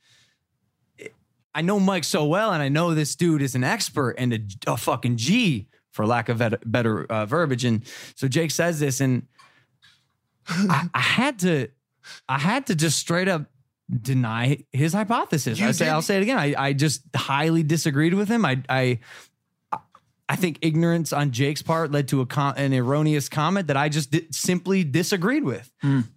I 1.53 1.61
know 1.61 1.79
Mike 1.79 2.03
so 2.03 2.25
well 2.25 2.53
and 2.53 2.61
I 2.61 2.69
know 2.69 2.93
this 2.93 3.15
dude 3.15 3.41
is 3.41 3.55
an 3.55 3.63
expert 3.63 4.11
and 4.17 4.33
a, 4.33 4.39
a 4.67 4.77
fucking 4.77 5.17
G 5.17 5.67
for 5.91 6.05
lack 6.05 6.29
of 6.29 6.41
better 6.65 7.05
uh, 7.05 7.25
verbiage 7.25 7.65
and 7.65 7.83
so 8.15 8.27
Jake 8.27 8.51
says 8.51 8.79
this 8.79 9.01
and 9.01 9.27
I, 10.47 10.87
I 10.93 10.99
had 10.99 11.39
to 11.39 11.67
I 12.27 12.39
had 12.39 12.67
to 12.67 12.75
just 12.75 12.99
straight 12.99 13.27
up 13.27 13.43
deny 13.89 14.63
his 14.71 14.93
hypothesis. 14.93 15.59
I 15.61 15.71
say? 15.71 15.89
I'll 15.89 16.01
say 16.01 16.17
it 16.17 16.23
again. 16.23 16.37
I, 16.37 16.53
I 16.57 16.73
just 16.73 17.01
highly 17.15 17.63
disagreed 17.63 18.13
with 18.13 18.29
him. 18.29 18.45
I 18.45 18.61
I 18.69 18.99
I 20.31 20.35
think 20.35 20.59
ignorance 20.61 21.11
on 21.11 21.31
Jake's 21.31 21.63
part 21.63 21.91
led 21.91 22.07
to 22.09 22.21
a 22.21 22.25
com- 22.27 22.53
an 22.55 22.71
erroneous 22.73 23.29
comment 23.29 23.67
that 23.67 23.77
I 23.77 23.89
just 23.89 24.11
di- 24.11 24.27
simply 24.31 24.83
disagreed 24.83 25.43
with, 25.43 25.71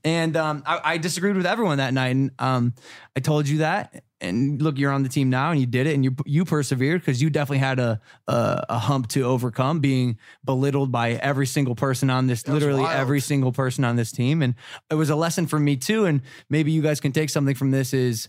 and 0.04 0.36
um, 0.36 0.62
I, 0.66 0.80
I 0.84 0.98
disagreed 0.98 1.34
with 1.36 1.46
everyone 1.46 1.78
that 1.78 1.94
night. 1.94 2.08
And 2.10 2.30
um, 2.38 2.74
I 3.16 3.20
told 3.20 3.48
you 3.48 3.58
that. 3.58 4.04
And 4.22 4.62
look, 4.62 4.78
you're 4.78 4.92
on 4.92 5.02
the 5.02 5.08
team 5.08 5.30
now, 5.30 5.50
and 5.50 5.58
you 5.60 5.66
did 5.66 5.86
it, 5.88 5.94
and 5.94 6.04
you 6.04 6.14
you 6.24 6.44
persevered 6.44 7.00
because 7.00 7.20
you 7.20 7.28
definitely 7.28 7.58
had 7.58 7.78
a, 7.80 8.00
a 8.28 8.64
a 8.70 8.78
hump 8.78 9.08
to 9.08 9.22
overcome, 9.24 9.80
being 9.80 10.16
belittled 10.44 10.92
by 10.92 11.10
every 11.14 11.46
single 11.46 11.74
person 11.74 12.08
on 12.08 12.28
this, 12.28 12.46
literally 12.46 12.82
wild. 12.82 12.96
every 13.00 13.18
single 13.20 13.50
person 13.50 13.84
on 13.84 13.96
this 13.96 14.12
team, 14.12 14.40
and 14.40 14.54
it 14.90 14.94
was 14.94 15.10
a 15.10 15.16
lesson 15.16 15.46
for 15.48 15.58
me 15.58 15.76
too. 15.76 16.04
And 16.06 16.22
maybe 16.48 16.70
you 16.70 16.82
guys 16.82 17.00
can 17.00 17.10
take 17.10 17.30
something 17.30 17.56
from 17.56 17.72
this: 17.72 17.92
is 17.92 18.28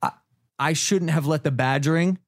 I, 0.00 0.12
I 0.58 0.72
shouldn't 0.72 1.10
have 1.10 1.26
let 1.26 1.44
the 1.44 1.50
badgering 1.50 2.18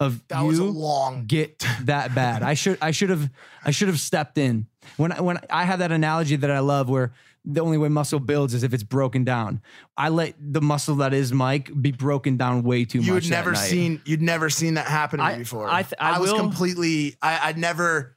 of 0.00 0.26
That 0.28 0.42
you 0.44 0.64
long. 0.64 1.24
get 1.26 1.64
that 1.84 2.14
bad. 2.16 2.42
I 2.42 2.54
should 2.54 2.78
I 2.82 2.90
should 2.90 3.10
have 3.10 3.30
I 3.64 3.70
should 3.70 3.88
have 3.88 4.00
stepped 4.00 4.38
in. 4.38 4.66
When 4.96 5.12
I- 5.12 5.20
when 5.20 5.38
I 5.50 5.64
have 5.64 5.78
that 5.78 5.92
analogy 5.92 6.34
that 6.36 6.50
I 6.50 6.58
love 6.58 6.88
where 6.90 7.12
the 7.48 7.60
only 7.60 7.78
way 7.78 7.88
muscle 7.88 8.18
builds 8.18 8.52
is 8.54 8.62
if 8.64 8.74
it's 8.74 8.82
broken 8.82 9.22
down. 9.24 9.60
I 9.96 10.08
let 10.08 10.34
the 10.38 10.60
muscle 10.60 10.96
that 10.96 11.14
is 11.14 11.32
Mike 11.32 11.70
be 11.80 11.92
broken 11.92 12.36
down 12.36 12.64
way 12.64 12.84
too 12.84 12.98
You 13.00 13.14
much. 13.14 13.24
had 13.24 13.32
that 13.32 13.36
never 13.36 13.52
night. 13.52 13.58
seen 13.70 14.02
you'd 14.04 14.20
never 14.22 14.50
seen 14.50 14.74
that 14.74 14.86
happen 14.86 15.18
to 15.20 15.24
I- 15.24 15.32
me 15.34 15.38
before. 15.40 15.68
I 15.68 15.82
th- 15.82 15.94
I 16.00 16.18
was 16.18 16.32
will- 16.32 16.38
completely 16.40 17.16
I 17.22 17.48
I'd 17.48 17.56
never 17.58 18.16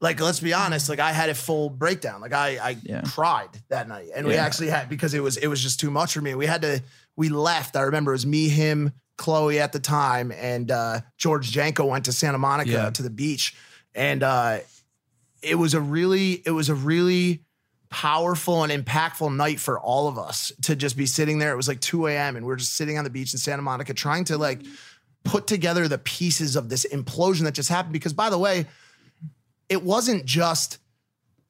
like 0.00 0.18
let's 0.20 0.40
be 0.40 0.54
honest, 0.54 0.88
like 0.88 0.98
I 1.00 1.12
had 1.12 1.28
a 1.28 1.34
full 1.34 1.68
breakdown. 1.68 2.20
Like 2.22 2.32
I 2.32 2.56
I 2.56 2.76
Yeah. 2.82 3.02
cried 3.02 3.50
that 3.68 3.86
night. 3.88 4.08
And 4.14 4.26
we 4.26 4.34
actually 4.34 4.68
had 4.70 4.88
because 4.88 5.12
it 5.12 5.22
was 5.22 5.36
it 5.36 5.46
was 5.48 5.62
just 5.62 5.78
too 5.78 5.90
much 5.90 6.14
for 6.14 6.22
me. 6.22 6.34
We 6.34 6.46
had 6.46 6.62
to 6.62 6.82
we 7.16 7.28
left. 7.28 7.76
I 7.76 7.82
remember 7.82 8.12
it 8.12 8.14
was 8.14 8.26
me, 8.26 8.48
him, 8.48 8.92
Chloe 9.18 9.60
at 9.60 9.72
the 9.72 9.80
time, 9.80 10.32
and 10.32 10.70
uh 10.70 11.00
George 11.18 11.50
Janko 11.50 11.84
went 11.84 12.06
to 12.06 12.12
Santa 12.12 12.38
Monica 12.38 12.70
Yeah. 12.70 12.90
to 12.90 13.02
the 13.02 13.10
beach. 13.10 13.54
And 13.94 14.22
uh 14.22 14.60
it 15.42 15.56
was 15.56 15.74
a 15.74 15.80
really 15.80 16.42
it 16.46 16.52
was 16.52 16.70
a 16.70 16.74
really 16.74 17.42
powerful 17.90 18.62
and 18.62 18.72
impactful 18.72 19.34
night 19.34 19.58
for 19.58 19.78
all 19.78 20.08
of 20.08 20.16
us 20.16 20.52
to 20.62 20.76
just 20.76 20.96
be 20.96 21.06
sitting 21.06 21.38
there. 21.38 21.52
It 21.52 21.56
was 21.56 21.68
like 21.68 21.80
2 21.80 22.06
a.m. 22.06 22.36
and 22.36 22.46
we're 22.46 22.56
just 22.56 22.76
sitting 22.76 22.96
on 22.96 23.04
the 23.04 23.10
beach 23.10 23.32
in 23.34 23.38
Santa 23.38 23.62
Monica 23.62 23.92
trying 23.92 24.24
to 24.24 24.38
like 24.38 24.60
mm-hmm. 24.60 24.72
put 25.24 25.46
together 25.46 25.88
the 25.88 25.98
pieces 25.98 26.54
of 26.56 26.68
this 26.68 26.86
implosion 26.86 27.42
that 27.42 27.54
just 27.54 27.68
happened. 27.68 27.92
Because 27.92 28.12
by 28.12 28.30
the 28.30 28.38
way, 28.38 28.66
it 29.68 29.82
wasn't 29.82 30.24
just 30.24 30.78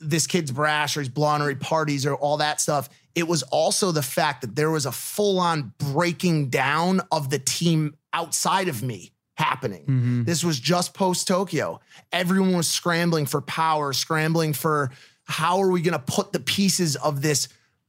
this 0.01 0.27
kid's 0.27 0.51
brash 0.51 0.97
or 0.97 1.01
he's 1.01 1.11
blonde 1.11 1.43
or 1.43 1.51
he 1.51 1.55
parties 1.55 2.07
or 2.07 2.15
all 2.15 2.39
that 2.39 2.61
stuff. 2.61 2.89
It 3.15 3.29
was 3.29 3.43
also 3.45 3.93
the 3.93 4.03
fact 4.03 4.41
that 4.41 4.57
there 4.57 4.71
was 4.71 4.87
a 4.87 4.93
full 4.93 5.39
on 5.39 5.75
breaking 5.79 6.49
down 6.49 7.03
of 7.13 7.29
the 7.29 7.39
team 7.39 7.97
outside 8.15 8.69
of 8.69 8.83
me 8.83 9.13
happening. 9.35 9.83
Mm-hmm. 9.83 10.25
This 10.25 10.43
was 10.43 10.59
just 10.59 10.95
post 10.95 11.29
Tokyo. 11.29 11.81
Everyone 12.13 12.57
was 12.57 12.69
scrambling 12.69 13.27
for 13.27 13.43
power, 13.43 13.93
scrambling 13.93 14.53
for 14.55 14.91
how 15.31 15.61
are 15.61 15.71
we 15.71 15.81
going 15.81 15.93
to 15.93 16.05
put 16.05 16.33
the 16.33 16.41
pieces 16.41 16.97
of 16.97 17.23
this 17.23 17.49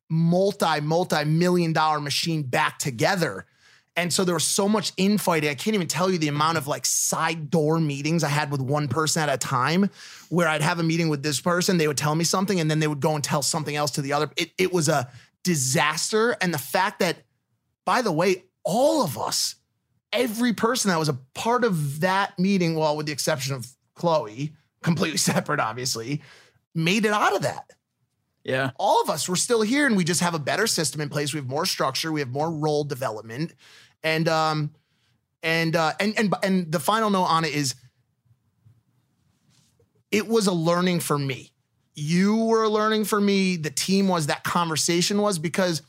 multi, 0.10 0.82
multi 0.82 1.24
million 1.24 1.74
dollar 1.74 2.00
machine 2.00 2.44
back 2.44 2.78
together. 2.78 3.46
And 3.96 4.12
so 4.12 4.24
there 4.24 4.36
was 4.36 4.46
so 4.46 4.70
much 4.70 4.94
infighting. 4.96 5.50
I 5.50 5.56
can't 5.56 5.76
even 5.76 5.88
tell 5.88 6.10
you 6.10 6.18
the 6.18 6.28
amount 6.28 6.58
of 6.58 6.68
like 6.68 6.86
side 6.86 7.50
door 7.50 7.80
meetings 7.80 8.24
I 8.24 8.30
had 8.30 8.52
with 8.52 8.62
one 8.62 8.88
person 8.88 9.22
at 9.22 9.30
a 9.30 9.38
time 9.38 9.90
where 10.30 10.48
I'd 10.48 10.62
have 10.62 10.80
a 10.80 10.84
meeting 10.84 11.10
with 11.10 11.24
this 11.24 11.42
person, 11.42 11.78
they 11.78 11.88
would 11.88 11.98
tell 11.98 12.16
me 12.16 12.24
something, 12.24 12.60
and 12.60 12.72
then 12.72 12.80
they 12.80 12.88
would 12.88 13.02
go 13.02 13.16
and 13.16 13.24
tell 13.24 13.42
something 13.42 13.76
else 13.76 13.92
to 13.92 14.02
the 14.02 14.14
other. 14.14 14.30
It, 14.38 14.52
it 14.58 14.72
was 14.72 14.88
a 14.88 15.10
disaster. 15.44 16.38
And 16.42 16.54
the 16.54 16.60
fact 16.60 17.00
that, 17.00 17.18
by 17.86 18.02
the 18.02 18.12
way, 18.12 18.46
all 18.64 19.04
of 19.04 19.18
us, 19.18 19.56
every 20.14 20.54
person 20.54 20.90
that 20.90 21.00
was 21.00 21.10
a 21.10 21.18
part 21.34 21.64
of 21.64 22.02
that 22.02 22.38
meeting, 22.40 22.76
well, 22.76 22.96
with 22.96 23.08
the 23.08 23.12
exception 23.12 23.56
of 23.56 23.68
Chloe, 23.96 24.54
completely 24.84 25.18
separate, 25.32 25.60
obviously, 25.60 26.22
made 26.76 27.06
it 27.06 27.12
out 27.12 27.36
of 27.36 27.42
that. 27.44 27.72
Yeah. 28.44 28.72
all 28.78 29.04
of 29.04 29.10
us 29.12 29.30
we're 29.30 29.36
still 29.36 29.62
here 29.62 29.86
and 29.86 29.96
we 29.96 30.04
just 30.04 30.20
have 30.22 30.34
a 30.34 30.40
better 30.40 30.66
system 30.66 31.00
in 31.00 31.10
place. 31.10 31.32
We 31.34 31.38
have 31.40 31.48
more 31.48 31.66
structure. 31.66 32.12
We 32.12 32.22
have 32.22 32.30
more 32.30 32.50
role 32.52 32.84
development. 32.84 33.54
And 34.04 34.28
um 34.28 34.72
and 35.44 35.76
uh 35.76 35.94
and 36.00 36.18
and 36.18 36.34
and 36.42 36.72
the 36.72 36.80
final 36.80 37.12
note 37.12 37.26
on 37.26 37.46
it 37.46 37.54
is 37.54 37.76
it 40.10 40.28
was 40.28 40.48
a 40.48 40.52
learning 40.52 41.02
for 41.02 41.18
me. 41.18 41.52
You 41.94 42.46
were 42.46 42.68
learning 42.68 43.06
for 43.06 43.22
me. 43.22 43.58
The 43.58 43.70
team 43.70 44.08
was 44.08 44.28
that 44.28 44.44
conversation 44.44 45.22
was 45.22 45.38
because 45.38 45.82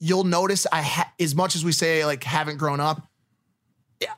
you'll 0.00 0.24
notice 0.24 0.66
i 0.72 0.82
ha- 0.82 1.12
as 1.20 1.34
much 1.36 1.54
as 1.54 1.64
we 1.64 1.70
say 1.72 2.04
like 2.04 2.24
haven't 2.24 2.56
grown 2.58 2.80
up 2.80 3.06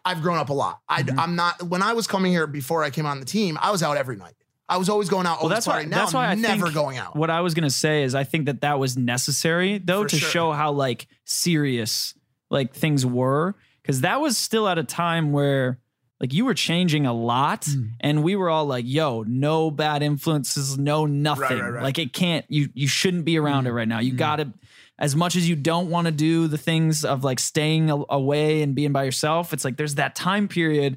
i've 0.06 0.22
grown 0.22 0.38
up 0.38 0.48
a 0.48 0.52
lot. 0.52 0.80
I, 0.88 1.04
i'm 1.18 1.36
not 1.36 1.62
when 1.62 1.82
i 1.82 1.92
was 1.92 2.06
coming 2.06 2.32
here 2.32 2.46
before 2.46 2.82
i 2.82 2.88
came 2.90 3.04
on 3.06 3.20
the 3.20 3.26
team 3.26 3.58
i 3.60 3.70
was 3.70 3.82
out 3.82 3.96
every 3.98 4.16
night 4.16 4.32
i 4.68 4.76
was 4.76 4.88
always 4.88 5.08
going 5.08 5.26
out 5.26 5.40
Well, 5.40 5.48
that's 5.48 5.66
why. 5.66 5.84
now 5.84 5.98
That's 5.98 6.14
why 6.14 6.26
I'm 6.26 6.38
I 6.38 6.48
never 6.48 6.70
going 6.70 6.98
out 6.98 7.14
What 7.16 7.30
I 7.30 7.40
was 7.40 7.54
gonna 7.54 7.70
say 7.70 8.02
is, 8.02 8.14
I 8.14 8.24
think 8.24 8.46
that 8.46 8.60
that 8.62 8.78
was 8.78 8.96
necessary 8.96 9.78
though 9.78 10.02
For 10.02 10.08
to 10.10 10.16
sure. 10.16 10.28
show 10.30 10.52
how 10.52 10.72
like 10.72 11.06
serious 11.24 12.14
like 12.50 12.74
things 12.74 13.04
were, 13.04 13.54
because 13.82 14.02
that 14.02 14.20
was 14.20 14.36
still 14.36 14.68
at 14.68 14.78
a 14.78 14.84
time 14.84 15.32
where 15.32 15.78
like 16.20 16.32
you 16.32 16.44
were 16.44 16.54
changing 16.54 17.04
a 17.06 17.12
lot 17.12 17.64
Hmm. 17.66 17.82
and 18.00 18.22
we 18.22 18.36
were 18.36 18.48
all 18.48 18.64
like 18.66 18.84
yo 18.86 19.22
no 19.26 19.70
bad 19.70 20.02
influences 20.02 20.78
no 20.78 21.06
nothing 21.06 21.58
right, 21.58 21.70
right. 21.72 21.82
like 21.82 21.98
it 21.98 22.12
can't 22.12 22.44
you 22.48 22.68
you 22.74 22.88
shouldn't 22.88 23.24
be 23.24 23.38
around 23.38 23.66
it 23.66 23.72
right 23.72 23.88
now 23.88 23.98
you 24.00 24.12
gotta 24.12 24.52
as 24.98 25.14
much 25.14 25.36
as 25.36 25.46
you 25.48 25.54
don't 25.56 25.90
want 25.90 26.06
to 26.06 26.10
do 26.12 26.46
the 26.48 26.56
things 26.56 27.04
of 27.04 27.22
like 27.22 27.38
staying 27.38 27.90
a- 27.90 28.02
away 28.08 28.62
and 28.62 28.74
being 28.74 28.92
by 28.92 29.04
yourself 29.04 29.52
it's 29.52 29.64
like 29.64 29.76
there's 29.76 29.96
that 29.96 30.14
time 30.14 30.48
period 30.48 30.96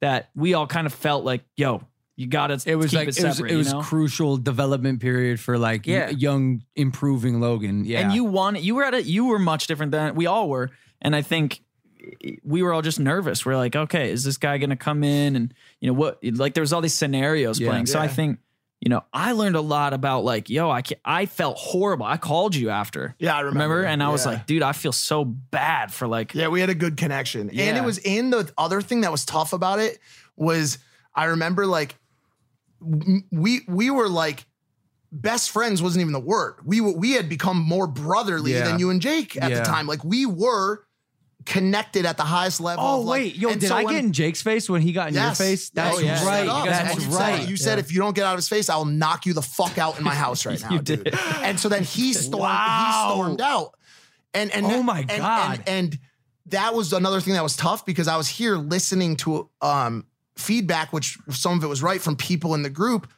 that 0.00 0.30
we 0.36 0.54
all 0.54 0.66
kind 0.68 0.86
of 0.86 0.94
felt 0.94 1.24
like 1.24 1.42
yo 1.56 1.82
you 2.20 2.26
gotta 2.26 2.60
It 2.66 2.76
was 2.76 2.90
keep 2.90 2.98
like 2.98 3.08
it 3.08 3.18
it 3.18 3.24
was, 3.24 3.40
it 3.40 3.56
was 3.56 3.68
you 3.68 3.72
know? 3.74 3.80
crucial 3.82 4.36
development 4.36 5.00
period 5.00 5.40
for 5.40 5.56
like 5.58 5.86
y- 5.86 5.92
Yeah. 5.94 6.10
young 6.10 6.62
improving 6.76 7.40
Logan. 7.40 7.84
Yeah, 7.84 8.00
and 8.00 8.12
you 8.12 8.24
wanted 8.24 8.62
you 8.62 8.74
were 8.74 8.84
at 8.84 8.94
it. 8.94 9.06
you 9.06 9.24
were 9.26 9.38
much 9.38 9.66
different 9.66 9.92
than 9.92 10.14
we 10.14 10.26
all 10.26 10.48
were 10.48 10.70
and 11.00 11.16
i 11.16 11.22
think 11.22 11.62
eh, 12.24 12.32
we 12.44 12.62
were 12.62 12.72
all 12.74 12.82
just 12.82 13.00
nervous 13.00 13.46
we're 13.46 13.56
like 13.56 13.74
okay 13.74 14.10
is 14.10 14.22
this 14.24 14.36
guy 14.36 14.58
gonna 14.58 14.76
come 14.76 15.02
in 15.02 15.34
and 15.36 15.54
you 15.80 15.86
know 15.88 15.94
what 15.94 16.18
like 16.22 16.52
there 16.54 16.60
was 16.62 16.72
all 16.74 16.80
these 16.82 16.94
scenarios 17.02 17.58
Yeah. 17.58 17.68
playing 17.70 17.86
so 17.86 17.98
i 17.98 18.08
think 18.08 18.38
you 18.82 18.88
know 18.90 19.02
i 19.12 19.32
learned 19.32 19.56
a 19.56 19.60
lot 19.62 19.92
about 19.94 20.24
like 20.24 20.50
yo 20.50 20.70
i 20.70 20.82
can 20.82 20.98
i 21.04 21.24
felt 21.26 21.56
horrible 21.58 22.04
i 22.06 22.16
called 22.18 22.54
you 22.54 22.68
after 22.70 23.14
Yeah, 23.18 23.34
I 23.36 23.40
remember. 23.40 23.82
and 23.84 24.02
i 24.02 24.08
was 24.08 24.24
like 24.26 24.46
dude 24.46 24.62
i 24.62 24.72
feel 24.72 24.92
so 24.92 25.24
bad 25.24 25.92
for 25.92 26.06
like 26.06 26.34
Yeah, 26.34 26.48
we 26.48 26.60
had 26.60 26.70
a 26.70 26.74
good 26.74 26.96
connection. 26.98 27.48
And 27.50 27.76
it 27.78 27.84
was 27.84 27.98
in 27.98 28.28
the 28.30 28.50
other 28.58 28.80
thing 28.82 29.00
that 29.02 29.12
was 29.12 29.24
tough 29.24 29.52
about 29.54 29.78
it 29.78 29.98
was 30.36 30.78
I 31.12 31.24
remember 31.24 31.66
like 31.66 31.90
w- 31.90 31.99
we 32.80 33.60
we 33.68 33.90
were 33.90 34.08
like 34.08 34.44
best 35.12 35.50
friends 35.50 35.82
wasn't 35.82 36.00
even 36.00 36.12
the 36.12 36.20
word. 36.20 36.54
We 36.64 36.80
were, 36.80 36.92
we 36.92 37.12
had 37.12 37.28
become 37.28 37.58
more 37.58 37.86
brotherly 37.88 38.52
Yeah. 38.52 38.64
than 38.64 38.78
you 38.78 38.90
and 38.90 39.00
Jake 39.02 39.36
at 39.36 39.50
Yeah. 39.50 39.58
the 39.58 39.64
time. 39.64 39.86
Like 39.88 40.04
we 40.04 40.24
were 40.24 40.84
connected 41.46 42.06
at 42.06 42.16
the 42.16 42.22
highest 42.22 42.60
level. 42.60 42.84
Oh 42.84 43.00
of, 43.00 43.06
like- 43.06 43.20
wait, 43.22 43.36
yo, 43.36 43.48
and 43.48 43.60
did 43.60 43.68
so 43.68 43.76
I 43.76 43.82
when- 43.84 43.94
get 43.94 44.04
in 44.04 44.12
Jake's 44.12 44.42
face 44.42 44.68
when 44.70 44.82
he 44.82 44.92
got 44.92 45.08
in 45.08 45.14
Yes. 45.14 45.38
your 45.40 45.46
face? 45.48 45.70
That's 45.70 45.96
Oh, 45.96 46.00
you 46.00 46.08
right. 46.10 46.42
it 46.44 46.48
up. 46.48 46.64
That's 46.66 46.94
what 46.94 47.02
you 47.04 47.10
right. 47.16 47.40
Said. 47.40 47.50
You 47.50 47.56
said 47.56 47.78
if 47.80 47.92
you 47.92 47.98
don't 47.98 48.14
get 48.14 48.24
out 48.24 48.34
of 48.34 48.38
his 48.38 48.48
face, 48.48 48.68
I 48.68 48.76
will 48.76 48.84
knock 48.84 49.26
you 49.26 49.32
the 49.32 49.42
fuck 49.42 49.78
out 49.78 49.98
in 49.98 50.04
my 50.04 50.14
house 50.14 50.46
right 50.46 50.60
now, 50.62 50.70
You 50.70 50.80
dude. 50.82 51.04
did. 51.04 51.18
And 51.42 51.58
so 51.58 51.68
then 51.68 51.82
he 51.82 52.12
stormed. 52.12 52.42
Wow. 52.42 53.06
He 53.08 53.14
stormed 53.14 53.40
out. 53.40 53.74
And 54.32 54.50
and 54.52 54.64
Oh 54.66 54.82
my 54.82 55.00
and- 55.00 55.08
God. 55.08 55.62
And, 55.66 55.68
and 55.92 55.98
that 56.46 56.74
was 56.74 56.92
another 56.92 57.20
thing 57.20 57.34
that 57.34 57.42
was 57.42 57.56
tough 57.56 57.84
because 57.84 58.06
I 58.06 58.16
was 58.16 58.28
here 58.28 58.56
listening 58.56 59.16
to 59.16 59.48
um, 59.60 60.06
feedback, 60.40 60.92
which 60.92 61.18
some 61.30 61.56
of 61.58 61.64
it 61.64 61.68
was 61.68 61.82
right 61.82 62.00
from 62.00 62.16
people 62.16 62.54
in 62.54 62.62
the 62.62 62.70
group. 62.70 63.08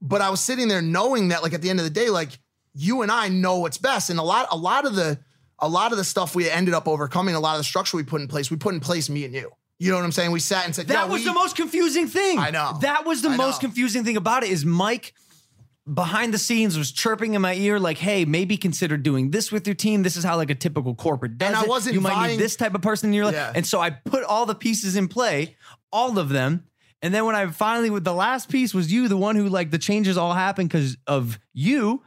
But 0.00 0.20
I 0.20 0.30
was 0.30 0.40
sitting 0.40 0.68
there 0.68 0.82
knowing 0.82 1.28
that, 1.28 1.42
like 1.42 1.54
at 1.54 1.62
the 1.62 1.70
end 1.70 1.78
of 1.78 1.84
the 1.84 1.90
day, 1.90 2.10
like 2.10 2.38
you 2.74 3.02
and 3.02 3.10
I 3.10 3.28
know 3.28 3.58
what's 3.58 3.78
best, 3.78 4.10
and 4.10 4.18
a 4.18 4.22
lot, 4.22 4.48
a 4.50 4.56
lot 4.56 4.84
of 4.86 4.94
the, 4.94 5.18
a 5.60 5.68
lot 5.68 5.92
of 5.92 5.98
the 5.98 6.04
stuff 6.04 6.34
we 6.34 6.50
ended 6.50 6.74
up 6.74 6.88
overcoming, 6.88 7.34
a 7.34 7.40
lot 7.40 7.54
of 7.54 7.58
the 7.60 7.64
structure 7.64 7.96
we 7.96 8.02
put 8.02 8.20
in 8.20 8.28
place, 8.28 8.50
we 8.50 8.56
put 8.56 8.74
in 8.74 8.80
place 8.80 9.08
me 9.08 9.24
and 9.24 9.34
you. 9.34 9.50
You 9.78 9.90
know 9.90 9.96
what 9.96 10.04
I'm 10.04 10.12
saying? 10.12 10.30
We 10.30 10.40
sat 10.40 10.66
and 10.66 10.74
said, 10.74 10.88
That 10.88 11.06
yeah, 11.06 11.12
was 11.12 11.22
we- 11.22 11.26
the 11.26 11.32
most 11.34 11.56
confusing 11.56 12.06
thing. 12.06 12.38
I 12.38 12.50
know. 12.50 12.78
That 12.80 13.04
was 13.06 13.22
the 13.22 13.30
I 13.30 13.36
most 13.36 13.62
know. 13.62 13.68
confusing 13.68 14.04
thing 14.04 14.16
about 14.16 14.42
it 14.44 14.50
is 14.50 14.64
Mike 14.64 15.14
behind 15.92 16.32
the 16.32 16.38
scenes 16.38 16.78
was 16.78 16.90
chirping 16.92 17.34
in 17.34 17.42
my 17.42 17.54
ear 17.54 17.78
like, 17.78 17.98
"Hey, 17.98 18.24
maybe 18.24 18.56
consider 18.56 18.96
doing 18.96 19.30
this 19.30 19.52
with 19.52 19.66
your 19.66 19.74
team. 19.74 20.02
This 20.02 20.16
is 20.16 20.24
how 20.24 20.36
like 20.36 20.50
a 20.50 20.54
typical 20.54 20.94
corporate 20.94 21.36
does 21.36 21.48
And 21.48 21.56
I 21.56 21.62
it. 21.62 21.68
wasn't 21.68 21.94
You 21.94 22.00
might 22.00 22.14
vying- 22.14 22.30
need 22.32 22.40
this 22.40 22.56
type 22.56 22.74
of 22.74 22.80
person 22.82 23.10
in 23.10 23.14
your 23.14 23.26
life." 23.26 23.34
Yeah. 23.34 23.52
And 23.54 23.66
so 23.66 23.80
I 23.80 23.90
put 23.90 24.24
all 24.24 24.46
the 24.46 24.54
pieces 24.54 24.96
in 24.96 25.08
play, 25.08 25.56
all 25.92 26.18
of 26.18 26.30
them. 26.30 26.64
And 27.02 27.12
then 27.12 27.26
when 27.26 27.34
I 27.34 27.46
finally 27.48 27.90
with 27.90 28.04
the 28.04 28.14
last 28.14 28.48
piece 28.48 28.72
was 28.72 28.90
you, 28.90 29.08
the 29.08 29.16
one 29.18 29.36
who 29.36 29.48
like 29.48 29.70
the 29.70 29.78
changes 29.78 30.16
all 30.16 30.32
happened 30.32 30.70
because 30.70 30.96
of 31.06 31.38
you. 31.52 32.02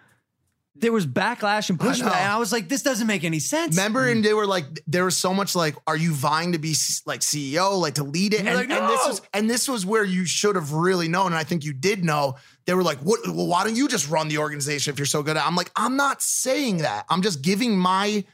There 0.79 0.91
was 0.91 1.07
backlash 1.07 1.71
and 1.71 1.79
pushback, 1.79 2.01
know. 2.05 2.11
and 2.13 2.31
I 2.31 2.37
was 2.37 2.51
like, 2.51 2.69
"This 2.69 2.83
doesn't 2.83 3.07
make 3.07 3.23
any 3.23 3.39
sense." 3.39 3.75
Remember, 3.75 4.07
and 4.07 4.23
they 4.23 4.35
were 4.35 4.45
like, 4.45 4.65
there 4.85 5.05
was 5.05 5.17
so 5.17 5.33
much 5.33 5.55
like, 5.55 5.75
are 5.87 5.97
you 5.97 6.13
vying 6.13 6.51
to 6.51 6.59
be 6.59 6.75
like 7.07 7.21
CEO, 7.21 7.79
like 7.79 7.95
to 7.95 8.03
lead 8.03 8.35
it? 8.35 8.41
you're 8.43 8.49
And, 8.49 8.55
like, 8.57 8.69
and 8.69 8.87
this 8.87 9.01
"No!" 9.03 9.07
was 9.09 9.21
and 9.33 9.49
this 9.49 9.67
was 9.67 9.87
where 9.87 10.03
you 10.03 10.25
should 10.25 10.55
have 10.55 10.73
really 10.73 11.07
known, 11.07 11.27
and 11.27 11.35
I 11.35 11.43
think 11.43 11.63
you 11.65 11.73
did 11.73 12.03
know. 12.05 12.35
They 12.67 12.73
were 12.73 12.83
like, 12.83 12.99
what? 12.99 13.21
Well, 13.25 13.47
why 13.47 13.63
don't 13.63 13.75
you 13.75 13.87
just 13.87 14.09
run 14.09 14.27
the 14.27 14.37
organization 14.37 14.93
if 14.93 14.99
you're 14.99 15.05
so 15.05 15.23
good 15.23 15.37
at? 15.37 15.43
it?" 15.43 15.47
I'm 15.47 15.55
like, 15.55 15.71
I'm 15.75 15.95
not 15.95 16.21
saying 16.21 16.79
that. 16.79 17.05
I'm 17.09 17.21
just 17.21 17.41
giving 17.41 17.77
my 17.77 18.25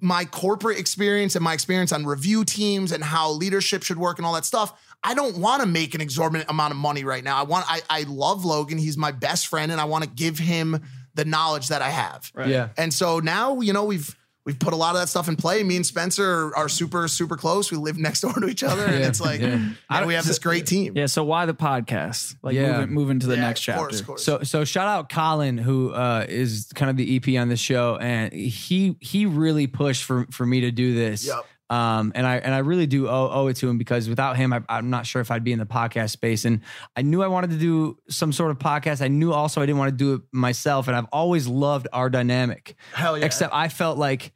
my 0.00 0.24
corporate 0.24 0.78
experience 0.78 1.36
and 1.36 1.44
my 1.44 1.52
experience 1.52 1.92
on 1.92 2.04
review 2.04 2.44
teams 2.44 2.90
and 2.90 3.04
how 3.04 3.30
leadership 3.30 3.84
should 3.84 3.98
work 3.98 4.18
and 4.18 4.26
all 4.26 4.34
that 4.34 4.44
stuff. 4.44 4.72
I 5.04 5.14
don't 5.14 5.38
want 5.38 5.62
to 5.62 5.68
make 5.68 5.94
an 5.94 6.00
exorbitant 6.00 6.50
amount 6.50 6.72
of 6.72 6.76
money 6.76 7.04
right 7.04 7.22
now. 7.22 7.36
I 7.36 7.44
want 7.44 7.66
I 7.68 7.82
I 7.88 8.02
love 8.08 8.44
Logan. 8.44 8.78
He's 8.78 8.96
my 8.96 9.12
best 9.12 9.46
friend 9.46 9.70
and 9.70 9.80
I 9.80 9.84
want 9.84 10.04
to 10.04 10.10
give 10.10 10.38
him 10.38 10.82
the 11.14 11.24
knowledge 11.24 11.68
that 11.68 11.82
I 11.82 11.90
have. 11.90 12.32
Yeah. 12.36 12.70
And 12.76 12.92
so 12.92 13.20
now, 13.20 13.60
you 13.60 13.72
know, 13.72 13.84
we've 13.84 14.16
we've 14.46 14.58
put 14.58 14.72
a 14.72 14.76
lot 14.76 14.94
of 14.94 15.00
that 15.02 15.08
stuff 15.08 15.28
in 15.28 15.36
play. 15.36 15.62
Me 15.62 15.76
and 15.76 15.84
Spencer 15.84 16.24
are, 16.24 16.56
are 16.56 16.68
super 16.68 17.06
super 17.08 17.36
close. 17.36 17.70
We 17.70 17.76
live 17.76 17.98
next 17.98 18.22
door 18.22 18.32
to 18.32 18.46
each 18.46 18.62
other 18.62 18.84
and 18.86 19.00
Yeah, 19.00 19.08
it's 19.08 19.20
like 19.20 19.40
yeah. 19.42 19.58
and 19.90 20.06
we 20.06 20.14
have 20.14 20.24
this 20.24 20.38
great 20.38 20.66
team. 20.66 20.94
yeah 20.96 21.06
so 21.06 21.22
why 21.24 21.44
the 21.44 21.52
podcast 21.54 22.36
like 22.42 22.54
Yeah. 22.54 22.78
moving, 22.78 22.94
moving 22.94 23.20
to 23.20 23.26
the 23.26 23.34
Yeah, 23.34 23.40
next 23.42 23.60
of 23.60 23.64
chapter 23.64 23.80
course, 23.80 24.00
of 24.00 24.06
course. 24.06 24.24
So 24.24 24.42
so 24.42 24.64
shout 24.64 24.86
out 24.88 25.08
Colin 25.10 25.58
who 25.58 25.90
uh, 25.92 26.24
is 26.28 26.70
kind 26.74 26.90
of 26.90 26.96
the 26.96 27.16
EP 27.16 27.38
on 27.40 27.48
the 27.48 27.56
show 27.56 27.96
and 27.96 28.32
he 28.32 28.96
he 29.00 29.26
really 29.26 29.66
pushed 29.66 30.04
for 30.04 30.26
for 30.30 30.46
me 30.46 30.62
to 30.62 30.70
do 30.70 30.94
this. 30.94 31.26
Yep. 31.26 31.44
Um, 31.68 32.12
and 32.14 32.26
I 32.26 32.36
and 32.36 32.54
I 32.54 32.58
really 32.58 32.86
do 32.86 33.08
owe, 33.08 33.28
owe 33.32 33.46
it 33.48 33.56
to 33.56 33.68
him 33.68 33.76
because 33.76 34.08
without 34.08 34.36
him, 34.36 34.52
I, 34.52 34.62
I'm 34.68 34.88
not 34.88 35.04
sure 35.04 35.20
if 35.20 35.30
I'd 35.32 35.42
be 35.42 35.52
in 35.52 35.58
the 35.58 35.66
podcast 35.66 36.10
space. 36.10 36.44
And 36.44 36.60
I 36.94 37.02
knew 37.02 37.22
I 37.22 37.26
wanted 37.26 37.50
to 37.50 37.56
do 37.58 37.98
some 38.08 38.32
sort 38.32 38.52
of 38.52 38.58
podcast. 38.58 39.02
I 39.02 39.08
knew 39.08 39.32
also 39.32 39.60
I 39.60 39.66
didn't 39.66 39.78
want 39.78 39.90
to 39.90 39.96
do 39.96 40.14
it 40.14 40.20
myself. 40.32 40.86
And 40.86 40.96
I've 40.96 41.08
always 41.12 41.48
loved 41.48 41.88
our 41.92 42.08
dynamic. 42.08 42.76
Hell 42.94 43.18
yeah. 43.18 43.24
Except 43.24 43.52
I 43.52 43.68
felt 43.68 43.98
like 43.98 44.32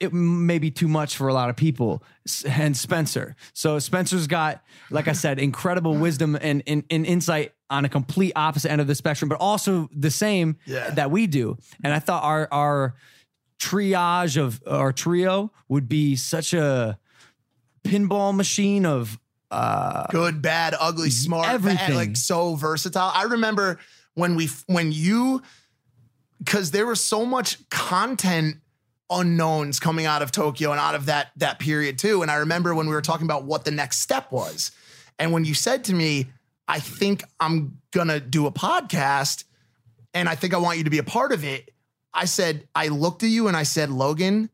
it 0.00 0.12
may 0.12 0.58
be 0.58 0.72
too 0.72 0.88
much 0.88 1.16
for 1.16 1.28
a 1.28 1.32
lot 1.32 1.48
of 1.48 1.54
people 1.54 2.02
and 2.44 2.76
Spencer. 2.76 3.36
So 3.52 3.78
Spencer's 3.78 4.26
got, 4.26 4.60
like 4.90 5.06
I 5.06 5.12
said, 5.12 5.38
incredible 5.38 5.94
wisdom 5.96 6.36
and, 6.40 6.60
and, 6.66 6.82
and 6.90 7.06
insight 7.06 7.52
on 7.70 7.84
a 7.84 7.88
complete 7.88 8.32
opposite 8.34 8.72
end 8.72 8.80
of 8.80 8.88
the 8.88 8.96
spectrum, 8.96 9.28
but 9.28 9.38
also 9.38 9.88
the 9.96 10.10
same 10.10 10.56
Yeah. 10.66 10.90
that 10.90 11.12
we 11.12 11.28
do. 11.28 11.56
And 11.84 11.94
I 11.94 12.00
thought 12.00 12.24
our 12.24 12.48
our 12.50 12.94
triage 13.62 14.36
of 14.36 14.60
our 14.66 14.92
trio 14.92 15.52
would 15.68 15.88
be 15.88 16.16
such 16.16 16.52
a 16.52 16.98
pinball 17.84 18.34
machine 18.34 18.84
of 18.84 19.18
uh 19.52 20.06
good, 20.08 20.42
bad, 20.42 20.74
ugly, 20.80 21.10
smart, 21.10 21.46
bad, 21.46 21.54
Everything. 21.54 21.94
like 21.94 22.16
so 22.16 22.56
versatile. 22.56 23.12
I 23.14 23.24
remember 23.24 23.78
when 24.14 24.34
we 24.34 24.48
when 24.66 24.90
you 24.90 25.42
because 26.38 26.72
there 26.72 26.86
was 26.86 27.02
so 27.02 27.24
much 27.24 27.68
content 27.68 28.56
unknowns 29.10 29.78
coming 29.78 30.06
out 30.06 30.22
of 30.22 30.32
Tokyo 30.32 30.72
and 30.72 30.80
out 30.80 30.94
of 30.96 31.06
that 31.06 31.30
that 31.36 31.60
period 31.60 31.98
too. 31.98 32.22
And 32.22 32.30
I 32.30 32.36
remember 32.36 32.74
when 32.74 32.88
we 32.88 32.94
were 32.94 33.02
talking 33.02 33.26
about 33.26 33.44
what 33.44 33.64
the 33.64 33.70
next 33.70 34.00
step 34.00 34.32
was, 34.32 34.72
and 35.20 35.32
when 35.32 35.44
you 35.44 35.54
said 35.54 35.84
to 35.84 35.94
me, 35.94 36.32
"I 36.66 36.80
think 36.80 37.22
I'm 37.38 37.78
gonna 37.92 38.18
do 38.18 38.46
a 38.46 38.52
podcast, 38.52 39.44
and 40.14 40.28
I 40.28 40.34
think 40.34 40.52
I 40.52 40.56
want 40.56 40.78
you 40.78 40.84
to 40.84 40.90
be 40.90 40.98
a 40.98 41.04
part 41.04 41.30
of 41.30 41.44
it," 41.44 41.70
I 42.14 42.26
said, 42.26 42.68
I 42.74 42.88
looked 42.88 43.22
at 43.22 43.28
you 43.30 43.48
and 43.48 43.56
I 43.56 43.62
said, 43.62 43.90
Logan, 43.90 44.50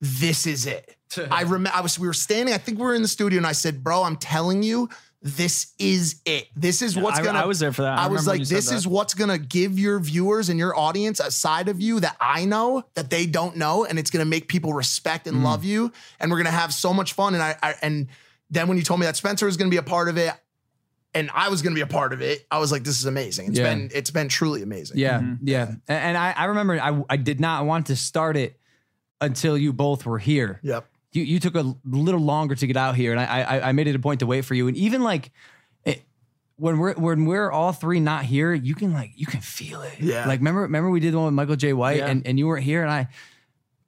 this 0.00 0.46
is 0.46 0.66
it. 0.66 0.96
I 1.30 1.42
remember 1.42 1.70
I 1.74 1.80
was 1.80 1.98
we 1.98 2.06
were 2.06 2.12
standing, 2.12 2.54
I 2.54 2.58
think 2.58 2.78
we 2.78 2.84
were 2.84 2.94
in 2.94 3.02
the 3.02 3.08
studio, 3.08 3.36
and 3.38 3.46
I 3.46 3.52
said, 3.52 3.82
Bro, 3.84 4.02
I'm 4.02 4.16
telling 4.16 4.62
you, 4.62 4.88
this 5.22 5.72
is 5.78 6.20
it. 6.24 6.46
This 6.54 6.82
is 6.82 6.96
what's 6.96 7.18
I- 7.18 7.22
gonna 7.24 7.38
I 7.40 7.46
was 7.46 7.58
there 7.58 7.72
for 7.72 7.82
that. 7.82 7.98
I 7.98 8.04
I, 8.04 8.08
was 8.08 8.26
like, 8.26 8.42
this 8.42 8.70
is 8.70 8.86
what's 8.86 9.14
gonna 9.14 9.38
give 9.38 9.78
your 9.78 9.98
viewers 9.98 10.48
and 10.50 10.58
your 10.58 10.76
audience 10.78 11.18
a 11.20 11.30
side 11.30 11.68
of 11.68 11.80
you 11.80 12.00
that 12.00 12.16
I 12.20 12.44
know 12.44 12.84
that 12.94 13.08
they 13.10 13.26
don't 13.26 13.56
know, 13.56 13.84
and 13.84 13.98
it's 13.98 14.10
gonna 14.10 14.24
make 14.24 14.46
people 14.48 14.72
respect 14.74 15.26
Mm. 15.26 15.30
and 15.30 15.44
love 15.44 15.64
you, 15.64 15.92
and 16.20 16.30
we're 16.30 16.36
gonna 16.38 16.50
have 16.50 16.72
so 16.74 16.92
much 16.92 17.14
fun. 17.14 17.34
And 17.34 17.42
I, 17.42 17.56
I 17.62 17.74
and 17.82 18.08
then 18.50 18.68
when 18.68 18.76
you 18.76 18.84
told 18.84 19.00
me 19.00 19.06
that 19.06 19.16
Spencer 19.16 19.46
was 19.46 19.56
gonna 19.56 19.70
be 19.70 19.78
a 19.78 19.82
part 19.82 20.08
of 20.08 20.16
it, 20.18 20.32
and 21.14 21.30
I 21.34 21.48
was 21.48 21.62
gonna 21.62 21.74
be 21.74 21.80
a 21.80 21.86
part 21.86 22.12
of 22.12 22.20
it, 22.20 22.46
I 22.50 22.58
was 22.58 22.70
like, 22.72 22.84
this 22.84 22.98
is 22.98 23.06
amazing. 23.06 23.48
It's 23.48 23.58
Yeah. 23.58 23.74
been 23.74 23.90
it's 23.94 24.10
been 24.10 24.28
truly 24.28 24.62
amazing. 24.62 24.98
yeah 24.98 25.18
mm-hmm. 25.20 25.46
yeah 25.48 25.66
and, 25.66 25.80
and 25.88 26.16
I, 26.18 26.32
I 26.36 26.44
remember 26.46 26.78
I, 26.80 27.02
I 27.08 27.16
did 27.16 27.40
not 27.40 27.64
want 27.66 27.86
to 27.86 27.96
start 27.96 28.36
it 28.36 28.58
until 29.20 29.56
you 29.56 29.72
both 29.72 30.04
were 30.04 30.18
here 30.18 30.60
Yep. 30.62 30.86
you 31.12 31.22
you 31.22 31.40
took 31.40 31.54
a 31.54 31.74
little 31.84 32.20
longer 32.20 32.54
to 32.54 32.66
get 32.66 32.76
out 32.76 32.94
here, 32.96 33.12
and 33.12 33.20
I 33.20 33.24
I, 33.42 33.68
I 33.68 33.72
made 33.72 33.86
it 33.86 33.94
a 33.94 33.98
point 33.98 34.20
to 34.20 34.26
wait 34.26 34.44
for 34.44 34.54
you. 34.54 34.68
And 34.68 34.76
even 34.76 35.02
like 35.02 35.30
it, 35.84 36.02
when 36.56 36.78
we're 36.78 36.94
when 36.94 37.24
we're 37.24 37.50
all 37.50 37.72
three 37.72 38.00
not 38.00 38.24
here, 38.24 38.52
you 38.52 38.74
can 38.74 38.92
like 38.92 39.12
you 39.16 39.24
can 39.26 39.40
feel 39.40 39.80
it. 39.82 39.94
Yeah. 40.00 40.26
Like 40.26 40.40
remember 40.40 40.62
remember 40.62 40.90
we 40.90 41.00
did 41.00 41.14
the 41.14 41.18
one 41.18 41.26
with 41.26 41.34
Michael 41.34 41.56
Jai 41.56 41.72
White, 41.72 41.98
Yeah. 41.98 42.08
and, 42.08 42.26
and 42.26 42.38
you 42.38 42.46
weren't 42.46 42.64
here, 42.64 42.82
and 42.82 42.90
I 42.90 43.08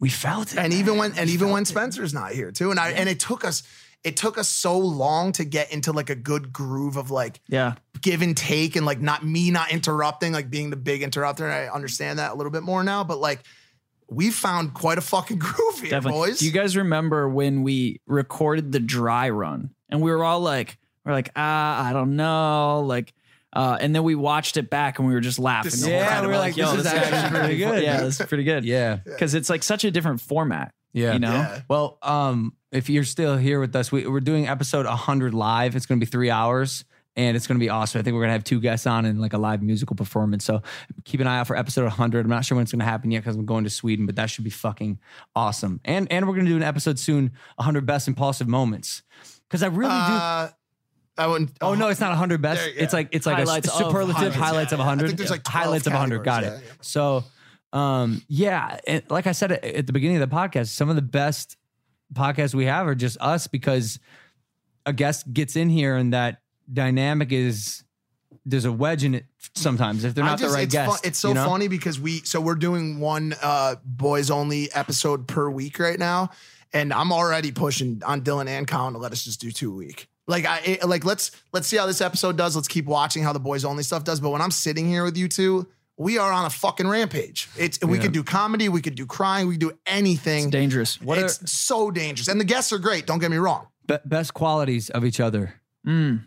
we 0.01 0.09
felt 0.09 0.53
it. 0.53 0.59
and 0.59 0.71
man. 0.73 0.81
even 0.81 0.97
when 0.97 1.11
and 1.19 1.27
We 1.27 1.33
even 1.35 1.49
felt 1.49 1.53
when 1.55 1.63
it. 1.65 1.67
Spencer's 1.69 2.15
not 2.15 2.33
here 2.33 2.51
too. 2.53 2.71
And 2.71 2.81
I 2.81 2.93
and 2.93 3.09
it 3.09 3.21
took 3.21 3.45
us 3.45 3.63
it 4.05 4.17
took 4.17 4.39
us 4.39 4.49
so 4.49 4.79
long 4.79 5.33
to 5.33 5.45
get 5.45 5.73
into 5.73 5.93
like 5.93 6.09
a 6.11 6.15
good 6.15 6.53
groove 6.53 6.97
of 6.97 7.11
like 7.11 7.41
yeah 7.49 7.75
give 8.01 8.23
and 8.23 8.37
take 8.37 8.77
and 8.77 8.87
like 8.87 9.01
not 9.01 9.25
me 9.25 9.51
not 9.51 9.73
interrupting, 9.73 10.33
like 10.33 10.51
being 10.51 10.71
the 10.71 10.77
big 10.77 11.03
interrupter. 11.03 11.45
And 11.45 11.53
I 11.53 11.73
understand 11.73 12.19
that 12.19 12.33
a 12.33 12.35
little 12.35 12.53
bit 12.53 12.63
more 12.63 12.85
now, 12.85 13.03
but 13.05 13.19
like 13.19 13.41
we 14.11 14.31
found 14.31 14.73
quite 14.73 14.99
a 14.99 15.03
fucking 15.03 15.39
groove 15.41 15.81
here, 15.81 15.91
Definitely. 15.91 16.29
boys. 16.31 16.39
Do 16.39 16.47
you 16.47 16.53
guys 16.53 16.77
remember 16.77 17.29
when 17.29 17.63
we 17.63 18.01
recorded 18.07 18.73
the 18.73 18.81
dry 18.81 19.29
run 19.31 19.71
and 19.91 20.01
we 20.01 20.11
were 20.11 20.25
all 20.25 20.41
like, 20.41 20.79
we're 21.05 21.13
like, 21.13 21.31
ah, 21.37 21.85
I 21.89 21.93
don't 21.93 22.17
know, 22.17 22.85
like, 22.87 23.13
uh, 23.53 23.77
and 23.81 23.95
then 23.95 24.05
we 24.05 24.15
watched 24.15 24.57
it 24.59 24.71
back 24.71 24.99
and 24.99 25.09
we 25.09 25.15
were 25.15 25.21
just 25.21 25.39
laughing. 25.39 25.71
This 25.71 25.81
the 25.83 25.89
is 25.89 25.93
whole 25.93 26.01
Yeah, 26.03 26.21
we 26.21 26.27
were 26.27 26.33
We're 26.35 26.39
like, 26.39 26.55
this 26.55 26.73
is 26.75 26.87
actually 26.87 27.17
actually 27.17 27.39
pretty 27.41 27.57
good. 27.59 27.83
Yeah, 27.83 28.01
this 28.03 28.21
is 28.21 28.27
pretty 28.27 28.45
good. 28.45 28.65
yeah 28.65 28.97
because 29.05 29.35
it's 29.35 29.51
like 29.51 29.63
such 29.63 29.85
a 29.85 29.91
different 29.91 30.21
format. 30.21 30.73
yeah 30.93 31.13
you 31.15 31.19
know. 31.19 31.33
Yeah. 31.33 31.63
Well, 31.69 31.99
um, 32.03 32.53
if 32.73 32.89
you're 32.91 33.05
still 33.05 33.37
here 33.37 33.61
with 33.61 33.75
us, 33.77 33.91
we, 33.91 34.07
we're 34.07 34.21
doing 34.21 34.49
episode 34.49 34.87
100 34.87 35.35
live. 35.35 35.75
It's 35.77 35.87
going 35.87 36.01
to 36.01 36.05
be 36.07 36.11
three 36.11 36.31
hours. 36.31 36.85
And 37.17 37.37
it's 37.37 37.49
going 37.49 37.59
to 37.59 37.65
be 37.65 37.69
awesome. 37.69 37.99
I 37.99 38.03
think 38.05 38.15
we're 38.15 38.21
going 38.21 38.29
to 38.29 38.35
have 38.35 38.45
two 38.45 38.61
guests 38.61 38.87
on 38.87 39.05
and 39.05 39.21
like 39.21 39.33
a 39.33 39.39
live 39.39 39.61
musical 39.61 39.97
performance. 39.97 40.45
So 40.45 40.63
keep 41.05 41.19
an 41.21 41.27
eye 41.27 41.41
out 41.41 41.49
for 41.49 41.57
episode 41.57 41.83
100. 41.83 42.25
I'm 42.25 42.31
not 42.31 42.45
sure 42.45 42.55
when 42.55 42.63
it's 42.63 42.71
going 42.71 42.79
to 42.79 42.85
happen 42.85 43.11
yet 43.11 43.25
because 43.25 43.35
I'm 43.35 43.45
going 43.45 43.65
to 43.65 43.71
Sweden, 43.71 44.07
but 44.07 44.15
that 44.17 44.31
should 44.31 44.45
be 44.45 44.51
fucking 44.51 45.01
awesome. 45.35 45.81
And 45.85 46.07
and 46.13 46.29
we're 46.29 46.35
going 46.35 46.45
to 46.47 46.53
do 46.53 46.57
an 46.57 46.63
episode 46.63 46.97
soon, 46.97 47.33
100 47.57 47.85
best 47.87 48.07
Impaulsive 48.07 48.47
moments. 48.47 49.03
Because 49.49 49.65
I 49.65 49.67
really 49.67 49.89
do. 49.89 49.95
Uh, 49.95 50.49
I 51.17 51.27
wouldn't. 51.27 51.51
Oh 51.61 51.75
no, 51.75 51.89
it's 51.89 51.99
not 51.99 52.11
100 52.11 52.41
best. 52.41 52.61
There- 52.61 52.73
yeah. 52.73 52.83
It's 52.85 52.93
like 52.93 53.09
it's 53.11 53.27
like 53.27 53.39
Highlights 53.39 53.67
a 53.69 53.73
of 53.73 53.79
superlative 53.79 54.15
highlights. 54.35 54.37
highlights 54.37 54.73
of 54.73 54.79
Yeah, 54.79 54.85
yeah. 54.85 54.91
I 54.91 54.93
100. 54.93 55.07
think 55.09 55.19
there's 55.19 55.31
like 55.33 55.43
12 55.43 55.65
highlights 55.65 55.87
of 55.89 55.93
100. 55.95 56.23
Got 56.25 56.45
it. 56.45 56.47
Yeah, 56.47 56.61
yeah. 56.65 56.73
So, 56.83 57.25
um, 57.73 58.23
yeah, 58.29 58.79
and 58.87 59.03
like 59.11 59.27
I 59.27 59.33
said 59.33 59.51
at- 59.51 59.65
at 59.65 59.87
the 59.89 59.93
beginning 59.93 60.23
of 60.23 60.31
the 60.31 60.37
podcast, 60.37 60.69
some 60.69 60.89
of 60.89 60.95
the 60.95 61.03
best 61.03 61.57
podcasts 62.15 62.55
we 62.55 62.65
have 62.65 62.87
are 62.87 62.95
just 62.95 63.17
us 63.21 63.47
because 63.47 63.99
a 64.87 64.93
guest 64.93 65.33
gets 65.33 65.57
in 65.57 65.69
here 65.69 65.97
and 65.97 66.13
that 66.13 66.41
dynamic 66.73 67.33
is 67.33 67.85
there's 68.45 68.65
a 68.65 68.73
wedge 68.73 69.05
in 69.05 69.15
it 69.15 69.27
sometimes 69.55 70.05
if 70.05 70.15
they're 70.15 70.25
not 70.25 70.39
just- 70.39 70.53
the 70.53 70.57
right 70.57 70.65
it's, 70.65 70.73
guest. 70.73 71.07
it's 71.07 71.19
so 71.19 71.29
you 71.29 71.35
know? 71.35 71.47
funny 71.47 71.69
because 71.69 72.01
we 72.01 72.21
so 72.21 72.41
we're 72.41 72.55
doing 72.55 72.99
one 73.01 73.35
uh 73.43 73.77
boys 73.85 74.31
only 74.31 74.73
episode 74.73 75.27
per 75.29 75.51
week 75.51 75.79
right 75.79 75.99
now, 75.99 76.31
and 76.73 76.93
I'm 76.93 77.13
already 77.13 77.53
pushing 77.53 78.03
on 78.05 78.23
Dylan 78.23 78.49
and 78.49 78.67
Colin 78.67 78.95
to 78.95 78.99
let 78.99 79.13
us 79.13 79.25
just 79.25 79.41
do 79.41 79.51
two 79.51 79.73
a 79.73 79.77
week. 79.77 80.09
Like 80.27 80.45
I 80.47 80.79
like 80.85 81.05
let's 81.05 81.31
let's 81.53 81.67
see 81.67 81.77
how 81.77 81.87
this 81.87 82.01
episode 82.01 82.37
does. 82.37 82.55
Let's 82.55 82.69
keep 82.69 82.85
watching 82.85 83.23
how 83.23 83.33
the 83.33 83.41
boys 83.41 83.65
only 83.65 83.83
stuff 83.83 84.05
does. 84.05 84.21
But 84.21 84.31
when 84.31 84.43
I'm 84.43 84.51
sitting 84.51 84.87
here 84.87 85.05
with 85.05 85.17
you 85.17 85.29
two, 85.29 85.67
we 85.99 86.17
are 86.17 86.33
on 86.33 86.45
a 86.47 86.51
fucking 86.51 86.87
rampage. 86.89 87.49
It's 87.57 87.81
we 87.83 87.97
Yeah. 87.97 88.05
could 88.05 88.13
do 88.13 88.23
comedy, 88.25 88.69
we 88.69 88.81
could 88.81 88.95
do 88.95 89.05
crying, 89.05 89.49
we 89.49 89.55
could 89.55 89.61
do 89.61 89.79
anything. 89.87 90.45
It's 90.45 90.53
dangerous. 90.53 91.01
What 91.01 91.19
it's 91.19 91.51
so 91.51 91.91
dangerous, 91.91 92.29
and 92.29 92.41
the 92.41 92.45
guests 92.45 92.73
are 92.73 92.79
great. 92.79 93.07
Don't 93.07 93.19
get 93.19 93.31
me 93.31 93.37
wrong. 93.37 93.67
Be- 93.87 93.99
best 94.05 94.33
qualities 94.35 94.91
of 94.91 95.05
each 95.05 95.19
other. 95.21 95.55
Mm. 95.87 96.23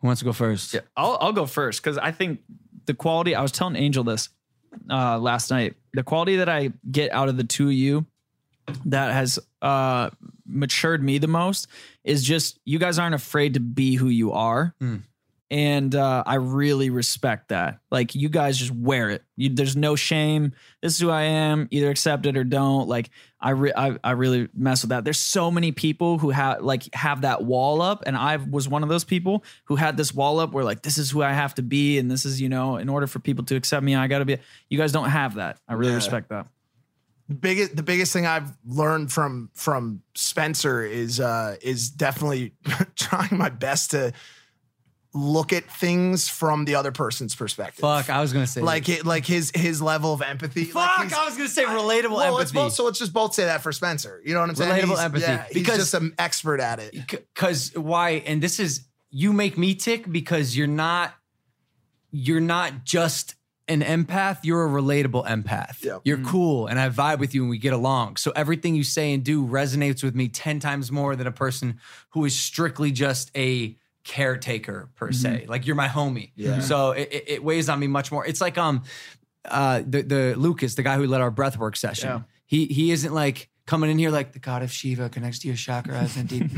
Who 0.00 0.06
wants 0.06 0.20
to 0.20 0.24
go 0.24 0.32
first? 0.32 0.74
Yeah, 0.74 0.80
I'll 0.96 1.18
I'll 1.20 1.32
go 1.32 1.46
first 1.46 1.82
because 1.82 1.98
I 1.98 2.10
think 2.12 2.40
the 2.86 2.94
quality. 2.94 3.34
I 3.34 3.42
was 3.42 3.52
telling 3.52 3.76
Angel 3.76 4.02
this 4.04 4.28
uh, 4.90 5.18
last 5.18 5.50
night. 5.50 5.74
The 5.92 6.02
quality 6.02 6.36
that 6.36 6.48
I 6.48 6.72
get 6.90 7.12
out 7.12 7.28
of 7.28 7.36
the 7.36 7.44
two 7.44 7.66
of 7.66 7.72
you 7.74 8.06
that 8.86 9.12
has 9.12 9.38
uh, 9.60 10.10
matured 10.46 11.02
me 11.02 11.18
the 11.18 11.28
most 11.28 11.66
is 12.04 12.22
just 12.24 12.58
you 12.64 12.78
guys 12.78 12.98
aren't 12.98 13.14
afraid 13.14 13.54
to 13.54 13.60
be 13.60 13.94
who 13.96 14.08
you 14.08 14.32
are. 14.32 14.74
Mm. 14.82 15.02
And 15.52 15.94
uh, 15.94 16.22
I 16.26 16.36
really 16.36 16.88
respect 16.88 17.50
that. 17.50 17.78
Like 17.90 18.14
you 18.14 18.30
guys 18.30 18.56
just 18.56 18.70
wear 18.70 19.10
it. 19.10 19.22
You, 19.36 19.50
there's 19.50 19.76
no 19.76 19.96
shame. 19.96 20.54
This 20.80 20.94
is 20.94 20.98
who 20.98 21.10
I 21.10 21.24
am. 21.24 21.68
Either 21.70 21.90
accept 21.90 22.24
it 22.24 22.38
or 22.38 22.42
don't. 22.44 22.88
Like 22.88 23.10
I, 23.38 23.50
re- 23.50 23.72
I, 23.76 23.98
I 24.02 24.12
really 24.12 24.48
mess 24.54 24.80
with 24.82 24.88
that. 24.88 25.04
There's 25.04 25.18
so 25.18 25.50
many 25.50 25.70
people 25.70 26.16
who 26.16 26.30
have 26.30 26.62
like 26.62 26.84
have 26.94 27.20
that 27.20 27.44
wall 27.44 27.82
up, 27.82 28.02
and 28.06 28.16
I 28.16 28.36
was 28.36 28.66
one 28.66 28.82
of 28.82 28.88
those 28.88 29.04
people 29.04 29.44
who 29.64 29.76
had 29.76 29.98
this 29.98 30.14
wall 30.14 30.40
up 30.40 30.52
where 30.52 30.64
like 30.64 30.80
this 30.80 30.96
is 30.96 31.10
who 31.10 31.22
I 31.22 31.32
have 31.32 31.54
to 31.56 31.62
be, 31.62 31.98
and 31.98 32.10
this 32.10 32.24
is 32.24 32.40
you 32.40 32.48
know 32.48 32.78
in 32.78 32.88
order 32.88 33.06
for 33.06 33.18
people 33.18 33.44
to 33.44 33.54
accept 33.54 33.84
me, 33.84 33.94
I 33.94 34.06
got 34.06 34.20
to 34.20 34.24
be. 34.24 34.38
You 34.70 34.78
guys 34.78 34.90
don't 34.90 35.10
have 35.10 35.34
that. 35.34 35.58
I 35.68 35.74
really 35.74 35.90
Yeah. 35.92 35.96
respect 35.96 36.30
that. 36.30 36.46
the 37.28 37.34
biggest 37.34 37.76
the 37.76 37.82
biggest 37.82 38.14
thing 38.14 38.24
I've 38.24 38.56
learned 38.66 39.12
from 39.12 39.50
from 39.52 40.00
Spencer 40.14 40.82
is 40.82 41.20
uh 41.20 41.56
is 41.60 41.90
definitely 41.90 42.54
trying 42.96 43.36
my 43.36 43.50
best 43.50 43.90
to 43.90 44.14
look 45.14 45.52
at 45.52 45.64
things 45.64 46.28
from 46.28 46.64
the 46.64 46.74
other 46.74 46.90
person's 46.90 47.34
perspective. 47.34 47.80
Fuck, 47.80 48.08
I 48.08 48.20
was 48.20 48.32
gonna 48.32 48.46
say 48.46 48.62
like 48.62 48.88
it, 48.88 49.04
like 49.04 49.26
his 49.26 49.52
his 49.54 49.82
level 49.82 50.12
of 50.12 50.22
empathy. 50.22 50.64
Fuck, 50.64 50.98
like 50.98 51.12
I 51.12 51.24
was 51.24 51.36
gonna 51.36 51.48
say 51.48 51.64
relatable 51.64 52.16
well, 52.16 52.34
let's 52.34 52.50
empathy. 52.50 52.54
both, 52.54 52.72
so 52.72 52.84
let's 52.84 52.98
just 52.98 53.12
both 53.12 53.34
say 53.34 53.44
that 53.44 53.62
for 53.62 53.72
Spencer. 53.72 54.20
You 54.24 54.34
know 54.34 54.40
what 54.40 54.48
I'm 54.48 54.56
saying? 54.56 54.70
Relatable 54.70 54.86
He's- 54.86 55.00
empathy. 55.00 55.24
Yeah, 55.24 55.46
because 55.52 55.76
he's 55.76 55.90
just 55.90 55.94
an 55.94 56.14
expert 56.18 56.60
at 56.60 56.78
it. 56.78 56.94
because 57.06 57.72
why 57.76 58.10
and 58.26 58.42
this 58.42 58.58
is 58.58 58.86
you 59.10 59.32
make 59.32 59.58
me 59.58 59.74
tick 59.74 60.10
because 60.10 60.56
you're 60.56 60.66
not 60.66 61.14
you're 62.10 62.40
not 62.40 62.84
just 62.84 63.34
an 63.68 63.80
empath 63.80 64.38
you're 64.42 64.66
a 64.66 64.68
relatable 64.68 65.24
empath 65.26 65.84
Yeah. 65.84 65.98
you're 66.04 66.16
mm-hmm. 66.16 66.26
cool 66.26 66.66
and 66.66 66.80
i 66.80 66.88
vibe 66.88 67.20
with 67.20 67.32
you 67.32 67.42
and 67.42 67.50
we 67.50 67.58
get 67.58 67.72
along 67.72 68.16
so 68.16 68.32
everything 68.34 68.74
you 68.74 68.82
say 68.82 69.14
and 69.14 69.22
do 69.22 69.46
resonates 69.46 70.02
with 70.02 70.16
me 70.16 70.28
10 70.28 70.58
times 70.58 70.90
more 70.90 71.14
than 71.14 71.28
a 71.28 71.32
person 71.32 71.78
who 72.10 72.24
is 72.24 72.36
strictly 72.36 72.90
just 72.90 73.30
a 73.36 73.76
caretaker 74.04 74.88
per 74.96 75.12
se 75.12 75.46
like 75.48 75.64
you're 75.66 75.76
my 75.76 75.88
homie 75.88 76.32
Yeah. 76.34 76.60
so 76.60 76.90
it, 76.90 77.24
it, 77.26 77.44
weighs 77.44 77.68
on 77.68 77.78
me 77.78 77.86
much 77.86 78.10
more 78.10 78.26
it's 78.26 78.40
like 78.40 78.58
um 78.58 78.82
uh 79.44 79.82
the 79.86 80.02
the 80.02 80.34
lucas 80.36 80.74
the 80.74 80.82
guy 80.82 80.96
who 80.96 81.06
led 81.06 81.20
our 81.20 81.30
breathwork 81.30 81.76
session 81.76 82.08
Yeah. 82.08 82.20
he 82.46 82.66
he 82.66 82.90
isn't 82.90 83.14
like 83.14 83.48
coming 83.64 83.90
in 83.90 83.98
here 83.98 84.10
like 84.10 84.32
the 84.32 84.40
god 84.40 84.62
of 84.62 84.72
Shiva 84.72 85.08
connects 85.08 85.38
to 85.40 85.46
your 85.46 85.56
chakras 85.56 86.16
and 86.16 86.28
deep. 86.28 86.50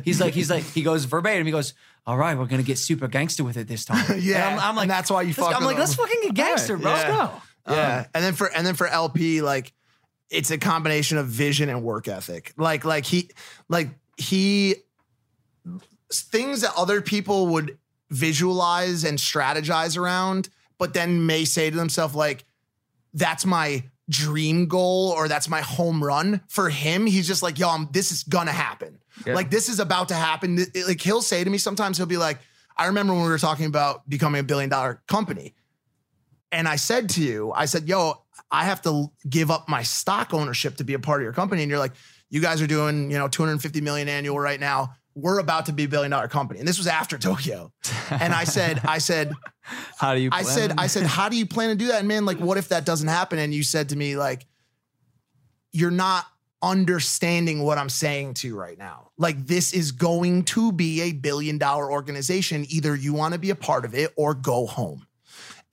he's 0.04 0.20
like 0.20 0.34
he's 0.34 0.50
like 0.50 0.62
he 0.62 0.82
goes 0.82 1.06
verbatim. 1.06 1.46
He 1.46 1.52
goes, 1.52 1.72
"All 2.06 2.18
right, 2.18 2.36
we're 2.36 2.44
gonna 2.46 2.62
get 2.62 2.76
super 2.76 3.08
gangster 3.08 3.44
with 3.44 3.56
it 3.56 3.66
this 3.66 3.86
time." 3.86 4.04
Yeah, 4.20 4.48
And 4.50 4.60
I'm, 4.60 4.68
I'm 4.70 4.76
like, 4.76 4.82
and 4.82 4.90
that's 4.90 5.10
why 5.10 5.22
you 5.22 5.32
fuck 5.32 5.56
I'm 5.56 5.64
like, 5.64 5.78
let's 5.78 5.94
fucking 5.94 6.18
get 6.22 6.34
gangster, 6.34 6.76
bro. 6.76 6.90
Yeah. 6.90 6.96
Let's 6.96 7.32
go. 7.66 7.74
Yeah, 7.74 8.06
and 8.14 8.22
then 8.22 8.34
for 8.34 8.48
and 8.54 8.66
then 8.66 8.74
for 8.74 8.86
LP, 8.88 9.40
like 9.40 9.72
it's 10.28 10.50
a 10.50 10.58
combination 10.58 11.16
of 11.16 11.28
vision 11.28 11.70
and 11.70 11.82
work 11.82 12.08
ethic. 12.08 12.52
Like 12.58 12.84
like 12.84 13.06
he 13.06 13.30
like 13.70 13.88
he 14.18 14.76
things 16.20 16.60
that 16.60 16.72
other 16.76 17.00
people 17.00 17.48
would 17.48 17.78
visualize 18.10 19.04
and 19.04 19.18
strategize 19.18 19.96
around, 19.96 20.48
but 20.78 20.94
then 20.94 21.26
may 21.26 21.44
say 21.44 21.70
to 21.70 21.76
themselves 21.76 22.14
like, 22.14 22.44
"That's 23.14 23.46
my 23.46 23.84
dream 24.08 24.66
goal 24.66 25.12
or 25.16 25.28
that's 25.28 25.48
my 25.48 25.60
home 25.60 26.02
run." 26.02 26.42
For 26.48 26.68
him, 26.68 27.06
he's 27.06 27.26
just 27.26 27.42
like, 27.42 27.58
"Yo, 27.58 27.68
I'm, 27.68 27.88
this 27.92 28.12
is 28.12 28.22
gonna 28.24 28.52
happen. 28.52 28.98
Yeah. 29.26 29.34
Like 29.34 29.50
this 29.50 29.68
is 29.68 29.80
about 29.80 30.08
to 30.08 30.14
happen." 30.14 30.66
Like 30.86 31.00
he'll 31.00 31.22
say 31.22 31.42
to 31.42 31.50
me 31.50 31.58
sometimes, 31.58 31.96
he'll 31.96 32.06
be 32.06 32.16
like, 32.16 32.38
"I 32.76 32.86
remember 32.86 33.14
when 33.14 33.22
we 33.22 33.30
were 33.30 33.38
talking 33.38 33.66
about 33.66 34.08
becoming 34.08 34.40
a 34.40 34.44
billion 34.44 34.70
dollar 34.70 35.02
company." 35.06 35.54
And 36.52 36.68
I 36.68 36.76
said 36.76 37.08
to 37.10 37.22
you, 37.22 37.50
I 37.52 37.64
said, 37.64 37.88
yo, 37.88 38.22
I 38.50 38.64
have 38.64 38.82
to 38.82 39.10
give 39.28 39.50
up 39.50 39.68
my 39.68 39.82
stock 39.82 40.34
ownership 40.34 40.76
to 40.76 40.84
be 40.84 40.92
a 40.92 40.98
part 40.98 41.22
of 41.22 41.24
your 41.24 41.32
company. 41.32 41.62
And 41.62 41.70
you're 41.70 41.78
like, 41.78 41.94
you 42.28 42.42
guys 42.42 42.60
are 42.60 42.66
doing, 42.66 43.10
you 43.10 43.18
know, 43.18 43.26
250 43.26 43.80
million 43.80 44.08
annual 44.08 44.38
right 44.38 44.60
now. 44.60 44.94
We're 45.14 45.38
about 45.38 45.66
to 45.66 45.72
be 45.72 45.84
a 45.84 45.88
billion 45.88 46.10
dollar 46.10 46.28
company. 46.28 46.58
And 46.58 46.66
this 46.66 46.78
was 46.78 46.86
after 46.86 47.18
Tokyo. 47.18 47.72
And 48.10 48.32
I 48.32 48.44
said, 48.44 48.80
I 48.84 48.98
said, 48.98 49.32
How 49.98 50.14
do 50.14 50.20
you? 50.20 50.30
I 50.32 50.42
said, 50.42 50.74
I 50.78 50.86
said, 50.86 51.06
how 51.06 51.28
do 51.28 51.36
you 51.36 51.46
plan 51.46 51.70
to 51.70 51.76
do 51.76 51.88
that? 51.88 52.00
And 52.00 52.08
man, 52.08 52.26
like, 52.26 52.38
what 52.38 52.58
if 52.58 52.68
that 52.68 52.84
doesn't 52.84 53.08
happen? 53.08 53.38
And 53.38 53.54
you 53.54 53.62
said 53.62 53.90
to 53.90 53.96
me, 53.96 54.16
like, 54.16 54.46
you're 55.72 55.90
not 55.90 56.26
understanding 56.62 57.62
what 57.62 57.78
I'm 57.78 57.88
saying 57.88 58.34
to 58.34 58.48
you 58.48 58.58
right 58.58 58.78
now. 58.78 59.10
Like, 59.18 59.46
this 59.46 59.72
is 59.72 59.92
going 59.92 60.44
to 60.44 60.72
be 60.72 61.02
a 61.02 61.12
billion 61.12 61.58
dollar 61.58 61.90
organization. 61.90 62.64
Either 62.68 62.94
you 62.94 63.12
want 63.12 63.34
to 63.34 63.40
be 63.40 63.50
a 63.50 63.54
part 63.54 63.84
of 63.84 63.94
it 63.94 64.12
or 64.16 64.34
go 64.34 64.66
home. 64.66 65.06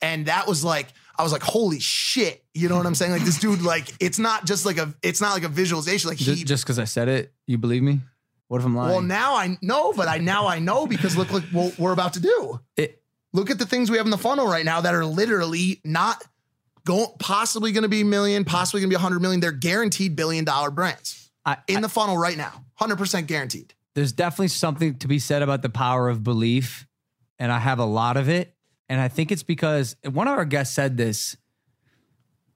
And 0.02 0.26
that 0.26 0.46
was 0.46 0.64
like, 0.64 0.88
I 1.16 1.22
was 1.22 1.32
like, 1.32 1.42
holy 1.42 1.80
shit. 1.80 2.42
You 2.54 2.68
know 2.68 2.76
what 2.76 2.86
I'm 2.86 2.94
saying? 2.94 3.12
Like, 3.12 3.24
this 3.24 3.38
dude, 3.38 3.62
like, 3.62 3.92
it's 4.00 4.18
not 4.18 4.46
just 4.46 4.64
like 4.64 4.78
a, 4.78 4.94
it's 5.02 5.20
not 5.20 5.34
like 5.34 5.44
a 5.44 5.48
visualization. 5.48 6.08
Like, 6.08 6.18
he, 6.18 6.44
just 6.44 6.64
because 6.64 6.78
I 6.78 6.84
said 6.84 7.08
it, 7.08 7.32
you 7.46 7.58
believe 7.58 7.82
me? 7.82 8.00
What 8.50 8.58
if 8.60 8.66
I'm 8.66 8.74
lying? 8.74 8.90
well, 8.90 9.00
now 9.00 9.36
I 9.36 9.56
know, 9.62 9.92
but 9.92 10.08
I 10.08 10.18
now 10.18 10.48
I 10.48 10.58
know 10.58 10.84
because 10.88 11.16
look 11.16 11.30
like 11.32 11.44
what 11.52 11.78
we're 11.78 11.92
about 11.92 12.14
to 12.14 12.20
do. 12.20 12.58
It- 12.76 13.00
look 13.32 13.48
at 13.48 13.60
the 13.60 13.64
things 13.66 13.92
we 13.92 13.96
have 13.96 14.06
in 14.06 14.10
the 14.10 14.18
funnel 14.18 14.48
right 14.48 14.64
now 14.64 14.80
that 14.80 14.92
are 14.92 15.04
literally 15.06 15.80
not 15.84 16.20
going 16.84 17.06
possibly 17.20 17.70
going 17.70 17.84
to 17.84 17.88
be 17.88 18.00
a 18.00 18.04
million, 18.04 18.44
possibly 18.44 18.80
going 18.80 18.88
to 18.90 18.96
be 18.96 18.98
a 19.00 19.04
100 19.04 19.20
million. 19.20 19.38
They're 19.40 19.52
guaranteed 19.52 20.16
billion 20.16 20.44
dollar 20.44 20.72
brands 20.72 21.30
I, 21.46 21.58
in 21.68 21.80
the 21.80 21.88
funnel 21.88 22.18
right 22.18 22.36
now. 22.36 22.64
100% 22.80 23.28
guaranteed. 23.28 23.72
there's 23.94 24.10
definitely 24.10 24.48
something 24.48 24.96
to 24.98 25.06
be 25.06 25.20
said 25.20 25.42
about 25.42 25.62
the 25.62 25.68
power 25.70 26.08
of 26.08 26.24
belief, 26.24 26.88
and 27.38 27.52
I 27.52 27.60
have 27.60 27.78
a 27.78 27.84
lot 27.84 28.16
of 28.16 28.28
it. 28.28 28.52
And 28.88 29.00
I 29.00 29.06
think 29.06 29.30
it's 29.30 29.44
because 29.44 29.94
one 30.10 30.26
of 30.26 30.36
our 30.36 30.44
guests 30.44 30.74
said 30.74 30.96
this. 30.96 31.36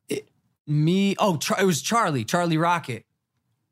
It- 0.09 0.28
me, 0.66 1.14
oh, 1.20 1.39
it 1.60 1.64
was 1.64 1.82
Charlie, 1.82 2.24
Charlie 2.24 2.56
Rocket. 2.56 3.06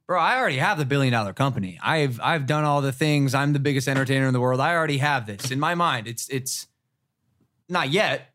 Bro, 0.06 0.20
I 0.20 0.36
already 0.38 0.56
have 0.58 0.78
the 0.78 0.84
billion 0.84 1.12
dollar 1.12 1.32
company. 1.32 1.78
I've 1.82 2.20
I've 2.22 2.46
done 2.46 2.64
all 2.64 2.82
the 2.82 2.92
things. 2.92 3.34
I'm 3.34 3.52
the 3.52 3.58
biggest 3.60 3.88
entertainer 3.88 4.26
in 4.26 4.32
the 4.32 4.40
world. 4.40 4.60
I 4.60 4.74
already 4.74 4.98
have 4.98 5.26
this 5.26 5.50
in 5.50 5.60
my 5.60 5.74
mind. 5.74 6.06
It's 6.08 6.28
it's 6.28 6.66
not 7.68 7.90
yet, 7.90 8.32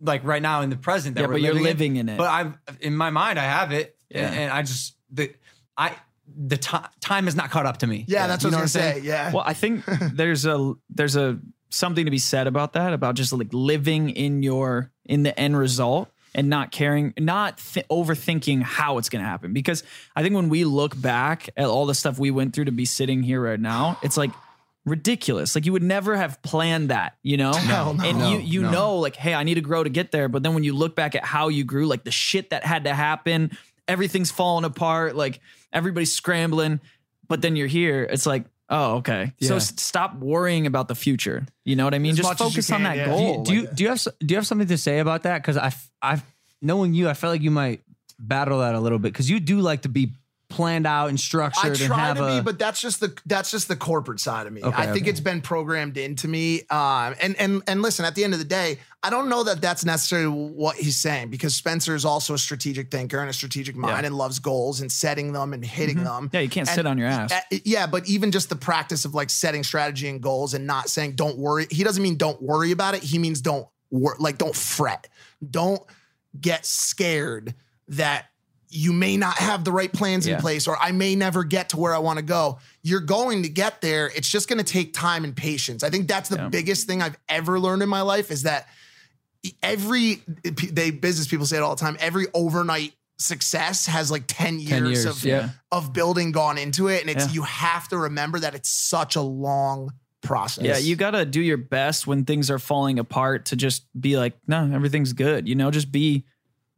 like 0.00 0.24
right 0.24 0.42
now 0.42 0.62
in 0.62 0.70
the 0.70 0.76
present. 0.76 1.14
That 1.14 1.22
Yeah, 1.22 1.26
we're 1.28 1.32
but 1.34 1.42
you're 1.42 1.54
living 1.54 1.64
living 1.64 1.96
in 1.96 2.08
it. 2.08 2.18
But 2.18 2.28
I'm 2.28 2.58
in 2.80 2.96
my 2.96 3.10
mind. 3.10 3.38
I 3.38 3.44
have 3.44 3.72
it, 3.72 3.96
Yeah. 4.10 4.26
and, 4.26 4.34
and 4.36 4.52
I 4.52 4.62
just 4.62 4.96
the 5.10 5.32
I 5.76 5.92
the 6.36 6.56
ti 6.56 6.76
time 7.00 7.24
has 7.26 7.36
not 7.36 7.50
caught 7.50 7.66
up 7.66 7.78
to 7.78 7.86
me. 7.86 8.04
Yeah, 8.08 8.26
that's 8.26 8.42
You 8.42 8.48
what 8.50 8.54
I 8.54 8.58
know 8.58 8.62
was 8.64 8.74
going 8.74 8.92
to 8.92 8.96
I'm 8.98 9.02
say. 9.02 9.06
Yeah. 9.06 9.32
Well, 9.32 9.44
I 9.46 9.54
think 9.54 9.84
there's 10.12 10.44
a 10.44 10.74
there's 10.90 11.16
a 11.16 11.38
something 11.70 12.04
to 12.04 12.10
be 12.10 12.18
said 12.18 12.46
about 12.46 12.72
that 12.74 12.92
about 12.92 13.14
just 13.14 13.32
like 13.32 13.48
living 13.52 14.10
in 14.10 14.42
your 14.42 14.90
in 15.04 15.22
the 15.22 15.38
end 15.38 15.56
result 15.56 16.10
and 16.36 16.48
not 16.50 16.70
caring, 16.70 17.14
not 17.18 17.58
th- 17.58 17.86
overthinking 17.88 18.62
how 18.62 18.98
it's 18.98 19.08
going 19.08 19.24
to 19.24 19.28
happen. 19.28 19.52
Because 19.52 19.82
I 20.14 20.22
think 20.22 20.34
when 20.36 20.48
we 20.50 20.64
look 20.64 21.00
back 21.00 21.48
at 21.56 21.64
all 21.66 21.86
the 21.86 21.94
stuff 21.94 22.18
we 22.18 22.30
went 22.30 22.54
through 22.54 22.66
to 22.66 22.72
be 22.72 22.84
sitting 22.84 23.22
here 23.24 23.40
right 23.40 23.58
now, 23.58 23.98
it's 24.02 24.16
like 24.18 24.30
ridiculous. 24.84 25.54
Like 25.54 25.66
you 25.66 25.72
would 25.72 25.82
never 25.82 26.14
have 26.14 26.40
planned 26.42 26.90
that, 26.90 27.16
you 27.22 27.36
know? 27.38 27.52
No. 27.66 27.96
And 28.04 28.18
No, 28.18 28.30
you 28.30 28.38
you 28.38 28.62
no. 28.62 28.70
know 28.70 28.96
like, 28.98 29.16
hey, 29.16 29.34
I 29.34 29.42
need 29.42 29.54
to 29.54 29.60
grow 29.62 29.82
to 29.82 29.90
get 29.90 30.12
there. 30.12 30.28
But 30.28 30.42
then 30.42 30.54
when 30.54 30.62
you 30.62 30.74
look 30.74 30.94
back 30.94 31.14
at 31.14 31.24
how 31.24 31.48
you 31.48 31.64
grew, 31.64 31.86
like 31.86 32.04
the 32.04 32.10
shit 32.12 32.50
that 32.50 32.64
had 32.64 32.84
to 32.84 32.94
happen, 32.94 33.56
everything's 33.88 34.30
falling 34.30 34.64
apart, 34.64 35.16
like 35.16 35.40
everybody's 35.72 36.12
scrambling, 36.12 36.80
but 37.28 37.40
then 37.42 37.56
you're 37.56 37.66
here. 37.66 38.04
It's 38.04 38.26
like, 38.26 38.44
oh, 38.68 38.96
okay. 38.96 39.32
So 39.40 39.56
s- 39.56 39.74
stop 39.80 40.16
worrying 40.16 40.66
about 40.66 40.88
the 40.88 40.94
future. 40.94 41.46
You 41.64 41.76
know 41.76 41.84
what 41.84 41.94
I 41.94 41.98
mean? 41.98 42.12
As 42.12 42.18
Just 42.18 42.28
much 42.28 42.40
as 42.40 42.46
you 42.46 42.50
focus 42.50 42.70
on 42.72 42.82
that 42.84 42.96
yeah. 42.96 43.04
Do 43.04 43.10
you 43.10 43.16
goal. 43.16 43.42
do 43.44 43.54
you, 43.54 43.66
do 43.68 43.82
you 43.84 43.88
have 43.90 44.02
do 44.20 44.32
you 44.32 44.36
have 44.36 44.46
something 44.46 44.68
to 44.68 44.78
say 44.78 44.98
about 44.98 45.22
that? 45.24 45.42
Because 45.42 45.56
I 45.56 45.72
I 46.02 46.22
knowing 46.62 46.94
you, 46.94 47.08
I 47.08 47.14
felt 47.14 47.32
like 47.32 47.42
you 47.42 47.50
might 47.50 47.82
battle 48.18 48.60
that 48.60 48.74
a 48.74 48.80
little 48.80 48.98
bit 48.98 49.12
because 49.12 49.28
you 49.28 49.40
do 49.40 49.60
like 49.60 49.82
to 49.82 49.88
be 49.88 50.12
planned 50.48 50.86
out 50.86 51.08
and 51.08 51.16
I 51.16 51.20
structured 51.20 51.80
and 51.80 51.86
try 51.86 52.14
to 52.14 52.24
a 52.24 52.36
be, 52.36 52.44
but 52.44 52.58
that's 52.58 52.80
just 52.80 53.00
the 53.00 53.16
that's 53.26 53.50
just 53.50 53.68
the 53.68 53.76
corporate 53.76 54.20
side 54.20 54.46
of 54.46 54.52
me. 54.52 54.62
Okay, 54.62 54.76
I 54.76 54.86
think 54.86 55.02
okay. 55.02 55.10
it's 55.10 55.20
been 55.20 55.40
programmed 55.40 55.96
into 55.96 56.28
me. 56.28 56.60
Um, 56.70 57.14
and 57.20 57.36
and 57.38 57.62
and 57.66 57.82
listen, 57.82 58.04
at 58.04 58.14
the 58.14 58.24
end 58.24 58.32
of 58.32 58.38
the 58.38 58.44
day, 58.44 58.78
I 59.02 59.10
don't 59.10 59.28
know 59.28 59.44
that 59.44 59.60
that's 59.60 59.84
necessarily 59.84 60.28
what 60.28 60.76
he's 60.76 60.96
saying 60.96 61.30
because 61.30 61.54
Spencer 61.54 61.94
is 61.94 62.04
also 62.04 62.34
a 62.34 62.38
strategic 62.38 62.90
thinker 62.90 63.18
and 63.18 63.28
a 63.28 63.32
strategic 63.32 63.76
mind 63.76 64.06
and 64.06 64.16
loves 64.16 64.38
goals 64.38 64.80
and 64.80 64.90
setting 64.90 65.32
them 65.32 65.52
and 65.52 65.64
hitting 65.64 66.02
them. 66.04 66.26
Mm-hmm. 66.26 66.36
yeah, 66.36 66.40
you 66.40 66.48
can't 66.48 66.68
And- 66.68 66.74
sit 66.74 66.86
on 66.86 66.98
your 66.98 67.08
ass. 67.08 67.32
Yeah, 67.64 67.86
but 67.86 68.08
even 68.08 68.30
just 68.30 68.48
the 68.48 68.56
practice 68.56 69.04
of 69.04 69.14
like 69.14 69.30
setting 69.30 69.64
strategy 69.64 70.08
and 70.08 70.20
goals 70.20 70.54
and 70.54 70.66
not 70.66 70.88
saying 70.88 71.12
don't 71.12 71.38
worry. 71.38 71.66
He 71.70 71.82
doesn't 71.84 72.02
mean 72.02 72.16
don't 72.16 72.40
worry 72.40 72.72
about 72.72 72.94
it. 72.94 73.02
He 73.02 73.18
means 73.18 73.40
don't 73.40 73.66
wor- 73.90 74.16
like 74.18 74.38
don't 74.38 74.56
fret. 74.56 75.08
Don't 75.48 75.82
get 76.40 76.64
scared 76.66 77.54
that 77.88 78.26
you 78.68 78.92
may 78.92 79.16
not 79.16 79.36
have 79.38 79.64
the 79.64 79.72
right 79.72 79.92
plans 79.92 80.26
in 80.26 80.38
place 80.38 80.66
or 80.66 80.76
I 80.80 80.92
may 80.92 81.14
never 81.14 81.44
get 81.44 81.68
to 81.70 81.76
where 81.76 81.94
I 81.94 81.98
want 81.98 82.18
to 82.18 82.24
go. 82.24 82.58
You're 82.82 83.00
going 83.00 83.42
to 83.44 83.48
get 83.48 83.80
there. 83.80 84.10
It's 84.14 84.28
just 84.28 84.48
going 84.48 84.58
to 84.58 84.64
take 84.64 84.92
time 84.92 85.24
and 85.24 85.36
patience. 85.36 85.82
I 85.84 85.90
think 85.90 86.08
that's 86.08 86.28
the 86.28 86.36
Yeah. 86.36 86.48
biggest 86.48 86.86
thing 86.86 87.00
I've 87.02 87.16
ever 87.28 87.60
learned 87.60 87.82
in 87.82 87.88
my 87.88 88.00
life 88.02 88.30
is 88.30 88.42
that 88.42 88.68
every 89.62 90.22
eh, 90.44 90.50
they 90.72 90.90
business 90.90 91.26
people 91.26 91.46
say 91.46 91.56
it 91.56 91.62
all 91.62 91.74
the 91.74 91.80
time. 91.80 91.96
Every 92.00 92.26
overnight 92.34 92.92
success 93.18 93.86
has 93.86 94.10
like 94.10 94.24
10 94.26 94.58
years, 94.58 94.70
10 94.70 94.86
years, 94.86 95.04
of 95.06 95.24
yeah. 95.24 95.50
of 95.72 95.92
building 95.92 96.32
gone 96.32 96.58
into 96.58 96.88
it 96.88 97.00
and 97.00 97.08
it's 97.10 97.26
Yeah. 97.28 97.32
you 97.32 97.42
have 97.42 97.88
to 97.88 97.96
remember 97.98 98.40
that 98.40 98.54
it's 98.54 98.68
such 98.68 99.16
a 99.16 99.22
long 99.22 99.90
process. 100.22 100.64
Yeah, 100.64 100.76
you 100.78 100.96
got 100.96 101.12
to 101.12 101.24
do 101.24 101.40
your 101.40 101.56
best 101.56 102.06
when 102.06 102.24
things 102.24 102.50
are 102.50 102.58
falling 102.58 102.98
apart 102.98 103.46
to 103.46 103.56
just 103.56 103.84
be 103.98 104.16
like, 104.18 104.36
no, 104.46 104.70
everything's 104.72 105.12
good. 105.12 105.48
You 105.48 105.54
know, 105.54 105.70
just 105.70 105.90
be 105.92 106.24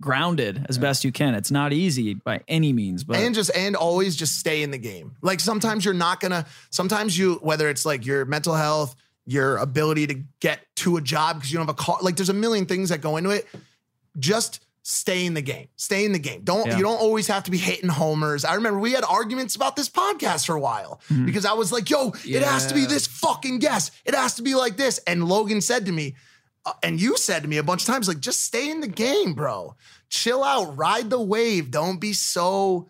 grounded 0.00 0.64
as 0.68 0.78
best 0.78 1.04
you 1.04 1.12
can. 1.12 1.34
It's 1.34 1.50
not 1.50 1.72
easy 1.72 2.14
by 2.14 2.40
any 2.48 2.72
means, 2.72 3.04
but 3.04 3.16
and 3.16 3.34
just 3.34 3.50
and 3.56 3.74
always 3.76 4.16
just 4.16 4.38
stay 4.38 4.62
in 4.62 4.70
the 4.70 4.78
game. 4.78 5.16
Like 5.22 5.40
sometimes 5.40 5.84
you're 5.84 5.94
not 5.94 6.20
gonna. 6.20 6.46
Sometimes 6.70 7.16
you 7.18 7.34
whether 7.42 7.68
it's 7.68 7.84
like 7.84 8.06
your 8.06 8.24
mental 8.24 8.54
health, 8.54 8.94
your 9.26 9.56
ability 9.58 10.06
to 10.08 10.22
get 10.40 10.60
to 10.76 10.96
a 10.96 11.00
job 11.00 11.36
because 11.36 11.50
you 11.52 11.58
don't 11.58 11.66
have 11.66 11.74
a 11.74 11.78
car. 11.82 11.98
Like 12.00 12.16
there's 12.16 12.28
a 12.28 12.34
million 12.34 12.66
things 12.66 12.90
that 12.90 13.00
go 13.00 13.16
into 13.16 13.30
it. 13.30 13.46
Just 14.18 14.64
stay 14.82 15.26
in 15.26 15.34
the 15.34 15.42
game. 15.42 15.68
Stay 15.76 16.04
in 16.06 16.12
the 16.12 16.18
game. 16.18 16.40
Don't 16.44 16.66
Yeah. 16.66 16.76
you 16.78 16.82
don't 16.82 16.96
always 16.98 17.26
have 17.26 17.44
to 17.44 17.50
be 17.50 17.58
hitting 17.58 17.90
homers. 17.90 18.44
I 18.44 18.54
remember 18.54 18.78
we 18.80 18.92
had 18.92 19.04
arguments 19.04 19.54
about 19.54 19.76
this 19.76 19.88
podcast 19.90 20.46
for 20.46 20.54
a 20.54 20.60
while 20.60 21.00
Mm-hmm. 21.10 21.26
because 21.26 21.44
I 21.44 21.52
was 21.52 21.72
like, 21.72 21.90
"Yo, 21.90 22.12
it 22.24 22.42
has 22.42 22.66
to 22.68 22.74
be 22.74 22.86
this 22.86 23.06
fucking 23.06 23.58
guest. 23.58 23.92
It 24.06 24.14
has 24.14 24.36
to 24.36 24.42
be 24.42 24.54
like 24.54 24.76
this." 24.76 24.98
And 25.06 25.28
Logan 25.28 25.60
said 25.60 25.86
to 25.86 25.92
me, 25.92 26.14
and 26.82 27.00
you 27.00 27.16
said 27.16 27.42
to 27.42 27.48
me 27.48 27.56
a 27.56 27.62
bunch 27.62 27.82
of 27.82 27.86
times, 27.86 28.08
like, 28.08 28.20
just 28.20 28.40
stay 28.44 28.70
in 28.70 28.80
the 28.80 28.88
game, 28.88 29.34
bro. 29.34 29.74
Chill 30.08 30.42
out, 30.42 30.76
ride 30.76 31.10
the 31.10 31.20
wave. 31.20 31.70
Don't 31.70 32.00
be 32.00 32.12
so 32.12 32.88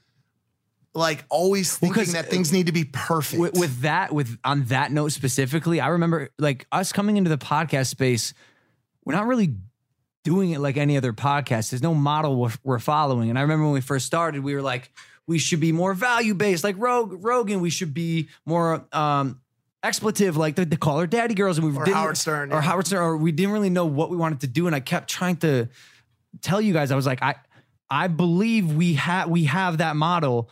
like 0.95 1.25
always 1.29 1.77
thinking 1.77 2.13
that 2.13 2.27
things 2.27 2.53
need 2.53 2.67
to 2.67 2.73
be 2.73 2.85
perfect. 2.85 3.41
with, 3.41 3.59
with 3.59 3.81
that 3.83 4.13
with 4.13 4.37
on 4.45 4.65
that 4.65 4.91
note 4.91 5.13
specifically 5.13 5.81
i 5.81 5.89
remember 5.89 6.31
like 6.39 6.67
us 6.73 6.93
coming 6.93 7.17
into 7.17 7.31
the 7.31 7.39
podcast 7.39 7.87
space 7.87 8.35
we're 9.05 9.15
not 9.15 9.27
really 9.27 9.55
doing 10.25 10.51
it 10.51 10.61
like 10.61 10.77
any 10.77 10.97
other 10.97 11.13
podcast 11.13 11.71
there's 11.71 11.83
no 11.83 11.95
model 11.95 12.37
we're, 12.37 12.53
we're 12.65 12.79
following 12.79 13.31
and 13.31 13.39
i 13.39 13.43
remember 13.43 13.65
when 13.65 13.75
we 13.75 13.81
first 13.81 14.07
started 14.07 14.43
we 14.43 14.55
were 14.55 14.63
like 14.63 14.91
we 15.27 15.39
should 15.39 15.61
be 15.61 15.73
more 15.73 15.95
value 15.95 16.35
based 16.35 16.65
like 16.65 16.75
Rog, 16.79 17.23
rogan 17.25 17.61
we 17.61 17.71
should 17.71 17.95
be 17.95 18.29
more 18.45 18.85
um 18.93 19.41
expletive 19.83 20.37
like 20.37 20.57
the, 20.57 20.65
the 20.65 20.77
Call 20.77 20.99
Her 20.99 21.07
Daddy 21.07 21.35
girls 21.35 21.59
and 21.59 21.67
we 21.67 21.77
Or 21.77 21.85
didn't, 21.85 21.97
Howard 21.97 22.17
Stern, 22.17 22.53
or 22.53 22.57
yeah. 22.57 22.61
howard 22.63 22.87
stern 22.87 23.03
or 23.03 23.17
we 23.17 23.33
didn't 23.33 23.53
really 23.53 23.71
know 23.71 23.87
what 23.87 24.11
we 24.11 24.17
wanted 24.17 24.41
to 24.41 24.49
do 24.49 24.67
and 24.67 24.75
i 24.75 24.81
kept 24.81 25.09
trying 25.09 25.37
to 25.37 25.69
tell 26.43 26.61
you 26.61 26.73
guys 26.73 26.91
i 26.91 26.97
was 26.97 27.07
like 27.07 27.23
i 27.23 27.37
i 27.89 28.09
believe 28.09 28.73
we 28.73 28.95
have 28.95 29.31
we 29.31 29.45
have 29.45 29.79
that 29.79 29.95
model 29.95 30.51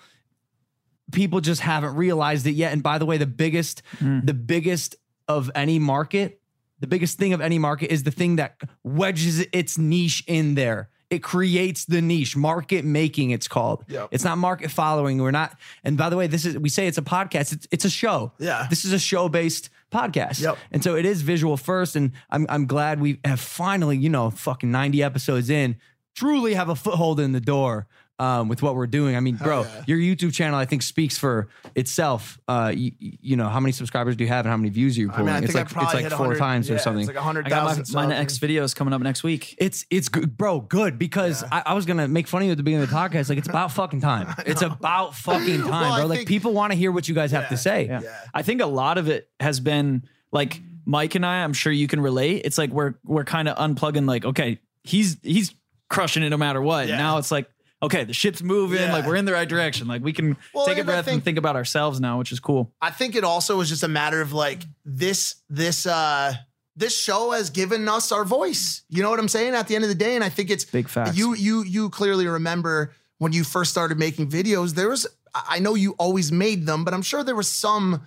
people 1.13 1.41
just 1.41 1.61
haven't 1.61 1.95
realized 1.97 2.47
it 2.47 2.53
yet. 2.53 2.73
And 2.73 2.83
by 2.83 2.99
the 2.99 3.07
way, 3.07 3.19
the 3.19 3.27
biggest, 3.27 3.83
hmm. 3.99 4.21
the 4.25 4.35
biggest 4.35 4.97
of 5.29 5.51
any 5.55 5.79
market, 5.79 6.41
the 6.81 6.87
biggest 6.87 7.19
thing 7.19 7.33
of 7.33 7.41
any 7.41 7.59
market 7.59 7.93
is 7.93 8.03
the 8.03 8.11
thing 8.11 8.37
that 8.37 8.61
wedges 8.83 9.41
its 9.53 9.79
niche 9.79 10.25
in 10.27 10.55
there. 10.55 10.91
It 11.09 11.23
creates 11.23 11.85
the 11.85 12.03
niche, 12.03 12.37
market 12.37 12.85
making. 12.85 13.31
It's 13.31 13.47
called. 13.47 13.85
Yep. 13.89 14.09
It's 14.11 14.25
not 14.25 14.39
market 14.39 14.71
following. 14.71 15.19
We're 15.19 15.31
not. 15.31 15.57
And 15.85 15.97
by 15.97 16.09
the 16.09 16.17
way, 16.17 16.27
this 16.27 16.45
is 16.45 16.59
we 16.59 16.69
say 16.69 16.87
it's 16.89 16.99
a 16.99 17.03
podcast. 17.03 17.53
It's 17.53 17.69
it's 17.71 17.85
a 17.85 17.91
show. 17.91 18.33
Yeah. 18.39 18.67
This 18.69 18.85
is 18.85 18.93
a 18.93 18.99
show 18.99 19.29
based 19.29 19.71
podcast. 19.93 20.41
Yep. 20.41 20.59
And 20.73 20.83
so 20.83 20.97
it 20.97 21.07
is 21.07 21.23
visual 21.23 21.57
first. 21.57 21.95
And 21.95 22.13
I'm 22.31 22.47
I'm 22.49 22.67
glad 22.67 23.01
we 23.01 23.21
have 23.25 23.41
finally, 23.41 23.97
you 23.97 24.09
know, 24.09 24.31
fucking 24.31 24.71
90 24.71 25.03
episodes 25.03 25.49
in, 25.49 25.77
truly 26.15 26.55
have 26.55 26.69
a 26.69 26.77
foothold 26.77 27.21
in 27.21 27.33
the 27.33 27.41
door 27.41 27.87
um, 28.19 28.49
with 28.49 28.63
what 28.63 28.75
we're 28.75 28.87
doing. 28.87 29.17
I 29.17 29.21
mean, 29.21 29.37
bro, 29.37 29.63
yeah. 29.63 29.85
your 29.87 29.99
YouTube 29.99 30.33
channel 30.33 30.59
I 30.59 30.65
think 30.65 30.83
speaks 30.83 31.19
for 31.19 31.49
itself. 31.75 32.39
Uh, 32.49 32.73
you, 32.75 32.93
you 32.99 33.37
know, 33.37 33.49
how 33.49 33.61
many 33.61 33.73
subscribers 33.73 34.17
do 34.17 34.25
you 34.25 34.29
have 34.29 34.47
and 34.47 34.51
how 34.51 34.57
many 34.57 34.71
views 34.71 34.97
are 34.97 35.01
you 35.03 35.11
I 35.11 35.13
pulling? 35.13 35.27
mean, 35.27 35.35
I 35.35 35.45
it's 35.45 35.55
like 35.55 35.67
it's 35.67 35.95
like 35.95 36.11
four 36.11 36.35
times 36.37 36.69
yeah, 36.69 36.77
or 36.77 36.79
something. 36.79 37.01
It's 37.03 37.09
like 37.09 37.17
a 37.17 37.23
hundred 37.23 37.47
I 37.47 37.51
got 37.51 37.77
my, 37.93 38.07
my 38.07 38.07
next 38.07 38.39
video 38.39 38.63
is 38.65 38.75
coming 38.75 38.95
up 38.95 39.03
next 39.03 39.23
week. 39.23 39.55
it's 39.59 39.85
it's 39.91 40.09
good, 40.09 40.37
bro. 40.37 40.61
Good 40.61 40.99
because 40.99 41.45
I, 41.45 41.63
I 41.67 41.75
was 41.75 41.85
gonna 41.87 42.09
make 42.09 42.27
fun 42.27 42.43
of 42.43 42.47
you 42.47 42.53
at 42.53 42.57
the 42.57 42.63
beginning 42.63 42.85
of 42.85 42.91
the 42.91 42.97
podcast. 42.97 43.29
Like 43.29 43.39
it's 43.39 43.49
about 43.49 43.73
fucking 43.73 44.01
time. 44.01 44.35
It's 44.47 44.63
about 44.63 45.15
fucking 45.15 45.63
time, 45.63 45.71
Well, 45.71 45.93
I 45.93 45.99
bro. 45.99 46.07
Like 46.07 46.19
think- 46.19 46.29
people 46.29 46.53
want 46.53 46.73
to 46.73 46.79
hear 46.79 46.93
what 46.93 47.09
you 47.09 47.15
guys 47.15 47.33
have 47.33 47.49
to 47.49 47.57
say. 47.57 47.87
Yeah. 47.87 48.01
I 48.33 48.43
think 48.43 48.61
a 48.61 48.67
lot 48.67 48.97
of 48.97 49.09
it 49.09 49.29
has 49.41 49.61
been 49.61 50.05
like 50.31 50.61
Mike 50.85 51.17
and 51.17 51.27
I, 51.27 51.43
I'm 51.43 51.53
sure 51.53 51.73
you 51.73 51.89
can 51.89 52.01
relate. 52.01 52.43
It's 52.45 52.57
like 52.59 52.71
we're 52.71 52.95
we're 53.05 53.25
kind 53.25 53.49
of 53.49 53.57
unplugging 53.57 54.07
like, 54.07 54.25
okay, 54.25 54.61
he's 54.85 55.19
he's 55.23 55.53
crushing 55.89 56.23
it 56.23 56.31
no 56.31 56.37
matter 56.37 56.63
what. 56.63 56.89
Yeah. 56.89 56.97
Now 56.97 57.19
it's 57.19 57.31
like, 57.31 57.51
okay, 57.83 58.05
the 58.05 58.13
ship's 58.13 58.43
moving, 58.43 58.81
Yeah. 58.81 58.93
like 58.93 59.07
we're 59.07 59.17
in 59.17 59.25
the 59.25 59.33
right 59.33 59.49
direction. 59.49 59.87
Like 59.87 60.03
we 60.03 60.13
can 60.13 60.37
Well, 60.55 60.67
take 60.67 60.79
a 60.79 60.85
breath 60.85 61.05
think- 61.05 61.15
and 61.17 61.25
think 61.25 61.39
about 61.39 61.57
ourselves 61.57 62.01
now, 62.01 62.19
which 62.19 62.33
is 62.33 62.41
cool. 62.41 62.73
I 62.81 62.91
think 62.91 63.15
it 63.15 63.25
also 63.25 63.57
was 63.59 63.69
just 63.69 63.83
a 63.83 63.89
matter 63.89 64.21
of 64.21 64.33
like 64.33 64.63
this 64.85 65.37
this 65.51 65.87
uh 65.87 66.35
this 66.79 66.99
show 66.99 67.31
has 67.31 67.49
given 67.51 67.89
us 67.89 68.13
our 68.13 68.25
voice. 68.25 68.83
You 68.91 69.03
know 69.03 69.09
what 69.11 69.19
I'm 69.19 69.29
saying? 69.29 69.55
At 69.55 69.67
the 69.67 69.75
end 69.77 69.85
of 69.85 69.89
the 69.89 69.95
day, 69.95 70.15
and 70.15 70.23
I 70.23 70.29
think 70.29 70.51
it's 70.51 70.65
Big 70.65 70.89
fact. 70.89 71.17
You 71.17 71.35
you 71.35 71.63
you 71.65 71.89
clearly 71.91 72.27
remember 72.27 72.93
when 73.19 73.33
you 73.33 73.45
first 73.45 73.71
started 73.71 73.99
making 73.99 74.31
videos. 74.31 74.75
There 74.75 74.89
was 74.91 75.07
I 75.35 75.59
know 75.59 75.75
you 75.75 75.93
always 75.99 76.33
made 76.33 76.67
them, 76.67 76.85
but 76.85 76.93
I'm 76.95 77.03
sure 77.03 77.23
there 77.25 77.37
was 77.37 77.49
some 77.51 78.03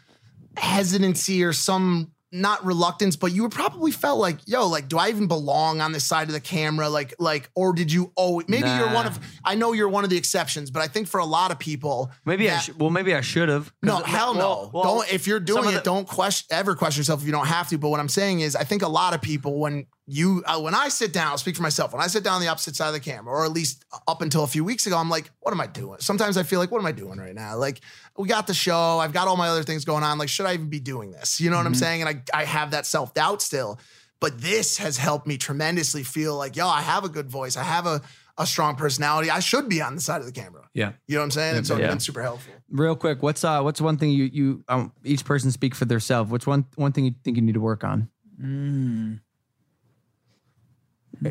hesitancy 0.58 1.44
or 1.44 1.54
some 1.54 2.12
not 2.32 2.64
reluctance, 2.64 3.16
but 3.16 3.32
you 3.32 3.50
probably 3.50 3.92
felt 3.92 4.20
like, 4.20 4.38
yo, 4.46 4.68
like, 4.68 4.88
do 4.88 4.98
I 5.00 5.10
even 5.10 5.28
belong 5.28 5.82
on 5.82 5.92
this 5.92 6.04
side 6.06 6.28
of 6.28 6.34
the 6.34 6.40
camera? 6.40 6.88
Like, 6.90 7.14
like, 7.20 7.50
or 7.56 7.74
did 7.74 7.92
you 7.92 8.12
always? 8.16 8.48
Maybe 8.48 8.68
you're 8.70 8.94
one 8.94 9.08
of. 9.08 9.20
I 9.44 9.56
know 9.56 9.74
you're 9.74 9.90
one 9.90 10.04
of 10.04 10.10
the 10.10 10.18
exceptions, 10.18 10.70
but 10.70 10.82
I 10.82 10.88
think 10.88 11.08
for 11.08 11.20
a 11.20 11.26
lot 11.26 11.52
of 11.52 11.58
people, 11.60 12.12
Maybe 12.26 12.50
I 12.50 12.54
that- 12.54 12.64
should. 12.64 12.80
Well, 12.80 12.92
maybe 12.92 13.16
I 13.16 13.22
should 13.22 13.50
have. 13.50 13.72
no, 13.82 13.98
hell 13.98 14.34
no. 14.34 14.40
Well, 14.40 14.72
well, 14.74 14.84
don't 14.84 15.14
if 15.14 15.26
you're 15.28 15.40
doing 15.40 15.70
it, 15.70 15.72
the- 15.74 15.82
don't 15.82 16.08
question 16.08 16.48
ever 16.52 16.76
question 16.76 17.00
yourself 17.02 17.22
if 17.22 17.26
you 17.26 17.32
don't 17.32 17.48
have 17.48 17.68
to. 17.70 17.78
But 17.78 17.90
what 17.90 18.00
I'm 18.00 18.10
saying 18.10 18.42
is, 18.42 18.56
I 18.56 18.64
think 18.64 18.82
a 18.84 18.88
lot 18.88 19.14
of 19.14 19.22
people 19.22 19.60
when 19.60 19.88
you 20.12 20.44
uh, 20.46 20.60
when 20.60 20.74
I 20.74 20.90
sit 20.90 21.14
down, 21.14 21.28
I'll 21.28 21.38
speak 21.38 21.56
for 21.56 21.62
myself. 21.64 21.94
When 21.94 22.02
I 22.02 22.08
sit 22.08 22.24
down 22.24 22.34
on 22.36 22.42
the 22.42 22.48
opposite 22.48 22.76
side 22.76 22.88
of 22.88 22.94
the 22.94 23.00
camera, 23.00 23.32
or 23.34 23.46
at 23.46 23.52
least 23.52 23.86
up 24.08 24.22
until 24.22 24.44
a 24.44 24.48
few 24.48 24.64
weeks 24.64 24.88
ago, 24.88 24.98
I'm 24.98 25.10
like, 25.10 25.30
what 25.40 25.52
am 25.52 25.62
I 25.62 25.68
doing? 25.68 26.00
Sometimes 26.00 26.36
I 26.38 26.44
feel 26.44 26.60
like, 26.60 26.72
what 26.72 26.80
am 26.80 26.86
I 26.88 26.92
doing 26.92 27.20
right 27.20 27.36
now? 27.36 27.56
Like, 27.58 27.82
we 28.20 28.28
got 28.28 28.46
the 28.48 28.54
show, 28.54 29.00
I've 29.00 29.14
got 29.14 29.28
all 29.28 29.38
my 29.38 29.48
other 29.48 29.64
things 29.64 29.86
going 29.86 30.04
on. 30.04 30.18
Like, 30.18 30.30
should 30.30 30.46
I 30.46 30.54
even 30.54 30.70
be 30.70 30.80
doing 30.82 31.12
this? 31.12 31.40
You 31.40 31.50
know 31.50 31.58
what 31.58 31.66
I'm 31.66 31.74
saying? 31.74 32.02
And 32.04 32.10
I 32.34 32.42
I 32.42 32.44
have 32.46 32.72
that 32.72 32.86
self 32.86 33.14
doubt 33.14 33.42
still. 33.42 33.80
But 34.20 34.42
this 34.42 34.78
has 34.78 34.98
helped 34.98 35.26
me 35.26 35.38
tremendously 35.38 36.04
feel 36.04 36.36
like, 36.36 36.58
yo, 36.58 36.68
I 36.68 36.82
have 36.82 37.06
a 37.06 37.10
good 37.10 37.30
voice. 37.30 37.56
I 37.56 37.64
have 37.64 37.86
a 37.88 38.02
a 38.38 38.46
strong 38.46 38.76
personality. 38.76 39.30
I 39.30 39.40
should 39.40 39.68
be 39.70 39.82
on 39.82 39.96
the 39.96 40.02
side 40.02 40.20
of 40.22 40.26
the 40.26 40.32
camera. 40.34 40.70
Yeah. 40.74 40.92
You 41.08 41.16
know 41.16 41.22
what 41.22 41.26
I'm 41.26 41.32
saying? 41.32 41.58
And 41.58 41.68
so 41.68 41.76
it's 41.76 41.82
Yeah. 41.82 41.90
been 41.90 42.00
super 42.00 42.22
helpful. 42.22 42.54
Real 42.70 42.96
quick, 42.96 43.24
what's 43.24 43.44
uh 43.44 43.62
what's 43.62 43.80
one 43.82 43.98
thing 43.98 44.12
you 44.12 44.26
you 44.26 44.64
um 44.68 44.92
each 45.04 45.24
person 45.26 45.52
speak 45.52 45.74
for 45.74 45.86
themselves? 45.86 46.30
What's 46.30 46.46
one 46.48 46.66
one 46.76 46.92
thing 46.92 47.06
you 47.06 47.16
think 47.24 47.38
you 47.38 47.42
need 47.44 47.56
to 47.56 47.62
work 47.62 47.84
on? 47.86 48.10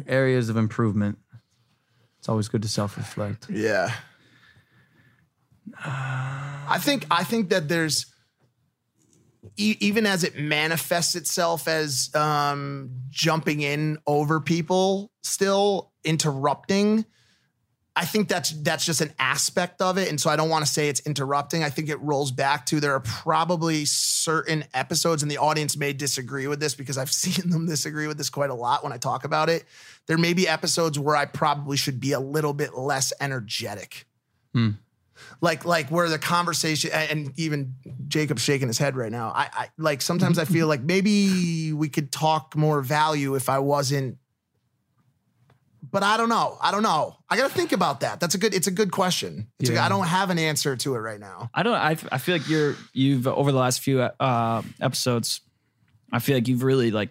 Areas 0.07 0.49
of 0.49 0.57
improvement. 0.57 1.19
It's 2.19 2.29
always 2.29 2.49
good 2.49 2.63
to 2.63 2.69
self 2.69 2.97
reflect. 2.97 3.49
Yeah. 3.51 3.93
I 5.85 6.79
think 6.81 7.07
I 7.11 7.25
think 7.25 7.51
that 7.51 7.69
there's 7.69 8.07
e- 9.57 9.77
even 9.81 10.07
as 10.07 10.25
it 10.25 10.39
manifests 10.39 11.15
itself 11.15 11.69
as 11.69 12.11
um, 12.15 12.91
jumping 13.11 13.61
in 13.61 13.99
over 14.07 14.41
people, 14.41 15.11
still 15.23 15.93
interrupting. 16.05 17.05
I 17.97 18.05
think 18.05 18.29
that's 18.29 18.51
that's 18.51 18.87
just 18.87 19.01
an 19.01 19.13
aspect 19.19 19.83
of 19.83 19.99
it, 19.99 20.09
and 20.09 20.21
so 20.21 20.31
I 20.31 20.37
don't 20.37 20.49
want 20.49 20.65
to 20.65 20.71
say 20.71 20.89
it's 20.89 21.01
interrupting. 21.01 21.65
I 21.65 21.71
think 21.71 21.89
it 21.89 22.01
rolls 22.01 22.31
back 22.31 22.65
to 22.67 22.79
there 22.79 22.95
are 22.95 23.01
probably 23.01 23.87
certain 23.87 24.65
episodes, 24.73 25.23
and 25.23 25.31
the 25.31 25.39
audience 25.39 25.77
may 25.77 25.93
disagree 25.93 26.47
with 26.47 26.61
this 26.61 26.77
because 26.77 26.97
I've 26.97 27.11
seen 27.25 27.51
them 27.51 27.67
disagree 27.67 28.07
with 28.07 28.17
this 28.17 28.31
quite 28.31 28.51
a 28.51 28.55
lot 28.55 28.85
when 28.85 28.93
I 28.93 28.99
talk 28.99 29.25
about 29.25 29.49
it. 29.49 29.65
There 30.07 30.19
may 30.19 30.33
be 30.33 30.47
episodes 30.47 30.97
where 30.97 31.17
I 31.17 31.25
probably 31.25 31.77
should 31.77 31.99
be 31.99 32.13
a 32.13 32.21
little 32.21 32.53
bit 32.53 32.75
less 32.75 33.13
energetic 33.21 34.07
Like 35.41 35.65
like 35.65 35.91
where 35.91 36.09
the 36.09 36.19
conversation 36.19 36.91
and 36.93 37.11
and 37.11 37.39
even 37.39 37.75
Jacob's 38.09 38.43
shaking 38.43 38.69
his 38.69 38.79
head 38.79 38.97
right 38.97 39.13
now. 39.13 39.33
I, 39.35 39.49
I 39.53 39.69
like 39.79 40.03
sometimes 40.03 40.39
I 40.39 40.45
feel 40.45 40.67
like 40.67 40.83
maybe 40.83 41.73
we 41.73 41.89
could 41.89 42.11
talk 42.13 42.57
more 42.57 42.81
value 42.83 43.35
if 43.35 43.49
I 43.49 43.59
wasn't. 43.59 44.19
But 45.91 46.03
I 46.03 46.17
don't 46.17 46.29
know. 46.29 46.59
I 46.61 46.71
don't 46.71 46.83
know. 46.83 47.17
I 47.31 47.37
got 47.37 47.49
to 47.49 47.55
think 47.55 47.73
about 47.73 48.01
that. 48.01 48.21
That's 48.21 48.35
a 48.35 48.39
good. 48.39 48.53
It's 48.53 48.67
a 48.67 48.71
good 48.71 48.91
question. 48.91 49.49
It's 49.61 49.71
Yeah. 49.71 49.85
I 49.85 49.89
don't 49.89 50.07
have 50.07 50.29
an 50.31 50.39
answer 50.39 50.77
to 50.77 50.95
it 50.97 50.99
right 50.99 51.21
now. 51.21 51.51
I 51.55 51.63
don't. 51.63 51.75
I, 51.75 51.97
I 52.13 52.19
feel 52.19 52.35
like 52.35 52.49
you're 52.49 52.75
you've 52.93 53.27
over 53.27 53.53
the 53.53 53.59
last 53.59 53.81
few 53.81 54.01
uh, 54.03 54.63
episodes. 54.81 55.41
I 56.13 56.19
feel 56.19 56.37
like 56.37 56.49
you've 56.49 56.63
really 56.65 56.91
like 56.91 57.11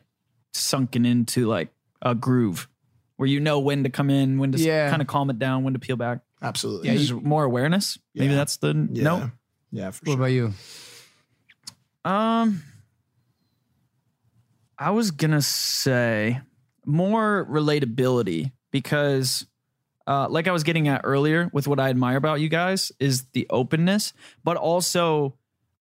sunken 0.53 1.05
into 1.05 1.47
like 1.47 1.69
a 2.01 2.13
groove 2.13 2.67
where 3.15 3.27
you 3.27 3.39
know 3.39 3.59
when 3.59 3.83
to 3.83 3.89
come 3.89 4.09
in, 4.09 4.37
when 4.37 4.51
to 4.51 4.57
Yeah. 4.59 4.89
kind 4.89 5.01
of 5.01 5.07
calm 5.07 5.29
it 5.29 5.39
down, 5.39 5.63
when 5.63 5.73
to 5.73 5.79
peel 5.79 5.95
back. 5.95 6.19
Absolutely. 6.41 6.89
Yeah, 6.89 6.95
just 6.95 7.13
more 7.13 7.43
awareness. 7.43 7.97
Maybe 8.15 8.33
that's 8.33 8.57
the 8.57 8.87
Yeah. 8.91 9.03
no. 9.03 9.31
Yeah. 9.71 9.91
For 9.91 10.05
What 10.05 10.11
sure. 10.13 10.19
about 10.19 10.25
you? 10.27 10.53
Um, 12.05 12.63
I 14.77 14.91
was 14.91 15.11
gonna 15.11 15.41
say 15.41 16.39
more 16.85 17.45
relatability 17.49 18.51
because, 18.71 19.45
uh, 20.05 20.27
like 20.29 20.47
I 20.47 20.51
was 20.51 20.63
getting 20.63 20.87
at 20.87 21.01
earlier 21.03 21.49
with 21.51 21.67
what 21.67 21.79
I 21.79 21.89
admire 21.89 22.17
about 22.17 22.39
you 22.39 22.49
guys 22.49 22.91
is 22.99 23.23
the 23.33 23.47
openness, 23.49 24.13
but 24.43 24.55
also 24.57 25.37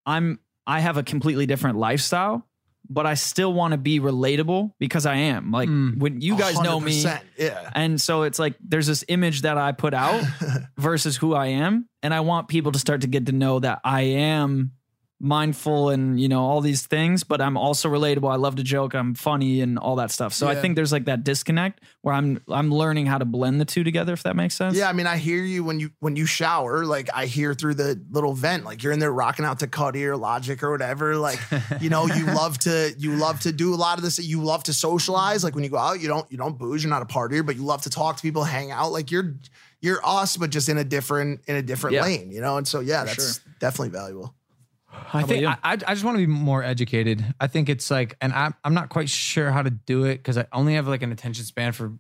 I'm 0.07 0.41
I 0.67 0.81
have 0.81 0.97
a 0.97 1.03
completely 1.05 1.47
different 1.47 1.79
lifestyle, 1.79 2.47
but 2.89 3.07
I 3.07 3.15
still 3.15 3.53
want 3.53 3.73
to 3.73 3.79
be 3.79 4.01
relatable 4.01 4.71
because 4.79 5.07
I 5.07 5.17
am 5.17 5.51
like 5.51 5.69
Mm. 5.69 5.99
when 5.99 6.21
you 6.21 6.37
guys 6.37 6.61
know 6.61 6.79
me. 6.81 7.03
Yeah. 7.37 7.71
And 7.75 8.01
so 8.01 8.23
it's 8.23 8.39
like 8.39 8.55
there's 8.61 8.87
this 8.87 9.05
image 9.09 9.43
that 9.43 9.59
I 9.59 9.73
put 9.73 9.95
out 9.95 10.23
versus 10.79 11.17
who 11.17 11.35
I 11.35 11.47
am. 11.49 11.89
And 12.03 12.15
I 12.15 12.21
want 12.21 12.49
people 12.49 12.73
to 12.73 12.79
start 12.79 13.01
to 13.01 13.07
get 13.09 13.27
to 13.27 13.33
know 13.33 13.59
that 13.59 13.81
I 13.85 14.03
am 14.03 14.73
mindful 15.19 15.89
and, 15.89 16.21
you 16.21 16.29
know, 16.29 16.41
all 16.45 16.61
these 16.61 16.87
things, 16.87 17.25
but 17.25 17.41
I'm 17.41 17.57
also 17.57 17.89
relatable. 17.89 18.31
I 18.31 18.37
love 18.37 18.57
to 18.57 18.63
joke. 18.63 18.95
I'm 18.95 19.15
funny 19.15 19.63
and 19.63 19.79
all 19.79 19.97
that 19.97 20.11
stuff. 20.11 20.35
So 20.35 20.47
I 20.47 20.55
think 20.55 20.77
there's 20.77 20.93
like 20.93 21.07
that 21.07 21.25
disconnect 21.25 21.81
where 22.03 22.15
I'm 22.15 22.41
I'm 22.49 22.71
learning 22.73 23.07
how 23.07 23.19
to 23.19 23.25
blend 23.25 23.61
the 23.61 23.65
two 23.65 23.83
together, 23.83 24.13
if 24.13 24.23
that 24.25 24.37
makes 24.37 24.55
sense. 24.55 24.77
Yeah, 24.77 24.89
I 24.89 24.93
mean, 24.93 25.07
I 25.07 25.17
hear 25.17 25.43
you 25.43 25.65
when 25.65 25.81
you 25.81 25.91
when 26.01 26.17
you 26.17 26.27
shower. 26.27 26.85
Like 26.85 27.09
I 27.15 27.27
hear 27.27 27.55
through 27.55 27.75
the 27.75 28.01
little 28.11 28.35
vent, 28.35 28.65
like 28.65 28.83
you're 28.83 28.93
in 28.93 28.99
there 28.99 29.13
rocking 29.13 29.45
out 29.45 29.61
to 29.61 29.67
Cudi 29.67 30.03
or 30.05 30.17
Logic 30.17 30.63
or 30.63 30.71
whatever. 30.71 31.17
Like 31.17 31.41
you 31.81 31.89
know, 31.89 32.07
you 32.07 32.27
love 32.35 32.59
to 32.61 32.95
you 32.99 33.13
love 33.17 33.41
to 33.41 33.53
do 33.53 33.73
a 33.75 33.77
lot 33.77 33.97
of 33.99 34.05
this. 34.05 34.19
You 34.19 34.43
love 34.43 34.65
to 34.65 34.75
socialize. 34.75 35.43
Like 35.43 35.55
when 35.55 35.65
you 35.65 35.71
go 35.71 35.79
out, 35.79 36.01
you 36.01 36.09
don't 36.09 36.31
you 36.31 36.37
don't 36.37 36.59
booze. 36.59 36.83
You're 36.85 36.91
not 36.91 37.03
a 37.03 37.07
partier, 37.07 37.45
but 37.45 37.57
you 37.57 37.63
love 37.63 37.83
to 37.83 37.91
talk 37.91 38.17
to 38.17 38.23
people, 38.23 38.45
hang 38.45 38.71
out. 38.71 38.93
Like 38.93 39.11
you're 39.11 39.35
you're 39.81 40.01
us, 40.05 40.37
but 40.37 40.51
just 40.51 40.69
in 40.69 40.77
a 40.79 40.85
different 40.85 41.41
in 41.47 41.57
a 41.57 41.63
different 41.63 41.95
Yeah. 41.95 42.03
lane. 42.03 42.31
You 42.31 42.41
know, 42.43 42.59
and 42.59 42.69
so 42.69 42.81
yeah, 42.81 43.01
For 43.03 43.07
that's 43.07 43.41
definitely 43.61 43.91
valuable. 43.91 44.35
I 45.13 45.23
think? 45.23 45.47
I, 45.47 45.57
I 45.65 45.77
just 45.77 46.05
want 46.05 46.17
to 46.17 46.27
be 46.27 46.33
more 46.33 46.63
educated. 46.63 47.25
I 47.41 47.47
think 47.47 47.69
it's 47.69 47.91
like, 47.91 48.17
and 48.21 48.33
I'm 48.33 48.55
I'm 48.65 48.75
not 48.75 48.89
quite 48.89 49.09
sure 49.09 49.51
how 49.51 49.63
to 49.63 49.71
do 49.71 50.05
it 50.05 50.17
because 50.19 50.37
I 50.39 50.47
only 50.53 50.75
have 50.75 50.89
like 50.89 51.03
an 51.03 51.13
attention 51.13 51.45
span 51.45 51.73
for, 51.73 51.93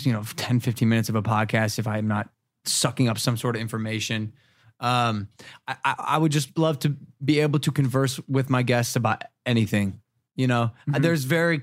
you 0.00 0.12
know, 0.12 0.22
10, 0.36 0.60
15 0.60 0.88
minutes 0.88 1.08
of 1.08 1.14
a 1.14 1.22
podcast 1.22 1.78
if 1.78 1.86
I'm 1.86 2.08
not 2.08 2.28
sucking 2.64 3.08
up 3.08 3.18
some 3.18 3.36
sort 3.36 3.56
of 3.56 3.62
information. 3.62 4.32
Um, 4.80 5.28
I, 5.66 5.76
I 5.84 5.94
I 5.98 6.18
would 6.18 6.32
just 6.32 6.58
love 6.58 6.78
to 6.80 6.96
be 7.24 7.40
able 7.40 7.58
to 7.60 7.70
converse 7.72 8.20
with 8.28 8.50
my 8.50 8.62
guests 8.62 8.96
about 8.96 9.22
anything. 9.44 10.00
You 10.34 10.46
know, 10.46 10.70
Mm-hmm. 10.88 11.02
there's 11.02 11.24
very 11.24 11.62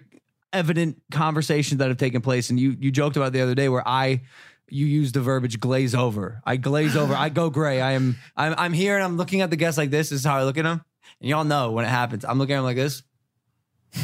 evident 0.52 1.02
conversations 1.12 1.80
that 1.80 1.88
have 1.90 1.98
taken 1.98 2.22
place, 2.22 2.50
and 2.50 2.60
you 2.60 2.76
you 2.80 2.92
joked 2.92 3.16
about 3.18 3.34
the 3.34 3.42
other 3.42 3.56
day 3.56 3.70
where 3.70 3.88
I 3.88 4.22
you 4.70 4.86
use 4.86 5.12
the 5.12 5.22
verbiage 5.22 5.60
glaze 5.60 5.94
over. 5.96 6.42
I 6.46 6.58
glaze 6.58 6.96
over. 6.96 7.14
I 7.16 7.30
go 7.30 7.50
gray. 7.50 7.82
I 7.82 7.92
am 7.94 8.18
I'm 8.36 8.56
I'm 8.58 8.74
here 8.74 8.96
and 8.96 9.04
I'm 9.04 9.18
looking 9.18 9.42
at 9.42 9.50
the 9.50 9.56
guests 9.58 9.78
like 9.78 9.90
this. 9.92 10.10
This 10.10 10.20
is 10.22 10.26
how 10.26 10.38
I 10.38 10.44
look 10.44 10.58
at 10.58 10.64
them. 10.64 10.84
And 11.22 11.30
y'all 11.30 11.44
know 11.44 11.72
when 11.72 11.86
it 11.86 11.90
happens. 11.90 12.26
I'm 12.26 12.40
looking 12.40 12.56
at 12.56 12.60
them 12.60 12.66
like 12.66 12.76
this. 12.78 13.04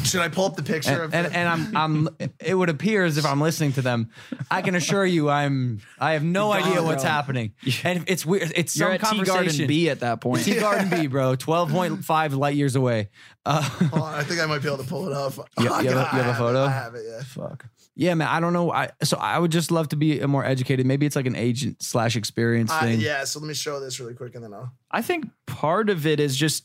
Should 0.04 0.20
I 0.20 0.28
pull 0.28 0.44
up 0.44 0.54
the 0.54 0.62
picture 0.62 0.92
And, 0.92 1.02
of 1.02 1.14
and, 1.14 1.34
and 1.34 1.48
I'm 1.48 1.76
I'm 1.76 2.08
it 2.38 2.54
would 2.54 2.68
appear 2.68 3.04
as 3.04 3.18
if 3.18 3.26
I'm 3.26 3.40
listening 3.40 3.72
to 3.72 3.82
them. 3.82 4.10
I 4.48 4.62
can 4.62 4.76
assure 4.76 5.04
you 5.04 5.28
I'm 5.28 5.80
I 5.98 6.12
have 6.12 6.22
no 6.22 6.52
You're 6.54 6.62
idea 6.62 6.76
gone, 6.76 6.84
what's 6.84 7.02
bro. 7.02 7.10
happening. 7.10 7.54
And 7.82 8.04
it's 8.06 8.24
weird. 8.24 8.52
It's 8.54 8.76
You're 8.76 8.86
some 8.90 8.94
at 8.94 9.00
Tea 9.00 9.06
conversation. 9.24 9.42
Garden 9.44 9.66
B 9.66 9.88
at 9.90 9.98
that 10.00 10.20
point. 10.20 10.42
Teegarden 10.44 10.90
B, 10.90 11.08
bro. 11.08 11.34
12.5 11.36 12.36
light 12.36 12.54
years 12.54 12.76
away. 12.76 13.08
Uh, 13.44 13.62
Hold 13.62 14.02
on, 14.04 14.14
I 14.14 14.22
think 14.22 14.40
I 14.40 14.46
might 14.46 14.62
be 14.62 14.68
able 14.68 14.78
to 14.78 14.84
pull 14.88 15.08
it 15.08 15.12
up. 15.12 15.34
You- 15.58 15.64
you 15.64 15.70
have 15.70 15.82
a- 15.82 15.82
you 15.82 15.90
have 15.96 16.14
a 16.14 16.28
I 16.28 16.30
it. 16.30 16.36
photo? 16.36 16.64
I 16.66 16.70
have 16.70 16.94
it. 16.94 17.02
Yeah. 17.08 17.22
fuck. 17.24 17.66
Yeah, 17.96 18.14
man. 18.14 18.28
I 18.28 18.40
don't 18.40 18.52
know. 18.52 18.72
I 18.72 18.90
so 19.02 19.16
I 19.18 19.38
would 19.38 19.50
just 19.52 19.70
love 19.70 19.88
to 19.88 19.96
be 19.96 20.20
more 20.26 20.44
educated. 20.44 20.86
Maybe 20.86 21.06
it's 21.06 21.16
like 21.16 21.26
an 21.26 21.36
agent 21.36 21.82
slash 21.82 22.16
experience 22.16 22.70
I- 22.70 22.80
thing. 22.82 23.00
yeah. 23.00 23.24
So 23.24 23.40
let 23.40 23.48
me 23.48 23.54
show 23.54 23.80
this 23.80 24.00
really 24.00 24.14
quick, 24.14 24.34
and 24.34 24.44
then 24.44 24.54
I'll. 24.54 24.72
I 24.90 25.02
think 25.02 25.26
part 25.46 25.90
of 25.90 26.06
it 26.06 26.20
is 26.20 26.36
just 26.36 26.64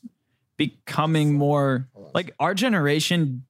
becoming 0.58 1.34
more 1.34 1.90
like 2.14 2.34
our 2.40 2.54
generation 2.54 3.46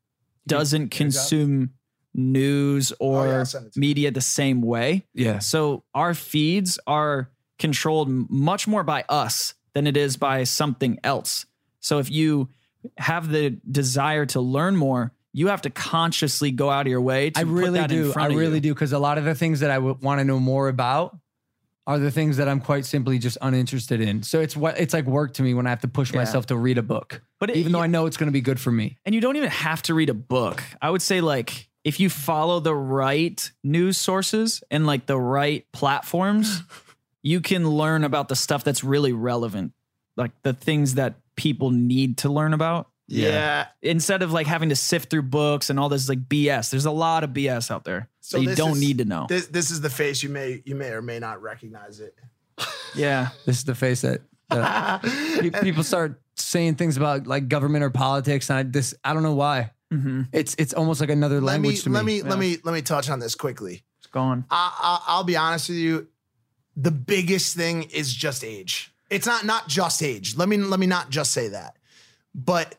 doesn't 0.47 0.89
consume 0.89 1.71
news 2.13 2.93
or 2.99 3.27
Oh, 3.27 3.29
yeah, 3.29 3.43
send 3.43 3.67
it 3.67 3.77
media 3.77 4.11
the 4.11 4.21
same 4.21 4.61
way. 4.61 5.05
Yeah. 5.13 5.39
So 5.39 5.83
our 5.93 6.13
feeds 6.13 6.79
are 6.87 7.29
controlled 7.59 8.09
much 8.29 8.67
more 8.67 8.83
by 8.83 9.03
us 9.09 9.53
than 9.73 9.85
it 9.87 9.97
is 9.97 10.17
by 10.17 10.43
something 10.45 10.99
else. 11.03 11.45
So 11.79 11.99
if 11.99 12.09
you 12.09 12.49
have 12.97 13.29
the 13.29 13.57
desire 13.69 14.25
to 14.27 14.41
learn 14.41 14.75
more, 14.75 15.11
you 15.37 15.47
have 15.47 15.61
to 15.63 15.69
consciously 15.69 16.49
go 16.51 16.69
out 16.69 16.85
of 16.85 16.89
your 16.89 17.01
way 17.01 17.29
to 17.31 17.39
I 17.39 17.43
put 17.43 17.51
really 17.51 17.87
do. 17.87 18.13
I 18.15 18.27
really 18.27 18.55
you. 18.55 18.61
do 18.61 18.73
because 18.73 18.93
a 18.93 18.99
lot 18.99 19.17
of 19.17 19.25
the 19.25 19.35
things 19.35 19.59
that 19.59 19.69
I 19.69 19.79
want 19.79 20.19
to 20.19 20.23
know 20.23 20.39
more 20.39 20.69
about 20.69 21.17
are 21.87 21.99
the 21.99 22.09
things 22.09 22.37
that 22.37 22.47
I'm 22.47 22.61
quite 22.61 22.85
simply 22.85 23.19
just 23.19 23.37
uninterested 23.41 23.99
in. 23.99 24.23
So 24.23 24.39
it's 24.39 24.55
what 24.55 24.79
it's 24.79 24.93
like 24.93 25.05
work 25.05 25.33
to 25.35 25.43
me 25.43 25.53
when 25.53 25.67
I 25.67 25.71
have 25.71 25.81
to 25.81 25.87
push 25.87 26.11
Yeah. 26.13 26.19
myself 26.21 26.45
to 26.47 26.55
read 26.57 26.77
a 26.77 26.81
book, 26.81 27.21
But 27.39 27.49
it- 27.49 27.57
even 27.57 27.73
though 27.73 27.79
you- 27.79 27.83
I 27.83 27.87
know 27.87 28.05
it's 28.05 28.17
going 28.17 28.27
to 28.29 28.31
be 28.33 28.41
good 28.41 28.59
for 28.59 28.71
me. 28.71 28.97
And 29.05 29.13
you 29.13 29.19
don't 29.21 29.35
even 29.35 29.49
have 29.49 29.81
to 29.83 29.93
read 29.93 30.09
a 30.09 30.13
book. 30.15 30.63
I 30.81 30.89
would 30.89 31.01
say 31.01 31.19
like 31.21 31.69
if 31.83 31.99
you 31.99 32.09
follow 32.09 32.59
the 32.59 32.73
right 32.73 33.51
news 33.63 33.97
sources 33.97 34.63
and 34.71 34.87
like 34.87 35.05
the 35.05 35.19
right 35.19 35.65
platforms, 35.73 36.63
you 37.23 37.41
can 37.41 37.67
learn 37.69 38.03
about 38.03 38.29
the 38.29 38.35
stuff 38.35 38.63
that's 38.63 38.83
really 38.83 39.13
relevant. 39.13 39.73
Like 40.17 40.31
the 40.43 40.53
things 40.53 40.95
that 40.95 41.15
people 41.35 41.69
need 41.71 42.17
to 42.19 42.29
learn 42.29 42.53
about 42.53 42.87
Yeah. 43.07 43.67
instead 43.81 44.21
of 44.23 44.31
like 44.31 44.47
having 44.47 44.69
to 44.69 44.75
sift 44.75 45.09
through 45.09 45.23
books 45.23 45.69
and 45.69 45.79
all 45.79 45.89
this 45.89 46.09
like 46.09 46.27
BS. 46.27 46.71
There's 46.71 46.85
a 46.85 46.91
lot 46.91 47.23
of 47.23 47.31
BS 47.31 47.69
out 47.71 47.83
there 47.83 48.09
So 48.21 48.37
that 48.37 48.43
you 48.43 48.55
don't 48.55 48.73
is- 48.73 48.79
need 48.79 48.97
to 48.99 49.05
know. 49.05 49.27
This 49.29 49.47
this 49.47 49.69
is 49.71 49.81
the 49.81 49.89
face 49.89 50.23
you 50.23 50.29
may 50.29 50.61
you 50.65 50.75
may 50.75 50.89
or 50.89 51.01
may 51.01 51.19
not 51.19 51.41
recognize 51.41 51.99
it. 51.99 52.15
yeah. 52.95 53.29
This 53.45 53.57
is 53.59 53.63
the 53.65 53.75
face 53.75 54.01
that, 54.01 54.21
that 54.49 55.01
pe- 55.39 55.49
people 55.61 55.83
start 55.83 56.19
saying 56.35 56.75
things 56.75 56.97
about 56.97 57.27
like 57.27 57.47
government 57.47 57.83
or 57.83 57.89
politics, 57.89 58.49
and 58.49 58.59
I 58.59 58.63
this 58.63 58.93
I 59.03 59.13
don't 59.13 59.23
know 59.23 59.35
why. 59.35 59.71
Mm-hmm. 59.93 60.23
It's 60.33 60.55
it's 60.57 60.73
almost 60.73 60.99
like 60.99 61.09
another 61.11 61.35
let 61.41 61.59
me 61.61 61.67
language 61.69 61.83
to 61.83 61.89
me. 61.89 61.95
let 61.95 62.05
me 62.05 62.17
Yeah. 62.17 62.29
let 62.29 62.39
me 62.39 62.57
let 62.63 62.73
me 62.73 62.81
touch 62.81 63.09
on 63.09 63.19
this 63.19 63.35
quickly. 63.35 63.83
It's 63.99 64.07
gone. 64.07 64.45
I, 64.49 64.71
I 65.07 65.13
I'll 65.13 65.23
be 65.23 65.35
honest 65.37 65.69
with 65.69 65.77
you. 65.77 66.07
The 66.75 66.91
biggest 66.91 67.55
thing 67.55 67.83
is 67.83 68.13
just 68.13 68.43
age. 68.43 68.91
It's 69.09 69.27
not 69.27 69.45
not 69.45 69.67
just 69.67 70.01
age. 70.01 70.35
Let 70.35 70.49
me 70.49 70.57
let 70.57 70.79
me 70.79 70.87
not 70.87 71.09
just 71.11 71.31
say 71.31 71.49
that, 71.49 71.77
but 72.33 72.75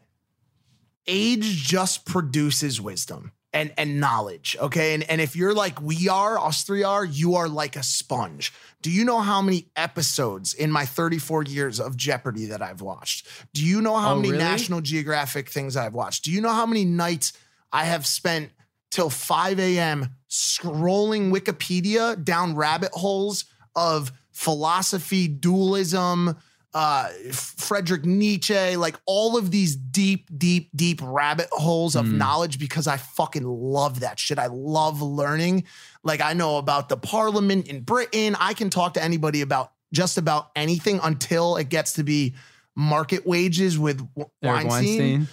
age 1.06 1.42
just 1.64 2.04
produces 2.04 2.80
wisdom 2.80 3.32
and 3.52 3.72
and 3.78 4.00
knowledge. 4.00 4.56
Okay, 4.60 4.94
and 4.94 5.02
and 5.04 5.20
if 5.20 5.34
you're 5.36 5.54
like 5.54 5.80
we 5.80 6.08
are, 6.08 6.38
us 6.38 6.62
three 6.64 6.82
are, 6.84 7.04
you 7.04 7.36
are 7.36 7.48
like 7.48 7.76
a 7.76 7.82
sponge. 7.82 8.52
Do 8.82 8.90
you 8.90 9.04
know 9.04 9.20
how 9.20 9.40
many 9.42 9.68
episodes 9.76 10.52
in 10.54 10.70
my 10.70 10.84
34 10.84 11.44
years 11.44 11.80
of 11.80 11.96
Jeopardy 11.96 12.46
that 12.46 12.62
I've 12.62 12.80
watched? 12.80 13.26
Do 13.54 13.64
you 13.64 13.80
know 13.80 13.96
how 13.96 14.12
Oh, 14.12 14.16
many 14.16 14.32
really? 14.32 14.42
National 14.44 14.80
Geographic 14.80 15.48
things 15.48 15.76
I've 15.76 15.94
watched? 15.94 16.24
Do 16.24 16.30
you 16.32 16.40
know 16.40 16.52
how 16.52 16.66
many 16.66 16.84
nights 16.84 17.32
I 17.72 17.84
have 17.84 18.06
spent 18.06 18.50
till 18.90 19.10
5 19.10 19.58
a.m. 19.58 20.10
scrolling 20.30 21.32
Wikipedia 21.32 22.22
down 22.22 22.54
rabbit 22.54 22.92
holes 22.92 23.44
of 23.74 24.12
philosophy, 24.32 25.28
dualism, 25.28 26.36
uh, 26.76 27.08
Frederick 27.32 28.04
Nietzsche, 28.04 28.76
like 28.76 28.96
all 29.06 29.38
of 29.38 29.50
these 29.50 29.74
deep, 29.74 30.28
deep, 30.36 30.68
deep 30.76 31.00
rabbit 31.02 31.48
holes 31.50 31.96
of 31.96 32.06
knowledge 32.12 32.58
because 32.58 32.86
I 32.86 32.98
fucking 32.98 33.44
love 33.44 34.00
that 34.00 34.18
shit. 34.18 34.38
I 34.38 34.48
love 34.48 35.00
learning. 35.00 35.64
Like 36.04 36.20
I 36.20 36.34
know 36.34 36.58
about 36.58 36.90
the 36.90 36.98
parliament 36.98 37.68
in 37.68 37.80
Britain. 37.80 38.36
I 38.38 38.52
can 38.52 38.68
talk 38.68 38.92
to 38.92 39.02
anybody 39.02 39.40
about 39.40 39.72
just 39.94 40.18
about 40.18 40.50
anything 40.54 41.00
until 41.02 41.56
it 41.56 41.70
gets 41.70 41.94
to 41.94 42.02
be 42.02 42.34
market 42.74 43.26
wages 43.26 43.78
with 43.78 44.06
Weinstein. 44.42 44.66
Weinstein. 44.68 45.28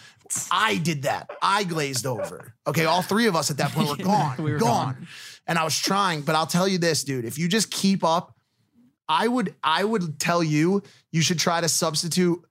I 0.50 0.78
did 0.78 1.02
that. 1.04 1.30
I 1.42 1.66
glazed 1.66 2.06
over. 2.06 2.56
Okay, 2.66 2.86
all 2.86 3.02
three 3.02 3.28
of 3.28 3.36
us 3.36 3.52
at 3.52 3.58
that 3.58 3.74
point 3.74 3.90
were 3.90 3.98
gone. 4.06 4.42
We 4.42 4.54
were 4.54 4.60
gone. 4.60 5.08
And 5.46 5.60
I 5.60 5.66
was 5.66 5.78
trying, 5.78 6.22
but 6.22 6.36
I'll 6.36 6.48
tell 6.48 6.70
you 6.70 6.78
this, 6.78 7.04
dude. 7.04 7.26
If 7.26 7.38
you 7.38 7.50
just 7.50 7.70
keep 7.70 8.02
up, 8.06 8.34
I 9.10 9.28
would 9.28 9.54
I 9.64 9.84
would 9.84 10.20
tell 10.20 10.44
you 10.44 10.82
you 11.12 11.22
should 11.22 11.40
try 11.40 11.62
to 11.62 11.70
substitute 11.70 12.42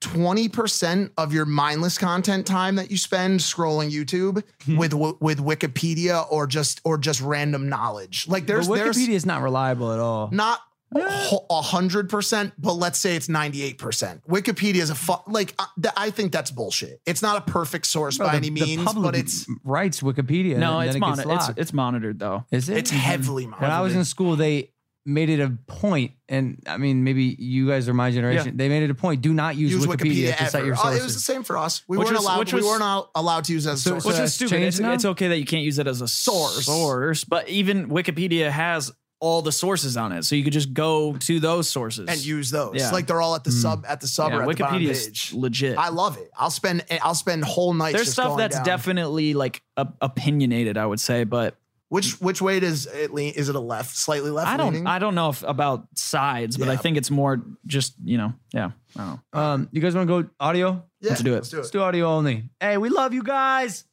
20% 0.00 1.10
of 1.18 1.32
your 1.32 1.44
mindless 1.44 1.98
content 1.98 2.46
time 2.46 2.76
that 2.76 2.90
you 2.90 2.96
spend 2.96 3.40
scrolling 3.40 3.90
YouTube 3.90 4.42
Hmm. 4.64 4.76
with 4.76 4.94
with 4.94 5.38
Wikipedia 5.38 6.24
or 6.30 6.46
just 6.46 6.80
or 6.84 6.98
just 6.98 7.20
random 7.20 7.68
knowledge. 7.68 8.26
Like 8.28 8.42
But 8.44 8.46
there's 8.46 8.68
there's 8.68 8.96
Wikipedia 8.96 9.14
is 9.14 9.26
not 9.26 9.42
reliable 9.42 9.92
at 9.92 9.98
all. 9.98 10.28
not 10.30 10.60
a 10.94 11.60
hundred 11.62 12.08
percent, 12.08 12.52
but 12.58 12.74
let's 12.74 12.98
say 12.98 13.16
it's 13.16 13.28
ninety 13.28 13.62
eight 13.62 13.76
percent. 13.78 14.22
Wikipedia 14.28 14.76
is 14.76 14.90
a 14.90 14.94
fu- 14.94 15.14
like 15.26 15.52
uh, 15.58 15.66
th- 15.82 15.92
I 15.96 16.10
think 16.10 16.30
that's 16.32 16.50
bullshit. 16.52 17.00
It's 17.04 17.20
not 17.20 17.36
a 17.36 17.50
perfect 17.50 17.84
source 17.86 18.16
Bro, 18.18 18.28
by 18.28 18.32
the- 18.32 18.36
any 18.38 18.50
means, 18.50 18.84
public 18.84 19.02
but 19.04 19.14
it's 19.16 19.46
writes 19.64 20.00
Wikipedia. 20.00 20.56
No, 20.58 20.78
and 20.78 20.88
it's 20.88 20.94
then 20.98 21.02
it 21.02 21.16
gets 21.16 21.26
mon- 21.26 21.36
it's 21.36 21.48
it's 21.58 21.72
monitored 21.72 22.18
though. 22.20 22.44
Is 22.52 22.68
it? 22.68 22.76
it's 22.78 22.90
heavily 22.90 23.44
monitored. 23.46 23.62
When 23.62 23.70
I 23.72 23.80
was 23.80 23.94
in 23.96 24.04
school, 24.04 24.36
they 24.36 24.70
made 25.08 25.30
it 25.30 25.40
a 25.40 25.50
point, 25.66 26.12
and 26.28 26.62
I 26.66 26.76
mean, 26.76 27.02
maybe 27.02 27.34
you 27.38 27.66
guys 27.66 27.88
are 27.88 27.94
my 27.94 28.10
generation. 28.10 28.46
Yeah. 28.46 28.52
They 28.54 28.68
made 28.68 28.82
it 28.82 28.90
a 28.90 28.94
point: 28.94 29.22
do 29.22 29.32
not 29.32 29.56
use, 29.56 29.72
use 29.72 29.86
Wikipedia, 29.86 30.28
Wikipedia, 30.28 30.36
to 30.36 30.44
cite 30.44 30.54
ever. 30.56 30.66
your 30.66 30.74
Oh, 30.76 30.82
sources. 30.82 31.00
it 31.00 31.04
was 31.04 31.14
the 31.14 31.20
same 31.20 31.42
for 31.42 31.56
us. 31.56 31.82
We 31.88 31.96
Which 31.96 32.06
weren't 32.06 32.18
was- 32.18 32.24
allowed. 32.24 32.38
which 32.38 32.52
we 32.52 32.62
weren't 32.62 33.06
allowed 33.14 33.44
to 33.44 33.52
use 33.52 33.66
as 33.66 33.80
a 33.80 33.88
source. 33.88 34.04
so 34.04 34.10
Which 34.10 34.18
is 34.18 34.34
stupid. 34.34 34.62
It's, 34.62 34.78
it's 34.78 35.04
okay 35.04 35.28
that 35.28 35.38
you 35.38 35.46
can't 35.46 35.64
use 35.64 35.78
it 35.78 35.86
as 35.86 36.02
a 36.02 36.08
source. 36.08 36.66
Source, 36.66 37.24
but 37.24 37.48
even 37.48 37.88
Wikipedia 37.88 38.50
has 38.50 38.92
all 39.20 39.42
the 39.42 39.50
sources 39.50 39.96
on 39.96 40.12
it, 40.12 40.24
so 40.24 40.36
you 40.36 40.44
could 40.44 40.52
just 40.52 40.72
go 40.72 41.16
to 41.16 41.40
those 41.40 41.68
sources 41.68 42.08
and 42.08 42.24
use 42.24 42.50
those. 42.50 42.74
Yeah. 42.76 42.90
Like 42.90 43.06
they're 43.06 43.20
all 43.20 43.34
at 43.34 43.42
the 43.44 43.50
hmm. 43.50 43.56
sub 43.56 43.84
at 43.88 44.00
the 44.00 44.06
sub 44.06 44.30
Yeah, 44.30 44.40
at 44.42 44.46
the 44.46 44.54
Wikipedia 44.54 44.88
page. 44.88 45.30
is 45.30 45.34
legit. 45.34 45.76
I 45.76 45.88
love 45.88 46.18
it. 46.18 46.30
I'll 46.36 46.50
spend 46.50 46.84
I'll 47.02 47.14
spend 47.14 47.44
whole 47.44 47.74
nights. 47.74 47.94
There's 47.94 48.06
just 48.06 48.12
stuff 48.14 48.26
going 48.28 48.38
that's 48.38 48.56
down. 48.56 48.64
definitely 48.64 49.34
like 49.34 49.62
op- 49.76 49.96
opinionated, 50.00 50.76
I 50.76 50.86
would 50.86 51.00
say, 51.00 51.24
but 51.24 51.56
Which 51.88 52.20
which 52.20 52.42
way 52.42 52.60
does 52.60 52.86
it 52.86 53.14
lean? 53.14 53.32
Is 53.34 53.48
it 53.48 53.54
a 53.54 53.60
left, 53.60 53.96
slightly 53.96 54.30
left? 54.30 54.48
I 54.48 54.58
don't 54.58 54.72
leaning? 54.72 54.86
I 54.86 54.98
don't 54.98 55.14
know 55.14 55.30
if 55.30 55.42
about 55.42 55.86
sides, 55.94 56.58
but 56.58 56.68
I 56.68 56.76
think 56.76 56.98
it's 56.98 57.10
more 57.10 57.42
just 57.66 57.94
you 58.04 58.18
know 58.18 58.34
yeah 58.52 58.72
I 58.94 59.00
don't 59.00 59.20
know. 59.32 59.40
Um, 59.40 59.68
you 59.72 59.80
guys 59.80 59.94
want 59.94 60.06
to 60.06 60.22
go 60.22 60.30
audio? 60.38 60.84
yeah, 61.00 61.10
let's 61.10 61.22
do 61.22 61.32
it. 61.32 61.36
Let's 61.36 61.48
do 61.48 61.56
it. 61.56 61.60
Let's 61.60 61.70
do 61.70 61.80
audio 61.80 62.06
only. 62.08 62.50
Hey, 62.60 62.76
we 62.76 62.90
love 62.90 63.14
you 63.14 63.22
guys. 63.22 63.84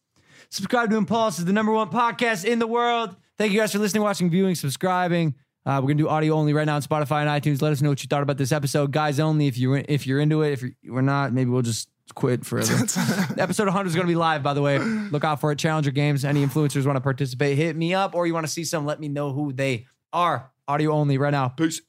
Subscribe 0.50 0.90
to 0.90 0.98
Impaulsive 0.98 1.46
the 1.46 1.54
number 1.54 1.72
one 1.72 1.90
podcast 1.90 2.44
in 2.44 2.60
the 2.60 2.68
world. 2.68 3.16
Thank 3.38 3.54
you 3.54 3.60
guys 3.60 3.72
for 3.72 3.80
listening, 3.80 4.04
watching, 4.04 4.30
viewing, 4.30 4.56
subscribing. 4.56 5.36
Uh, 5.66 5.80
we're 5.82 5.88
gonna 5.88 5.96
do 5.96 6.10
audio 6.10 6.36
only 6.36 6.54
right 6.54 6.66
now 6.66 6.76
on 6.76 6.82
Spotify 6.82 7.26
and 7.26 7.44
iTunes. 7.44 7.62
Let 7.62 7.72
us 7.72 7.82
know 7.82 7.90
what 7.90 8.04
you 8.04 8.08
thought 8.08 8.24
about 8.24 8.38
this 8.38 8.52
episode, 8.52 8.92
guys. 8.92 9.22
Only 9.22 9.48
if 9.48 9.58
you're 9.58 9.84
if 9.88 10.06
you're 10.06 10.20
into 10.20 10.42
it. 10.42 10.52
If 10.52 10.62
you're, 10.62 10.72
we're 10.90 11.02
not, 11.02 11.32
maybe 11.34 11.50
we'll 11.50 11.62
just 11.62 11.90
quit 12.16 12.46
forever. 12.46 12.74
episode 13.38 13.66
100 13.66 13.88
is 13.88 13.96
gonna 13.96 14.08
be 14.08 14.16
live, 14.16 14.42
by 14.42 14.54
the 14.54 14.62
way. 14.62 14.80
Look 14.80 15.24
out 15.24 15.40
for 15.42 15.52
it. 15.52 15.60
Challenger 15.60 15.92
Games. 15.92 16.26
Any 16.26 16.44
influencers 16.46 16.86
want 16.86 16.96
to 16.96 17.02
participate, 17.02 17.58
hit 17.58 17.76
me 17.76 17.94
up, 17.94 18.16
or 18.16 18.26
you 18.26 18.34
want 18.34 18.46
to 18.46 18.52
see 18.52 18.64
some, 18.64 18.86
let 18.86 19.00
me 19.00 19.08
know 19.08 19.32
who 19.34 19.54
they 19.54 19.86
are. 20.12 20.52
Audio 20.68 20.92
only 20.92 21.18
right 21.18 21.32
now. 21.32 21.50
Peace. 21.50 21.82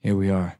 Here 0.00 0.14
we 0.14 0.30
are. 0.30 0.56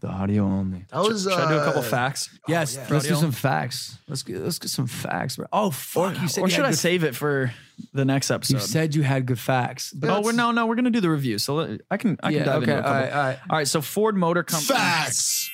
The 0.00 0.08
audio 0.08 0.44
only. 0.44 0.86
That 0.90 1.02
was. 1.02 1.24
Should 1.24 1.32
I 1.32 1.50
do 1.50 1.58
a 1.58 1.64
couple 1.64 1.80
uh, 1.80 1.84
facts? 1.84 2.30
Yes, 2.48 2.74
yeah. 2.74 2.86
let's 2.88 3.06
do 3.06 3.14
some 3.16 3.32
facts. 3.32 3.98
Let's 4.08 4.22
get 4.22 4.38
let's 4.38 4.58
get 4.58 4.70
some 4.70 4.86
facts, 4.86 5.36
bro. 5.36 5.46
Oh 5.52 5.70
fuck! 5.70 6.18
you 6.20 6.26
said 6.26 6.40
or 6.42 6.46
you 6.46 6.54
should 6.54 6.64
I 6.64 6.70
good- 6.70 6.78
save 6.78 7.04
it 7.04 7.14
for 7.14 7.52
the 7.92 8.06
next 8.06 8.30
episode? 8.30 8.54
You 8.54 8.60
said 8.60 8.94
you 8.94 9.02
had 9.02 9.26
good 9.26 9.38
facts. 9.38 9.92
But 9.92 10.08
oh, 10.08 10.22
we're 10.22 10.32
no, 10.32 10.52
no, 10.52 10.64
we're 10.64 10.76
gonna 10.76 10.90
do 10.90 11.02
the 11.02 11.10
review. 11.10 11.36
So 11.36 11.54
let, 11.56 11.80
I 11.90 11.98
can, 11.98 12.16
I 12.22 12.30
can 12.30 12.38
yeah, 12.38 12.44
dive 12.44 12.62
okay, 12.62 12.72
into 12.72 12.80
a 12.80 12.82
couple. 12.82 12.92
right, 12.92 13.12
all 13.12 13.22
right. 13.22 13.38
All 13.50 13.58
right, 13.58 13.68
so 13.68 13.82
Ford 13.82 14.16
Motor 14.16 14.42
Company. 14.42 14.78
Facts. 14.78 15.50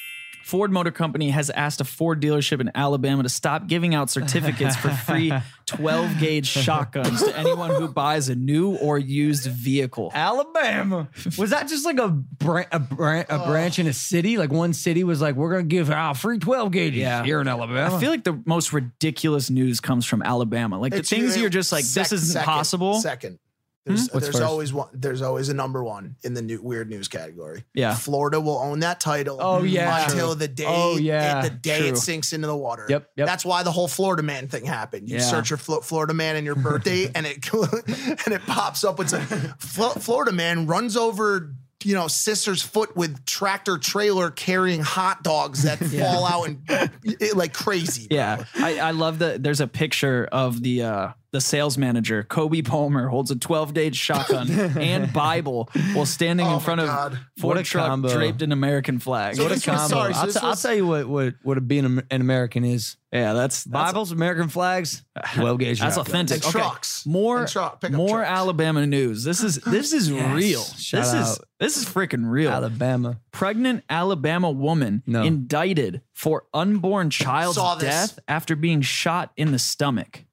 Ford 0.46 0.70
Motor 0.70 0.92
Company 0.92 1.30
has 1.30 1.50
asked 1.50 1.80
a 1.80 1.84
Ford 1.84 2.22
dealership 2.22 2.60
in 2.60 2.70
Alabama 2.72 3.24
to 3.24 3.28
stop 3.28 3.66
giving 3.66 3.96
out 3.96 4.10
certificates 4.10 4.76
for 4.76 4.90
free 4.90 5.32
12 5.66 6.20
gauge 6.20 6.46
shotguns 6.46 7.20
to 7.20 7.36
anyone 7.36 7.70
who 7.70 7.88
buys 7.88 8.28
a 8.28 8.36
new 8.36 8.76
or 8.76 8.96
used 8.96 9.46
vehicle. 9.50 10.12
Alabama 10.14 11.08
was 11.36 11.50
that 11.50 11.66
just 11.66 11.84
like 11.84 11.98
a 11.98 12.06
bran- 12.08 12.68
a, 12.70 12.78
bran- 12.78 13.26
a 13.28 13.44
branch 13.44 13.80
in 13.80 13.88
a 13.88 13.92
city? 13.92 14.38
Like 14.38 14.52
one 14.52 14.72
city 14.72 15.02
was 15.02 15.20
like, 15.20 15.34
we're 15.34 15.50
gonna 15.50 15.64
give 15.64 15.90
out 15.90 16.16
free 16.16 16.38
twelve 16.38 16.70
gauges 16.70 17.00
Yeah. 17.00 17.24
here 17.24 17.40
in 17.40 17.48
Alabama. 17.48 17.96
I 17.96 17.98
feel 17.98 18.10
like 18.10 18.22
the 18.22 18.40
most 18.46 18.72
ridiculous 18.72 19.50
news 19.50 19.80
comes 19.80 20.06
from 20.06 20.22
Alabama. 20.22 20.78
Like 20.78 20.92
the 20.92 20.98
It's- 20.98 21.10
things 21.10 21.34
it- 21.34 21.40
you're 21.40 21.50
just 21.50 21.72
like, 21.72 21.84
sec- 21.84 22.04
this 22.04 22.12
isn't 22.12 22.32
second, 22.34 22.46
possible. 22.46 23.00
Second. 23.00 23.40
There's, 23.86 24.10
What's 24.10 24.26
there's 24.26 24.40
always 24.40 24.72
one. 24.72 24.88
There's 24.92 25.22
always 25.22 25.48
a 25.48 25.54
number 25.54 25.82
one 25.84 26.16
in 26.24 26.34
the 26.34 26.42
new 26.42 26.60
weird 26.60 26.90
news 26.90 27.06
category. 27.06 27.62
Yeah. 27.72 27.94
Florida 27.94 28.40
will 28.40 28.58
own 28.58 28.80
that 28.80 28.98
title. 28.98 29.38
Oh, 29.40 29.62
yeah. 29.62 30.04
until 30.06 30.30
True. 30.30 30.34
the 30.34 30.48
day. 30.48 30.64
Oh, 30.66 30.96
yeah. 30.96 31.38
it, 31.38 31.42
the 31.44 31.50
day 31.56 31.78
True. 31.78 31.88
it 31.90 31.96
sinks 31.98 32.32
into 32.32 32.48
the 32.48 32.56
water. 32.56 32.86
Yep, 32.88 33.10
yep. 33.14 33.26
That's 33.28 33.44
why 33.44 33.62
the 33.62 33.70
whole 33.70 33.86
Florida 33.86 34.24
man 34.24 34.48
thing 34.48 34.64
happened. 34.66 35.08
You 35.08 35.18
Yeah. 35.18 35.22
search 35.22 35.50
your 35.50 35.56
Flo- 35.58 35.82
Florida 35.82 36.14
man 36.14 36.34
and 36.34 36.44
your 36.44 36.56
birthday, 36.56 37.08
and 37.14 37.26
it 37.26 37.48
and 38.26 38.34
it 38.34 38.44
pops 38.46 38.82
up. 38.82 38.98
It's 38.98 39.12
a 39.12 39.20
Flo- 39.60 39.90
Florida 39.90 40.32
man 40.32 40.66
runs 40.66 40.96
over. 40.96 41.54
You 41.84 41.94
know, 41.94 42.08
sister's 42.08 42.62
foot 42.62 42.96
with 42.96 43.24
tractor 43.26 43.78
trailer 43.78 44.30
carrying 44.32 44.80
hot 44.80 45.22
dogs 45.22 45.62
that 45.62 45.78
fall 46.00 46.24
out 46.26 46.48
and 46.48 46.90
it, 47.04 47.36
like 47.36 47.52
crazy. 47.52 48.08
bro. 48.08 48.16
Yeah, 48.16 48.44
I, 48.56 48.78
I 48.80 48.90
love 48.90 49.20
that. 49.20 49.42
There's 49.44 49.60
a 49.60 49.68
picture 49.68 50.26
of 50.32 50.60
the 50.62 50.82
uh, 50.82 51.08
the 51.36 51.40
sales 51.42 51.76
manager, 51.78 52.22
Kobe 52.22 52.62
Palmer, 52.62 53.08
holds 53.08 53.30
a 53.30 53.36
12 53.36 53.74
gauge 53.74 53.96
shotgun 53.96 54.50
and 54.80 55.12
Bible 55.12 55.68
while 55.92 56.06
standing 56.06 56.46
Oh 56.46 56.54
in 56.54 56.60
front 56.60 56.80
of 56.80 56.86
God. 56.86 57.18
Ford 57.38 57.58
a 57.58 57.62
truck 57.62 57.88
combo. 57.88 58.08
draped 58.12 58.40
in 58.42 58.52
American 58.52 58.98
flag. 58.98 59.36
So 59.36 59.42
what 59.44 59.52
a 59.52 59.54
this 59.56 59.66
was- 59.66 59.76
combo! 59.76 59.94
sorry, 59.94 60.14
so 60.14 60.20
I'll, 60.20 60.26
this 60.26 60.34
t- 60.34 60.40
I'll 60.42 60.56
tell 60.56 60.74
you 60.74 60.86
what 60.86 61.06
what 61.08 61.34
what 61.42 61.68
being 61.68 61.84
an 61.84 62.02
an 62.10 62.20
American 62.22 62.64
is. 62.64 62.96
yeah, 63.12 63.32
that's, 63.34 63.64
that's 63.64 63.92
Bibles, 63.92 64.12
American 64.12 64.48
flags, 64.48 65.04
twelve 65.34 65.58
gauge. 65.58 65.78
That's 65.80 65.96
shotgun. 65.96 66.10
authentic. 66.14 66.36
And 66.36 66.44
Okay, 66.46 66.58
trucks. 66.58 67.04
More, 67.06 67.40
And 67.40 67.48
truck- 67.48 67.90
more 67.90 68.08
trucks. 68.20 68.30
Alabama 68.30 68.86
news. 68.86 69.22
This 69.24 69.42
is 69.42 69.56
this 69.56 69.92
is 69.92 70.10
real. 70.10 70.62
Shout 70.64 71.02
this 71.04 71.12
is 71.14 71.38
this 71.60 71.76
is 71.76 71.84
freaking 71.84 72.28
real. 72.30 72.50
Alabama. 72.50 73.20
Pregnant 73.32 73.84
Alabama 73.90 74.50
woman 74.50 75.02
No. 75.06 75.22
indicted 75.22 76.00
for 76.14 76.44
unborn 76.54 77.10
child's 77.10 77.58
death 77.80 78.18
after 78.26 78.56
being 78.56 78.80
shot 78.80 79.32
in 79.36 79.52
the 79.52 79.58
stomach. 79.58 80.24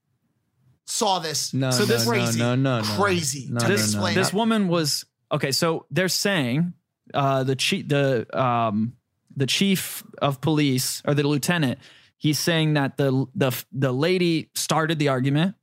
Saw 0.86 1.20
this. 1.20 1.54
No, 1.54 1.72
so 1.72 1.80
no, 1.80 1.86
this 1.86 2.06
no, 2.06 2.12
crazy. 2.12 2.40
no, 2.40 2.56
no, 2.56 2.82
no. 2.82 2.86
crazy. 2.98 3.48
No, 3.50 3.60
to 3.60 3.66
no, 3.66 3.70
no. 3.70 3.76
explain. 3.76 4.16
This 4.16 4.34
woman 4.34 4.68
was 4.68 5.06
okay. 5.32 5.52
So 5.52 5.86
they're 5.90 6.10
saying 6.10 6.74
uh, 7.14 7.44
the 7.44 7.56
chief, 7.56 7.88
the 7.88 8.28
um, 8.40 8.94
the 9.36 9.48
chief 9.48 10.04
of 10.22 10.42
police 10.42 11.02
or 11.06 11.14
the 11.14 11.24
lieutenant, 11.24 11.80
he's 12.18 12.40
saying 12.40 12.74
that 12.74 12.98
the 12.98 13.26
the 13.34 13.66
the 13.72 13.92
lady 13.92 14.50
started 14.56 15.00
the 15.00 15.08
argument, 15.08 15.56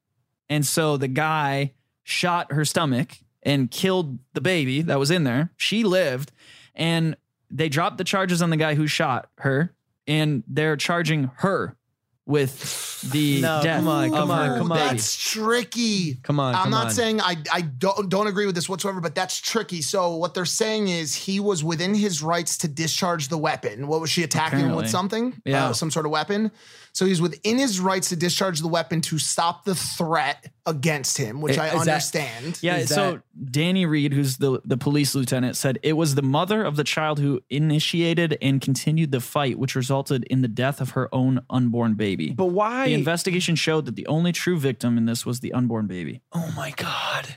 and 0.49 0.65
so 0.65 0.97
the 0.97 1.09
guy 1.09 1.75
shot 2.03 2.53
her 2.53 2.65
stomach 2.65 3.19
and 3.43 3.71
killed 3.71 4.19
the 4.35 4.41
baby 4.41 4.83
that 4.83 4.99
was 4.99 5.11
in 5.11 5.25
there. 5.25 5.51
She 5.57 5.85
lived, 5.85 6.33
and 6.75 7.17
they 7.51 7.69
dropped 7.69 7.99
the 7.99 8.05
charges 8.05 8.43
on 8.43 8.51
the 8.51 8.57
guy 8.57 8.75
who 8.75 8.87
shot 8.87 9.29
her, 9.39 9.75
and 10.07 10.43
they're 10.47 10.77
charging 10.77 11.31
her 11.37 11.77
with 12.31 13.11
the 13.11 13.41
No, 13.41 13.61
death 13.63 13.79
come 13.79 13.89
on, 13.89 14.11
come 14.11 14.31
on, 14.31 14.59
come 14.59 14.73
on. 14.73 14.79
That's 14.79 15.17
tricky. 15.17 16.15
Come 16.23 16.39
on, 16.39 16.55
I'm 16.55 16.63
come 16.63 16.71
not 16.71 16.87
on. 16.87 16.91
saying 16.93 17.21
I 17.21 17.37
I 17.53 17.61
don't 17.63 18.09
don't 18.09 18.27
agree 18.27 18.47
with 18.47 18.55
this 18.55 18.69
whatsoever, 18.69 19.01
but 19.01 19.15
that's 19.15 19.39
tricky. 19.39 19.83
So 19.83 20.17
what 20.17 20.35
they're 20.35 20.45
saying 20.45 20.89
is 20.89 21.15
he 21.15 21.41
was 21.41 21.65
within 21.65 21.95
his 21.95 22.23
rights 22.23 22.59
to 22.59 22.69
discharge 22.69 23.29
the 23.29 23.39
weapon. 23.39 23.87
What 23.89 24.01
was 24.01 24.11
she 24.11 24.23
attacking 24.23 24.61
him 24.61 24.75
with 24.75 24.89
something? 24.89 25.41
Yeah. 25.45 25.67
Uh, 25.67 25.73
some 25.73 25.91
sort 25.91 26.07
of 26.07 26.13
weapon. 26.13 26.51
So 26.93 27.07
he's 27.07 27.21
within 27.23 27.57
his 27.57 27.79
rights 27.81 28.09
to 28.09 28.17
discharge 28.17 28.61
the 28.61 28.69
weapon 28.69 29.01
to 29.03 29.19
stop 29.19 29.65
the 29.65 29.75
threat 29.77 30.53
against 30.67 31.17
him, 31.17 31.41
which 31.41 31.57
I- 31.57 31.67
I 31.67 31.67
is 31.69 31.73
that- 31.73 31.81
understand. 31.81 32.59
Yeah, 32.63 32.79
Is 32.79 32.89
so 32.89 33.13
that- 33.13 33.53
Danny 33.53 33.87
Reid, 33.87 34.13
who's 34.13 34.39
the, 34.39 34.61
the 34.65 34.77
police 34.77 35.15
lieutenant, 35.15 35.57
said 35.57 35.79
it 35.85 35.93
was 35.93 36.17
the 36.17 36.23
mother 36.23 36.65
of 36.65 36.75
the 36.77 36.83
child 36.85 37.21
who 37.21 37.41
initiated 37.49 38.37
and 38.43 38.61
continued 38.61 39.13
the 39.13 39.21
fight, 39.21 39.57
which 39.59 39.75
resulted 39.77 40.25
in 40.25 40.43
the 40.43 40.49
death 40.49 40.81
of 40.81 40.91
her 40.91 41.09
own 41.15 41.41
unborn 41.49 41.95
baby. 41.95 42.31
But 42.33 42.47
why? 42.47 42.87
the 42.87 42.95
investigation 42.95 43.55
showed 43.55 43.87
that 43.87 43.95
the 43.95 44.07
only 44.09 44.33
true 44.33 44.59
victim 44.59 44.99
in 44.99 45.05
this 45.07 45.25
was 45.25 45.41
the 45.41 45.53
unborn 45.53 45.87
baby. 45.87 46.23
oh 46.33 46.53
my 46.57 46.73
god! 46.73 47.37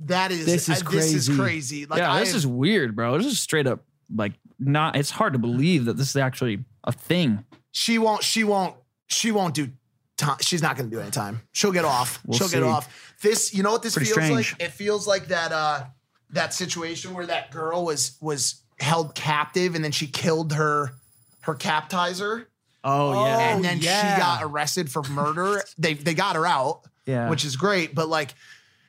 That 0.00 0.32
is 0.32 0.46
This 0.46 0.68
is 0.68 0.82
uh, 0.82 0.90
this 0.90 1.12
is 1.14 1.28
crazy. 1.28 1.40
crazy. 1.42 1.86
Like 1.86 1.98
yeah, 1.98 2.12
I, 2.12 2.20
this 2.20 2.34
is 2.34 2.46
weird, 2.46 2.96
bro. 2.96 3.18
This 3.18 3.26
is 3.26 3.40
straight 3.40 3.66
up 3.66 3.84
like 4.14 4.32
not. 4.58 4.96
It's 4.96 5.10
hard 5.10 5.32
to 5.34 5.38
believe 5.38 5.84
that 5.84 5.96
this 5.96 6.10
is 6.10 6.16
actually 6.16 6.64
a 6.84 6.92
thing. 6.92 7.44
She 7.72 7.98
won't 7.98 8.22
she 8.22 8.44
won't 8.44 8.76
she 9.08 9.32
won't 9.32 9.54
do 9.54 9.70
time. 10.16 10.36
She's 10.40 10.62
not 10.62 10.76
going 10.76 10.88
to 10.88 10.94
do 10.96 11.00
any 11.02 11.10
time. 11.10 11.40
She'll 11.52 11.72
get 11.72 11.84
off. 11.84 12.20
We'll 12.24 12.38
She'll 12.38 12.48
see. 12.48 12.58
get 12.58 12.62
off. 12.62 13.14
This 13.22 13.52
you 13.52 13.62
know 13.62 13.72
what 13.72 13.82
this 13.82 13.94
Pretty 13.94 14.06
feels 14.12 14.24
strange. 14.26 14.52
like? 14.52 14.62
It 14.62 14.72
feels 14.72 15.06
like 15.08 15.28
that 15.28 15.50
uh 15.52 15.84
that 16.30 16.54
situation 16.54 17.12
where 17.14 17.26
that 17.26 17.50
girl 17.50 17.84
was 17.84 18.16
was 18.20 18.62
held 18.78 19.14
captive 19.14 19.74
and 19.74 19.84
then 19.84 19.92
she 19.92 20.06
killed 20.06 20.52
her 20.52 20.92
her 21.40 21.54
captizer 21.54 22.46
Oh, 22.84 23.24
yeah, 23.26 23.54
and 23.54 23.64
then 23.64 23.78
yeah. 23.80 24.14
she 24.16 24.20
got 24.20 24.42
arrested 24.42 24.90
for 24.90 25.02
murder. 25.04 25.62
they 25.78 25.94
they 25.94 26.14
got 26.14 26.34
her 26.34 26.44
out, 26.44 26.80
yeah, 27.06 27.30
which 27.30 27.44
is 27.44 27.54
great, 27.56 27.94
but 27.94 28.08
like 28.08 28.34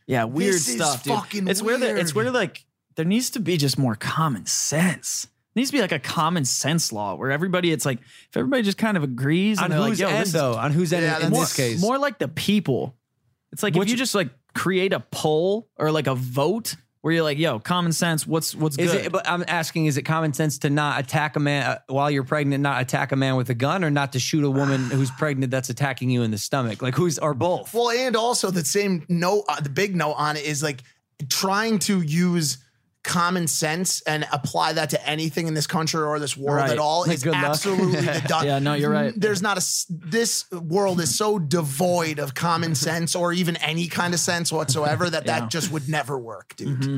yeah. 0.07 0.23
Weird 0.23 0.55
stuff, 0.59 1.03
dude. 1.03 1.13
fucking 1.13 1.47
it's 1.47 1.61
where 1.61 1.77
the, 1.77 1.95
it's 1.99 2.15
where 2.15 2.31
like 2.31 2.65
there 2.95 3.05
needs 3.05 3.29
to 3.31 3.39
be 3.39 3.55
just 3.55 3.77
more 3.77 3.95
common 3.95 4.45
sense. 4.47 5.27
There 5.53 5.61
needs 5.61 5.69
to 5.71 5.77
be 5.77 5.81
like 5.81 5.91
a 5.91 5.99
common 5.99 6.45
sense 6.45 6.91
law 6.91 7.15
where 7.15 7.31
everybody, 7.31 7.71
it's 7.71 7.85
like 7.85 7.99
if 8.01 8.35
everybody 8.37 8.63
just 8.63 8.77
kind 8.77 8.97
of 8.97 9.03
agrees 9.03 9.59
On 9.59 9.65
and 9.65 9.73
they're 9.73 9.79
whose 9.87 9.99
like, 9.99 9.99
yo, 9.99 10.07
end 10.15 10.21
this 10.21 10.27
is- 10.29 10.33
though? 10.33 10.55
On 10.55 10.71
whose 10.71 10.91
end 10.93 11.03
Yeah, 11.03 11.15
in 11.17 11.31
that's- 11.31 11.39
this 11.39 11.55
case? 11.55 11.81
more 11.81 11.97
like 11.99 12.17
the 12.19 12.27
people. 12.27 12.95
It's 13.51 13.61
like 13.61 13.75
Which- 13.75 13.87
if 13.87 13.91
you 13.91 13.97
just 13.97 14.15
like 14.15 14.29
create 14.55 14.93
a 14.93 14.99
poll 14.99 15.69
or 15.77 15.91
like 15.91 16.07
a 16.07 16.15
vote 16.15 16.75
where 17.01 17.13
you're 17.13 17.23
like, 17.23 17.37
yo, 17.37 17.59
common 17.59 17.91
sense, 17.91 18.25
what's 18.25 18.55
what's 18.55 18.77
Is 18.77 18.91
good? 18.93 19.05
it? 19.07 19.11
But 19.11 19.27
I'm 19.29 19.43
asking: 19.47 19.87
Is 19.87 19.97
it 19.97 20.03
common 20.03 20.31
sense 20.33 20.59
to 20.59 20.69
not 20.69 21.01
attack 21.01 21.35
a 21.35 21.39
man 21.41 21.63
uh, 21.69 21.77
while 21.87 22.09
you're 22.09 22.23
pregnant? 22.23 22.61
Not 22.63 22.81
attack 22.81 23.11
a 23.11 23.17
man 23.17 23.35
with 23.35 23.49
a 23.49 23.53
gun, 23.53 23.83
or 23.83 23.91
not 23.91 24.13
to 24.13 24.19
shoot 24.19 24.43
a 24.45 24.49
woman 24.49 24.81
who's 24.89 25.11
pregnant 25.11 25.51
that's 25.51 25.69
attacking 25.69 26.09
you 26.09 26.21
in 26.23 26.31
the 26.31 26.37
stomach? 26.37 26.81
Like 26.81 26.95
who's 26.95 27.19
or 27.19 27.33
both? 27.33 27.73
Well, 27.73 27.89
and 27.91 28.15
also 28.15 28.51
the 28.51 28.63
same 28.63 29.03
note, 29.09 29.43
uh, 29.49 29.59
the 29.59 29.69
big 29.69 29.95
note 29.97 30.13
on 30.13 30.37
it 30.37 30.45
is 30.45 30.63
like 30.63 30.81
trying 31.29 31.79
to 31.79 32.01
use 32.01 32.57
common 33.03 33.47
sense 33.47 34.01
and 34.01 34.25
apply 34.31 34.73
that 34.73 34.89
to 34.91 35.07
anything 35.07 35.47
in 35.47 35.53
this 35.53 35.67
country 35.67 36.01
or 36.01 36.19
this 36.19 36.37
world 36.37 36.57
Right. 36.63 36.71
at 36.71 36.79
all 36.79 37.01
Like, 37.01 37.15
is 37.15 37.25
absolutely 37.27 37.99
the 38.01 38.21
done. 38.27 38.45
Yeah, 38.45 38.59
no, 38.59 38.73
you're 38.75 38.89
right. 38.89 39.13
There's 39.15 39.41
not 39.41 39.57
a 39.57 39.65
this 39.89 40.49
world 40.51 41.01
is 41.01 41.13
so 41.15 41.37
devoid 41.37 42.17
of 42.19 42.33
common 42.33 42.75
sense 42.87 43.13
or 43.15 43.33
even 43.33 43.57
any 43.57 43.87
kind 43.87 44.13
of 44.13 44.19
sense 44.21 44.51
whatsoever 44.51 45.09
that 45.09 45.25
Yeah. 45.25 45.41
that 45.41 45.49
just 45.51 45.71
would 45.71 45.89
never 45.89 46.17
work, 46.17 46.55
dude. 46.55 46.79
Mm-hmm. 46.79 46.97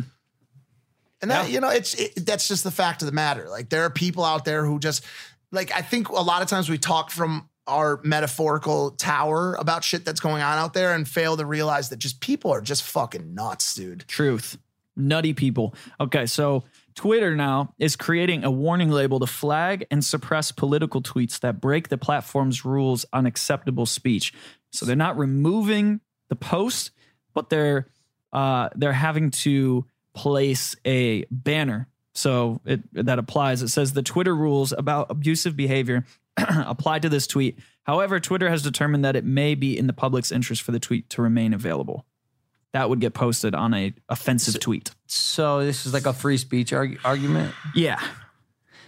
And 1.22 1.32
that 1.32 1.50
you 1.50 1.60
know, 1.60 1.70
it's 1.70 1.96
it, 1.96 2.26
that's 2.26 2.48
just 2.48 2.64
the 2.64 2.72
fact 2.72 3.02
of 3.02 3.08
the 3.08 3.12
matter. 3.12 3.48
Like 3.50 3.70
there 3.70 3.84
are 3.84 3.90
people 3.90 4.24
out 4.24 4.46
there 4.46 4.64
who 4.66 4.78
just 4.80 5.04
like 5.52 5.72
I 5.74 5.82
think 5.82 6.10
a 6.10 6.14
lot 6.22 6.42
of 6.44 6.48
times 6.48 6.70
we 6.70 6.78
talk 6.78 7.10
from 7.10 7.50
our 7.68 8.00
metaphorical 8.04 8.92
tower 8.92 9.56
about 9.56 9.84
shit 9.84 10.06
that's 10.06 10.20
going 10.20 10.44
on 10.44 10.60
out 10.60 10.74
there 10.76 10.94
and 10.94 11.08
fail 11.08 11.36
to 11.36 11.46
realize 11.48 11.90
that 11.90 11.98
just 11.98 12.20
people 12.20 12.52
are 12.52 12.62
just 12.62 12.84
fucking 12.84 13.34
nuts, 13.34 13.74
dude. 13.74 14.06
Truth. 14.08 14.60
Nutty 14.96 15.34
people. 15.34 15.76
Okay, 16.00 16.26
so 16.26 16.64
Twitter 16.96 17.36
now 17.36 17.74
is 17.78 17.96
creating 17.96 18.44
a 18.44 18.52
warning 18.52 18.90
label 18.90 19.20
to 19.20 19.28
flag 19.28 19.86
and 19.92 20.04
suppress 20.04 20.52
political 20.52 21.02
tweets 21.02 21.40
that 21.42 21.60
break 21.60 21.90
the 21.90 21.98
platform's 21.98 22.64
rules 22.64 23.06
on 23.12 23.26
acceptable 23.26 23.86
speech. 23.86 24.34
So 24.72 24.86
they're 24.86 24.96
not 24.96 25.18
removing 25.18 26.00
the 26.30 26.36
post, 26.36 26.92
but 27.34 27.50
they're 27.50 27.88
uh, 28.34 28.70
they're 28.76 28.94
having 28.94 29.32
to 29.32 29.86
place 30.14 30.76
a 30.86 31.26
banner. 31.32 31.88
So 32.14 32.62
it 32.66 32.82
that 33.06 33.20
applies. 33.20 33.62
It 33.62 33.70
says 33.70 33.94
the 33.94 34.04
Twitter 34.04 34.36
rules 34.36 34.72
about 34.72 35.12
abusive 35.12 35.56
behavior 35.56 36.06
apply 36.38 37.00
to 37.00 37.10
this 37.10 37.28
tweet. 37.28 37.60
However, 37.84 38.20
Twitter 38.20 38.50
has 38.50 38.62
determined 38.62 39.06
that 39.06 39.16
it 39.16 39.26
may 39.26 39.54
be 39.56 39.78
in 39.78 39.88
the 39.88 39.94
public's 39.94 40.32
interest 40.32 40.62
for 40.62 40.72
the 40.72 40.80
tweet 40.80 41.10
to 41.12 41.22
remain 41.22 41.54
available. 41.54 42.06
That 42.76 42.90
would 42.90 43.00
get 43.00 43.14
posted 43.14 43.56
on 43.56 43.74
a 43.74 43.94
offensive 44.10 44.60
tweet. 44.60 44.92
So 45.08 45.64
this 45.64 45.86
is 45.86 45.94
like 45.94 46.06
a 46.06 46.12
free 46.12 46.36
speech 46.38 46.72
argu- 46.74 47.00
argument. 47.06 47.54
Yeah. 47.74 48.00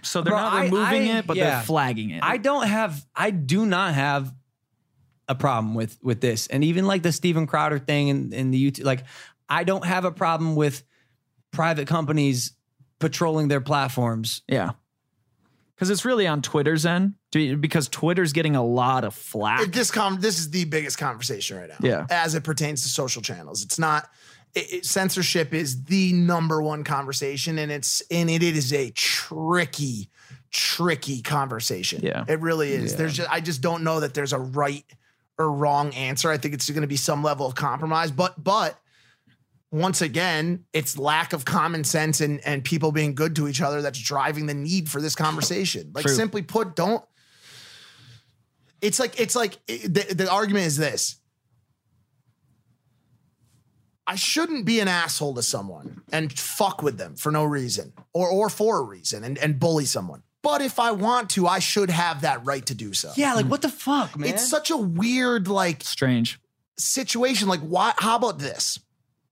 So 0.01 0.21
they're 0.21 0.31
Bro, 0.31 0.41
not 0.41 0.53
I- 0.53 0.63
removing 0.65 1.09
I- 1.09 1.17
it, 1.19 1.27
but 1.27 1.37
yeah. 1.37 1.51
they're 1.51 1.61
flagging 1.63 2.09
it. 2.09 2.21
I 2.21 2.35
don't 2.37 2.67
have 2.67 3.05
I 3.15 3.31
do 3.31 3.65
not 3.65 3.93
have 3.93 4.33
a 5.29 5.35
problem 5.35 5.73
with 5.73 5.97
with 6.03 6.19
this. 6.19 6.47
And 6.47 6.63
even 6.65 6.85
like 6.85 7.01
the 7.01 7.11
Steven 7.13 7.47
Crowder 7.47 7.79
thing 7.79 8.09
in, 8.09 8.33
in 8.33 8.51
the 8.51 8.71
YouTube, 8.71 8.83
like 8.83 9.05
I 9.47 9.63
don't 9.63 9.85
have 9.85 10.03
a 10.03 10.11
problem 10.11 10.55
with 10.57 10.83
private 11.51 11.87
companies 11.87 12.51
patrolling 12.99 13.47
their 13.47 13.61
platforms. 13.61 14.41
yeah. 14.49 14.71
Because 15.77 15.91
it's 15.91 16.05
really 16.05 16.25
on 16.25 16.41
Twitter's 16.41 16.87
end, 16.87 17.13
because 17.31 17.87
Twitter's 17.87 18.33
getting 18.33 18.55
a 18.55 18.65
lot 18.65 19.03
of 19.03 19.13
flack. 19.13 19.71
This 19.71 19.91
com- 19.91 20.19
this 20.19 20.39
is 20.39 20.49
the 20.49 20.65
biggest 20.65 20.97
conversation 20.97 21.55
right 21.55 21.69
now. 21.69 21.75
Yeah. 21.81 22.07
as 22.09 22.33
it 22.33 22.43
pertains 22.43 22.81
to 22.81 22.89
social 22.89 23.21
channels, 23.21 23.63
it's 23.63 23.77
not. 23.77 24.09
It, 24.55 24.73
it- 24.73 24.85
censorship 24.85 25.53
is 25.53 25.83
the 25.83 26.13
number 26.13 26.63
one 26.63 26.83
conversation, 26.83 27.59
and 27.59 27.71
it's 27.71 28.01
and 28.09 28.27
it, 28.27 28.41
it 28.41 28.57
is 28.57 28.73
a 28.73 28.89
tricky, 28.91 30.09
tricky 30.49 31.21
conversation. 31.21 32.01
Yeah. 32.01 32.25
it 32.27 32.39
really 32.41 32.71
is. 32.71 32.95
There's 32.95 33.13
just 33.15 33.31
I 33.31 33.39
just 33.39 33.61
don't 33.61 33.83
know 33.83 33.99
that 33.99 34.15
there's 34.15 34.33
a 34.33 34.39
right 34.39 34.83
or 35.37 35.51
wrong 35.51 35.93
answer. 35.93 36.31
I 36.31 36.37
think 36.37 36.55
it's 36.55 36.67
going 36.69 36.81
to 36.81 36.87
be 36.87 36.97
some 36.97 37.21
level 37.21 37.45
of 37.45 37.53
compromise, 37.53 38.09
but 38.11 38.41
but 38.43 38.79
once 39.71 40.01
again, 40.01 40.63
it's 40.73 40.97
lack 40.97 41.33
of 41.33 41.43
common 41.45 41.83
sense 41.83 42.21
and 42.21 42.39
and 42.45 42.63
people 42.63 42.91
being 42.91 43.15
good 43.15 43.35
to 43.35 43.47
each 43.47 43.61
other 43.61 43.81
that's 43.81 43.99
driving 43.99 44.45
the 44.45 44.53
need 44.53 44.89
for 44.89 45.01
this 45.01 45.15
conversation. 45.15 45.91
Like 45.93 46.05
True. 46.05 46.15
simply 46.15 46.41
put, 46.41 46.75
don't. 46.75 47.03
It's 48.81 48.99
like 48.99 49.19
it's 49.19 49.35
like 49.35 49.57
it- 49.67 49.93
the, 49.93 50.13
the 50.13 50.31
argument 50.31 50.65
is 50.67 50.77
this. 50.77 51.17
I 54.09 54.15
shouldn't 54.15 54.65
be 54.65 54.79
an 54.79 54.87
asshole 54.87 55.35
to 55.35 55.43
someone 55.43 56.01
and 56.13 56.31
fuck 56.31 56.81
with 56.81 56.97
them 56.97 57.15
for 57.17 57.29
no 57.31 57.43
reason 57.43 57.91
or 58.13 58.29
or 58.29 58.49
for 58.49 58.79
a 58.79 58.83
reason 58.83 59.23
and, 59.25 59.37
and 59.37 59.59
bully 59.59 59.83
someone. 59.85 60.23
But 60.43 60.61
if 60.61 60.79
I 60.79 60.91
want 60.91 61.31
to, 61.31 61.45
I 61.45 61.59
should 61.59 61.89
have 61.89 62.21
that 62.21 62.45
right 62.45 62.65
to 62.67 62.73
do 62.75 62.93
so. 62.93 63.11
Yeah, 63.17 63.33
like 63.33 63.47
what 63.47 63.61
the 63.61 63.67
fuck, 63.69 64.17
man? 64.17 64.29
It's 64.29 64.47
such 64.47 64.71
a 64.71 64.77
weird 64.77 65.49
like 65.49 65.83
Strange. 65.83 66.39
situation. 66.77 67.49
Like, 67.49 67.59
why? 67.59 67.93
How 67.97 68.15
about 68.15 68.39
this? 68.39 68.79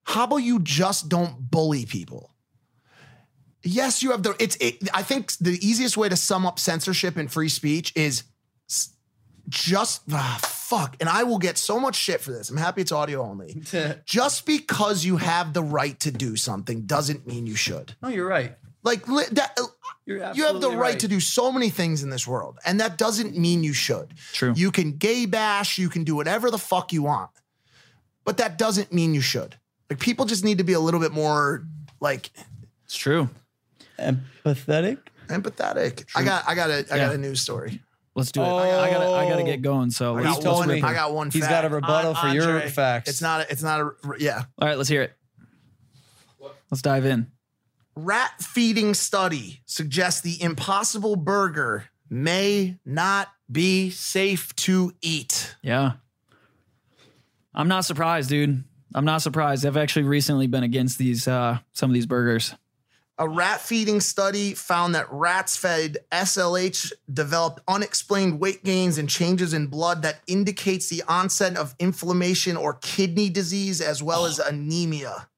How 0.06 0.24
about 0.26 0.38
you 0.38 0.60
just 0.60 1.10
don't 1.10 1.52
bully 1.52 1.86
people? 1.86 2.32
Yes, 3.64 4.04
you 4.04 4.12
have 4.12 4.22
the. 4.24 4.36
It's. 4.40 4.56
It, 4.58 4.88
I 4.94 5.02
think 5.02 5.32
the 5.38 5.58
easiest 5.62 5.98
way 5.98 6.08
to 6.08 6.16
sum 6.16 6.46
up 6.46 6.60
censorship 6.60 7.18
and 7.18 7.32
free 7.32 7.50
speech 7.50 7.92
is 7.96 8.24
just 9.50 10.04
ah, 10.12 10.40
fuck. 10.42 10.96
And 11.00 11.10
I 11.10 11.24
will 11.24 11.40
get 11.40 11.58
so 11.58 11.80
much 11.80 11.96
shit 11.96 12.22
for 12.22 12.32
this. 12.32 12.52
I'm 12.52 12.58
happy 12.58 12.82
it's 12.82 12.92
audio 12.92 13.24
only. 13.24 13.64
just 14.06 14.46
because 14.46 15.04
you 15.04 15.18
have 15.18 15.54
the 15.54 15.64
right 15.64 16.00
to 16.02 16.12
do 16.12 16.36
something 16.36 16.84
doesn't 16.84 17.26
mean 17.26 17.48
you 17.48 17.56
should. 17.56 17.96
no, 18.02 18.10
you're 18.10 18.28
right. 18.28 18.56
Like 18.84 19.08
li- 19.08 19.24
that. 19.32 19.58
You're 20.06 20.20
have 20.20 20.36
the 20.36 20.44
absolutely 20.44 20.76
right, 20.76 21.00
to 21.00 21.08
do 21.08 21.20
so 21.20 21.52
many 21.52 21.72
things 21.72 22.04
in 22.04 22.12
this 22.12 22.28
world, 22.28 22.60
and 22.64 22.80
that 22.80 23.00
doesn't 23.00 23.36
mean 23.36 23.64
you 23.64 23.74
should. 23.74 24.14
True. 24.34 24.54
You 24.56 24.70
can 24.70 24.98
gay 24.98 25.26
bash, 25.26 25.80
you 25.80 25.90
can 25.90 26.04
do 26.04 26.16
whatever 26.16 26.52
the 26.52 26.60
fuck 26.60 26.94
you 26.94 27.02
want, 27.02 27.32
but 28.24 28.38
that 28.38 28.60
doesn't 28.60 28.94
mean 28.94 29.16
you 29.16 29.22
should. 29.22 29.58
Like 29.90 30.00
people 30.00 30.26
just 30.26 30.44
need 30.44 30.58
to 30.58 30.64
be 30.64 30.74
a 30.74 30.80
little 30.80 31.00
bit 31.00 31.12
more 31.12 31.66
like 32.00 32.32
It's 32.86 32.96
true. 32.96 33.30
empathetic. 34.00 34.98
empathetic. 35.28 36.06
I 36.16 36.24
got, 36.24 36.44
I 36.48 36.56
got 36.56 36.70
a, 36.70 36.86
I 36.92 36.96
Yeah. 36.98 37.06
got 37.08 37.16
a 37.16 37.18
news 37.18 37.42
story. 37.42 37.82
Let's 38.16 38.32
do 38.32 38.42
it. 38.42 38.46
I, 38.46 38.48
got, 38.48 38.80
I 38.80 38.92
gotta, 38.92 39.06
I 39.12 39.30
gotta 39.30 39.42
oh. 39.42 39.46
get 39.46 39.62
going. 39.62 39.92
So 39.92 40.14
I 40.16 40.22
let's, 40.22 40.26
got 40.26 40.34
let's 40.36 40.44
told 40.46 40.58
one. 40.60 40.68
me. 40.70 40.74
rip 40.76 40.84
it. 40.84 40.88
I 40.88 40.94
got 40.94 41.14
one. 41.14 41.30
He's 41.32 41.42
fact. 41.44 41.52
got 41.52 41.66
a 41.66 41.70
rebuttal 41.76 42.16
for 42.16 42.28
your 42.30 42.50
Andre, 42.54 42.70
facts. 42.70 43.10
It's 43.10 43.22
not. 43.22 43.42
A, 43.42 43.52
it's 43.52 43.62
not 43.62 43.82
a. 43.82 43.92
Yeah. 44.20 44.44
All 44.58 44.68
right, 44.68 44.78
let's 44.78 44.90
hear 44.90 45.02
it. 45.02 45.14
Let's 46.72 46.82
dive 46.82 47.06
in. 47.06 47.28
Rat 47.98 48.32
feeding 48.42 48.94
study 48.94 49.62
suggests 49.66 50.22
the 50.22 50.42
Impossible 50.42 51.16
Burger 51.18 51.86
may 52.10 52.78
not 52.86 53.30
be 53.52 53.90
safe 53.90 54.56
to 54.58 54.94
eat. 55.02 55.56
Yeah. 55.62 55.94
I'm 57.54 57.68
not 57.68 57.86
surprised, 57.86 58.30
dude. 58.30 58.64
I'm 58.96 59.06
not 59.06 59.22
surprised. 59.22 59.66
I've 59.66 59.76
actually 59.76 60.04
recently 60.04 60.48
been 60.48 60.64
against 60.64 60.98
these 60.98 61.28
uh 61.28 61.60
some 61.74 61.90
of 61.90 61.94
these 61.94 62.06
burgers. 62.06 62.56
A 63.18 63.30
rat 63.30 63.62
feeding 63.62 64.02
study 64.02 64.54
found 64.54 64.96
that 64.96 65.08
rats 65.10 65.56
fed 65.56 66.00
SLH 66.12 66.92
developed 67.14 67.62
unexplained 67.68 68.40
weight 68.40 68.64
gains 68.64 68.98
and 68.98 69.10
changes 69.10 69.54
in 69.54 69.68
blood 69.68 70.02
that 70.02 70.20
indicates 70.28 70.90
the 70.90 71.02
onset 71.08 71.56
of 71.56 71.76
inflammation 71.80 72.58
or 72.58 72.74
kidney 72.74 73.30
disease 73.30 73.80
as 73.80 74.04
well 74.04 74.26
as 74.26 74.40
anemia. 74.40 75.30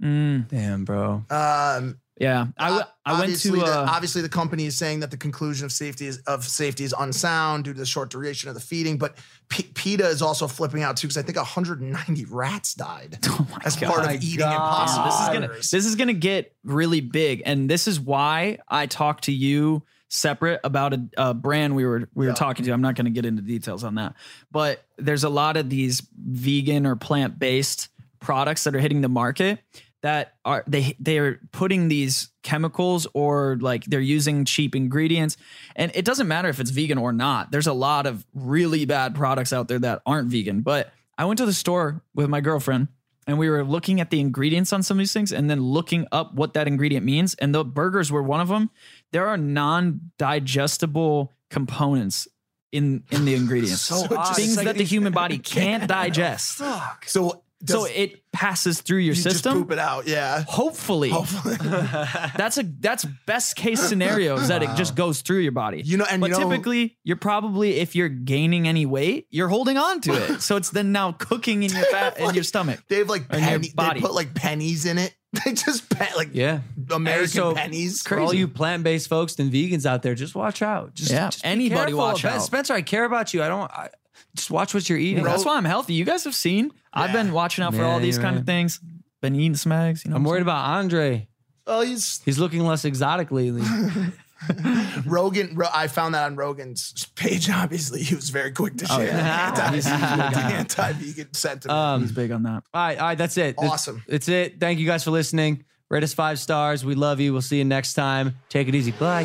Damn, 0.00 0.84
bro. 0.84 1.24
Um, 1.30 1.98
Yeah. 2.18 2.46
I, 2.56 2.66
w- 2.68 2.84
I 3.04 3.12
went 3.12 3.22
obviously, 3.24 3.60
to 3.60 3.66
the, 3.66 3.72
uh, 3.72 3.86
obviously 3.90 4.22
the 4.22 4.28
company 4.30 4.64
is 4.64 4.76
saying 4.78 5.00
that 5.00 5.10
the 5.10 5.18
conclusion 5.18 5.66
of 5.66 5.72
safety 5.72 6.06
is 6.06 6.18
of 6.26 6.44
safety 6.44 6.82
is 6.84 6.94
unsound 6.98 7.64
due 7.64 7.74
to 7.74 7.78
the 7.78 7.84
short 7.84 8.08
duration 8.10 8.48
of 8.48 8.54
the 8.54 8.60
feeding. 8.60 8.96
But 8.96 9.16
P- 9.50 9.64
PETA 9.74 10.06
is 10.08 10.22
also 10.22 10.46
flipping 10.48 10.82
out 10.82 10.96
too 10.96 11.08
because 11.08 11.18
I 11.18 11.22
think 11.22 11.36
190 11.36 12.24
rats 12.26 12.72
died 12.74 13.18
as 13.64 13.76
part 13.76 14.06
of 14.06 14.22
eating 14.22 14.38
God. 14.38 14.52
impossible. 14.54 15.04
this 15.04 15.20
is 15.20 15.28
gonna 15.28 15.48
this 15.58 15.74
is 15.86 15.94
gonna 15.96 16.12
get 16.14 16.54
really 16.64 17.00
big, 17.02 17.42
and 17.44 17.68
this 17.68 17.86
is 17.86 18.00
why 18.00 18.58
I 18.66 18.86
talked 18.86 19.24
to 19.24 19.32
you 19.32 19.82
separate 20.08 20.60
about 20.64 20.94
a, 20.94 21.04
a 21.18 21.34
brand 21.34 21.76
we 21.76 21.84
were 21.84 22.08
we 22.14 22.24
were 22.26 22.30
Yeah. 22.30 22.34
talking 22.34 22.64
to. 22.64 22.72
I'm 22.72 22.80
not 22.80 22.94
gonna 22.94 23.10
get 23.10 23.26
into 23.26 23.42
details 23.42 23.84
on 23.84 23.96
that, 23.96 24.14
but 24.50 24.82
there's 24.96 25.24
a 25.24 25.28
lot 25.28 25.56
of 25.58 25.68
these 25.68 26.00
vegan 26.18 26.86
or 26.86 26.96
plant 26.96 27.38
based 27.38 27.88
products 28.20 28.64
that 28.64 28.74
are 28.74 28.80
hitting 28.80 29.02
the 29.02 29.08
market 29.08 29.58
that 30.06 30.34
are 30.44 30.62
they 30.68 30.94
they're 31.00 31.40
putting 31.50 31.88
these 31.88 32.28
chemicals 32.44 33.08
or 33.12 33.58
like 33.60 33.84
they're 33.86 33.98
using 33.98 34.44
cheap 34.44 34.76
ingredients. 34.76 35.36
And 35.74 35.90
it 35.96 36.04
doesn't 36.04 36.28
matter 36.28 36.48
if 36.48 36.60
it's 36.60 36.70
vegan 36.70 36.96
or 36.96 37.12
not. 37.12 37.50
There's 37.50 37.66
a 37.66 37.72
lot 37.72 38.06
of 38.06 38.24
really 38.32 38.84
bad 38.84 39.16
products 39.16 39.52
out 39.52 39.66
there 39.66 39.80
that 39.80 40.02
aren't 40.06 40.28
vegan. 40.28 40.60
But 40.60 40.92
i 41.18 41.24
went 41.24 41.38
to 41.38 41.46
the 41.46 41.52
store 41.52 42.02
with 42.14 42.28
my 42.28 42.40
girlfriend 42.40 42.86
and 43.26 43.36
we 43.36 43.50
were 43.50 43.64
looking 43.64 44.00
at 44.00 44.10
the 44.10 44.20
ingredients 44.20 44.72
on 44.72 44.84
some 44.84 44.96
of 44.96 45.00
these 45.00 45.12
things 45.12 45.32
and 45.32 45.50
then 45.50 45.60
looking 45.60 46.06
up 46.12 46.34
what 46.34 46.54
that 46.54 46.68
ingredient 46.68 47.04
means. 47.04 47.34
And 47.34 47.52
the 47.52 47.64
burgers 47.64 48.12
were 48.12 48.22
one 48.22 48.38
of 48.38 48.46
them. 48.46 48.70
There 49.10 49.26
are 49.26 49.36
non-digestible 49.36 51.32
components 51.50 52.28
in 52.70 53.02
in 53.10 53.24
the 53.24 53.34
ingredients. 53.40 53.82
So 53.82 54.06
odd. 54.16 54.36
things 54.36 54.56
like 54.56 54.66
that 54.66 54.76
the 54.76 54.84
human 54.84 55.12
body 55.12 55.38
can't 55.38 55.88
digest. 55.98 56.62
so 57.06 57.42
so 57.64 57.84
it 57.86 58.22
passes 58.32 58.82
through 58.82 58.98
your 58.98 59.14
you 59.14 59.22
just 59.22 59.36
system 59.36 59.54
poop 59.62 59.70
it 59.72 59.78
out. 59.78 60.06
Yeah. 60.06 60.44
hopefully 60.46 61.08
hopefully. 61.08 61.56
that's 62.36 62.58
a 62.58 62.64
that's 62.80 63.04
best 63.26 63.56
case 63.56 63.80
scenario 63.80 64.36
is 64.36 64.48
that 64.48 64.62
it 64.62 64.68
just 64.76 64.94
goes 64.94 65.22
through 65.22 65.38
your 65.38 65.52
body 65.52 65.80
You 65.82 65.96
know, 65.96 66.04
and 66.10 66.20
but 66.20 66.30
you 66.30 66.38
know- 66.38 66.50
typically 66.50 66.98
you're 67.02 67.16
probably 67.16 67.76
if 67.76 67.96
you're 67.96 68.10
gaining 68.10 68.68
any 68.68 68.84
weight 68.84 69.26
you're 69.30 69.48
holding 69.48 69.78
on 69.78 70.00
to 70.02 70.12
it 70.12 70.42
so 70.42 70.56
it's 70.56 70.70
then 70.70 70.92
now 70.92 71.12
cooking 71.12 71.62
in 71.62 71.70
your 71.72 71.84
fat 71.90 72.18
in 72.18 72.34
your 72.34 72.44
stomach 72.44 72.80
They 72.88 72.98
have 72.98 73.08
like 73.08 73.22
in 73.32 73.38
your 73.40 73.48
penny, 73.48 73.72
they 73.94 74.00
put 74.00 74.12
like 74.14 74.34
pennies 74.34 74.84
in 74.86 74.98
it. 74.98 75.14
They 75.44 75.52
just 75.52 75.90
pe- 75.90 76.14
like 76.16 76.30
Yeah. 76.32 76.60
American 76.90 77.22
Hey, 77.22 77.26
so 77.26 77.54
pennies. 77.54 78.02
For 78.02 78.18
all 78.18 78.32
you 78.32 78.48
plant 78.48 78.84
based 78.84 79.08
folks 79.08 79.38
and 79.38 79.52
vegans 79.52 79.84
out 79.84 80.02
there, 80.02 80.14
just 80.14 80.34
watch 80.34 80.62
out. 80.62 80.94
Just, 80.94 81.10
Yeah, 81.10 81.28
just 81.28 81.42
be 81.42 81.48
anybody 81.48 81.92
watch 81.92 82.24
out. 82.24 82.40
Spencer, 82.42 82.72
I 82.72 82.80
care 82.80 83.04
about 83.04 83.34
you. 83.34 83.42
I 83.42 83.48
don't. 83.48 83.70
I, 83.70 83.90
just 84.36 84.50
watch 84.50 84.72
what 84.74 84.88
you're 84.88 84.98
eating. 84.98 85.24
that's 85.24 85.44
why 85.44 85.56
i'm 85.56 85.64
healthy 85.64 85.94
you 85.94 86.04
guys 86.04 86.24
have 86.24 86.34
seen 86.34 86.70
i've 86.92 87.12
been 87.12 87.32
watching 87.32 87.64
out 87.64 87.74
for 87.74 87.84
all 87.84 87.98
these 87.98 88.16
you're 88.16 88.24
kind 88.24 88.36
of 88.38 88.46
things 88.46 88.80
been 89.20 89.34
eating 89.34 89.56
some 89.56 89.72
eggs 89.72 90.04
you 90.04 90.10
know 90.10 90.16
I'm 90.16 90.24
what 90.24 90.30
worried 90.30 90.42
about 90.42 90.64
Andre. 90.64 91.26
Well, 91.66 91.80
he's 91.80 92.22
He's 92.24 92.38
looking 92.38 92.64
less 92.64 92.84
exotic 92.84 93.32
lately. 93.32 93.62
Rogan. 95.06 95.56
Ro- 95.56 95.68
I 95.72 95.88
found 95.88 96.14
that 96.14 96.24
on 96.26 96.36
Rogan's 96.36 97.06
page. 97.16 97.50
Obviously, 97.50 98.02
he 98.02 98.14
was 98.14 98.30
very 98.30 98.52
quick 98.52 98.76
to 98.78 98.86
oh, 98.90 98.98
share 98.98 99.10
anti, 99.10 99.80
anti-vegan 100.54 101.34
sentiment. 101.34 101.76
Um, 101.76 102.00
he's 102.02 102.12
big 102.12 102.30
on 102.30 102.44
that. 102.44 102.62
All 102.72 102.86
right, 102.86 102.98
all 102.98 103.06
right, 103.06 103.18
that's 103.18 103.36
it. 103.36 103.56
That's- 103.56 103.72
Awesome. 103.72 104.02
That's 104.06 104.28
it. 104.28 104.60
Thank 104.60 104.78
you 104.78 104.86
guys 104.86 105.02
for 105.04 105.10
listening. 105.10 105.64
Rate 105.88 106.02
us 106.02 106.14
five 106.14 106.38
stars. 106.38 106.84
We 106.84 106.94
love 106.94 107.20
you. 107.20 107.32
We'll 107.32 107.42
see 107.42 107.58
you 107.58 107.64
next 107.64 107.94
time. 107.94 108.36
Take 108.48 108.68
it 108.68 108.74
easy. 108.74 108.92
Bye. 108.92 109.24